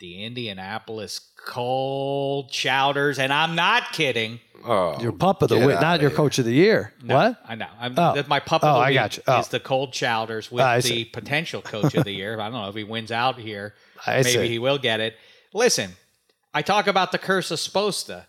the 0.00 0.24
Indianapolis 0.24 1.20
Cold 1.46 2.50
Chowders, 2.50 3.18
and 3.18 3.32
I'm 3.32 3.54
not 3.54 3.92
kidding. 3.92 4.40
Oh, 4.64 5.00
Your 5.00 5.12
pup 5.12 5.40
of 5.42 5.48
the 5.48 5.56
get 5.58 5.66
week, 5.66 5.80
not 5.80 6.00
your 6.00 6.10
here. 6.10 6.16
coach 6.16 6.38
of 6.38 6.44
the 6.44 6.52
year. 6.52 6.92
No, 7.02 7.14
What? 7.14 7.40
I 7.48 7.54
know. 7.54 7.66
I'm, 7.80 7.94
Oh. 7.98 8.14
that's 8.14 8.28
my 8.28 8.40
pup 8.40 8.62
Oh, 8.62 8.68
of 8.68 8.74
the 8.74 8.80
I 8.80 8.88
week 8.88 8.94
got 8.94 9.16
you. 9.16 9.22
Oh. 9.26 9.40
is 9.40 9.48
the 9.48 9.60
Cold 9.60 9.92
Chowders 9.92 10.50
with 10.52 10.64
I 10.64 10.80
the 10.80 11.04
potential 11.06 11.62
coach 11.62 11.94
of 11.94 12.04
the 12.04 12.12
year. 12.12 12.38
I 12.40 12.50
don't 12.50 12.60
know 12.60 12.68
if 12.68 12.74
he 12.74 12.84
wins 12.84 13.10
out 13.12 13.38
here. 13.38 13.74
I 14.06 14.16
maybe 14.22 14.30
see. 14.30 14.48
he 14.48 14.58
will 14.58 14.78
get 14.78 15.00
it. 15.00 15.16
Listen, 15.54 15.92
I 16.52 16.62
talk 16.62 16.86
about 16.86 17.12
the 17.12 17.18
curse 17.18 17.50
of 17.50 17.58
Sposta. 17.58 18.24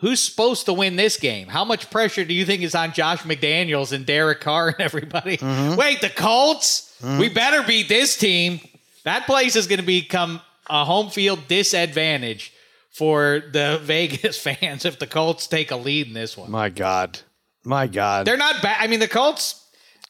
Who's 0.00 0.20
supposed 0.22 0.66
to 0.66 0.72
win 0.72 0.94
this 0.96 1.16
game? 1.16 1.48
How 1.48 1.64
much 1.64 1.90
pressure 1.90 2.24
do 2.24 2.32
you 2.32 2.44
think 2.44 2.62
is 2.62 2.74
on 2.76 2.92
Josh 2.92 3.22
McDaniels 3.22 3.92
and 3.92 4.06
Derek 4.06 4.40
Carr 4.40 4.68
and 4.68 4.80
everybody? 4.80 5.36
Mm-hmm. 5.38 5.76
Wait, 5.76 6.00
the 6.00 6.08
Colts? 6.10 6.84
We 7.18 7.28
better 7.28 7.62
beat 7.64 7.88
this 7.88 8.16
team. 8.16 8.60
That 9.04 9.26
place 9.26 9.54
is 9.56 9.66
going 9.68 9.80
to 9.80 9.86
become 9.86 10.40
a 10.70 10.84
home 10.84 11.10
field 11.10 11.48
disadvantage 11.48 12.52
for 12.90 13.42
the 13.52 13.78
Vegas 13.82 14.38
fans 14.38 14.84
if 14.84 14.98
the 14.98 15.06
Colts 15.06 15.46
take 15.46 15.70
a 15.70 15.76
lead 15.76 16.06
in 16.08 16.14
this 16.14 16.36
one. 16.36 16.50
My 16.50 16.68
God. 16.68 17.20
My 17.64 17.86
God. 17.86 18.26
They're 18.26 18.36
not 18.36 18.62
bad. 18.62 18.78
I 18.80 18.86
mean, 18.86 19.00
the 19.00 19.08
Colts 19.08 19.64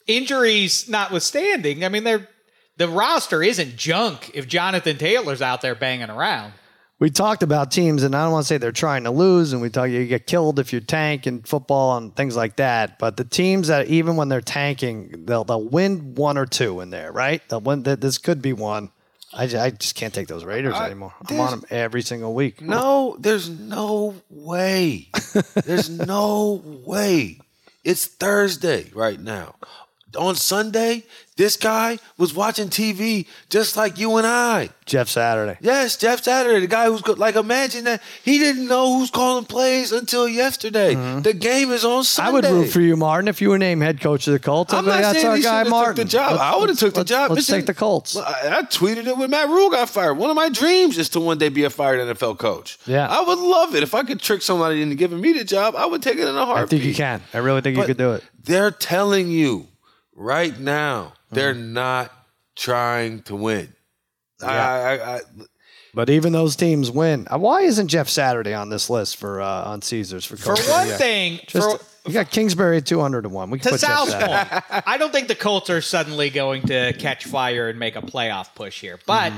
injuries 0.06 0.88
notwithstanding. 0.88 1.84
I 1.84 1.88
mean, 1.88 2.04
they're 2.04 2.28
the 2.76 2.88
roster 2.88 3.42
isn't 3.42 3.76
junk 3.76 4.30
if 4.34 4.46
Jonathan 4.46 4.96
Taylor's 4.98 5.42
out 5.42 5.62
there 5.62 5.74
banging 5.74 6.10
around. 6.10 6.52
we 7.00 7.10
talked 7.10 7.42
about 7.42 7.72
teams, 7.72 8.04
and 8.04 8.14
I 8.14 8.22
don't 8.22 8.30
want 8.32 8.44
to 8.44 8.46
say 8.48 8.56
they're 8.58 8.70
trying 8.70 9.02
to 9.04 9.10
lose, 9.10 9.52
and 9.52 9.60
we 9.60 9.68
talk 9.68 9.90
you 9.90 10.06
get 10.06 10.28
killed 10.28 10.60
if 10.60 10.72
you 10.72 10.80
tank 10.80 11.26
in 11.26 11.42
football 11.42 11.96
and 11.96 12.14
things 12.14 12.36
like 12.36 12.54
that. 12.56 12.98
But 13.00 13.16
the 13.16 13.24
teams 13.24 13.66
that 13.68 13.88
even 13.88 14.14
when 14.16 14.28
they're 14.28 14.40
tanking, 14.40 15.24
they'll 15.26 15.42
they'll 15.44 15.64
win 15.68 16.14
one 16.14 16.38
or 16.38 16.46
two 16.46 16.80
in 16.80 16.90
there, 16.90 17.10
right? 17.10 17.42
They'll 17.48 17.60
win. 17.60 17.82
th- 17.82 17.98
This 18.00 18.18
could 18.18 18.40
be 18.40 18.52
one. 18.52 18.90
I, 19.32 19.46
ju- 19.46 19.58
I 19.58 19.70
just 19.70 19.94
can't 19.94 20.12
take 20.14 20.26
those 20.28 20.44
Raiders 20.44 20.74
anymore. 20.86 21.12
I'm 21.20 21.40
on 21.40 21.50
them 21.50 21.64
every 21.70 22.02
single 22.02 22.34
week. 22.34 22.62
No, 22.62 23.16
there's 23.18 23.48
no 23.50 24.14
way. 24.30 25.08
There's 25.64 25.90
no 25.90 26.62
way. 26.86 27.40
It's 27.84 28.06
Thursday 28.06 28.90
right 28.94 29.20
now. 29.20 29.54
On 30.16 30.34
Sunday, 30.34 31.04
this 31.36 31.58
guy 31.58 31.98
was 32.16 32.32
watching 32.32 32.68
TV 32.68 33.26
just 33.50 33.76
like 33.76 33.98
you 33.98 34.16
and 34.16 34.26
I. 34.26 34.70
Jeff 34.86 35.06
Saturday. 35.08 35.58
Yes, 35.60 35.96
Jeff 35.98 36.22
Saturday, 36.24 36.60
the 36.60 36.66
guy 36.66 36.86
who's 36.86 37.02
go- 37.02 37.12
like, 37.12 37.36
imagine 37.36 37.84
that 37.84 38.02
he 38.24 38.38
didn't 38.38 38.66
know 38.68 38.96
who's 38.98 39.10
calling 39.10 39.44
plays 39.44 39.92
until 39.92 40.26
yesterday. 40.26 40.94
The 41.20 41.34
game 41.34 41.70
is 41.72 41.84
on 41.84 42.04
Sunday. 42.04 42.38
Mm-hmm. 42.38 42.46
I 42.46 42.50
would 42.52 42.62
root 42.64 42.70
for 42.72 42.80
you, 42.80 42.96
Martin, 42.96 43.28
if 43.28 43.42
you 43.42 43.50
were 43.50 43.58
named 43.58 43.82
head 43.82 44.00
coach 44.00 44.26
of 44.26 44.32
the 44.32 44.38
Colts. 44.38 44.72
I'm 44.72 44.86
not 44.86 45.02
That's 45.02 45.16
saying 45.18 45.26
our 45.28 45.36
he 45.36 45.42
guy, 45.42 45.58
have 45.58 45.68
Martin. 45.68 45.96
took 45.96 46.04
the 46.06 46.10
job. 46.10 46.38
I 46.40 46.56
would've 46.56 46.78
took 46.78 46.94
the 46.94 47.00
let's- 47.00 47.10
job. 47.10 47.30
Let's 47.30 47.40
Listen, 47.40 47.56
take 47.56 47.66
the 47.66 47.74
Colts. 47.74 48.16
I, 48.16 48.58
I 48.58 48.62
tweeted 48.62 49.06
it 49.06 49.16
when 49.18 49.28
Matt 49.28 49.48
Rhule 49.50 49.68
got 49.68 49.90
fired. 49.90 50.14
One 50.14 50.30
of 50.30 50.36
my 50.36 50.48
dreams 50.48 50.96
is 50.96 51.10
to 51.10 51.20
one 51.20 51.36
day 51.36 51.50
be 51.50 51.64
a 51.64 51.70
fired 51.70 52.00
NFL 52.00 52.38
coach. 52.38 52.78
Yeah. 52.86 53.06
I 53.06 53.20
would 53.20 53.38
love 53.38 53.74
it 53.74 53.82
if 53.82 53.94
I 53.94 54.04
could 54.04 54.20
trick 54.20 54.40
somebody 54.40 54.80
into 54.80 54.94
giving 54.94 55.20
me 55.20 55.34
the 55.34 55.44
job. 55.44 55.76
I 55.76 55.84
would 55.84 56.02
take 56.02 56.16
it 56.16 56.26
in 56.26 56.34
a 56.34 56.46
heartbeat. 56.46 56.62
I 56.62 56.66
think 56.82 56.84
you 56.84 56.94
can. 56.94 57.20
I 57.34 57.38
really 57.38 57.60
think 57.60 57.76
you 57.76 57.84
could 57.84 57.98
do 57.98 58.14
it. 58.14 58.24
They're 58.42 58.70
telling 58.70 59.28
you 59.28 59.66
right 60.18 60.58
now 60.58 61.12
they're 61.30 61.54
Mm-hmm. 61.54 61.72
not 61.74 62.12
trying 62.56 63.22
to 63.22 63.36
win. 63.36 63.72
I, 64.42 64.46
I, 64.56 65.16
I, 65.16 65.20
But 65.94 66.10
even 66.10 66.32
those 66.32 66.56
teams 66.56 66.90
win. 66.90 67.26
Uh, 67.30 67.38
Why 67.38 67.62
isn't 67.62 67.88
Jeff 67.88 68.08
Saturday 68.08 68.52
on 68.52 68.68
this 68.68 68.90
list 68.90 69.16
for 69.16 69.40
uh, 69.40 69.64
on 69.64 69.80
Caesars 69.82 70.24
for 70.24 70.36
For 70.36 70.50
coach 70.54 70.60
of 70.60 70.66
the 70.66 70.72
one 70.72 70.86
year? 70.88 70.96
thing, 70.96 71.40
Just, 71.46 71.78
for, 71.78 72.08
you 72.08 72.14
got 72.14 72.30
Kingsbury 72.30 72.78
at 72.78 72.86
two 72.86 73.00
hundred 73.00 73.22
to 73.22 73.28
one. 73.28 73.50
We 73.50 73.58
can 73.58 73.72
to 73.72 73.78
put 73.78 73.80
Jeff 73.80 74.08
Sal's 74.08 74.14
point, 74.14 74.84
I 74.86 74.96
don't 74.98 75.12
think 75.12 75.28
the 75.28 75.34
Colts 75.34 75.70
are 75.70 75.80
suddenly 75.80 76.30
going 76.30 76.62
to 76.68 76.92
catch 76.94 77.24
fire 77.24 77.68
and 77.68 77.78
make 77.78 77.96
a 77.96 78.02
playoff 78.02 78.54
push 78.54 78.80
here. 78.80 78.98
But, 79.06 79.32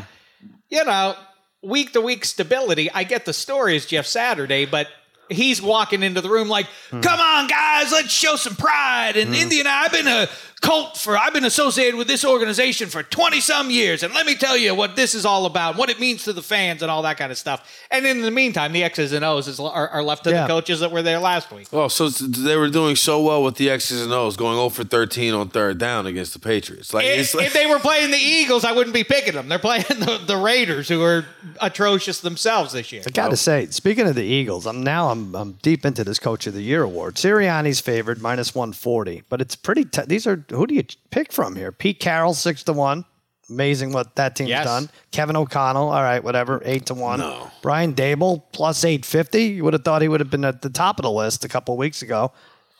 you 0.68 0.85
know, 0.85 1.14
week 1.62 1.93
to 1.93 2.01
week 2.01 2.24
stability, 2.24 2.91
I 2.91 3.05
get 3.05 3.24
the 3.24 3.33
story 3.35 3.76
is 3.76 3.87
Jeff 3.87 4.07
Saturday, 4.07 4.66
but 4.66 4.87
he's 5.28 5.62
walking 5.62 6.03
into 6.03 6.20
the 6.20 6.28
room 6.28 6.49
like, 6.49 6.66
come 6.91 7.20
on, 7.20 7.47
guys, 7.47 7.93
let's 7.93 8.11
show 8.12 8.37
some 8.37 8.57
pride. 8.57 9.16
And 9.16 9.35
Indiana, 9.35 9.70
I've 9.72 9.93
been 9.93 10.09
a 10.09 10.28
Colt 10.61 10.99
for, 10.99 11.17
I've 11.17 11.33
been 11.33 11.47
associated 11.47 11.97
with 11.97 12.07
this 12.07 12.23
organization 12.25 12.89
for 12.91 13.03
20 13.03 13.41
some 13.41 13.71
years. 13.71 14.03
And 14.03 14.13
let 14.13 14.27
me 14.27 14.35
tell 14.35 14.57
you 14.59 14.75
what 14.75 14.95
this 14.95 15.15
is 15.15 15.25
all 15.25 15.47
about, 15.47 15.77
what 15.77 15.89
it 15.89 15.99
means 15.99 16.25
to 16.25 16.35
the 16.35 16.43
fans 16.43 16.83
and 16.83 16.91
all 16.91 17.01
that 17.03 17.17
kind 17.17 17.33
of 17.33 17.39
stuff. 17.39 17.67
And 17.91 18.05
in 18.07 18.21
the 18.21 18.31
meantime, 18.31 18.73
the 18.73 18.83
X's 18.85 19.13
and 19.13 19.25
O's 19.25 19.49
is, 19.49 19.59
are, 19.59 19.89
are 19.89 20.03
left 20.03 20.25
to 20.25 20.31
Yeah. 20.31 20.43
the 20.43 20.49
coaches 20.49 20.81
that 20.81 20.93
were 20.93 21.01
there 21.03 21.19
last 21.19 21.51
week. 21.51 21.69
oh, 21.73 21.89
so 21.89 22.11
they 22.11 22.57
were 22.57 22.69
doing 22.69 22.95
so 22.95 23.23
well 23.23 23.43
with 23.43 23.57
the 23.57 23.71
X's 23.71 24.03
and 24.03 24.13
O's, 24.13 24.37
going 24.37 24.57
0 24.57 24.69
for 24.69 24.85
13 24.85 25.33
on 25.33 25.49
third 25.49 25.79
down 25.79 26.07
against 26.07 26.35
the 26.35 26.39
Patriots. 26.39 26.93
Like, 26.93 27.07
If, 27.07 27.19
it's 27.21 27.35
like 27.35 27.47
if 27.47 27.53
they 27.55 27.67
were 27.67 27.79
playing 27.79 28.11
the 28.11 28.19
Eagles, 28.19 28.65
I 28.67 28.73
wouldn't 28.73 28.93
be 28.95 29.03
picking 29.05 29.35
them. 29.35 29.49
They're 29.49 29.59
playing 29.59 29.85
the, 29.89 30.21
the 30.27 30.37
Raiders, 30.37 30.89
who 30.89 31.03
are 31.03 31.25
atrocious 31.61 32.21
themselves 32.21 32.73
this 32.73 32.93
year. 32.93 33.03
I 33.07 33.11
got 33.11 33.29
to 33.29 33.37
say, 33.37 33.67
speaking 33.67 34.07
of 34.07 34.15
the 34.15 34.25
Eagles, 34.25 34.67
I'm 34.67 34.83
now 34.83 35.11
I'm 35.11 35.35
I'm 35.35 35.53
deep 35.63 35.85
into 35.87 36.05
this 36.05 36.19
Coach 36.19 36.47
of 36.47 36.55
the 36.55 36.63
Year 36.63 36.83
award. 36.83 37.15
Sirianni's 37.17 37.81
favored 37.81 38.21
minus 38.21 38.55
one 38.55 38.73
forty, 38.73 39.23
but 39.29 39.41
it's 39.41 39.57
pretty. 39.57 39.85
T- 39.85 40.03
these 40.07 40.27
are 40.27 40.45
who 40.51 40.67
do 40.67 40.75
you 40.75 40.85
pick 41.11 41.33
from 41.33 41.57
here? 41.57 41.73
Pete 41.73 42.01
Carroll 42.01 42.35
six 42.35 42.63
to 42.65 42.73
one. 42.73 43.05
Amazing 43.49 43.93
what 43.93 44.15
that 44.15 44.37
team's 44.37 44.51
Yes. 44.51 44.65
done. 44.65 44.89
Kevin 45.11 45.35
O'Connell, 45.35 45.89
all 45.89 46.03
right, 46.03 46.23
whatever, 46.23 46.63
eight 46.65 46.87
to 46.87 46.95
one. 46.95 47.21
Brian 47.63 47.95
Daboll 47.95 48.43
plus 48.53 48.85
eight 48.85 49.05
fifty. 49.05 49.45
You 49.47 49.65
would 49.65 49.73
have 49.73 49.83
thought 49.85 50.03
he 50.03 50.09
would 50.09 50.21
have 50.21 50.31
been 50.31 50.45
at 50.45 50.63
the 50.63 50.71
top 50.71 50.99
of 51.01 51.03
the 51.03 51.11
list 51.11 51.45
a 51.45 51.49
couple 51.49 51.75
of 51.75 51.79
weeks 51.79 52.01
ago. 52.03 52.33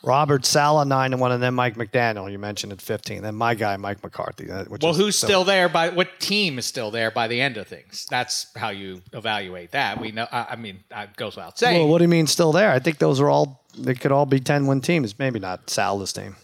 Robert 0.03 0.45
Saleh 0.47 0.87
nine 0.87 1.11
to 1.11 1.17
one, 1.17 1.31
and 1.31 1.43
then 1.43 1.53
Mike 1.53 1.75
McDaniel. 1.75 2.31
You 2.31 2.39
mentioned 2.39 2.71
at 2.73 2.81
fifteen. 2.81 3.21
Then 3.21 3.35
my 3.35 3.53
guy 3.53 3.75
Mike 3.77 4.01
McCarthy. 4.01 4.47
Well, 4.47 4.93
who's 4.93 5.15
so- 5.15 5.27
still 5.27 5.43
there? 5.43 5.69
By 5.69 5.89
what 5.89 6.19
team 6.19 6.57
is 6.57 6.65
still 6.65 6.89
there 6.89 7.11
by 7.11 7.27
the 7.27 7.39
end 7.39 7.57
of 7.57 7.67
things? 7.67 8.07
That's 8.09 8.47
how 8.55 8.69
you 8.69 9.01
evaluate 9.13 9.71
that. 9.71 9.99
We 10.01 10.11
know. 10.11 10.25
I, 10.31 10.47
I 10.51 10.55
mean, 10.55 10.83
that 10.89 11.17
goes 11.17 11.35
without 11.35 11.59
saying. 11.59 11.77
Well, 11.81 11.87
what 11.89 11.99
do 11.99 12.05
you 12.05 12.07
mean 12.09 12.25
still 12.27 12.51
there? 12.51 12.71
I 12.71 12.79
think 12.79 12.97
those 12.97 13.19
are 13.19 13.29
all. 13.29 13.63
They 13.77 13.93
could 13.93 14.11
all 14.11 14.25
be 14.25 14.39
ten 14.39 14.65
win 14.67 14.81
teams. 14.81 15.19
Maybe 15.19 15.39
not 15.39 15.69
Sal's 15.69 16.13
team. 16.13 16.35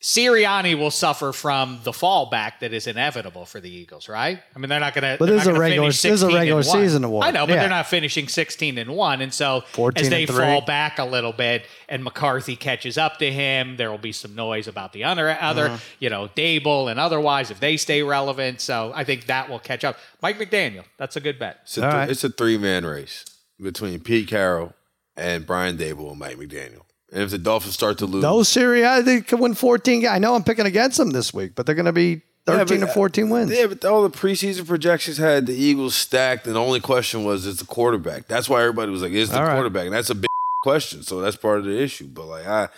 Sirianni 0.00 0.78
will 0.78 0.92
suffer 0.92 1.32
from 1.32 1.80
the 1.82 1.90
fallback 1.90 2.60
that 2.60 2.72
is 2.72 2.86
inevitable 2.86 3.44
for 3.44 3.58
the 3.58 3.68
Eagles, 3.68 4.08
right? 4.08 4.38
I 4.54 4.58
mean, 4.60 4.68
they're 4.68 4.78
not 4.78 4.94
going 4.94 5.02
to. 5.02 5.16
But 5.18 5.26
this 5.26 5.42
is 5.42 5.48
a 5.48 5.52
regular- 5.54 5.88
this 5.88 6.04
is 6.04 6.22
a 6.22 6.28
regular 6.28 6.62
season 6.62 7.02
award. 7.02 7.26
I 7.26 7.32
know, 7.32 7.46
but 7.46 7.54
Yeah. 7.54 7.60
they're 7.62 7.68
not 7.68 7.88
finishing 7.88 8.28
sixteen 8.28 8.78
and 8.78 8.90
one, 8.90 9.20
and 9.20 9.34
so 9.34 9.64
as 9.96 10.08
they 10.08 10.24
fall 10.24 10.60
back 10.60 11.00
a 11.00 11.04
little 11.04 11.32
bit, 11.32 11.64
and 11.88 12.04
McCarthy 12.04 12.54
catches 12.54 12.96
up 12.96 13.18
to 13.18 13.32
him, 13.32 13.76
there 13.76 13.90
will 13.90 13.98
be 13.98 14.12
some 14.12 14.36
noise 14.36 14.68
about 14.68 14.92
the 14.92 15.02
other, 15.02 15.36
other, 15.40 15.66
Uh-huh. 15.66 15.78
you 15.98 16.10
know, 16.10 16.28
Daboll 16.36 16.88
and 16.88 17.00
otherwise 17.00 17.50
if 17.50 17.58
they 17.58 17.76
stay 17.76 18.04
relevant. 18.04 18.60
So 18.60 18.92
I 18.94 19.02
think 19.02 19.26
that 19.26 19.48
will 19.48 19.58
catch 19.58 19.82
up. 19.82 19.98
Mike 20.22 20.38
McDaniel, 20.38 20.84
that's 20.96 21.16
a 21.16 21.20
good 21.20 21.40
bet. 21.40 21.58
It's 21.64 21.76
a, 21.76 21.80
th- 21.80 21.92
right. 21.92 22.08
it's 22.08 22.22
a 22.22 22.28
three 22.30 22.56
man 22.56 22.86
race 22.86 23.24
between 23.60 23.98
Pete 23.98 24.28
Carroll 24.28 24.74
and 25.16 25.44
Brian 25.44 25.76
Daboll 25.76 26.10
and 26.10 26.20
Mike 26.20 26.36
McDaniel. 26.36 26.82
And 27.12 27.22
if 27.22 27.30
the 27.30 27.38
Dolphins 27.38 27.74
start 27.74 27.98
to 27.98 28.06
lose, 28.06 28.22
Those 28.22 28.48
Sirianni, 28.48 29.04
they 29.04 29.20
could 29.22 29.40
win 29.40 29.54
14. 29.54 30.06
I 30.06 30.18
know 30.18 30.34
I'm 30.34 30.44
picking 30.44 30.66
against 30.66 30.98
them 30.98 31.10
this 31.10 31.32
week, 31.32 31.52
but 31.54 31.64
they're 31.64 31.74
going 31.74 31.86
to 31.86 31.92
be 31.92 32.20
13 32.46 32.80
but- 32.80 32.90
or 32.90 32.92
14 32.92 33.30
wins. 33.30 33.50
Yeah, 33.50 33.66
but 33.66 33.84
all 33.84 34.02
the 34.02 34.10
preseason 34.10 34.66
projections 34.66 35.16
had 35.16 35.46
the 35.46 35.54
Eagles 35.54 35.94
stacked, 35.94 36.46
and 36.46 36.54
the 36.56 36.60
only 36.60 36.80
question 36.80 37.24
was, 37.24 37.46
is 37.46 37.56
the 37.56 37.64
quarterback. 37.66 38.26
That's 38.28 38.48
why 38.48 38.60
everybody 38.60 38.90
was 38.92 39.00
like, 39.02 39.12
is 39.12 39.30
the 39.30 39.38
All 39.38 39.44
right. 39.44 39.54
quarterback? 39.54 39.86
And 39.86 39.94
that's 39.94 40.10
a 40.10 40.14
big 40.14 40.28
question. 40.62 41.02
So 41.02 41.20
that's 41.20 41.36
part 41.36 41.60
of 41.60 41.64
the 41.64 41.80
issue. 41.80 42.08
But 42.08 42.26
like, 42.26 42.46
I, 42.46 42.68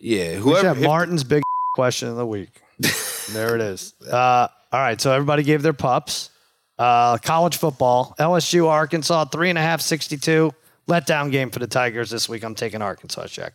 yeah, 0.00 0.34
whoever. 0.36 0.70
if- 0.78 0.84
Martin's 0.84 1.24
big 1.24 1.42
question 1.74 2.08
of 2.08 2.16
the 2.16 2.26
week. 2.26 2.50
there 3.32 3.54
it 3.54 3.60
is. 3.60 3.92
Uh, 4.10 4.48
all 4.72 4.80
right, 4.80 4.98
so 5.00 5.12
everybody 5.12 5.42
gave 5.42 5.62
their 5.62 5.72
pups. 5.74 6.30
Uh, 6.78 7.18
college 7.18 7.56
football, 7.56 8.14
LSU, 8.20 8.68
Arkansas, 8.68 9.24
three 9.26 9.50
and 9.50 9.58
a 9.58 9.62
half, 9.62 9.80
62. 9.80 10.52
Letdown 10.88 11.30
game 11.30 11.50
for 11.50 11.58
the 11.58 11.66
Tigers 11.66 12.08
this 12.08 12.28
week. 12.30 12.42
I'm 12.44 12.54
taking 12.54 12.80
Arkansas 12.80 13.26
check. 13.26 13.52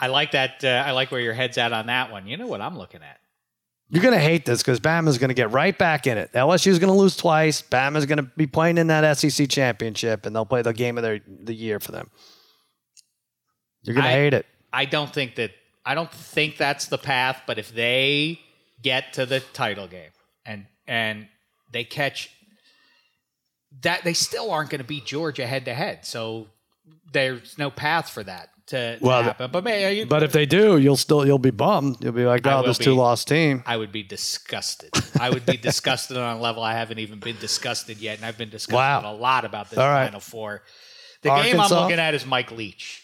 I 0.00 0.06
like 0.06 0.32
that. 0.32 0.64
Uh, 0.64 0.68
I 0.68 0.92
like 0.92 1.12
where 1.12 1.20
your 1.20 1.34
head's 1.34 1.58
at 1.58 1.72
on 1.72 1.86
that 1.86 2.10
one. 2.10 2.26
You 2.26 2.36
know 2.36 2.46
what 2.46 2.60
I'm 2.60 2.76
looking 2.76 3.02
at? 3.02 3.18
You're 3.90 4.02
going 4.02 4.14
to 4.14 4.20
hate 4.20 4.46
this 4.46 4.62
because 4.62 4.78
Bama's 4.78 5.18
going 5.18 5.28
to 5.28 5.34
get 5.34 5.50
right 5.50 5.76
back 5.76 6.06
in 6.06 6.16
it. 6.16 6.32
LSU's 6.32 6.78
going 6.78 6.92
to 6.92 6.98
lose 6.98 7.16
twice. 7.16 7.60
Bama's 7.60 8.06
going 8.06 8.18
to 8.18 8.30
be 8.36 8.46
playing 8.46 8.78
in 8.78 8.86
that 8.86 9.18
SEC 9.18 9.48
championship, 9.48 10.26
and 10.26 10.34
they'll 10.34 10.46
play 10.46 10.62
the 10.62 10.72
game 10.72 10.96
of 10.96 11.02
their, 11.02 11.20
the 11.26 11.52
year 11.52 11.80
for 11.80 11.90
them. 11.90 12.08
You're 13.82 13.94
going 13.94 14.04
to 14.04 14.10
hate 14.10 14.32
it. 14.32 14.46
I 14.72 14.84
don't 14.84 15.12
think 15.12 15.34
that. 15.36 15.50
I 15.84 15.94
don't 15.94 16.12
think 16.12 16.56
that's 16.56 16.86
the 16.86 16.98
path. 16.98 17.42
But 17.46 17.58
if 17.58 17.74
they 17.74 18.38
get 18.80 19.14
to 19.14 19.26
the 19.26 19.40
title 19.40 19.88
game 19.88 20.10
and 20.46 20.66
and 20.86 21.26
they 21.72 21.84
catch 21.84 22.30
that, 23.82 24.04
they 24.04 24.12
still 24.12 24.50
aren't 24.50 24.70
going 24.70 24.80
to 24.80 24.86
beat 24.86 25.06
Georgia 25.06 25.46
head 25.46 25.64
to 25.64 25.74
head. 25.74 26.04
So 26.04 26.46
there's 27.12 27.58
no 27.58 27.70
path 27.70 28.08
for 28.10 28.22
that 28.22 28.50
to, 28.70 28.98
to 28.98 29.04
Well, 29.04 29.22
happen. 29.22 29.50
But 29.52 29.62
man, 29.64 29.96
you, 29.96 30.06
But 30.06 30.22
if 30.22 30.32
they 30.32 30.46
do, 30.46 30.78
you'll 30.78 30.96
still 30.96 31.26
you'll 31.26 31.38
be 31.38 31.50
bummed. 31.50 31.98
You'll 32.02 32.12
be 32.12 32.24
like, 32.24 32.46
oh, 32.46 32.62
this 32.66 32.78
two 32.78 32.94
loss 32.94 33.24
team. 33.24 33.62
I 33.66 33.76
would 33.76 33.92
be 33.92 34.02
disgusted. 34.02 34.90
I 35.20 35.30
would 35.30 35.44
be 35.46 35.56
disgusted 35.56 36.16
on 36.16 36.36
a 36.36 36.40
level 36.40 36.62
I 36.62 36.74
haven't 36.74 36.98
even 36.98 37.18
been 37.20 37.36
disgusted 37.38 37.98
yet, 37.98 38.16
and 38.16 38.24
I've 38.26 38.38
been 38.38 38.50
disgusted 38.50 38.74
Wow. 39.04 39.12
a 39.12 39.14
lot 39.14 39.44
about 39.44 39.70
this 39.70 39.78
All 39.78 39.88
right. 39.88 40.06
Final 40.06 40.20
Four. 40.20 40.62
The 41.22 41.28
game 41.42 41.60
I'm 41.60 41.68
looking 41.70 41.98
at 41.98 42.14
is 42.14 42.24
Mike 42.24 42.50
Leach 42.50 43.02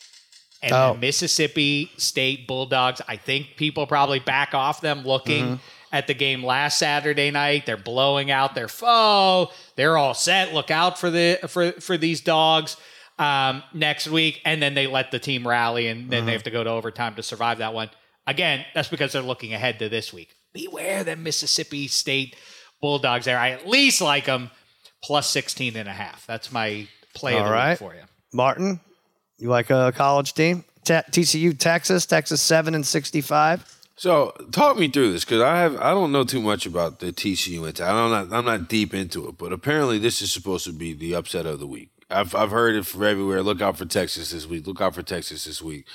and 0.62 0.72
Oh. 0.72 0.94
the 0.94 1.00
Mississippi 1.00 1.90
State 1.98 2.46
Bulldogs. 2.46 3.02
I 3.06 3.16
think 3.16 3.56
people 3.56 3.86
probably 3.86 4.20
back 4.20 4.54
off 4.54 4.80
them 4.80 5.02
looking 5.04 5.44
Mm-hmm. 5.44 5.54
at 5.92 6.06
the 6.06 6.14
game 6.14 6.42
last 6.44 6.78
Saturday 6.78 7.30
night. 7.30 7.66
They're 7.66 7.76
blowing 7.76 8.30
out 8.30 8.54
their 8.54 8.68
foe. 8.68 9.50
They're 9.76 9.98
all 9.98 10.14
set. 10.14 10.54
Look 10.54 10.70
out 10.70 10.98
for 10.98 11.10
the 11.10 11.38
for 11.48 11.72
for 11.72 11.96
these 11.98 12.20
dogs. 12.22 12.76
Um, 13.18 13.62
next 13.72 14.08
week, 14.08 14.42
and 14.44 14.60
then 14.60 14.74
they 14.74 14.86
let 14.86 15.10
the 15.10 15.18
team 15.18 15.48
rally, 15.48 15.86
and 15.86 16.10
then 16.10 16.18
Mm-hmm. 16.20 16.26
they 16.26 16.32
have 16.32 16.42
to 16.42 16.50
go 16.50 16.62
to 16.62 16.68
overtime 16.70 17.14
to 17.14 17.22
survive 17.22 17.58
that 17.58 17.72
one. 17.72 17.88
Again, 18.26 18.64
that's 18.74 18.88
because 18.88 19.12
they're 19.12 19.22
looking 19.22 19.54
ahead 19.54 19.78
to 19.78 19.88
this 19.88 20.12
week. 20.12 20.34
Beware 20.52 21.02
the 21.02 21.16
Mississippi 21.16 21.88
State 21.88 22.36
Bulldogs 22.82 23.24
there. 23.24 23.38
I 23.38 23.50
at 23.50 23.66
least 23.66 24.02
like 24.02 24.26
them 24.26 24.50
plus 25.02 25.30
16 25.30 25.76
and 25.76 25.88
a 25.88 25.92
half. 25.92 26.26
That's 26.26 26.52
my 26.52 26.88
play 27.14 27.38
of 27.38 27.46
the 27.46 27.50
right. 27.50 27.70
week 27.70 27.78
for 27.78 27.94
you. 27.94 28.02
Martin, 28.34 28.80
you 29.38 29.48
like 29.48 29.70
a 29.70 29.92
college 29.96 30.34
team? 30.34 30.64
Te- 30.84 30.94
TCU, 30.94 31.58
Texas, 31.58 32.04
Texas 32.04 32.42
seven 32.42 32.74
and 32.74 32.86
sixty-five. 32.86 33.64
So 33.96 34.34
talk 34.52 34.76
me 34.78 34.88
through 34.88 35.12
this 35.12 35.24
because 35.24 35.40
I 35.40 35.56
have 35.58 35.76
I 35.76 35.90
don't 35.92 36.12
know 36.12 36.24
too 36.24 36.42
much 36.42 36.66
about 36.66 37.00
the 37.00 37.12
TCU 37.12 37.66
and 37.66 37.80
I'm 37.80 38.10
not 38.10 38.36
I'm 38.38 38.44
not 38.44 38.68
deep 38.68 38.92
into 38.92 39.26
it, 39.28 39.38
but 39.38 39.52
apparently 39.54 39.98
this 39.98 40.20
is 40.20 40.30
supposed 40.30 40.66
to 40.66 40.72
be 40.72 40.92
the 40.92 41.14
upset 41.14 41.46
of 41.46 41.60
the 41.60 41.66
week. 41.66 41.88
I've 42.10 42.34
I've 42.34 42.50
heard 42.50 42.76
it 42.76 42.86
from 42.86 43.02
everywhere. 43.02 43.42
Look 43.42 43.60
out 43.60 43.76
for 43.76 43.84
Texas 43.84 44.30
this 44.30 44.46
week. 44.46 44.66
Look 44.66 44.80
out 44.80 44.94
for 44.94 45.02
Texas 45.02 45.44
this 45.44 45.60
week. 45.62 45.86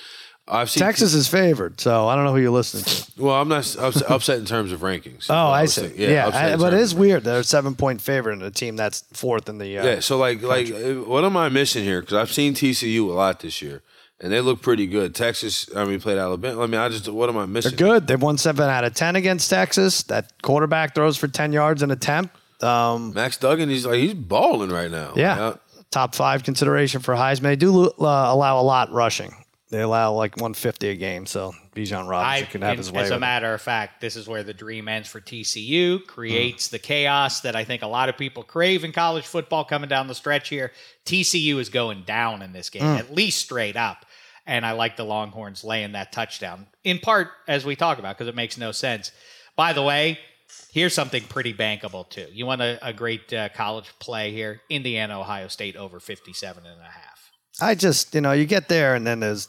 I've 0.47 0.69
seen 0.71 0.81
Texas 0.81 1.13
is 1.13 1.27
favored, 1.27 1.79
so 1.79 2.07
I 2.07 2.15
don't 2.15 2.25
know 2.25 2.33
who 2.33 2.39
you're 2.41 2.49
listening 2.51 2.83
to. 2.83 3.11
Well, 3.23 3.35
I'm 3.39 3.47
not 3.47 3.77
ups- 3.77 4.01
upset 4.01 4.39
in 4.39 4.45
terms 4.45 4.71
of 4.71 4.81
rankings. 4.81 5.27
Oh, 5.29 5.33
I 5.35 5.61
was 5.61 5.73
see. 5.75 5.81
saying. 5.81 5.93
Yeah, 5.97 6.27
upset 6.27 6.53
I- 6.53 6.55
but 6.57 6.73
it 6.73 6.79
is 6.79 6.95
weird. 6.95 7.23
They're 7.23 7.39
a 7.39 7.43
seven-point 7.43 8.01
favorite 8.01 8.33
in 8.33 8.41
a 8.41 8.49
team 8.51 8.75
that's 8.75 9.03
fourth 9.13 9.47
in 9.47 9.59
the. 9.59 9.77
Uh, 9.77 9.85
Yeah, 9.85 9.99
so 9.99 10.17
like 10.17 10.41
like 10.41 10.71
uh, 10.71 10.93
what 11.05 11.23
am 11.23 11.37
I 11.37 11.47
missing 11.49 11.83
here? 11.83 12.01
Because 12.01 12.15
I've 12.17 12.31
seen 12.31 12.53
TCU 12.55 13.07
a 13.07 13.13
lot 13.13 13.39
this 13.39 13.61
year, 13.61 13.83
and 14.19 14.33
they 14.33 14.41
look 14.41 14.61
pretty 14.63 14.87
good. 14.87 15.13
Texas, 15.15 15.69
I 15.75 15.85
mean, 15.85 16.01
played 16.01 16.17
Alabama. 16.17 16.63
I 16.63 16.65
mean, 16.65 16.81
I 16.81 16.89
just 16.89 17.07
what 17.07 17.29
am 17.29 17.37
I 17.37 17.45
missing? 17.45 17.75
They're 17.75 17.87
good. 17.87 18.07
They've 18.07 18.21
won 18.21 18.37
seven 18.39 18.67
out 18.67 18.83
of 18.83 18.95
ten 18.95 19.15
against 19.15 19.49
Texas. 19.49 20.01
That 20.03 20.33
quarterback 20.41 20.95
throws 20.95 21.17
for 21.17 21.27
ten 21.29 21.53
yards 21.53 21.83
an 21.83 21.91
attempt. 21.91 22.35
Um, 22.63 23.13
Max 23.13 23.37
Duggan, 23.37 23.69
he's 23.69 23.85
like 23.85 23.99
he's 23.99 24.15
balling 24.15 24.71
right 24.71 24.89
now. 24.91 25.13
yeah, 25.15 25.53
top 25.91 26.15
five 26.15 26.43
consideration 26.43 27.01
for 27.01 27.13
Heisman. 27.15 27.43
They 27.43 27.55
do 27.55 27.87
uh, 27.87 27.91
allow 27.99 28.59
a 28.59 28.63
lot 28.63 28.91
rushing. 28.91 29.35
They 29.69 29.81
allow 29.81 30.11
like 30.13 30.35
150 30.35 30.89
a 30.89 30.95
game, 30.97 31.25
so 31.25 31.53
Bijan 31.73 32.03
I, 32.03 32.07
Robinson 32.07 32.47
can 32.51 32.61
have 32.61 32.71
and 32.71 32.77
his 32.79 32.91
way. 32.91 33.03
as 33.03 33.09
a 33.09 33.13
with 33.13 33.17
it. 33.17 33.21
matter 33.21 33.53
of 33.53 33.61
fact, 33.61 34.01
this 34.01 34.17
is 34.17 34.27
where 34.27 34.43
the 34.43 34.53
dream 34.53 34.89
ends 34.89 35.07
for 35.07 35.21
TCU, 35.21 36.05
creates 36.07 36.67
the 36.67 36.79
chaos 36.79 37.39
that 37.41 37.55
I 37.55 37.63
think 37.63 37.81
a 37.81 37.87
lot 37.87 38.09
of 38.09 38.17
people 38.17 38.43
crave 38.43 38.83
in 38.83 38.91
college 38.91 39.25
football 39.25 39.63
coming 39.63 39.87
down 39.87 40.07
the 40.07 40.15
stretch 40.15 40.49
here. 40.49 40.73
TCU 41.05 41.57
is 41.57 41.69
going 41.69 42.03
down 42.03 42.41
in 42.41 42.51
this 42.51 42.69
game, 42.69 42.83
at 42.83 43.13
least 43.13 43.41
straight 43.41 43.77
up. 43.77 44.05
And 44.45 44.65
I 44.65 44.73
like 44.73 44.97
the 44.97 45.05
Longhorns 45.05 45.63
laying 45.63 45.93
that 45.93 46.11
touchdown, 46.11 46.67
in 46.83 46.99
part, 46.99 47.29
as 47.47 47.63
we 47.63 47.77
talk 47.77 47.97
about, 47.97 48.17
because 48.17 48.27
it 48.27 48.35
makes 48.35 48.57
no 48.57 48.73
sense. 48.73 49.13
By 49.55 49.71
the 49.71 49.83
way, 49.83 50.19
here's 50.71 50.93
something 50.93 51.23
pretty 51.23 51.53
bankable, 51.53 52.09
too. 52.09 52.27
You 52.31 52.45
want 52.45 52.61
a, 52.61 52.79
a 52.85 52.93
great 52.93 53.31
uh, 53.33 53.49
college 53.49 53.91
play 53.99 54.31
here? 54.31 54.61
Indiana, 54.69 55.19
Ohio 55.19 55.47
State 55.47 55.75
over 55.75 55.99
57 55.99 56.65
and 56.65 56.79
a 56.79 56.83
half. 56.83 57.31
I 57.59 57.75
just, 57.75 58.15
you 58.15 58.21
know, 58.21 58.31
you 58.31 58.45
get 58.45 58.69
there 58.69 58.95
and 58.95 59.05
then 59.05 59.19
there's 59.19 59.47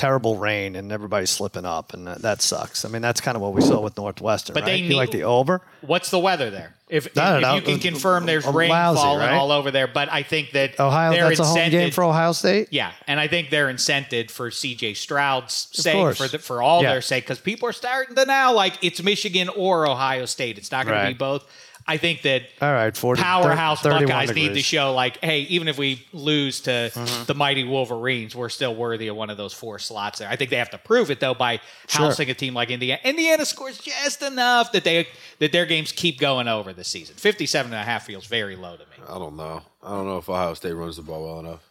terrible 0.00 0.38
rain 0.38 0.76
and 0.76 0.90
everybody's 0.90 1.28
slipping 1.28 1.66
up, 1.66 1.92
and 1.92 2.06
that, 2.06 2.22
that 2.22 2.40
sucks. 2.40 2.86
I 2.86 2.88
mean, 2.88 3.02
that's 3.02 3.20
kind 3.20 3.36
of 3.36 3.42
what 3.42 3.52
we 3.52 3.60
saw 3.60 3.80
with 3.82 3.98
Northwestern. 3.98 4.54
But 4.54 4.62
right? 4.62 4.66
they 4.70 4.80
need- 4.80 4.94
like 4.94 5.10
the 5.10 5.24
over? 5.24 5.60
What's 5.82 6.10
the 6.10 6.18
weather 6.18 6.48
there? 6.48 6.74
If, 6.88 7.06
if, 7.06 7.12
if 7.16 7.54
you 7.54 7.60
can 7.62 7.78
confirm 7.78 8.26
there's 8.26 8.46
rain 8.46 8.70
lousy, 8.70 9.00
falling 9.00 9.20
right? 9.20 9.34
all 9.36 9.52
over 9.52 9.70
there, 9.70 9.86
but 9.86 10.10
I 10.10 10.24
think 10.24 10.52
that 10.52 10.80
Ohio, 10.80 11.12
they're 11.12 11.28
that's 11.28 11.38
a 11.38 11.44
home 11.44 11.70
game 11.70 11.90
for 11.92 12.02
Ohio 12.02 12.32
State. 12.32 12.68
Yeah, 12.70 12.90
and 13.06 13.20
I 13.20 13.28
think 13.28 13.50
they're 13.50 13.68
incented 13.68 14.30
for 14.30 14.50
CJ 14.50 14.96
Stroud's 14.96 15.68
sake, 15.72 16.16
for 16.16 16.26
the, 16.26 16.38
for 16.40 16.62
all 16.62 16.82
Yeah. 16.82 16.92
their 16.92 17.02
sake, 17.02 17.24
because 17.24 17.38
people 17.38 17.68
are 17.68 17.72
starting 17.72 18.16
to 18.16 18.24
now 18.24 18.54
like 18.54 18.82
it's 18.82 19.02
Michigan 19.02 19.48
or 19.50 19.86
Ohio 19.86 20.24
State. 20.24 20.58
It's 20.58 20.72
not 20.72 20.86
going 20.86 21.00
to 21.00 21.08
be 21.08 21.14
both. 21.14 21.44
I 21.90 21.96
think 21.96 22.22
that 22.22 22.42
All 22.62 22.72
right, 22.72 22.96
40, 22.96 23.20
powerhouse 23.20 23.80
31 23.82 24.06
Buckeyes 24.06 24.34
need 24.34 24.54
to 24.54 24.62
show 24.62 24.94
like, 24.94 25.18
hey, 25.24 25.40
even 25.42 25.66
if 25.66 25.76
we 25.76 26.06
lose 26.12 26.60
to 26.62 26.70
Mm-hmm. 26.70 27.24
the 27.24 27.34
mighty 27.34 27.64
Wolverines, 27.64 28.34
we're 28.36 28.48
still 28.48 28.74
worthy 28.74 29.08
of 29.08 29.16
one 29.16 29.28
of 29.30 29.36
those 29.36 29.52
four 29.52 29.78
slots 29.78 30.20
there. 30.20 30.28
I 30.28 30.36
think 30.36 30.50
they 30.50 30.56
have 30.56 30.70
to 30.70 30.78
prove 30.78 31.10
it 31.10 31.18
though 31.20 31.34
by 31.34 31.60
housing 31.88 32.30
a 32.30 32.34
team 32.34 32.54
like 32.54 32.70
Indiana. 32.70 33.00
Indiana 33.04 33.44
scores 33.44 33.78
just 33.78 34.22
enough 34.22 34.70
that 34.72 34.84
they 34.84 35.08
that 35.40 35.50
their 35.52 35.66
games 35.66 35.90
keep 35.92 36.18
going 36.20 36.46
over 36.48 36.72
this 36.72 36.88
season. 36.88 37.16
57 37.16 37.72
and 37.72 37.80
a 37.80 37.84
half 37.84 38.06
feels 38.06 38.26
very 38.26 38.54
low 38.56 38.76
to 38.76 38.82
me. 38.84 39.04
I 39.08 39.18
don't 39.18 39.36
know. 39.36 39.62
I 39.82 39.90
don't 39.90 40.06
know 40.06 40.18
if 40.18 40.28
Ohio 40.28 40.54
State 40.54 40.72
runs 40.72 40.96
the 40.96 41.02
ball 41.02 41.24
well 41.24 41.40
enough. 41.40 41.66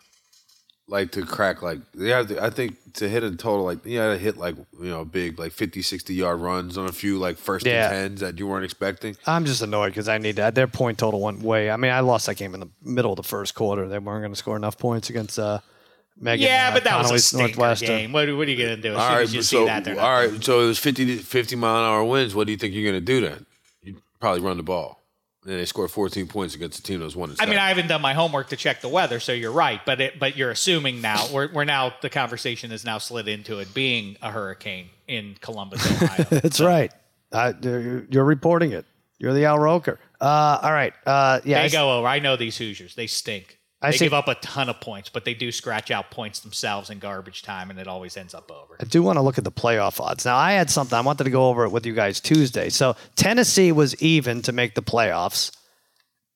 Like 0.90 1.12
to 1.12 1.24
crack 1.24 1.62
like 1.62 1.80
they 1.94 2.10
have 2.10 2.28
to, 2.30 2.44
I 2.44 2.50
think 2.50 2.78
to 2.96 3.08
hit 3.08 3.24
a 3.24 3.30
total 3.36 3.64
like 3.64 3.86
you 3.86 4.00
got 4.00 4.08
to 4.14 4.18
hit 4.18 4.38
like 4.38 4.56
you 4.58 4.90
know 4.90 5.06
big 5.06 5.38
like 5.38 5.52
50 5.52 5.84
60 5.84 6.16
yard 6.16 6.40
runs 6.40 6.80
on 6.80 6.88
a 6.88 6.92
few 6.92 7.20
like 7.20 7.38
first 7.38 7.66
Yeah. 7.66 7.92
and 7.92 8.18
tens 8.18 8.22
that 8.22 8.40
you 8.40 8.48
weren't 8.48 8.66
expecting. 8.66 9.16
I'm 9.28 9.46
just 9.46 9.62
annoyed 9.62 9.90
because 9.90 10.10
I 10.10 10.18
need 10.18 10.38
that. 10.38 10.56
Their 10.56 10.66
point 10.68 10.98
total 10.98 11.22
went 11.22 11.42
way. 11.44 11.70
I 11.70 11.78
mean, 11.78 11.92
I 11.92 12.00
lost 12.00 12.26
that 12.26 12.38
game 12.38 12.56
in 12.56 12.60
the 12.60 12.70
middle 12.82 13.12
of 13.12 13.18
the 13.18 13.24
first 13.24 13.54
quarter. 13.54 13.88
They 13.88 14.00
weren't 14.00 14.24
going 14.24 14.32
to 14.34 14.36
score 14.36 14.56
enough 14.56 14.80
points 14.80 15.12
against 15.12 15.38
uh, 15.38 15.60
Megan. 16.20 16.48
Yeah, 16.48 16.70
uh, 16.70 16.74
but 16.74 16.84
that 16.86 16.98
was 16.98 17.06
a 17.06 17.10
Connolly's 17.10 17.34
Northwestern. 17.36 17.88
game. 17.88 18.12
What, 18.12 18.28
what 18.36 18.48
are 18.48 18.52
you 18.52 18.58
going 18.58 18.76
to 18.76 18.82
do 18.82 18.94
as 18.94 18.98
All 18.98 19.08
soon 19.08 19.14
right, 19.16 19.22
as 19.24 19.34
you 19.36 19.40
but 19.42 19.46
see 19.46 19.56
so 19.58 19.66
that? 19.66 19.88
All 19.90 19.94
right, 20.12 20.44
so 20.44 20.62
it 20.62 20.66
was 20.66 20.80
50 20.80 21.18
50 21.18 21.56
mile 21.56 21.78
an 21.78 21.84
hour 21.86 22.04
winds. 22.04 22.34
What 22.34 22.48
do 22.48 22.52
you 22.52 22.58
think 22.58 22.74
you're 22.74 22.92
going 22.92 23.00
to 23.00 23.06
do 23.06 23.22
then? 23.22 23.46
You 23.84 24.02
probably 24.20 24.42
run 24.42 24.58
the 24.58 24.64
ball. 24.64 24.99
And 25.46 25.54
they 25.54 25.66
scored 25.66 25.90
14 25.90 26.28
points 26.28 26.54
against 26.54 26.80
a 26.80 26.84
team 26.84 27.00
that 27.00 27.06
was 27.06 27.16
one 27.16 27.34
I 27.40 27.46
mean. 27.46 27.58
I 27.58 27.70
haven't 27.70 27.88
done 27.88 28.02
my 28.02 28.14
homework 28.14 28.50
to 28.50 28.58
check 28.58 28.82
the 28.82 28.90
weather, 28.90 29.22
so 29.22 29.32
you're 29.32 29.54
right. 29.54 29.80
But 29.86 30.02
it, 30.02 30.20
but 30.20 30.36
you're 30.36 30.52
assuming 30.52 31.00
now 31.00 31.28
we're, 31.34 31.50
we're 31.54 31.64
now 31.64 31.94
the 32.02 32.10
conversation 32.10 32.74
is 32.74 32.84
now 32.84 32.98
slid 32.98 33.30
into 33.30 33.60
it 33.60 33.74
being 33.74 34.18
a 34.22 34.32
hurricane 34.32 34.90
in 35.08 35.36
Columbus, 35.40 35.86
Ohio. 36.04 36.26
That's 36.30 36.60
right. 36.60 36.92
I, 37.32 37.54
you're 37.62 38.06
you're 38.10 38.26
reporting 38.26 38.74
it. 38.74 38.86
You're 39.18 39.34
the 39.34 39.46
Al 39.46 39.60
Roker. 39.60 40.00
Uh, 40.20 40.60
all 40.62 40.72
right. 40.72 40.94
Uh, 41.06 41.40
yeah. 41.46 41.64
They 41.64 41.70
go 41.70 41.98
over. 41.98 42.08
I 42.08 42.20
know 42.20 42.36
these 42.36 42.58
Hoosiers. 42.58 42.96
They 42.96 43.08
stink. 43.08 43.59
I 43.82 43.92
they 43.92 43.98
give 43.98 44.14
up 44.14 44.28
a 44.28 44.36
ton 44.36 44.68
of 44.68 44.82
points, 44.82 45.08
but 45.08 45.24
they 45.24 45.34
do 45.34 45.52
scratch 45.52 45.90
out 45.90 46.12
points 46.12 46.42
themselves 46.42 46.90
in 46.90 47.00
garbage 47.00 47.44
time, 47.44 47.70
and 47.70 47.80
it 47.80 47.88
always 47.88 48.18
ends 48.18 48.34
up 48.34 48.52
over. 48.52 48.76
I 48.80 48.84
do 48.84 49.02
want 49.02 49.18
to 49.18 49.22
look 49.22 49.38
at 49.38 49.46
the 49.46 49.52
playoff 49.52 50.02
odds. 50.02 50.26
Now, 50.26 50.36
I 50.36 50.52
had 50.52 50.70
something 50.70 50.98
I 50.98 51.02
wanted 51.02 51.24
to 51.24 51.30
go 51.30 51.48
over 51.48 51.64
it 51.64 51.70
with 51.70 51.86
you 51.86 51.94
guys 51.94 52.20
Tuesday. 52.20 52.70
So 52.70 52.98
Tennessee 53.16 53.72
was 53.72 54.00
even 54.02 54.42
to 54.42 54.52
make 54.52 54.76
the 54.76 54.82
playoffs, 54.82 55.56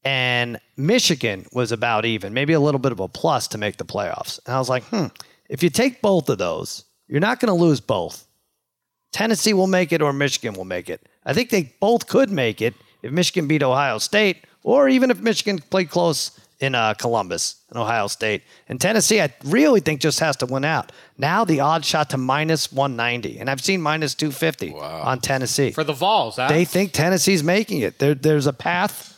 and 0.06 0.58
Michigan 0.78 1.46
was 1.52 1.74
about 1.74 2.06
even, 2.06 2.34
maybe 2.34 2.54
a 2.54 2.62
little 2.62 2.80
bit 2.80 2.94
of 2.94 3.02
a 3.02 3.10
plus 3.10 3.50
to 3.50 3.58
make 3.58 3.76
the 3.76 3.86
playoffs. 3.86 4.39
And 4.46 4.56
I 4.56 4.60
was 4.60 4.70
like, 4.70 4.84
hmm, 4.86 5.08
if 5.50 5.62
you 5.64 5.70
take 5.70 6.02
both 6.02 6.30
of 6.30 6.38
those, 6.38 6.86
you're 7.08 7.20
not 7.20 7.41
going 7.41 7.54
to 7.56 7.62
lose 7.62 7.82
both. 7.82 8.26
Tennessee 9.12 9.54
will 9.54 9.68
make 9.68 9.91
it 9.91 10.02
or 10.02 10.14
Michigan 10.14 10.56
will 10.56 10.66
make 10.66 10.89
it. 10.89 11.08
I 11.26 11.34
think 11.34 11.50
they 11.50 11.74
both 11.80 12.08
could 12.08 12.32
make 12.32 12.62
it 12.62 12.74
if 13.02 13.12
Michigan 13.12 13.48
beat 13.48 13.64
Ohio 13.64 13.98
State, 13.98 14.46
or 14.64 14.88
even 14.88 15.12
if 15.12 15.20
Michigan 15.20 15.60
played 15.60 15.89
close 15.89 16.39
in 16.64 16.76
uh, 16.76 16.93
Columbus 16.93 17.57
and 17.70 17.78
Ohio 17.78 18.07
State. 18.07 18.43
And 18.70 18.80
Tennessee, 18.80 19.20
I 19.20 19.34
really 19.43 19.82
think 19.82 19.99
just 19.99 20.22
has 20.22 20.38
to 20.38 20.45
win 20.45 20.64
out. 20.64 20.93
Now 21.18 21.43
the 21.43 21.59
odds 21.59 21.86
shot 21.86 22.09
to 22.11 22.18
minus 22.18 22.72
190, 22.72 23.39
and 23.39 23.49
I've 23.49 23.59
seen 23.59 23.82
minus 23.82 24.16
250 24.16 24.74
on 24.74 25.20
Tennessee. 25.20 25.72
For 25.72 25.84
the 25.84 25.91
Vols, 25.93 26.38
huh? 26.38 26.47
they 26.47 26.64
think 26.64 26.93
Tennessee's 26.93 27.43
making 27.43 27.82
it. 27.82 27.99
There, 27.99 28.16
there's 28.16 28.47
a 28.47 28.53
path. 28.53 29.09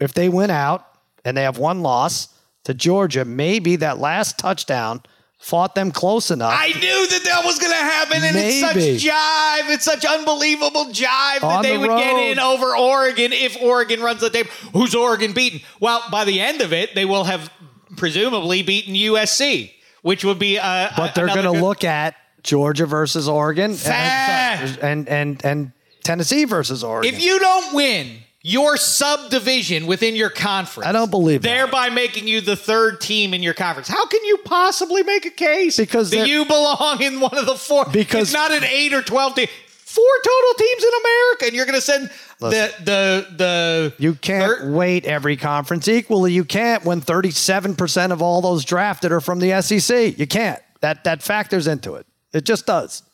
If 0.00 0.14
they 0.14 0.28
win 0.28 0.50
out 0.50 0.86
and 1.24 1.36
they 1.36 1.42
have 1.42 1.58
one 1.58 1.82
loss 1.82 2.28
to 2.62 2.74
Georgia, 2.74 3.24
maybe 3.24 3.74
that 3.76 3.98
last 3.98 4.38
touchdown 4.38 5.02
fought 5.44 5.74
them 5.74 5.92
close 5.92 6.30
enough. 6.30 6.54
I 6.56 6.68
knew 6.68 7.06
that 7.08 7.20
that 7.24 7.44
was 7.44 7.58
going 7.58 7.70
to 7.70 7.76
happen, 7.76 8.24
and 8.24 8.34
Maybe. 8.34 8.60
it's 8.60 8.60
such 9.02 9.12
jive. 9.12 9.74
It's 9.74 9.84
such 9.84 10.04
unbelievable 10.06 10.86
jive 10.86 11.40
that 11.40 11.44
On 11.44 11.62
they 11.62 11.74
the 11.76 11.80
would 11.80 11.98
get 11.98 12.30
in 12.30 12.38
over 12.38 12.74
Oregon 12.74 13.30
if 13.34 13.60
Oregon 13.60 14.00
runs 14.00 14.22
the 14.22 14.30
tape. 14.30 14.46
Who's 14.72 14.94
Oregon 14.94 15.34
beaten? 15.34 15.60
Well, 15.80 16.02
by 16.10 16.24
the 16.24 16.40
end 16.40 16.62
of 16.62 16.72
it, 16.72 16.94
they 16.94 17.04
will 17.04 17.24
have 17.24 17.50
presumably 17.98 18.62
beaten 18.62 18.94
USC, 18.94 19.70
which 20.00 20.24
would 20.24 20.38
be. 20.38 20.58
Uh, 20.58 20.88
but 20.96 21.14
they're 21.14 21.26
going 21.26 21.42
to 21.42 21.50
look 21.62 21.84
at 21.84 22.14
Georgia 22.42 22.86
versus 22.86 23.28
Oregon 23.28 23.74
Fact. 23.74 24.78
and, 24.82 25.06
and 25.06 25.08
and 25.08 25.44
and 25.44 25.72
Tennessee 26.02 26.44
versus 26.46 26.82
Oregon. 26.82 27.14
If 27.14 27.22
you 27.22 27.38
don't 27.38 27.74
win 27.74 28.18
your 28.46 28.76
subdivision 28.76 29.86
within 29.86 30.14
your 30.14 30.28
conference, 30.28 30.86
I 30.86 30.92
don't 30.92 31.10
believe 31.10 31.40
that. 31.42 31.48
thereby 31.48 31.88
making 31.88 32.28
you 32.28 32.40
the 32.42 32.56
third 32.56 33.00
team 33.00 33.32
in 33.32 33.42
your 33.42 33.54
conference. 33.54 33.88
How 33.88 34.06
can 34.06 34.22
you 34.24 34.36
possibly 34.44 35.02
make 35.02 35.24
a 35.24 35.30
case 35.30 35.78
Because 35.78 36.10
that 36.10 36.28
you 36.28 36.44
belong 36.44 37.00
in 37.02 37.20
one 37.20 37.36
of 37.38 37.46
the 37.46 37.54
four? 37.56 37.86
Because- 37.86 38.24
it's 38.24 38.32
not 38.34 38.52
an 38.52 38.62
eight 38.64 38.92
or 38.92 39.00
twelve 39.02 39.34
team. 39.34 39.48
Four 39.66 40.04
total 40.24 40.54
teams 40.58 40.82
in 40.82 40.90
America, 41.00 41.44
and 41.46 41.54
you're 41.54 41.66
going 41.66 41.76
to 41.76 41.80
send 41.80 42.10
Listen. 42.40 42.84
the 42.84 43.26
the 43.30 43.36
the 43.36 43.94
You 43.98 44.14
can't 44.16 44.58
third- 44.60 44.72
weight 44.74 45.04
every 45.06 45.36
conference 45.36 45.86
equally. 45.88 46.32
You 46.32 46.44
can't 46.44 46.84
when 46.84 47.00
37% 47.00 48.10
of 48.10 48.20
all 48.20 48.42
those 48.42 48.64
drafted 48.64 49.12
are 49.12 49.20
from 49.20 49.38
the 49.38 49.62
SEC. 49.62 50.18
You 50.18 50.26
can't. 50.26 50.60
That 50.80 51.04
that 51.04 51.22
factors 51.22 51.66
into 51.68 51.94
it. 51.94 52.06
It 52.32 52.44
just 52.44 52.66
does. 52.66 53.04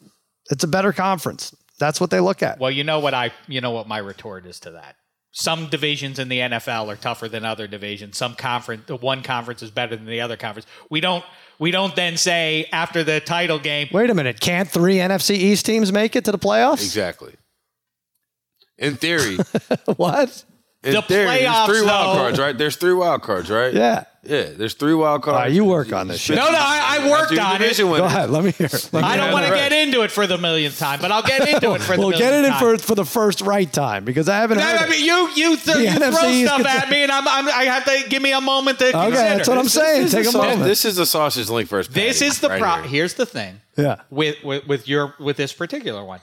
It's 0.50 0.64
a 0.64 0.68
better 0.68 0.92
conference. 0.94 1.54
That's 1.78 2.00
what 2.00 2.10
they 2.10 2.18
look 2.20 2.42
at. 2.42 2.58
Well, 2.58 2.70
you 2.70 2.82
know 2.82 2.98
what 2.98 3.12
I 3.14 3.30
you 3.46 3.60
know 3.60 3.70
what 3.72 3.86
my 3.86 3.98
retort 3.98 4.46
is 4.46 4.58
to 4.60 4.70
that. 4.72 4.96
Some 5.32 5.68
divisions 5.68 6.18
in 6.18 6.28
the 6.28 6.40
NFL 6.40 6.88
are 6.88 6.96
tougher 6.96 7.28
than 7.28 7.44
other 7.44 7.68
divisions. 7.68 8.16
Some 8.16 8.34
conference 8.34 8.88
one 8.88 9.22
conference 9.22 9.62
is 9.62 9.70
better 9.70 9.94
than 9.94 10.06
the 10.06 10.20
other 10.20 10.36
conference. 10.36 10.66
We 10.90 11.00
don't 11.00 11.24
we 11.58 11.70
don't 11.70 11.94
then 11.94 12.16
say 12.16 12.66
after 12.72 13.04
the 13.04 13.20
title 13.20 13.58
game, 13.58 13.88
Wait 13.92 14.10
a 14.10 14.14
minute. 14.14 14.40
Can't 14.40 14.68
three 14.68 14.96
NFC 14.96 15.36
East 15.36 15.66
teams 15.66 15.92
make 15.92 16.16
it 16.16 16.24
to 16.24 16.32
the 16.32 16.38
playoffs? 16.38 16.82
Exactly. 16.82 17.34
In 18.78 18.96
theory, 18.96 19.36
what? 19.96 20.44
in 20.82 20.94
The 20.94 21.02
theory, 21.02 21.26
playoffs, 21.28 21.66
there's 21.66 21.78
three 21.78 21.86
wild 21.86 22.16
cards, 22.16 22.38
right? 22.38 22.58
There's 22.58 22.76
three 22.76 22.94
wild 22.94 23.22
cards, 23.22 23.50
right? 23.50 23.72
Yeah. 23.72 24.04
Yeah, 24.22 24.50
there's 24.54 24.74
three 24.74 24.92
wild 24.92 25.22
cards. 25.22 25.34
All 25.36 25.42
right, 25.44 25.50
you 25.52 25.64
work 25.64 25.94
on 25.94 26.06
this 26.08 26.20
shit. 26.20 26.36
No, 26.36 26.44
no, 26.50 26.58
I- 26.58 26.98
I 27.00 27.10
worked 27.10 27.32
on 27.38 27.56
it. 27.56 27.58
division 27.60 27.86
Go 27.88 28.04
ahead. 28.04 28.28
Let 28.28 28.44
me 28.44 28.50
hear. 28.52 28.68
Let 28.70 28.92
me 28.92 29.00
I 29.00 29.16
don't 29.16 29.26
hear 29.26 29.32
want 29.32 29.46
to 29.46 29.52
get 29.54 29.72
into 29.72 30.02
it 30.02 30.10
for 30.10 30.26
the 30.26 30.36
millionth 30.36 30.78
time, 30.78 31.00
but 31.00 31.10
I'll 31.10 31.22
get 31.22 31.48
into 31.48 31.72
it 31.72 31.80
for 31.80 31.94
the 31.96 32.00
Well, 32.02 32.10
millionth 32.10 32.18
get 32.18 32.34
it 32.34 32.44
in 32.44 32.50
time. 32.52 32.60
for, 32.60 32.78
for 32.78 32.94
the 32.94 33.06
first 33.06 33.40
right 33.40 33.72
time 33.72 34.04
because 34.04 34.28
I 34.28 34.36
haven't 34.36 34.58
No, 34.58 34.64
heard 34.64 34.78
I 34.78 34.84
it. 34.84 34.90
mean, 34.90 35.04
you 35.06 35.28
you, 35.34 35.56
th- 35.56 35.64
The 35.76 35.82
you 35.84 35.90
throw 35.92 36.08
NFC 36.10 36.42
is 36.42 36.46
stuff 36.48 36.56
consider- 36.62 36.68
at 36.68 36.90
me, 36.90 37.02
and 37.02 37.10
I'm, 37.12 37.26
I'm 37.26 37.48
I 37.48 37.62
have 37.64 37.84
to 37.86 38.08
give 38.10 38.20
me 38.22 38.32
a 38.32 38.42
moment 38.42 38.78
to 38.80 38.90
consider. 38.92 39.06
Okay, 39.06 39.10
consider. 39.16 39.36
that's 39.36 39.48
what 39.48 39.58
I'm 39.58 39.68
saying. 39.68 40.02
This 40.02 40.12
Take 40.12 40.20
is 40.20 40.26
a 40.28 40.32
sau- 40.32 40.42
moment. 40.42 40.62
This 40.64 40.84
is 40.84 40.98
a 40.98 41.06
sausage 41.06 41.48
link 41.48 41.68
first. 41.70 41.94
This 41.94 42.20
is 42.20 42.40
the 42.40 42.48
pro. 42.50 42.82
Here's 42.82 43.14
the 43.14 43.24
thing. 43.24 43.62
Yeah. 43.78 44.02
With, 44.10 44.36
with 44.44 44.66
with 44.66 44.86
your 44.86 45.14
with 45.18 45.38
this 45.38 45.54
particular 45.54 46.04
one, 46.04 46.20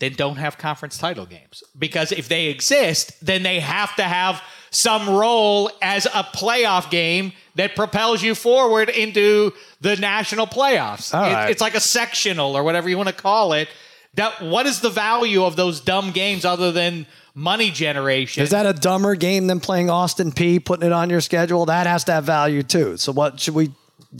then 0.00 0.12
don't 0.12 0.36
have 0.36 0.58
conference 0.58 0.98
title 0.98 1.24
games 1.24 1.62
because 1.78 2.12
if 2.12 2.28
they 2.28 2.46
exist, 2.48 3.12
then 3.24 3.42
they 3.42 3.60
have 3.60 3.96
to 3.96 4.02
have 4.02 4.42
some 4.74 5.08
role 5.08 5.70
as 5.80 6.06
a 6.06 6.22
playoff 6.24 6.90
game 6.90 7.32
that 7.54 7.76
propels 7.76 8.22
you 8.22 8.34
forward 8.34 8.88
into 8.88 9.52
the 9.80 9.96
national 9.96 10.46
playoffs. 10.46 11.12
It- 11.14 11.16
right. 11.34 11.50
It's 11.50 11.60
like 11.60 11.74
a 11.74 11.80
sectional 11.80 12.56
or 12.56 12.62
whatever 12.64 12.88
you 12.88 12.96
want 12.96 13.08
to 13.08 13.14
call 13.14 13.52
it. 13.52 13.68
That 14.14 14.42
what 14.42 14.66
is 14.66 14.80
the 14.80 14.90
value 14.90 15.44
of 15.44 15.56
those 15.56 15.80
dumb 15.80 16.12
games 16.12 16.44
other 16.44 16.70
than 16.72 17.06
money 17.34 17.70
generation? 17.70 18.42
Is 18.44 18.50
that 18.50 18.64
a 18.66 18.72
dumber 18.72 19.14
game 19.16 19.46
than 19.48 19.58
playing 19.60 19.90
Austin 19.90 20.30
Peay, 20.32 20.64
putting 20.64 20.86
it 20.86 20.92
on 20.92 21.10
your 21.10 21.20
schedule? 21.20 21.66
That 21.66 21.86
has 21.88 22.04
to 22.04 22.12
have 22.12 22.24
value 22.24 22.62
too. 22.62 22.96
So 22.96 23.10
what 23.12 23.40
should 23.40 23.54
we 23.54 23.72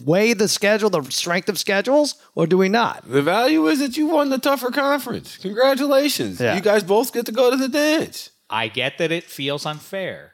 weigh 0.05 0.33
the 0.33 0.49
schedule, 0.49 0.91
the 0.91 1.03
strength 1.11 1.49
of 1.49 1.59
schedules, 1.61 2.17
or 2.35 2.47
do 2.49 2.59
we 2.59 2.69
not? 2.69 3.09
The 3.09 3.23
value 3.23 3.67
is 3.69 3.79
that 3.79 3.97
you 3.97 4.07
won 4.09 4.31
the 4.31 4.39
tougher 4.39 4.71
conference. 4.73 5.37
Congratulations. 5.39 6.41
Yeah. 6.41 6.57
You 6.57 6.61
guys 6.61 6.83
both 6.83 7.13
get 7.13 7.27
to 7.27 7.33
go 7.33 7.51
to 7.51 7.57
the 7.57 7.69
dance. 7.69 8.31
I 8.51 8.67
get 8.69 8.99
that 8.99 9.11
it 9.13 9.25
feels 9.25 9.65
unfair 9.65 10.33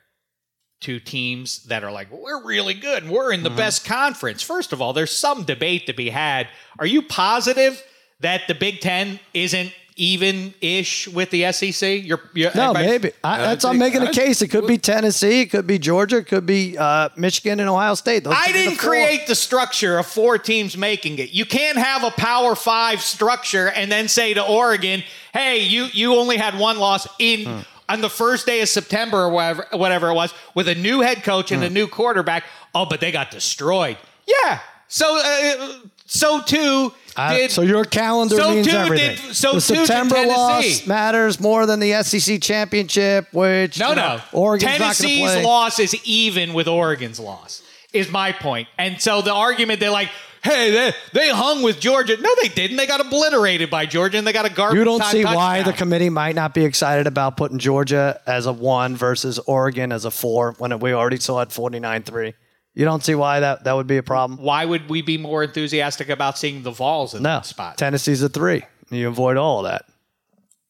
to 0.80 0.98
teams 0.98 1.62
that 1.64 1.84
are 1.84 1.92
like, 1.92 2.10
well, 2.10 2.22
we're 2.22 2.42
really 2.44 2.74
good 2.74 3.02
and 3.02 3.12
we're 3.12 3.32
in 3.32 3.42
the 3.42 3.50
best 3.50 3.84
conference. 3.84 4.42
First 4.42 4.72
of 4.72 4.80
all, 4.80 4.92
there's 4.92 5.12
some 5.14 5.44
debate 5.44 5.86
to 5.86 5.92
be 5.92 6.08
had. 6.08 6.48
Are 6.78 6.86
you 6.86 7.02
positive 7.02 7.82
that 8.20 8.42
the 8.48 8.54
Big 8.54 8.80
Ten 8.80 9.20
isn't 9.34 9.72
even 9.96 10.54
ish 10.62 11.06
with 11.08 11.28
the 11.28 11.52
SEC? 11.52 12.02
You're, 12.02 12.20
you're 12.32 12.50
No, 12.54 12.70
everybody- 12.70 12.86
maybe. 12.86 13.10
I, 13.22 13.38
that's 13.38 13.66
I'm 13.66 13.76
making 13.76 14.00
a 14.02 14.10
case. 14.10 14.40
It 14.40 14.48
could 14.48 14.66
be 14.66 14.78
Tennessee, 14.78 15.42
it 15.42 15.50
could 15.50 15.66
be 15.66 15.78
Georgia, 15.78 16.16
it 16.18 16.26
could 16.26 16.46
be 16.46 16.78
uh, 16.78 17.10
Michigan 17.16 17.60
and 17.60 17.68
Ohio 17.68 17.92
State. 17.94 18.24
Those 18.24 18.32
I 18.34 18.46
could 18.46 18.52
be 18.54 18.58
the 18.60 18.64
didn't 18.70 18.80
four. 18.80 18.90
create 18.92 19.26
the 19.26 19.34
structure 19.34 19.98
of 19.98 20.06
four 20.06 20.38
teams 20.38 20.78
making 20.78 21.18
it. 21.18 21.32
You 21.34 21.44
can't 21.44 21.76
have 21.76 22.04
a 22.04 22.10
Power 22.12 22.54
Five 22.54 23.02
structure 23.02 23.68
and 23.68 23.92
then 23.92 24.08
say 24.08 24.32
to 24.32 24.42
Oregon, 24.42 25.02
"Hey, 25.34 25.58
you 25.64 25.84
you 25.92 26.14
only 26.16 26.38
had 26.38 26.58
one 26.58 26.78
loss 26.78 27.06
in 27.18 27.44
Hmm. 27.44 27.60
On 27.92 28.00
the 28.00 28.10
first 28.10 28.46
day 28.46 28.60
of 28.62 28.68
September 28.68 29.18
or 29.24 29.28
whatever 29.30 29.66
whatever 29.72 30.08
it 30.08 30.14
was 30.14 30.32
with 30.54 30.68
a 30.68 30.74
new 30.74 31.00
head 31.00 31.22
coach 31.22 31.50
and 31.52 31.62
a 31.64 31.70
new 31.70 31.86
quarterback." 31.86 32.44
Oh, 32.74 32.86
but 32.86 33.00
they 33.00 33.10
got 33.12 33.30
destroyed. 33.30 33.96
Yeah. 34.26 34.60
So 34.88 35.20
uh, 35.22 35.72
so 36.06 36.40
too 36.40 36.92
Uh, 37.16 37.32
did 37.36 37.50
so 37.50 37.62
your 37.62 37.84
calendar 37.84 38.36
so 38.36 38.50
means 38.50 38.66
too 38.66 38.76
everything. 38.76 39.16
did- 39.16 39.34
so 39.36 39.52
the 39.52 39.60
September 39.60 40.26
loss 40.26 40.86
matters 40.86 41.38
more 41.40 41.66
than 41.66 41.78
the 41.80 42.02
SEC 42.02 42.40
championship, 42.40 43.26
which 43.32 43.78
No, 43.78 43.90
you 43.90 43.96
know, 43.96 44.16
no. 44.16 44.22
Oregon's 44.32 44.72
Tennessee's 44.78 45.44
loss 45.44 45.78
is 45.78 45.94
even 46.04 46.52
with 46.54 46.66
Oregon's 46.68 47.20
loss, 47.20 47.62
is 47.92 48.10
my 48.10 48.32
point. 48.32 48.66
And 48.78 49.00
so 49.00 49.22
the 49.22 49.32
argument 49.32 49.78
they're 49.80 49.90
like, 49.90 50.10
hey, 50.42 50.70
they, 50.70 50.92
they 51.12 51.28
hung 51.30 51.62
with 51.62 51.80
Georgia. 51.80 52.16
No, 52.20 52.30
they 52.42 52.48
didn't. 52.48 52.76
They 52.76 52.86
got 52.86 53.00
obliterated 53.00 53.70
by 53.70 53.86
Georgia 53.86 54.18
and 54.18 54.26
they 54.26 54.32
got 54.32 54.46
a 54.46 54.50
garbage 54.50 54.78
You 54.78 54.84
don't 54.84 55.04
see 55.04 55.24
why 55.24 55.62
the 55.62 55.72
committee 55.72 56.10
might 56.10 56.34
not 56.34 56.54
be 56.54 56.64
excited 56.64 57.06
about 57.06 57.36
putting 57.36 57.58
Georgia 57.58 58.20
as 58.26 58.46
a 58.46 58.52
one 58.52 58.96
versus 58.96 59.38
Oregon 59.40 59.92
as 59.92 60.04
a 60.04 60.10
four 60.10 60.54
when 60.58 60.78
we 60.78 60.92
already 60.92 61.18
saw 61.18 61.40
it 61.40 61.52
49 61.52 62.02
3. 62.02 62.34
You 62.74 62.84
don't 62.84 63.02
see 63.04 63.14
why 63.16 63.40
that, 63.40 63.64
that 63.64 63.72
would 63.72 63.88
be 63.88 63.96
a 63.96 64.02
problem? 64.02 64.38
Why 64.40 64.64
would 64.64 64.88
we 64.88 65.02
be 65.02 65.18
more 65.18 65.42
enthusiastic 65.42 66.08
about 66.08 66.38
seeing 66.38 66.62
the 66.62 66.70
Vols 66.70 67.14
in 67.14 67.22
No. 67.22 67.30
that 67.36 67.46
spot? 67.46 67.78
Tennessee's 67.78 68.22
a 68.22 68.28
three. 68.28 68.62
You 68.90 69.08
avoid 69.08 69.36
all 69.36 69.64
of 69.64 69.70
that. 69.70 69.86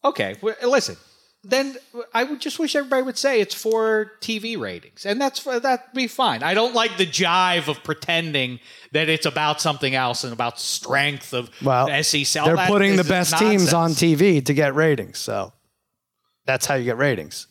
Okay, 0.04 0.36
well, 0.40 0.54
listen. 0.66 0.96
Then 1.42 1.76
I 2.12 2.24
would 2.24 2.40
just 2.40 2.58
wish 2.58 2.76
everybody 2.76 3.02
would 3.02 3.16
say 3.16 3.40
it's 3.40 3.54
for 3.54 4.12
TV 4.20 4.58
ratings, 4.60 5.06
and 5.06 5.18
that's 5.18 5.42
that'd 5.42 5.80
be 5.94 6.06
fine. 6.06 6.42
I 6.42 6.52
don't 6.52 6.74
like 6.74 6.98
the 6.98 7.06
jive 7.06 7.66
of 7.68 7.82
pretending 7.82 8.60
that 8.92 9.08
it's 9.08 9.26
about 9.26 9.60
something 9.60 9.94
else 9.94 10.24
and 10.24 10.32
about 10.32 10.58
strength 10.58 11.32
of 11.32 11.50
Well, 11.62 11.86
the 11.86 12.02
SEC. 12.02 12.42
All 12.42 12.54
they're 12.54 12.66
putting 12.66 12.96
the 12.96 13.04
best 13.04 13.36
teams 13.38 13.72
on. 13.72 13.90
TV 13.90 14.44
to 14.44 14.54
get 14.54 14.74
ratings. 14.74 15.18
So 15.18 15.52
that's 16.46 16.66
how 16.66 16.74
you 16.74 16.84
get 16.84 16.96
ratings. 16.96 17.46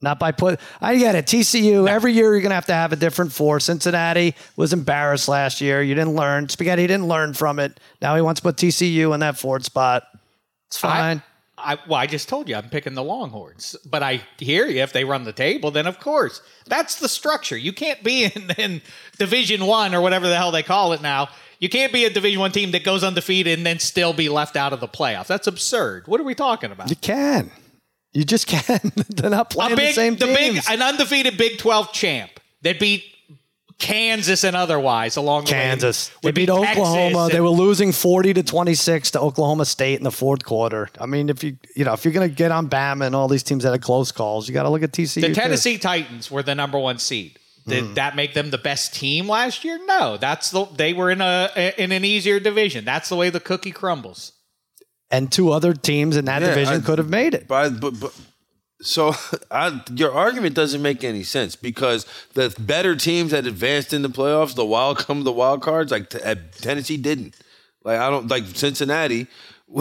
Not 0.00 0.18
by 0.18 0.32
put. 0.32 0.58
I 0.80 0.96
get 0.96 1.14
it. 1.14 1.26
TCU. 1.26 1.88
Every 1.88 2.12
year 2.12 2.32
you're 2.32 2.40
gonna 2.40 2.56
have 2.56 2.66
to 2.66 2.74
have 2.74 2.92
a 2.92 2.96
different 2.96 3.32
four. 3.32 3.60
Cincinnati 3.60 4.34
was 4.56 4.72
embarrassed 4.72 5.28
last 5.28 5.60
year. 5.60 5.80
You 5.80 5.94
didn't 5.94 6.16
learn. 6.16 6.48
Spaghetti 6.48 6.86
didn't 6.88 7.06
learn 7.06 7.34
from 7.34 7.60
it. 7.60 7.78
Now 8.00 8.16
he 8.16 8.22
wants 8.22 8.40
to 8.40 8.42
put 8.42 8.56
TCU 8.56 9.14
in 9.14 9.20
that 9.20 9.38
fourth 9.38 9.64
spot. 9.64 10.02
It's 10.68 10.78
fine. 10.78 11.18
I, 11.18 11.22
well, 11.88 11.98
I 11.98 12.06
just 12.06 12.28
told 12.28 12.48
you 12.48 12.56
I'm 12.56 12.68
picking 12.68 12.94
the 12.94 13.02
Longhorns, 13.02 13.76
but 13.84 14.02
I 14.02 14.22
hear 14.38 14.66
you. 14.66 14.82
If 14.82 14.92
they 14.92 15.04
run 15.04 15.24
the 15.24 15.32
table, 15.32 15.70
then 15.70 15.86
of 15.86 16.00
course 16.00 16.42
that's 16.66 16.98
the 16.98 17.08
structure. 17.08 17.56
You 17.56 17.72
can't 17.72 18.02
be 18.02 18.24
in, 18.34 18.50
in 18.58 18.82
Division 19.18 19.66
One 19.66 19.94
or 19.94 20.00
whatever 20.00 20.28
the 20.28 20.36
hell 20.36 20.50
they 20.50 20.62
call 20.62 20.92
it 20.92 21.02
now. 21.02 21.28
You 21.58 21.68
can't 21.68 21.92
be 21.92 22.04
a 22.04 22.10
Division 22.10 22.40
One 22.40 22.52
team 22.52 22.72
that 22.72 22.84
goes 22.84 23.04
undefeated 23.04 23.58
and 23.58 23.66
then 23.66 23.78
still 23.78 24.12
be 24.12 24.28
left 24.28 24.56
out 24.56 24.72
of 24.72 24.80
the 24.80 24.88
playoffs. 24.88 25.28
That's 25.28 25.46
absurd. 25.46 26.08
What 26.08 26.20
are 26.20 26.24
we 26.24 26.34
talking 26.34 26.72
about? 26.72 26.90
you 26.90 26.96
can. 26.96 27.50
You 28.12 28.24
just 28.24 28.46
can. 28.48 28.80
They're 29.08 29.30
not 29.30 29.50
playing 29.50 29.76
big, 29.76 29.88
the 29.88 29.92
same 29.92 30.16
the 30.16 30.26
big, 30.26 30.54
teams. 30.54 30.68
an 30.68 30.82
undefeated 30.82 31.38
Big 31.38 31.58
Twelve 31.58 31.92
champ 31.92 32.30
that 32.62 32.78
beat 32.78 33.04
Kansas 33.82 34.44
and 34.44 34.56
otherwise 34.56 35.16
along 35.16 35.44
the 35.44 35.50
Kansas. 35.50 36.10
way. 36.10 36.16
They 36.22 36.30
beat 36.32 36.46
be 36.48 36.52
Texas 36.54 36.78
Oklahoma. 36.78 37.28
They 37.30 37.40
were 37.40 37.48
losing 37.50 37.92
40 37.92 38.34
to 38.34 38.42
26 38.42 39.10
to 39.12 39.20
Oklahoma 39.20 39.64
State 39.64 39.98
in 39.98 40.04
the 40.04 40.10
fourth 40.10 40.44
quarter. 40.44 40.88
I 40.98 41.06
mean, 41.06 41.28
if 41.28 41.42
you 41.44 41.56
you 41.76 41.84
know, 41.84 41.92
if 41.92 42.04
you're 42.04 42.14
going 42.14 42.28
to 42.28 42.34
get 42.34 42.50
on 42.52 42.68
Bama 42.68 43.06
and 43.06 43.14
all 43.14 43.28
these 43.28 43.42
teams 43.42 43.64
that 43.64 43.72
had 43.72 43.82
close 43.82 44.12
calls, 44.12 44.48
you 44.48 44.54
got 44.54 44.62
to 44.62 44.70
look 44.70 44.82
at 44.82 44.92
TCU. 44.92 45.20
The 45.20 45.28
too. 45.28 45.34
Tennessee 45.34 45.78
Titans 45.78 46.30
were 46.30 46.42
the 46.42 46.54
number 46.54 46.78
one 46.78 46.98
seed. 46.98 47.38
Did 47.66 47.84
Hmm. 47.84 47.94
that 47.94 48.16
make 48.16 48.34
them 48.34 48.50
the 48.50 48.58
best 48.58 48.92
team 48.94 49.28
last 49.28 49.64
year? 49.64 49.78
No, 49.86 50.16
that's 50.16 50.50
the 50.50 50.64
they 50.76 50.92
were 50.94 51.10
in 51.10 51.20
a 51.20 51.72
in 51.78 51.92
an 51.92 52.04
easier 52.04 52.40
division. 52.40 52.84
That's 52.84 53.08
the 53.08 53.16
way 53.16 53.30
the 53.30 53.40
cookie 53.40 53.70
crumbles. 53.72 54.32
and 55.12 55.30
two 55.30 55.52
other 55.52 55.74
teams 55.74 56.16
in 56.16 56.24
that 56.24 56.40
Yeah, 56.40 56.48
division 56.48 56.74
I- 56.82 56.84
could 56.86 56.96
have 56.98 57.08
made 57.10 57.34
it. 57.34 57.46
But, 57.46 57.78
but, 57.78 58.00
but 58.00 58.12
So 58.82 59.14
I, 59.50 59.80
your 59.94 60.12
argument 60.12 60.54
doesn't 60.54 60.82
make 60.82 61.02
any 61.04 61.22
sense 61.22 61.56
because 61.56 62.04
the 62.34 62.54
better 62.58 62.94
teams 62.96 63.30
that 63.30 63.46
advanced 63.46 63.92
in 63.92 64.02
the 64.02 64.08
playoffs, 64.10 64.54
the 64.54 64.64
wild 64.66 64.98
come 65.06 65.24
the 65.24 65.32
wild 65.32 65.62
cards, 65.62 65.90
like 65.92 66.10
t- 66.10 66.20
uh, 66.20 66.34
Tennessee 66.60 66.96
didn't. 66.96 67.34
Like 67.84 67.98
I 67.98 68.10
don't 68.10 68.28
like 68.28 68.44
Cincinnati 68.54 69.26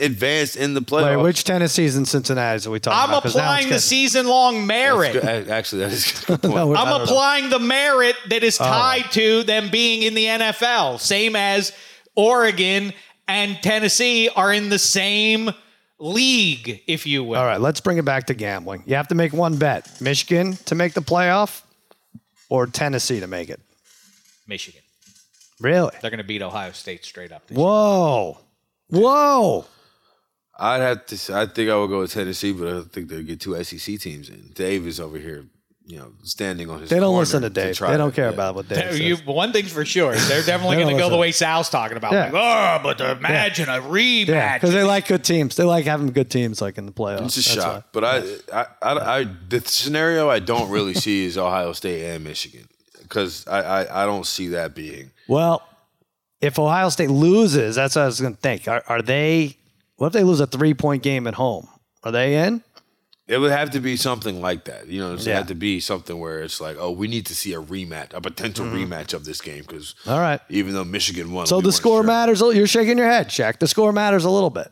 advanced 0.00 0.56
in 0.56 0.74
the 0.74 0.80
Wait, 0.80 0.86
playoffs. 0.88 1.22
which 1.22 1.44
Tennessee's 1.44 1.96
and 1.96 2.06
Cincinnati's 2.06 2.66
are 2.66 2.70
we 2.70 2.80
talking 2.80 2.96
about? 2.96 3.04
I'm 3.04 3.10
about? 3.10 3.22
'Cause 3.22 3.36
now 3.36 3.42
applying 3.44 3.68
the 3.70 3.80
season 3.80 4.26
long 4.26 4.66
merit. 4.66 5.12
Good- 5.14 5.48
Actually, 5.48 5.82
that 5.82 5.92
is 5.92 6.12
good 6.26 6.42
point. 6.42 6.54
No, 6.54 6.74
I 6.74 6.80
I'm 6.82 6.88
don't 6.88 6.98
know. 6.98 7.04
applying 7.04 7.50
the 7.50 7.58
merit 7.58 8.16
that 8.30 8.42
is 8.42 8.58
tied 8.58 9.10
to 9.12 9.44
them 9.44 9.70
being 9.70 10.02
in 10.02 10.14
the 10.14 10.24
NFL, 10.26 10.98
same 11.00 11.36
as 11.36 11.72
Oregon 12.16 12.92
and 13.28 13.56
Tennessee 13.62 14.28
are 14.34 14.52
in 14.52 14.68
the 14.70 14.78
same 14.78 15.50
league, 15.98 16.82
if 16.86 17.06
you 17.06 17.24
will. 17.24 17.38
All 17.38 17.44
right, 17.44 17.60
let's 17.60 17.80
bring 17.80 17.98
it 17.98 18.04
back 18.04 18.26
to 18.26 18.34
gambling. 18.34 18.82
You 18.86 18.96
have 18.96 19.08
to 19.08 19.14
make 19.14 19.32
one 19.32 19.56
bet: 19.56 20.00
Michigan 20.00 20.54
to 20.66 20.74
make 20.74 20.94
the 20.94 21.02
playoff, 21.02 21.62
or 22.48 22.66
Tennessee 22.66 23.20
to 23.20 23.26
make 23.26 23.50
it. 23.50 23.60
Michigan. 24.46 24.82
Really? 25.60 25.90
They're 26.00 26.10
going 26.10 26.18
to 26.18 26.24
beat 26.24 26.42
Ohio 26.42 26.72
State 26.72 27.04
straight 27.04 27.32
up. 27.32 27.50
Whoa, 27.50 28.38
whoa! 28.88 29.66
I'd 30.58 30.80
have 30.80 31.06
to. 31.06 31.34
I 31.34 31.46
think 31.46 31.70
I 31.70 31.76
would 31.76 31.90
go 31.90 32.00
with 32.00 32.12
Tennessee, 32.12 32.52
but 32.52 32.68
I 32.68 32.82
think 32.82 33.08
they'll 33.08 33.22
get 33.22 33.40
two 33.40 33.62
SEC 33.62 33.98
teams 33.98 34.28
in. 34.28 34.50
Dave 34.54 34.86
is 34.86 35.00
over 35.00 35.18
here, 35.18 35.46
you 35.88 35.98
know, 35.98 36.12
standing 36.22 36.68
on 36.68 36.80
his. 36.82 36.90
They 36.90 36.96
don't 36.96 37.06
corner 37.06 37.18
listen 37.20 37.42
to 37.42 37.48
Dave. 37.50 37.74
try 37.76 37.92
they 37.92 37.96
don't 37.96 38.10
to- 38.10 38.14
care 38.14 38.26
yeah. 38.26 38.34
about 38.34 38.54
what 38.54 38.68
Dave 38.68 38.78
Tell 38.78 38.90
says. 38.92 39.00
You, 39.00 39.16
one 39.16 39.52
thing's 39.52 39.72
for 39.72 39.84
sure, 39.86 40.14
they're 40.14 40.42
definitely 40.42 40.76
They 40.76 40.82
going 40.82 40.96
don't 40.96 40.98
to 40.98 41.02
go 41.04 41.08
the 41.08 41.16
listen. 41.16 41.20
way 41.20 41.32
Sal's 41.32 41.70
talking 41.70 41.96
about. 41.96 42.12
Yeah. 42.12 42.30
Like, 42.30 42.34
oh, 42.34 42.80
but 42.82 43.00
imagine 43.00 43.68
a 43.70 43.80
rematch. 43.80 44.26
yeah, 44.28 44.56
because 44.58 44.74
they 44.74 44.84
like 44.84 45.08
good 45.08 45.24
teams. 45.24 45.56
They 45.56 45.64
like 45.64 45.86
having 45.86 46.08
good 46.08 46.30
teams, 46.30 46.60
like 46.60 46.76
in 46.78 46.84
the 46.86 46.92
playoffs. 46.92 47.24
It's 47.24 47.36
a 47.38 47.54
That's 47.54 47.64
shock, 47.64 47.86
but 47.92 48.04
I, 48.04 48.18
I, 48.52 48.66
I, 48.82 49.18
I, 49.20 49.26
the 49.48 49.60
scenario 49.60 50.28
I 50.28 50.40
don't 50.40 50.68
really 50.70 50.94
see 50.94 51.24
is 51.24 51.38
Ohio 51.38 51.72
State 51.72 52.04
and 52.04 52.22
Michigan 52.22 52.68
because 53.00 53.46
I, 53.48 53.62
I, 53.84 54.02
I 54.02 54.06
don't 54.06 54.26
see 54.26 54.48
that 54.48 54.74
being. 54.74 55.10
Well, 55.26 55.62
if 56.42 56.58
Ohio 56.58 56.90
State 56.90 57.10
loses, 57.10 57.76
that's 57.76 57.96
what 57.96 58.02
I 58.02 58.06
was 58.06 58.20
going 58.20 58.34
to 58.34 58.40
think. 58.40 58.68
Are, 58.68 58.84
are 58.88 59.00
they? 59.00 59.56
What 59.96 60.08
if 60.08 60.12
they 60.12 60.22
lose 60.22 60.40
a 60.40 60.46
three-point 60.46 61.02
game 61.02 61.26
at 61.26 61.34
home? 61.34 61.66
Are 62.04 62.12
they 62.12 62.36
in? 62.46 62.62
It 63.28 63.38
would 63.38 63.50
have 63.52 63.70
to 63.72 63.80
be 63.80 63.96
something 63.96 64.40
like 64.40 64.64
that. 64.64 64.88
You 64.88 65.00
know, 65.00 65.12
it 65.14 65.26
Yeah. 65.26 65.36
had 65.36 65.48
to 65.48 65.54
be 65.54 65.80
something 65.80 66.18
where 66.18 66.40
it's 66.40 66.60
like, 66.62 66.76
oh, 66.80 66.90
we 66.90 67.08
need 67.08 67.26
to 67.26 67.34
see 67.36 67.52
a 67.52 67.60
rematch, 67.60 68.14
a 68.14 68.20
potential 68.22 68.64
rematch 68.64 69.12
of 69.12 69.26
this 69.26 69.40
game 69.42 69.64
because 69.68 69.94
All 70.06 70.18
right. 70.18 70.40
even 70.48 70.72
though 70.72 70.84
Michigan 70.84 71.30
won, 71.30 71.46
So 71.46 71.58
we 71.58 71.64
the 71.64 71.72
score 71.72 71.98
sure. 71.98 72.04
matters. 72.04 72.40
You're 72.40 72.66
shaking 72.66 72.96
your 72.96 73.06
head, 73.10 73.28
Shaq. 73.28 73.58
The 73.58 73.68
score 73.68 73.92
matters 73.92 74.24
a 74.24 74.30
little 74.30 74.48
bit. 74.50 74.68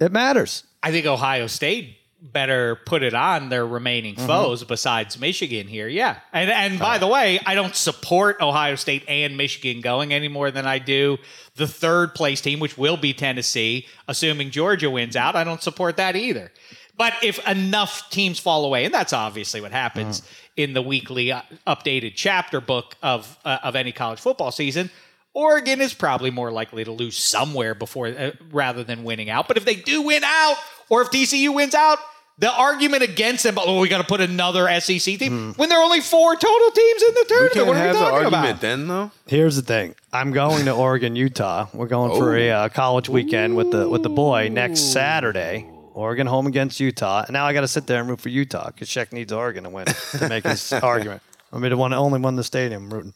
It 0.00 0.12
matters. 0.12 0.64
I 0.82 0.90
think 0.90 1.06
Ohio 1.06 1.46
State 1.46 1.96
better 2.20 2.76
put 2.86 3.02
it 3.02 3.12
on 3.14 3.48
their 3.50 3.66
remaining 3.66 4.14
Mm-hmm. 4.14 4.26
foes 4.26 4.64
besides 4.64 5.18
Michigan 5.20 5.66
here. 5.68 5.88
Yeah. 5.88 6.16
And 6.32 6.50
and 6.50 6.78
by 6.78 6.98
the 6.98 7.06
way, 7.06 7.38
I 7.44 7.54
don't 7.54 7.74
support 7.76 8.40
Ohio 8.40 8.76
State 8.76 9.04
and 9.08 9.36
Michigan 9.36 9.80
going 9.82 10.12
any 10.12 10.28
more 10.28 10.50
than 10.50 10.66
I 10.66 10.78
do 10.78 11.18
the 11.56 11.66
third 11.66 12.14
place 12.14 12.40
team, 12.40 12.60
which 12.60 12.78
will 12.78 12.96
be 12.96 13.12
Tennessee, 13.12 13.86
assuming 14.08 14.50
Georgia 14.50 14.88
wins 14.88 15.16
out. 15.16 15.36
I 15.36 15.44
don't 15.44 15.62
support 15.62 15.96
that 15.98 16.16
either. 16.16 16.50
But 16.96 17.14
if 17.22 17.44
enough 17.48 18.08
teams 18.10 18.38
fall 18.38 18.64
away, 18.64 18.84
and 18.84 18.94
that's 18.94 19.12
obviously 19.12 19.60
what 19.60 19.72
happens 19.72 20.22
in 20.56 20.74
the 20.74 20.82
weekly 20.82 21.32
uh, 21.32 21.42
updated 21.66 22.12
chapter 22.14 22.60
book 22.60 22.94
of 23.02 23.36
uh, 23.44 23.58
of 23.64 23.74
any 23.74 23.90
college 23.90 24.20
football 24.20 24.52
season, 24.52 24.90
Oregon 25.32 25.80
is 25.80 25.92
probably 25.92 26.30
more 26.30 26.52
likely 26.52 26.84
to 26.84 26.92
lose 26.92 27.18
somewhere 27.18 27.74
before 27.74 28.06
uh, 28.08 28.30
rather 28.52 28.84
than 28.84 29.02
winning 29.02 29.28
out. 29.28 29.48
But 29.48 29.56
if 29.56 29.64
they 29.64 29.74
do 29.74 30.02
win 30.02 30.22
out, 30.24 30.56
or 30.88 31.02
if 31.02 31.10
TCU 31.10 31.52
wins 31.52 31.74
out, 31.74 31.98
the 32.38 32.52
argument 32.52 33.02
against 33.02 33.42
them, 33.44 33.56
oh, 33.58 33.80
we 33.80 33.88
got 33.88 33.98
to 33.98 34.04
put 34.06 34.20
another 34.20 34.68
SEC 34.80 35.18
team 35.18 35.54
when 35.54 35.68
there 35.68 35.78
are 35.78 35.84
only 35.84 36.00
four 36.00 36.34
total 36.36 36.70
teams 36.70 37.02
in 37.02 37.14
the 37.14 37.20
We 37.20 37.26
tournament. 37.28 37.52
can't 37.54 37.66
What 37.66 37.76
are 37.76 37.80
we 37.80 37.86
have 37.86 37.96
the 37.96 38.04
argument 38.04 38.44
about? 38.50 38.60
then, 38.60 38.88
though. 38.88 39.10
Here's 39.26 39.56
the 39.56 39.62
thing. 39.62 39.94
I'm 40.12 40.30
going 40.32 40.64
to 40.66 40.72
Oregon, 40.76 41.16
Utah. 41.16 41.66
We're 41.74 41.86
going 41.88 42.12
for 42.16 42.36
a 42.36 42.50
uh, 42.50 42.68
college 42.68 43.08
weekend 43.08 43.56
with 43.56 43.72
the 43.72 43.88
with 43.88 44.04
the 44.04 44.08
boy 44.10 44.48
next 44.52 44.92
Saturday. 44.92 45.68
Oregon 45.94 46.26
home 46.26 46.46
against 46.46 46.80
Utah. 46.80 47.22
And 47.26 47.32
now 47.32 47.46
I 47.46 47.52
got 47.52 47.62
to 47.62 47.68
sit 47.68 47.86
there 47.86 48.00
and 48.00 48.08
root 48.08 48.20
for 48.20 48.28
Utah 48.28 48.66
because 48.66 48.88
Sheck 48.88 49.12
needs 49.12 49.32
Oregon 49.32 49.64
to 49.64 49.70
win 49.70 49.86
to 49.86 50.28
make 50.28 50.44
his 50.44 50.72
argument. 50.72 51.22
I 51.52 51.58
mean, 51.58 51.70
the 51.70 51.76
one 51.76 51.92
only 51.94 52.20
won 52.20 52.36
the 52.36 52.44
stadium 52.44 52.92
rooting 52.92 53.14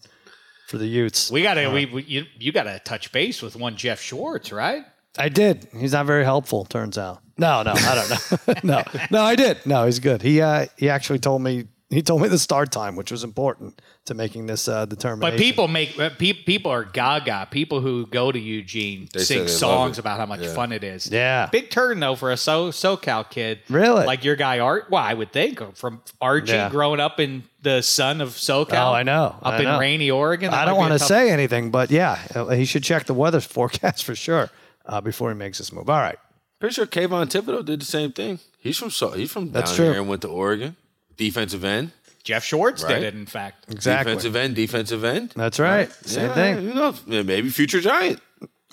for 0.68 0.78
the 0.78 0.86
Utes. 0.86 1.30
We 1.30 1.42
got 1.42 1.54
to 1.54 1.68
we, 1.68 1.86
we 1.86 2.02
you, 2.04 2.24
you 2.38 2.52
got 2.52 2.64
to 2.64 2.78
touch 2.78 3.10
base 3.10 3.42
with 3.42 3.56
one 3.56 3.76
Jeff 3.76 4.00
Schwartz, 4.00 4.52
right? 4.52 4.84
I 5.18 5.28
did. 5.28 5.66
He's 5.76 5.92
not 5.92 6.06
very 6.06 6.24
helpful. 6.24 6.64
Turns 6.64 6.96
out. 6.96 7.20
No, 7.36 7.62
no, 7.62 7.72
I 7.72 7.94
don't 7.94 8.10
know. 8.10 8.54
no, 8.62 8.82
no, 9.10 9.22
I 9.22 9.34
did. 9.34 9.64
No, 9.66 9.84
he's 9.84 9.98
good. 9.98 10.22
He 10.22 10.40
uh, 10.40 10.66
he 10.76 10.88
actually 10.88 11.18
told 11.18 11.42
me 11.42 11.66
he 11.90 12.02
told 12.02 12.20
me 12.20 12.28
the 12.28 12.38
start 12.38 12.70
time, 12.70 12.96
which 12.96 13.10
was 13.10 13.24
important 13.24 13.80
to 14.04 14.14
making 14.14 14.46
this 14.46 14.68
uh, 14.68 14.84
determination. 14.84 15.36
But 15.36 15.38
people 15.42 15.68
make 15.68 15.98
uh, 15.98 16.10
pe- 16.10 16.34
people 16.34 16.70
are 16.70 16.84
gaga. 16.84 17.48
People 17.50 17.80
who 17.80 18.06
go 18.06 18.30
to 18.30 18.38
Eugene 18.38 19.08
They 19.12 19.20
say 19.20 19.24
sing 19.24 19.36
they 19.38 19.42
love 19.44 19.50
songs 19.58 19.96
it. 19.96 20.00
about 20.00 20.18
how 20.18 20.26
much 20.26 20.40
Yeah. 20.40 20.52
fun 20.54 20.72
it 20.72 20.84
is. 20.84 21.10
Yeah. 21.10 21.48
big 21.50 21.70
turn 21.70 21.98
though 22.00 22.14
for 22.14 22.30
a 22.30 22.36
so 22.36 22.68
SoCal 22.70 23.28
kid. 23.30 23.60
Really? 23.70 24.04
like 24.04 24.22
your 24.22 24.36
guy 24.36 24.58
Art. 24.58 24.90
Well, 24.90 25.02
I 25.02 25.14
would 25.14 25.32
think 25.32 25.76
from 25.76 26.02
Archie 26.20 26.52
Yeah. 26.52 26.68
growing 26.68 27.00
up 27.00 27.20
in 27.20 27.44
the 27.62 27.80
sun 27.82 28.20
of 28.20 28.30
SoCal. 28.30 28.90
Oh, 28.90 28.92
I 28.92 29.02
know. 29.02 29.36
Up 29.42 29.54
I 29.54 29.58
in 29.58 29.64
know. 29.64 29.78
rainy 29.80 30.10
Oregon. 30.10 30.50
that 30.50 30.60
I 30.60 30.64
don't 30.66 30.74
might 30.74 30.86
be 30.86 30.90
want 30.90 30.92
to 30.94 30.98
tough- 30.98 31.08
say 31.08 31.30
anything, 31.30 31.70
but 31.70 31.90
yeah, 31.90 32.18
uh, 32.34 32.48
he 32.48 32.66
should 32.66 32.82
check 32.84 33.06
the 33.06 33.14
weather 33.14 33.40
forecast 33.56 34.04
for 34.04 34.14
sure 34.14 34.50
uh, 34.84 35.00
before 35.00 35.30
he 35.30 35.36
makes 35.36 35.56
this 35.58 35.72
move. 35.72 35.88
All 35.88 36.00
right. 36.00 36.18
Pretty 36.60 36.74
sure 36.74 36.86
Kayvon 36.86 37.26
Thibodeaux 37.30 37.64
did 37.64 37.80
the 37.80 37.84
same 37.86 38.12
thing. 38.12 38.40
He's 38.58 38.76
from 38.76 38.90
so 38.90 39.12
he's 39.12 39.30
from 39.32 39.52
That's 39.52 39.70
down 39.70 39.76
true. 39.76 39.84
here 39.92 40.00
and 40.00 40.08
went 40.08 40.20
to 40.22 40.28
Oregon. 40.28 40.76
Defensive 41.18 41.64
end, 41.64 41.90
Jeff 42.24 42.44
Schwartz 42.44 42.82
Right. 42.82 42.94
did 42.94 43.02
it. 43.02 43.14
In 43.14 43.26
fact, 43.26 43.66
Exactly. 43.70 44.12
defensive 44.14 44.36
end, 44.36 44.54
defensive 44.56 45.04
end. 45.04 45.32
That's 45.36 45.58
right. 45.58 45.92
Same 46.06 46.28
Yeah, 46.28 46.34
thing. 46.34 46.62
You 46.68 46.74
know, 46.74 46.94
maybe 47.06 47.50
future 47.50 47.80
giant. 47.80 48.20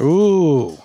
Ooh. 0.02 0.78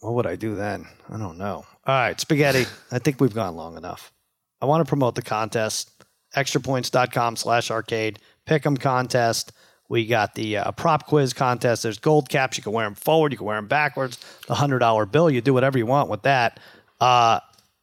What 0.00 0.14
would 0.14 0.26
I 0.26 0.34
do 0.36 0.54
then? 0.56 0.86
I 1.12 1.16
don't 1.18 1.38
know. 1.38 1.64
All 1.86 1.94
right, 1.94 2.20
spaghetti. 2.20 2.66
I 2.90 2.98
think 2.98 3.20
we've 3.20 3.34
gone 3.34 3.54
long 3.56 3.76
enough. 3.76 4.12
I 4.60 4.66
want 4.66 4.84
to 4.84 4.88
promote 4.88 5.14
the 5.14 5.22
contest. 5.22 5.90
Extrapoints.com 6.36 7.36
slash 7.36 7.70
arcade. 7.70 8.18
Pick'em 8.46 8.78
contest. 8.80 9.52
We 9.88 10.06
got 10.06 10.34
the 10.34 10.56
uh, 10.56 10.70
prop 10.72 11.06
quiz 11.06 11.32
contest. 11.32 11.82
There's 11.82 11.98
gold 11.98 12.28
caps. 12.28 12.56
You 12.56 12.62
can 12.62 12.72
wear 12.72 12.86
them 12.86 12.94
forward. 12.94 13.32
You 13.32 13.38
can 13.38 13.46
wear 13.46 13.56
them 13.56 13.66
backwards. 13.66 14.18
The 14.48 14.54
$100 14.54 15.10
bill. 15.12 15.28
You 15.30 15.40
do 15.40 15.52
whatever 15.52 15.76
you 15.76 15.86
want 15.86 16.08
with 16.08 16.22
that. 16.22 16.58
Uh, 17.00 17.40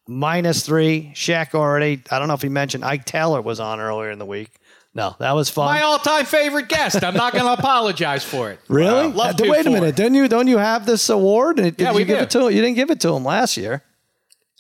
minus 0.10 0.66
three. 0.66 1.12
Shaq 1.14 1.54
already. 1.54 2.02
I 2.12 2.20
don't 2.20 2.28
know 2.28 2.34
if 2.34 2.42
he 2.42 2.50
mentioned 2.50 2.84
Ike 2.84 3.06
Taylor 3.06 3.42
was 3.42 3.60
on 3.60 3.80
earlier 3.80 4.10
in 4.12 4.20
the 4.20 4.26
week. 4.26 4.50
No, 4.96 5.16
that 5.20 5.34
was 5.34 5.50
fun. 5.52 5.68
my 5.68 5.84
all-time 5.84 6.26
favorite 6.26 6.68
guest. 6.68 7.04
I'm 7.04 7.14
not 7.14 7.32
going 7.32 7.46
to 7.46 7.54
apologize 7.54 8.24
for 8.24 8.50
it. 8.50 8.60
Really? 8.68 9.06
Uh, 9.06 9.10
love 9.10 9.30
Uh, 9.36 9.38
to 9.44 9.50
wait 9.50 9.66
a 9.68 9.70
minute. 9.70 9.90
it. 9.90 9.96
Didn't 9.96 10.16
you? 10.16 10.28
Don't 10.28 10.48
you 10.48 10.58
have 10.58 10.86
this 10.88 11.08
award? 11.10 11.58
Did 11.58 11.76
Yeah, 11.80 11.92
you 11.92 11.96
we 11.98 12.06
give 12.06 12.18
do. 12.18 12.24
it 12.24 12.30
to 12.32 12.48
him? 12.48 12.54
You 12.56 12.62
didn't 12.62 12.76
give 12.76 12.90
it 12.90 13.00
to 13.02 13.14
him 13.14 13.24
last 13.24 13.56
year. 13.56 13.84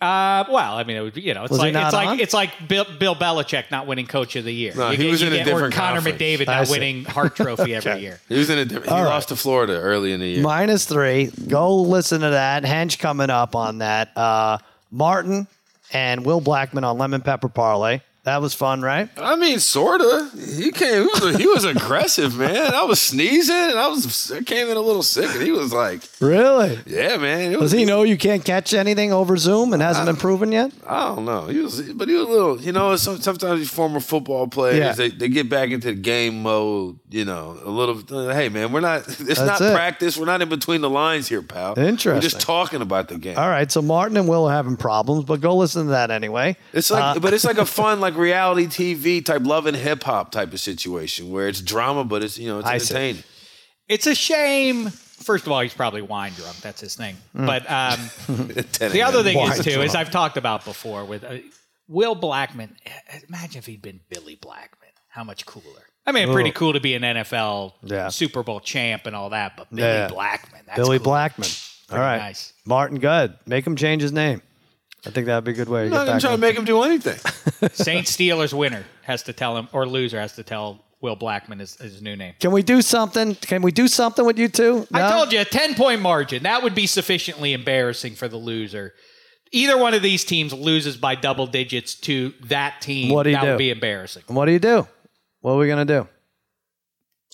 Uh, 0.01 0.45
well, 0.49 0.77
I 0.77 0.85
mean, 0.85 0.95
it 0.95 1.01
would 1.01 1.13
be, 1.13 1.21
you 1.21 1.33
know, 1.33 1.43
it's 1.43 1.49
Was 1.51 1.59
like 1.59 1.73
not 1.73 1.87
it's 1.87 1.93
like 1.93 2.07
on? 2.07 2.19
it's 2.21 2.33
like 2.33 2.67
Bill, 2.69 2.85
Bill 2.99 3.15
Belichick 3.15 3.65
not 3.69 3.85
winning 3.85 4.05
Coach 4.07 4.37
of 4.37 4.45
the 4.45 4.53
Year. 4.53 4.71
No, 4.73 4.91
You 4.91 4.97
he 4.97 5.03
get- 5.05 5.11
was 5.11 5.21
you 5.21 5.27
in 5.27 5.33
a 5.33 5.43
different 5.43 5.73
or 5.73 5.77
Connor 5.77 5.95
conference. 5.95 6.21
McDavid 6.21 6.45
not 6.45 6.69
winning 6.69 7.03
Hart 7.03 7.35
Trophy 7.35 7.75
every 7.75 7.97
year. 8.01 8.21
He 8.29 8.37
was 8.37 8.49
in 8.49 8.59
a 8.59 8.63
different. 8.65 8.85
He 8.85 8.91
All 8.93 9.03
right. 9.03 9.09
lost 9.09 9.27
to 9.29 9.35
Florida 9.35 9.73
early 9.77 10.13
in 10.13 10.21
the 10.21 10.27
year. 10.27 10.41
Minus 10.41 10.85
three. 10.85 11.31
Go 11.49 11.75
listen 11.81 12.21
to 12.21 12.29
that. 12.29 12.63
Hench 12.63 12.97
coming 12.99 13.29
up 13.29 13.55
on 13.57 13.79
that. 13.79 14.15
Uh, 14.15 14.59
Martin 14.91 15.47
and 15.91 16.25
Will 16.25 16.41
Blackmon 16.41 16.83
on 16.83 16.97
Lemon 16.97 17.21
Pepper 17.21 17.49
Parlay. 17.49 18.01
That 18.29 18.41
was 18.43 18.53
fun, 18.53 18.83
right? 18.83 19.09
I 19.17 19.35
mean, 19.35 19.57
sorta. 19.59 20.29
He 20.55 20.71
came. 20.71 21.07
He 21.09 21.25
was, 21.25 21.37
he 21.37 21.47
was 21.47 21.63
aggressive, 21.65 22.37
man. 22.37 22.75
I 22.75 22.83
was 22.83 23.01
sneezing, 23.01 23.55
and 23.55 23.79
I 23.79 23.87
was 23.87 24.31
I 24.31 24.43
came 24.43 24.67
in 24.69 24.77
a 24.77 24.81
little 24.81 25.01
sick, 25.01 25.29
and 25.33 25.41
he 25.41 25.51
was 25.51 25.73
like, 25.73 26.01
Really? 26.21 26.77
"Yeah, 26.85 27.17
man." 27.17 27.53
It 27.53 27.59
Does 27.59 27.71
he 27.71 27.85
know 27.85 28.03
you 28.03 28.17
can't 28.17 28.45
catch 28.45 28.73
anything 28.75 29.11
over 29.11 29.35
Zoom 29.35 29.73
and 29.73 29.81
hasn't 29.81 30.05
been 30.05 30.15
proven 30.15 30.51
yet? 30.51 30.71
I 30.87 31.07
don't 31.15 31.25
know. 31.25 31.47
He 31.47 31.59
was, 31.59 31.81
but 31.93 32.07
he 32.07 32.13
was 32.13 32.27
a 32.27 32.29
little. 32.29 32.61
You 32.61 32.71
know, 32.71 32.95
some, 32.97 33.17
sometimes 33.19 33.59
these 33.61 33.71
former 33.71 33.99
football 33.99 34.47
players 34.47 34.77
Yeah. 34.77 34.91
they, 34.93 35.09
they 35.09 35.27
get 35.29 35.49
back 35.49 35.71
into 35.71 35.87
the 35.87 35.95
game 35.99 36.43
mode. 36.43 36.99
You 37.09 37.25
know, 37.25 37.57
a 37.65 37.69
little. 37.71 37.95
Hey, 38.31 38.49
man, 38.49 38.71
we're 38.71 38.81
not. 38.81 39.07
It's 39.07 39.17
That's 39.17 39.39
not 39.39 39.61
it. 39.61 39.73
practice. 39.73 40.17
We're 40.17 40.25
not 40.25 40.43
in 40.43 40.49
between 40.49 40.81
the 40.81 40.89
lines 40.89 41.27
here, 41.27 41.41
pal. 41.41 41.73
We're 41.75 41.85
Interesting. 41.85 42.21
just 42.21 42.39
talking 42.41 42.81
about 42.83 43.07
the 43.07 43.17
game. 43.17 43.37
All 43.39 43.49
right. 43.49 43.71
So 43.71 43.81
Martin 43.81 44.17
and 44.17 44.27
Will 44.29 44.45
are 44.45 44.53
having 44.53 44.77
problems, 44.77 45.25
but 45.25 45.41
go 45.41 45.55
listen 45.57 45.85
to 45.85 45.91
that 45.91 46.11
anyway. 46.11 46.55
It's 46.73 46.91
like, 46.91 47.17
Uh, 47.17 47.19
but 47.19 47.33
it's 47.33 47.45
like 47.45 47.57
a 47.57 47.65
fun, 47.65 47.99
like 47.99 48.15
reality 48.19 48.67
TV 48.67 49.23
type, 49.25 49.41
love 49.45 49.65
and 49.65 49.75
hip 49.75 50.03
hop 50.03 50.31
type 50.31 50.53
of 50.53 50.59
situation 50.59 51.31
where 51.31 51.47
it's 51.47 51.61
drama, 51.61 52.03
but 52.03 52.23
it's 52.23 52.37
you 52.37 52.47
know 52.47 52.59
it's 52.59 52.67
I 52.67 52.77
see. 52.77 52.93
entertaining. 52.95 53.23
It's 53.87 54.05
a 54.07 54.15
shame. 54.15 54.89
First 54.89 55.45
of 55.45 55.51
all, 55.51 55.59
he's 55.61 55.73
probably 55.73 56.01
wine 56.01 56.31
drunk. 56.33 56.57
That's 56.61 56.79
his 56.81 56.95
thing. 56.95 57.15
Mm. 57.35 57.45
But 57.45 57.69
um, 57.69 58.89
the 58.91 59.01
other 59.01 59.23
thing 59.23 59.37
is 59.39 59.63
too, 59.63 59.81
as 59.81 59.95
I've 59.95 60.11
talked 60.11 60.37
about 60.37 60.63
before, 60.63 61.03
with 61.05 61.23
uh, 61.23 61.37
Will 61.87 62.15
Blackmon. 62.15 62.69
Imagine 63.27 63.57
if 63.59 63.65
he'd 63.65 63.81
been 63.81 63.99
Billy 64.09 64.35
Blackmon. 64.35 64.75
How 65.09 65.23
much 65.23 65.45
cooler. 65.45 65.65
I 66.05 66.11
mean, 66.11 66.31
pretty 66.31 66.51
cool 66.51 66.73
to 66.73 66.79
be 66.79 66.93
an 66.93 67.01
NFL 67.01 67.73
Yeah. 67.83 68.09
Super 68.09 68.43
Bowl 68.43 68.59
champ 68.59 69.05
and 69.05 69.15
all 69.15 69.31
that, 69.31 69.57
but 69.57 69.69
Billy 69.69 69.87
Yeah. 69.87 70.07
Blackmon. 70.07 70.65
That's 70.65 70.77
Billy 70.77 70.99
cool. 70.99 71.13
Blackmon. 71.13 71.91
All 71.91 71.97
right. 71.97 72.17
Nice. 72.17 72.53
Martin, 72.65 72.99
good. 72.99 73.35
Make 73.47 73.65
him 73.65 73.75
change 73.75 74.01
his 74.03 74.11
name. 74.11 74.41
I 75.05 75.11
think 75.11 75.27
that'd 75.27 75.43
be 75.43 75.51
a 75.51 75.53
good 75.53 75.69
way 75.69 75.81
to 75.81 75.85
I'm 75.85 75.91
get 75.91 75.97
not 75.97 76.05
gonna 76.07 76.19
try 76.19 76.31
to 76.31 76.37
make 76.37 76.57
him 76.57 76.65
do 76.65 76.81
anything. 76.83 77.17
Saint 77.73 78.05
Steelers 78.05 78.53
winner 78.53 78.83
has 79.03 79.23
to 79.23 79.33
tell 79.33 79.57
him, 79.57 79.67
or 79.71 79.87
loser 79.87 80.19
has 80.19 80.33
to 80.35 80.43
tell 80.43 80.83
Will 81.01 81.15
Blackmon 81.15 81.59
his, 81.59 81.75
his 81.77 82.01
new 82.01 82.15
name. 82.15 82.33
Can 82.39 82.51
we 82.51 82.61
do 82.61 82.81
something? 82.81 83.35
Can 83.35 83.61
we 83.61 83.71
do 83.71 83.87
something 83.87 84.25
with 84.25 84.37
you 84.37 84.49
two? 84.49 84.85
I 84.93 85.09
told 85.11 85.31
you 85.31 85.39
a 85.39 85.45
10 85.45 85.75
point 85.75 86.01
margin. 86.01 86.43
That 86.43 86.63
would 86.63 86.75
be 86.75 86.87
sufficiently 86.87 87.53
embarrassing 87.53 88.15
for 88.15 88.27
the 88.27 88.37
loser. 88.37 88.93
Either 89.51 89.77
one 89.77 89.93
of 89.93 90.01
these 90.01 90.25
teams 90.25 90.53
loses 90.53 90.97
by 90.97 91.15
double 91.15 91.47
digits 91.47 91.95
to 91.95 92.33
that 92.45 92.81
team. 92.81 93.13
What 93.13 93.23
do 93.23 93.29
you 93.29 93.35
that 93.37 93.43
do? 93.43 93.49
would 93.51 93.57
be 93.57 93.71
embarrassing. 93.71 94.23
What 94.27 94.45
do 94.45 94.51
you 94.51 94.59
do? 94.59 94.87
What 95.41 95.53
are 95.53 95.57
we 95.57 95.67
gonna 95.67 95.85
do? 95.85 96.07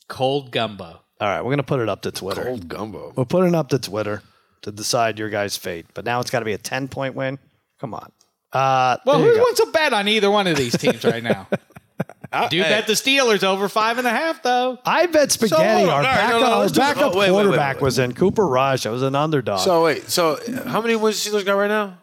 Cold 0.07 0.51
gumbo. 0.51 1.01
All 1.19 1.27
right, 1.27 1.41
we're 1.41 1.51
gonna 1.51 1.63
put 1.63 1.79
it 1.79 1.89
up 1.89 2.03
to 2.03 2.11
Twitter. 2.11 2.43
Cold 2.43 2.67
gumbo. 2.67 3.13
We're 3.15 3.25
putting 3.25 3.49
it 3.49 3.55
up 3.55 3.69
to 3.69 3.79
Twitter 3.79 4.21
to 4.61 4.71
decide 4.71 5.17
your 5.17 5.29
guys' 5.29 5.57
fate. 5.57 5.87
But 5.93 6.05
now 6.05 6.19
it's 6.19 6.29
got 6.29 6.39
to 6.39 6.45
be 6.45 6.53
a 6.53 6.57
ten 6.57 6.87
point 6.87 7.15
win. 7.15 7.39
Come 7.79 7.93
on. 7.93 8.11
Uh, 8.51 8.97
Well, 9.05 9.19
there 9.19 9.33
who 9.33 9.39
wants 9.39 9.59
a 9.59 9.65
bet 9.67 9.93
on 9.93 10.07
either 10.07 10.31
one 10.31 10.47
of 10.47 10.55
these 10.55 10.77
teams 10.77 11.03
right 11.03 11.23
now? 11.23 11.47
Do 12.49 12.61
bet 12.61 12.87
the 12.87 12.93
Steelers 12.93 13.43
over 13.43 13.69
five 13.69 13.97
and 13.97 14.05
a 14.05 14.09
half, 14.09 14.43
though. 14.43 14.77
I 14.85 15.05
bet 15.05 15.31
spaghetti. 15.31 15.63
hold 15.63 15.89
on. 15.89 15.89
our 15.89 15.95
All 15.95 16.01
right, 16.01 16.15
backup, 16.15 16.31
no, 16.31 16.47
no, 16.47 16.61
our 16.63 16.69
backup 16.69 17.03
oh, 17.03 17.07
wait, 17.07 17.15
wait, 17.15 17.31
wait, 17.31 17.43
quarterback 17.43 17.75
wait. 17.77 17.83
was 17.83 17.99
in 17.99 18.13
Cooper 18.13 18.45
Rush. 18.45 18.85
I 18.85 18.89
was 18.89 19.03
an 19.03 19.15
underdog. 19.15 19.59
So 19.59 19.83
wait, 19.85 20.09
so 20.09 20.39
how 20.65 20.81
many 20.81 20.95
wins 20.95 21.23
the 21.23 21.29
Steelers 21.29 21.45
got 21.45 21.53
right 21.53 21.69
now? 21.69 21.99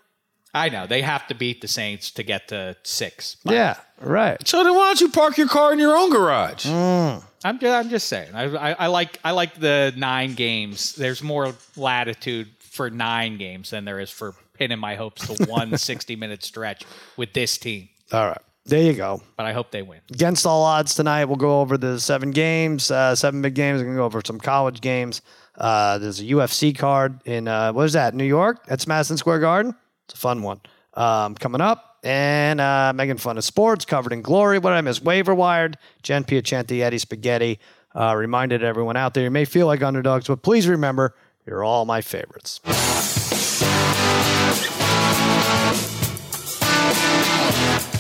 I 0.54 0.68
know 0.68 0.86
they 0.86 1.02
have 1.02 1.26
to 1.28 1.34
beat 1.34 1.60
the 1.60 1.68
Saints 1.68 2.10
to 2.12 2.22
get 2.22 2.48
to 2.48 2.76
six. 2.82 3.36
yeah, 3.44 3.76
right. 4.00 4.36
So 4.46 4.62
then 4.64 4.74
why 4.74 4.88
don't 4.88 5.00
you 5.00 5.10
park 5.10 5.36
your 5.38 5.48
car 5.48 5.72
in 5.72 5.78
your 5.78 5.96
own 5.96 6.10
garage? 6.10 6.66
Mm. 6.66 7.22
I'm 7.44 7.58
just, 7.58 7.74
I'm 7.74 7.90
just 7.90 8.06
saying. 8.08 8.34
I, 8.34 8.44
I, 8.44 8.72
I 8.72 8.86
like 8.86 9.18
I 9.24 9.32
like 9.32 9.54
the 9.54 9.92
nine 9.96 10.34
games. 10.34 10.94
There's 10.94 11.22
more 11.22 11.54
latitude 11.76 12.48
for 12.60 12.88
nine 12.90 13.38
games 13.38 13.70
than 13.70 13.84
there 13.84 13.98
is 14.00 14.10
for 14.10 14.34
pinning 14.54 14.78
my 14.78 14.94
hopes 14.94 15.26
to 15.28 15.44
one 15.50 15.76
60 15.76 16.16
minute 16.16 16.42
stretch 16.42 16.84
with 17.16 17.32
this 17.32 17.58
team. 17.58 17.88
All 18.12 18.26
right. 18.26 18.38
There 18.64 18.82
you 18.82 18.92
go. 18.92 19.20
But 19.36 19.46
I 19.46 19.52
hope 19.52 19.72
they 19.72 19.82
win. 19.82 20.00
Against 20.12 20.46
all 20.46 20.62
odds 20.62 20.94
tonight, 20.94 21.24
we'll 21.24 21.36
go 21.36 21.60
over 21.60 21.76
the 21.76 21.98
seven 21.98 22.30
games, 22.30 22.90
uh, 22.92 23.14
seven 23.16 23.42
big 23.42 23.54
games. 23.54 23.78
We're 23.78 23.86
going 23.86 23.96
to 23.96 24.00
go 24.00 24.04
over 24.04 24.22
some 24.24 24.38
college 24.38 24.80
games. 24.80 25.20
Uh, 25.56 25.98
there's 25.98 26.20
a 26.20 26.24
UFC 26.24 26.76
card 26.76 27.20
in, 27.26 27.48
uh, 27.48 27.72
what 27.72 27.84
is 27.84 27.94
that, 27.94 28.14
New 28.14 28.24
York? 28.24 28.64
That's 28.66 28.86
Madison 28.86 29.16
Square 29.16 29.40
Garden. 29.40 29.74
It's 30.04 30.14
a 30.14 30.16
fun 30.16 30.42
one. 30.42 30.60
Um, 30.94 31.34
coming 31.34 31.60
up. 31.60 31.98
And 32.04 32.60
uh, 32.60 32.92
Megan 32.94 33.16
Fun 33.16 33.38
of 33.38 33.44
Sports, 33.44 33.84
covered 33.84 34.12
in 34.12 34.22
glory. 34.22 34.58
What 34.58 34.70
did 34.70 34.76
I 34.76 34.80
miss? 34.80 35.00
Waiver 35.00 35.34
Wired, 35.34 35.78
Jen 36.02 36.24
Piacenti, 36.24 36.80
Eddie 36.80 36.98
Spaghetti. 36.98 37.60
Uh, 37.94 38.14
reminded 38.16 38.64
everyone 38.64 38.96
out 38.96 39.14
there, 39.14 39.24
you 39.24 39.30
may 39.30 39.44
feel 39.44 39.66
like 39.66 39.82
underdogs, 39.82 40.26
but 40.26 40.42
please 40.42 40.66
remember, 40.66 41.14
you're 41.46 41.62
all 41.62 41.84
my 41.84 42.00
favorites. 42.00 42.60
Thank 47.62 47.91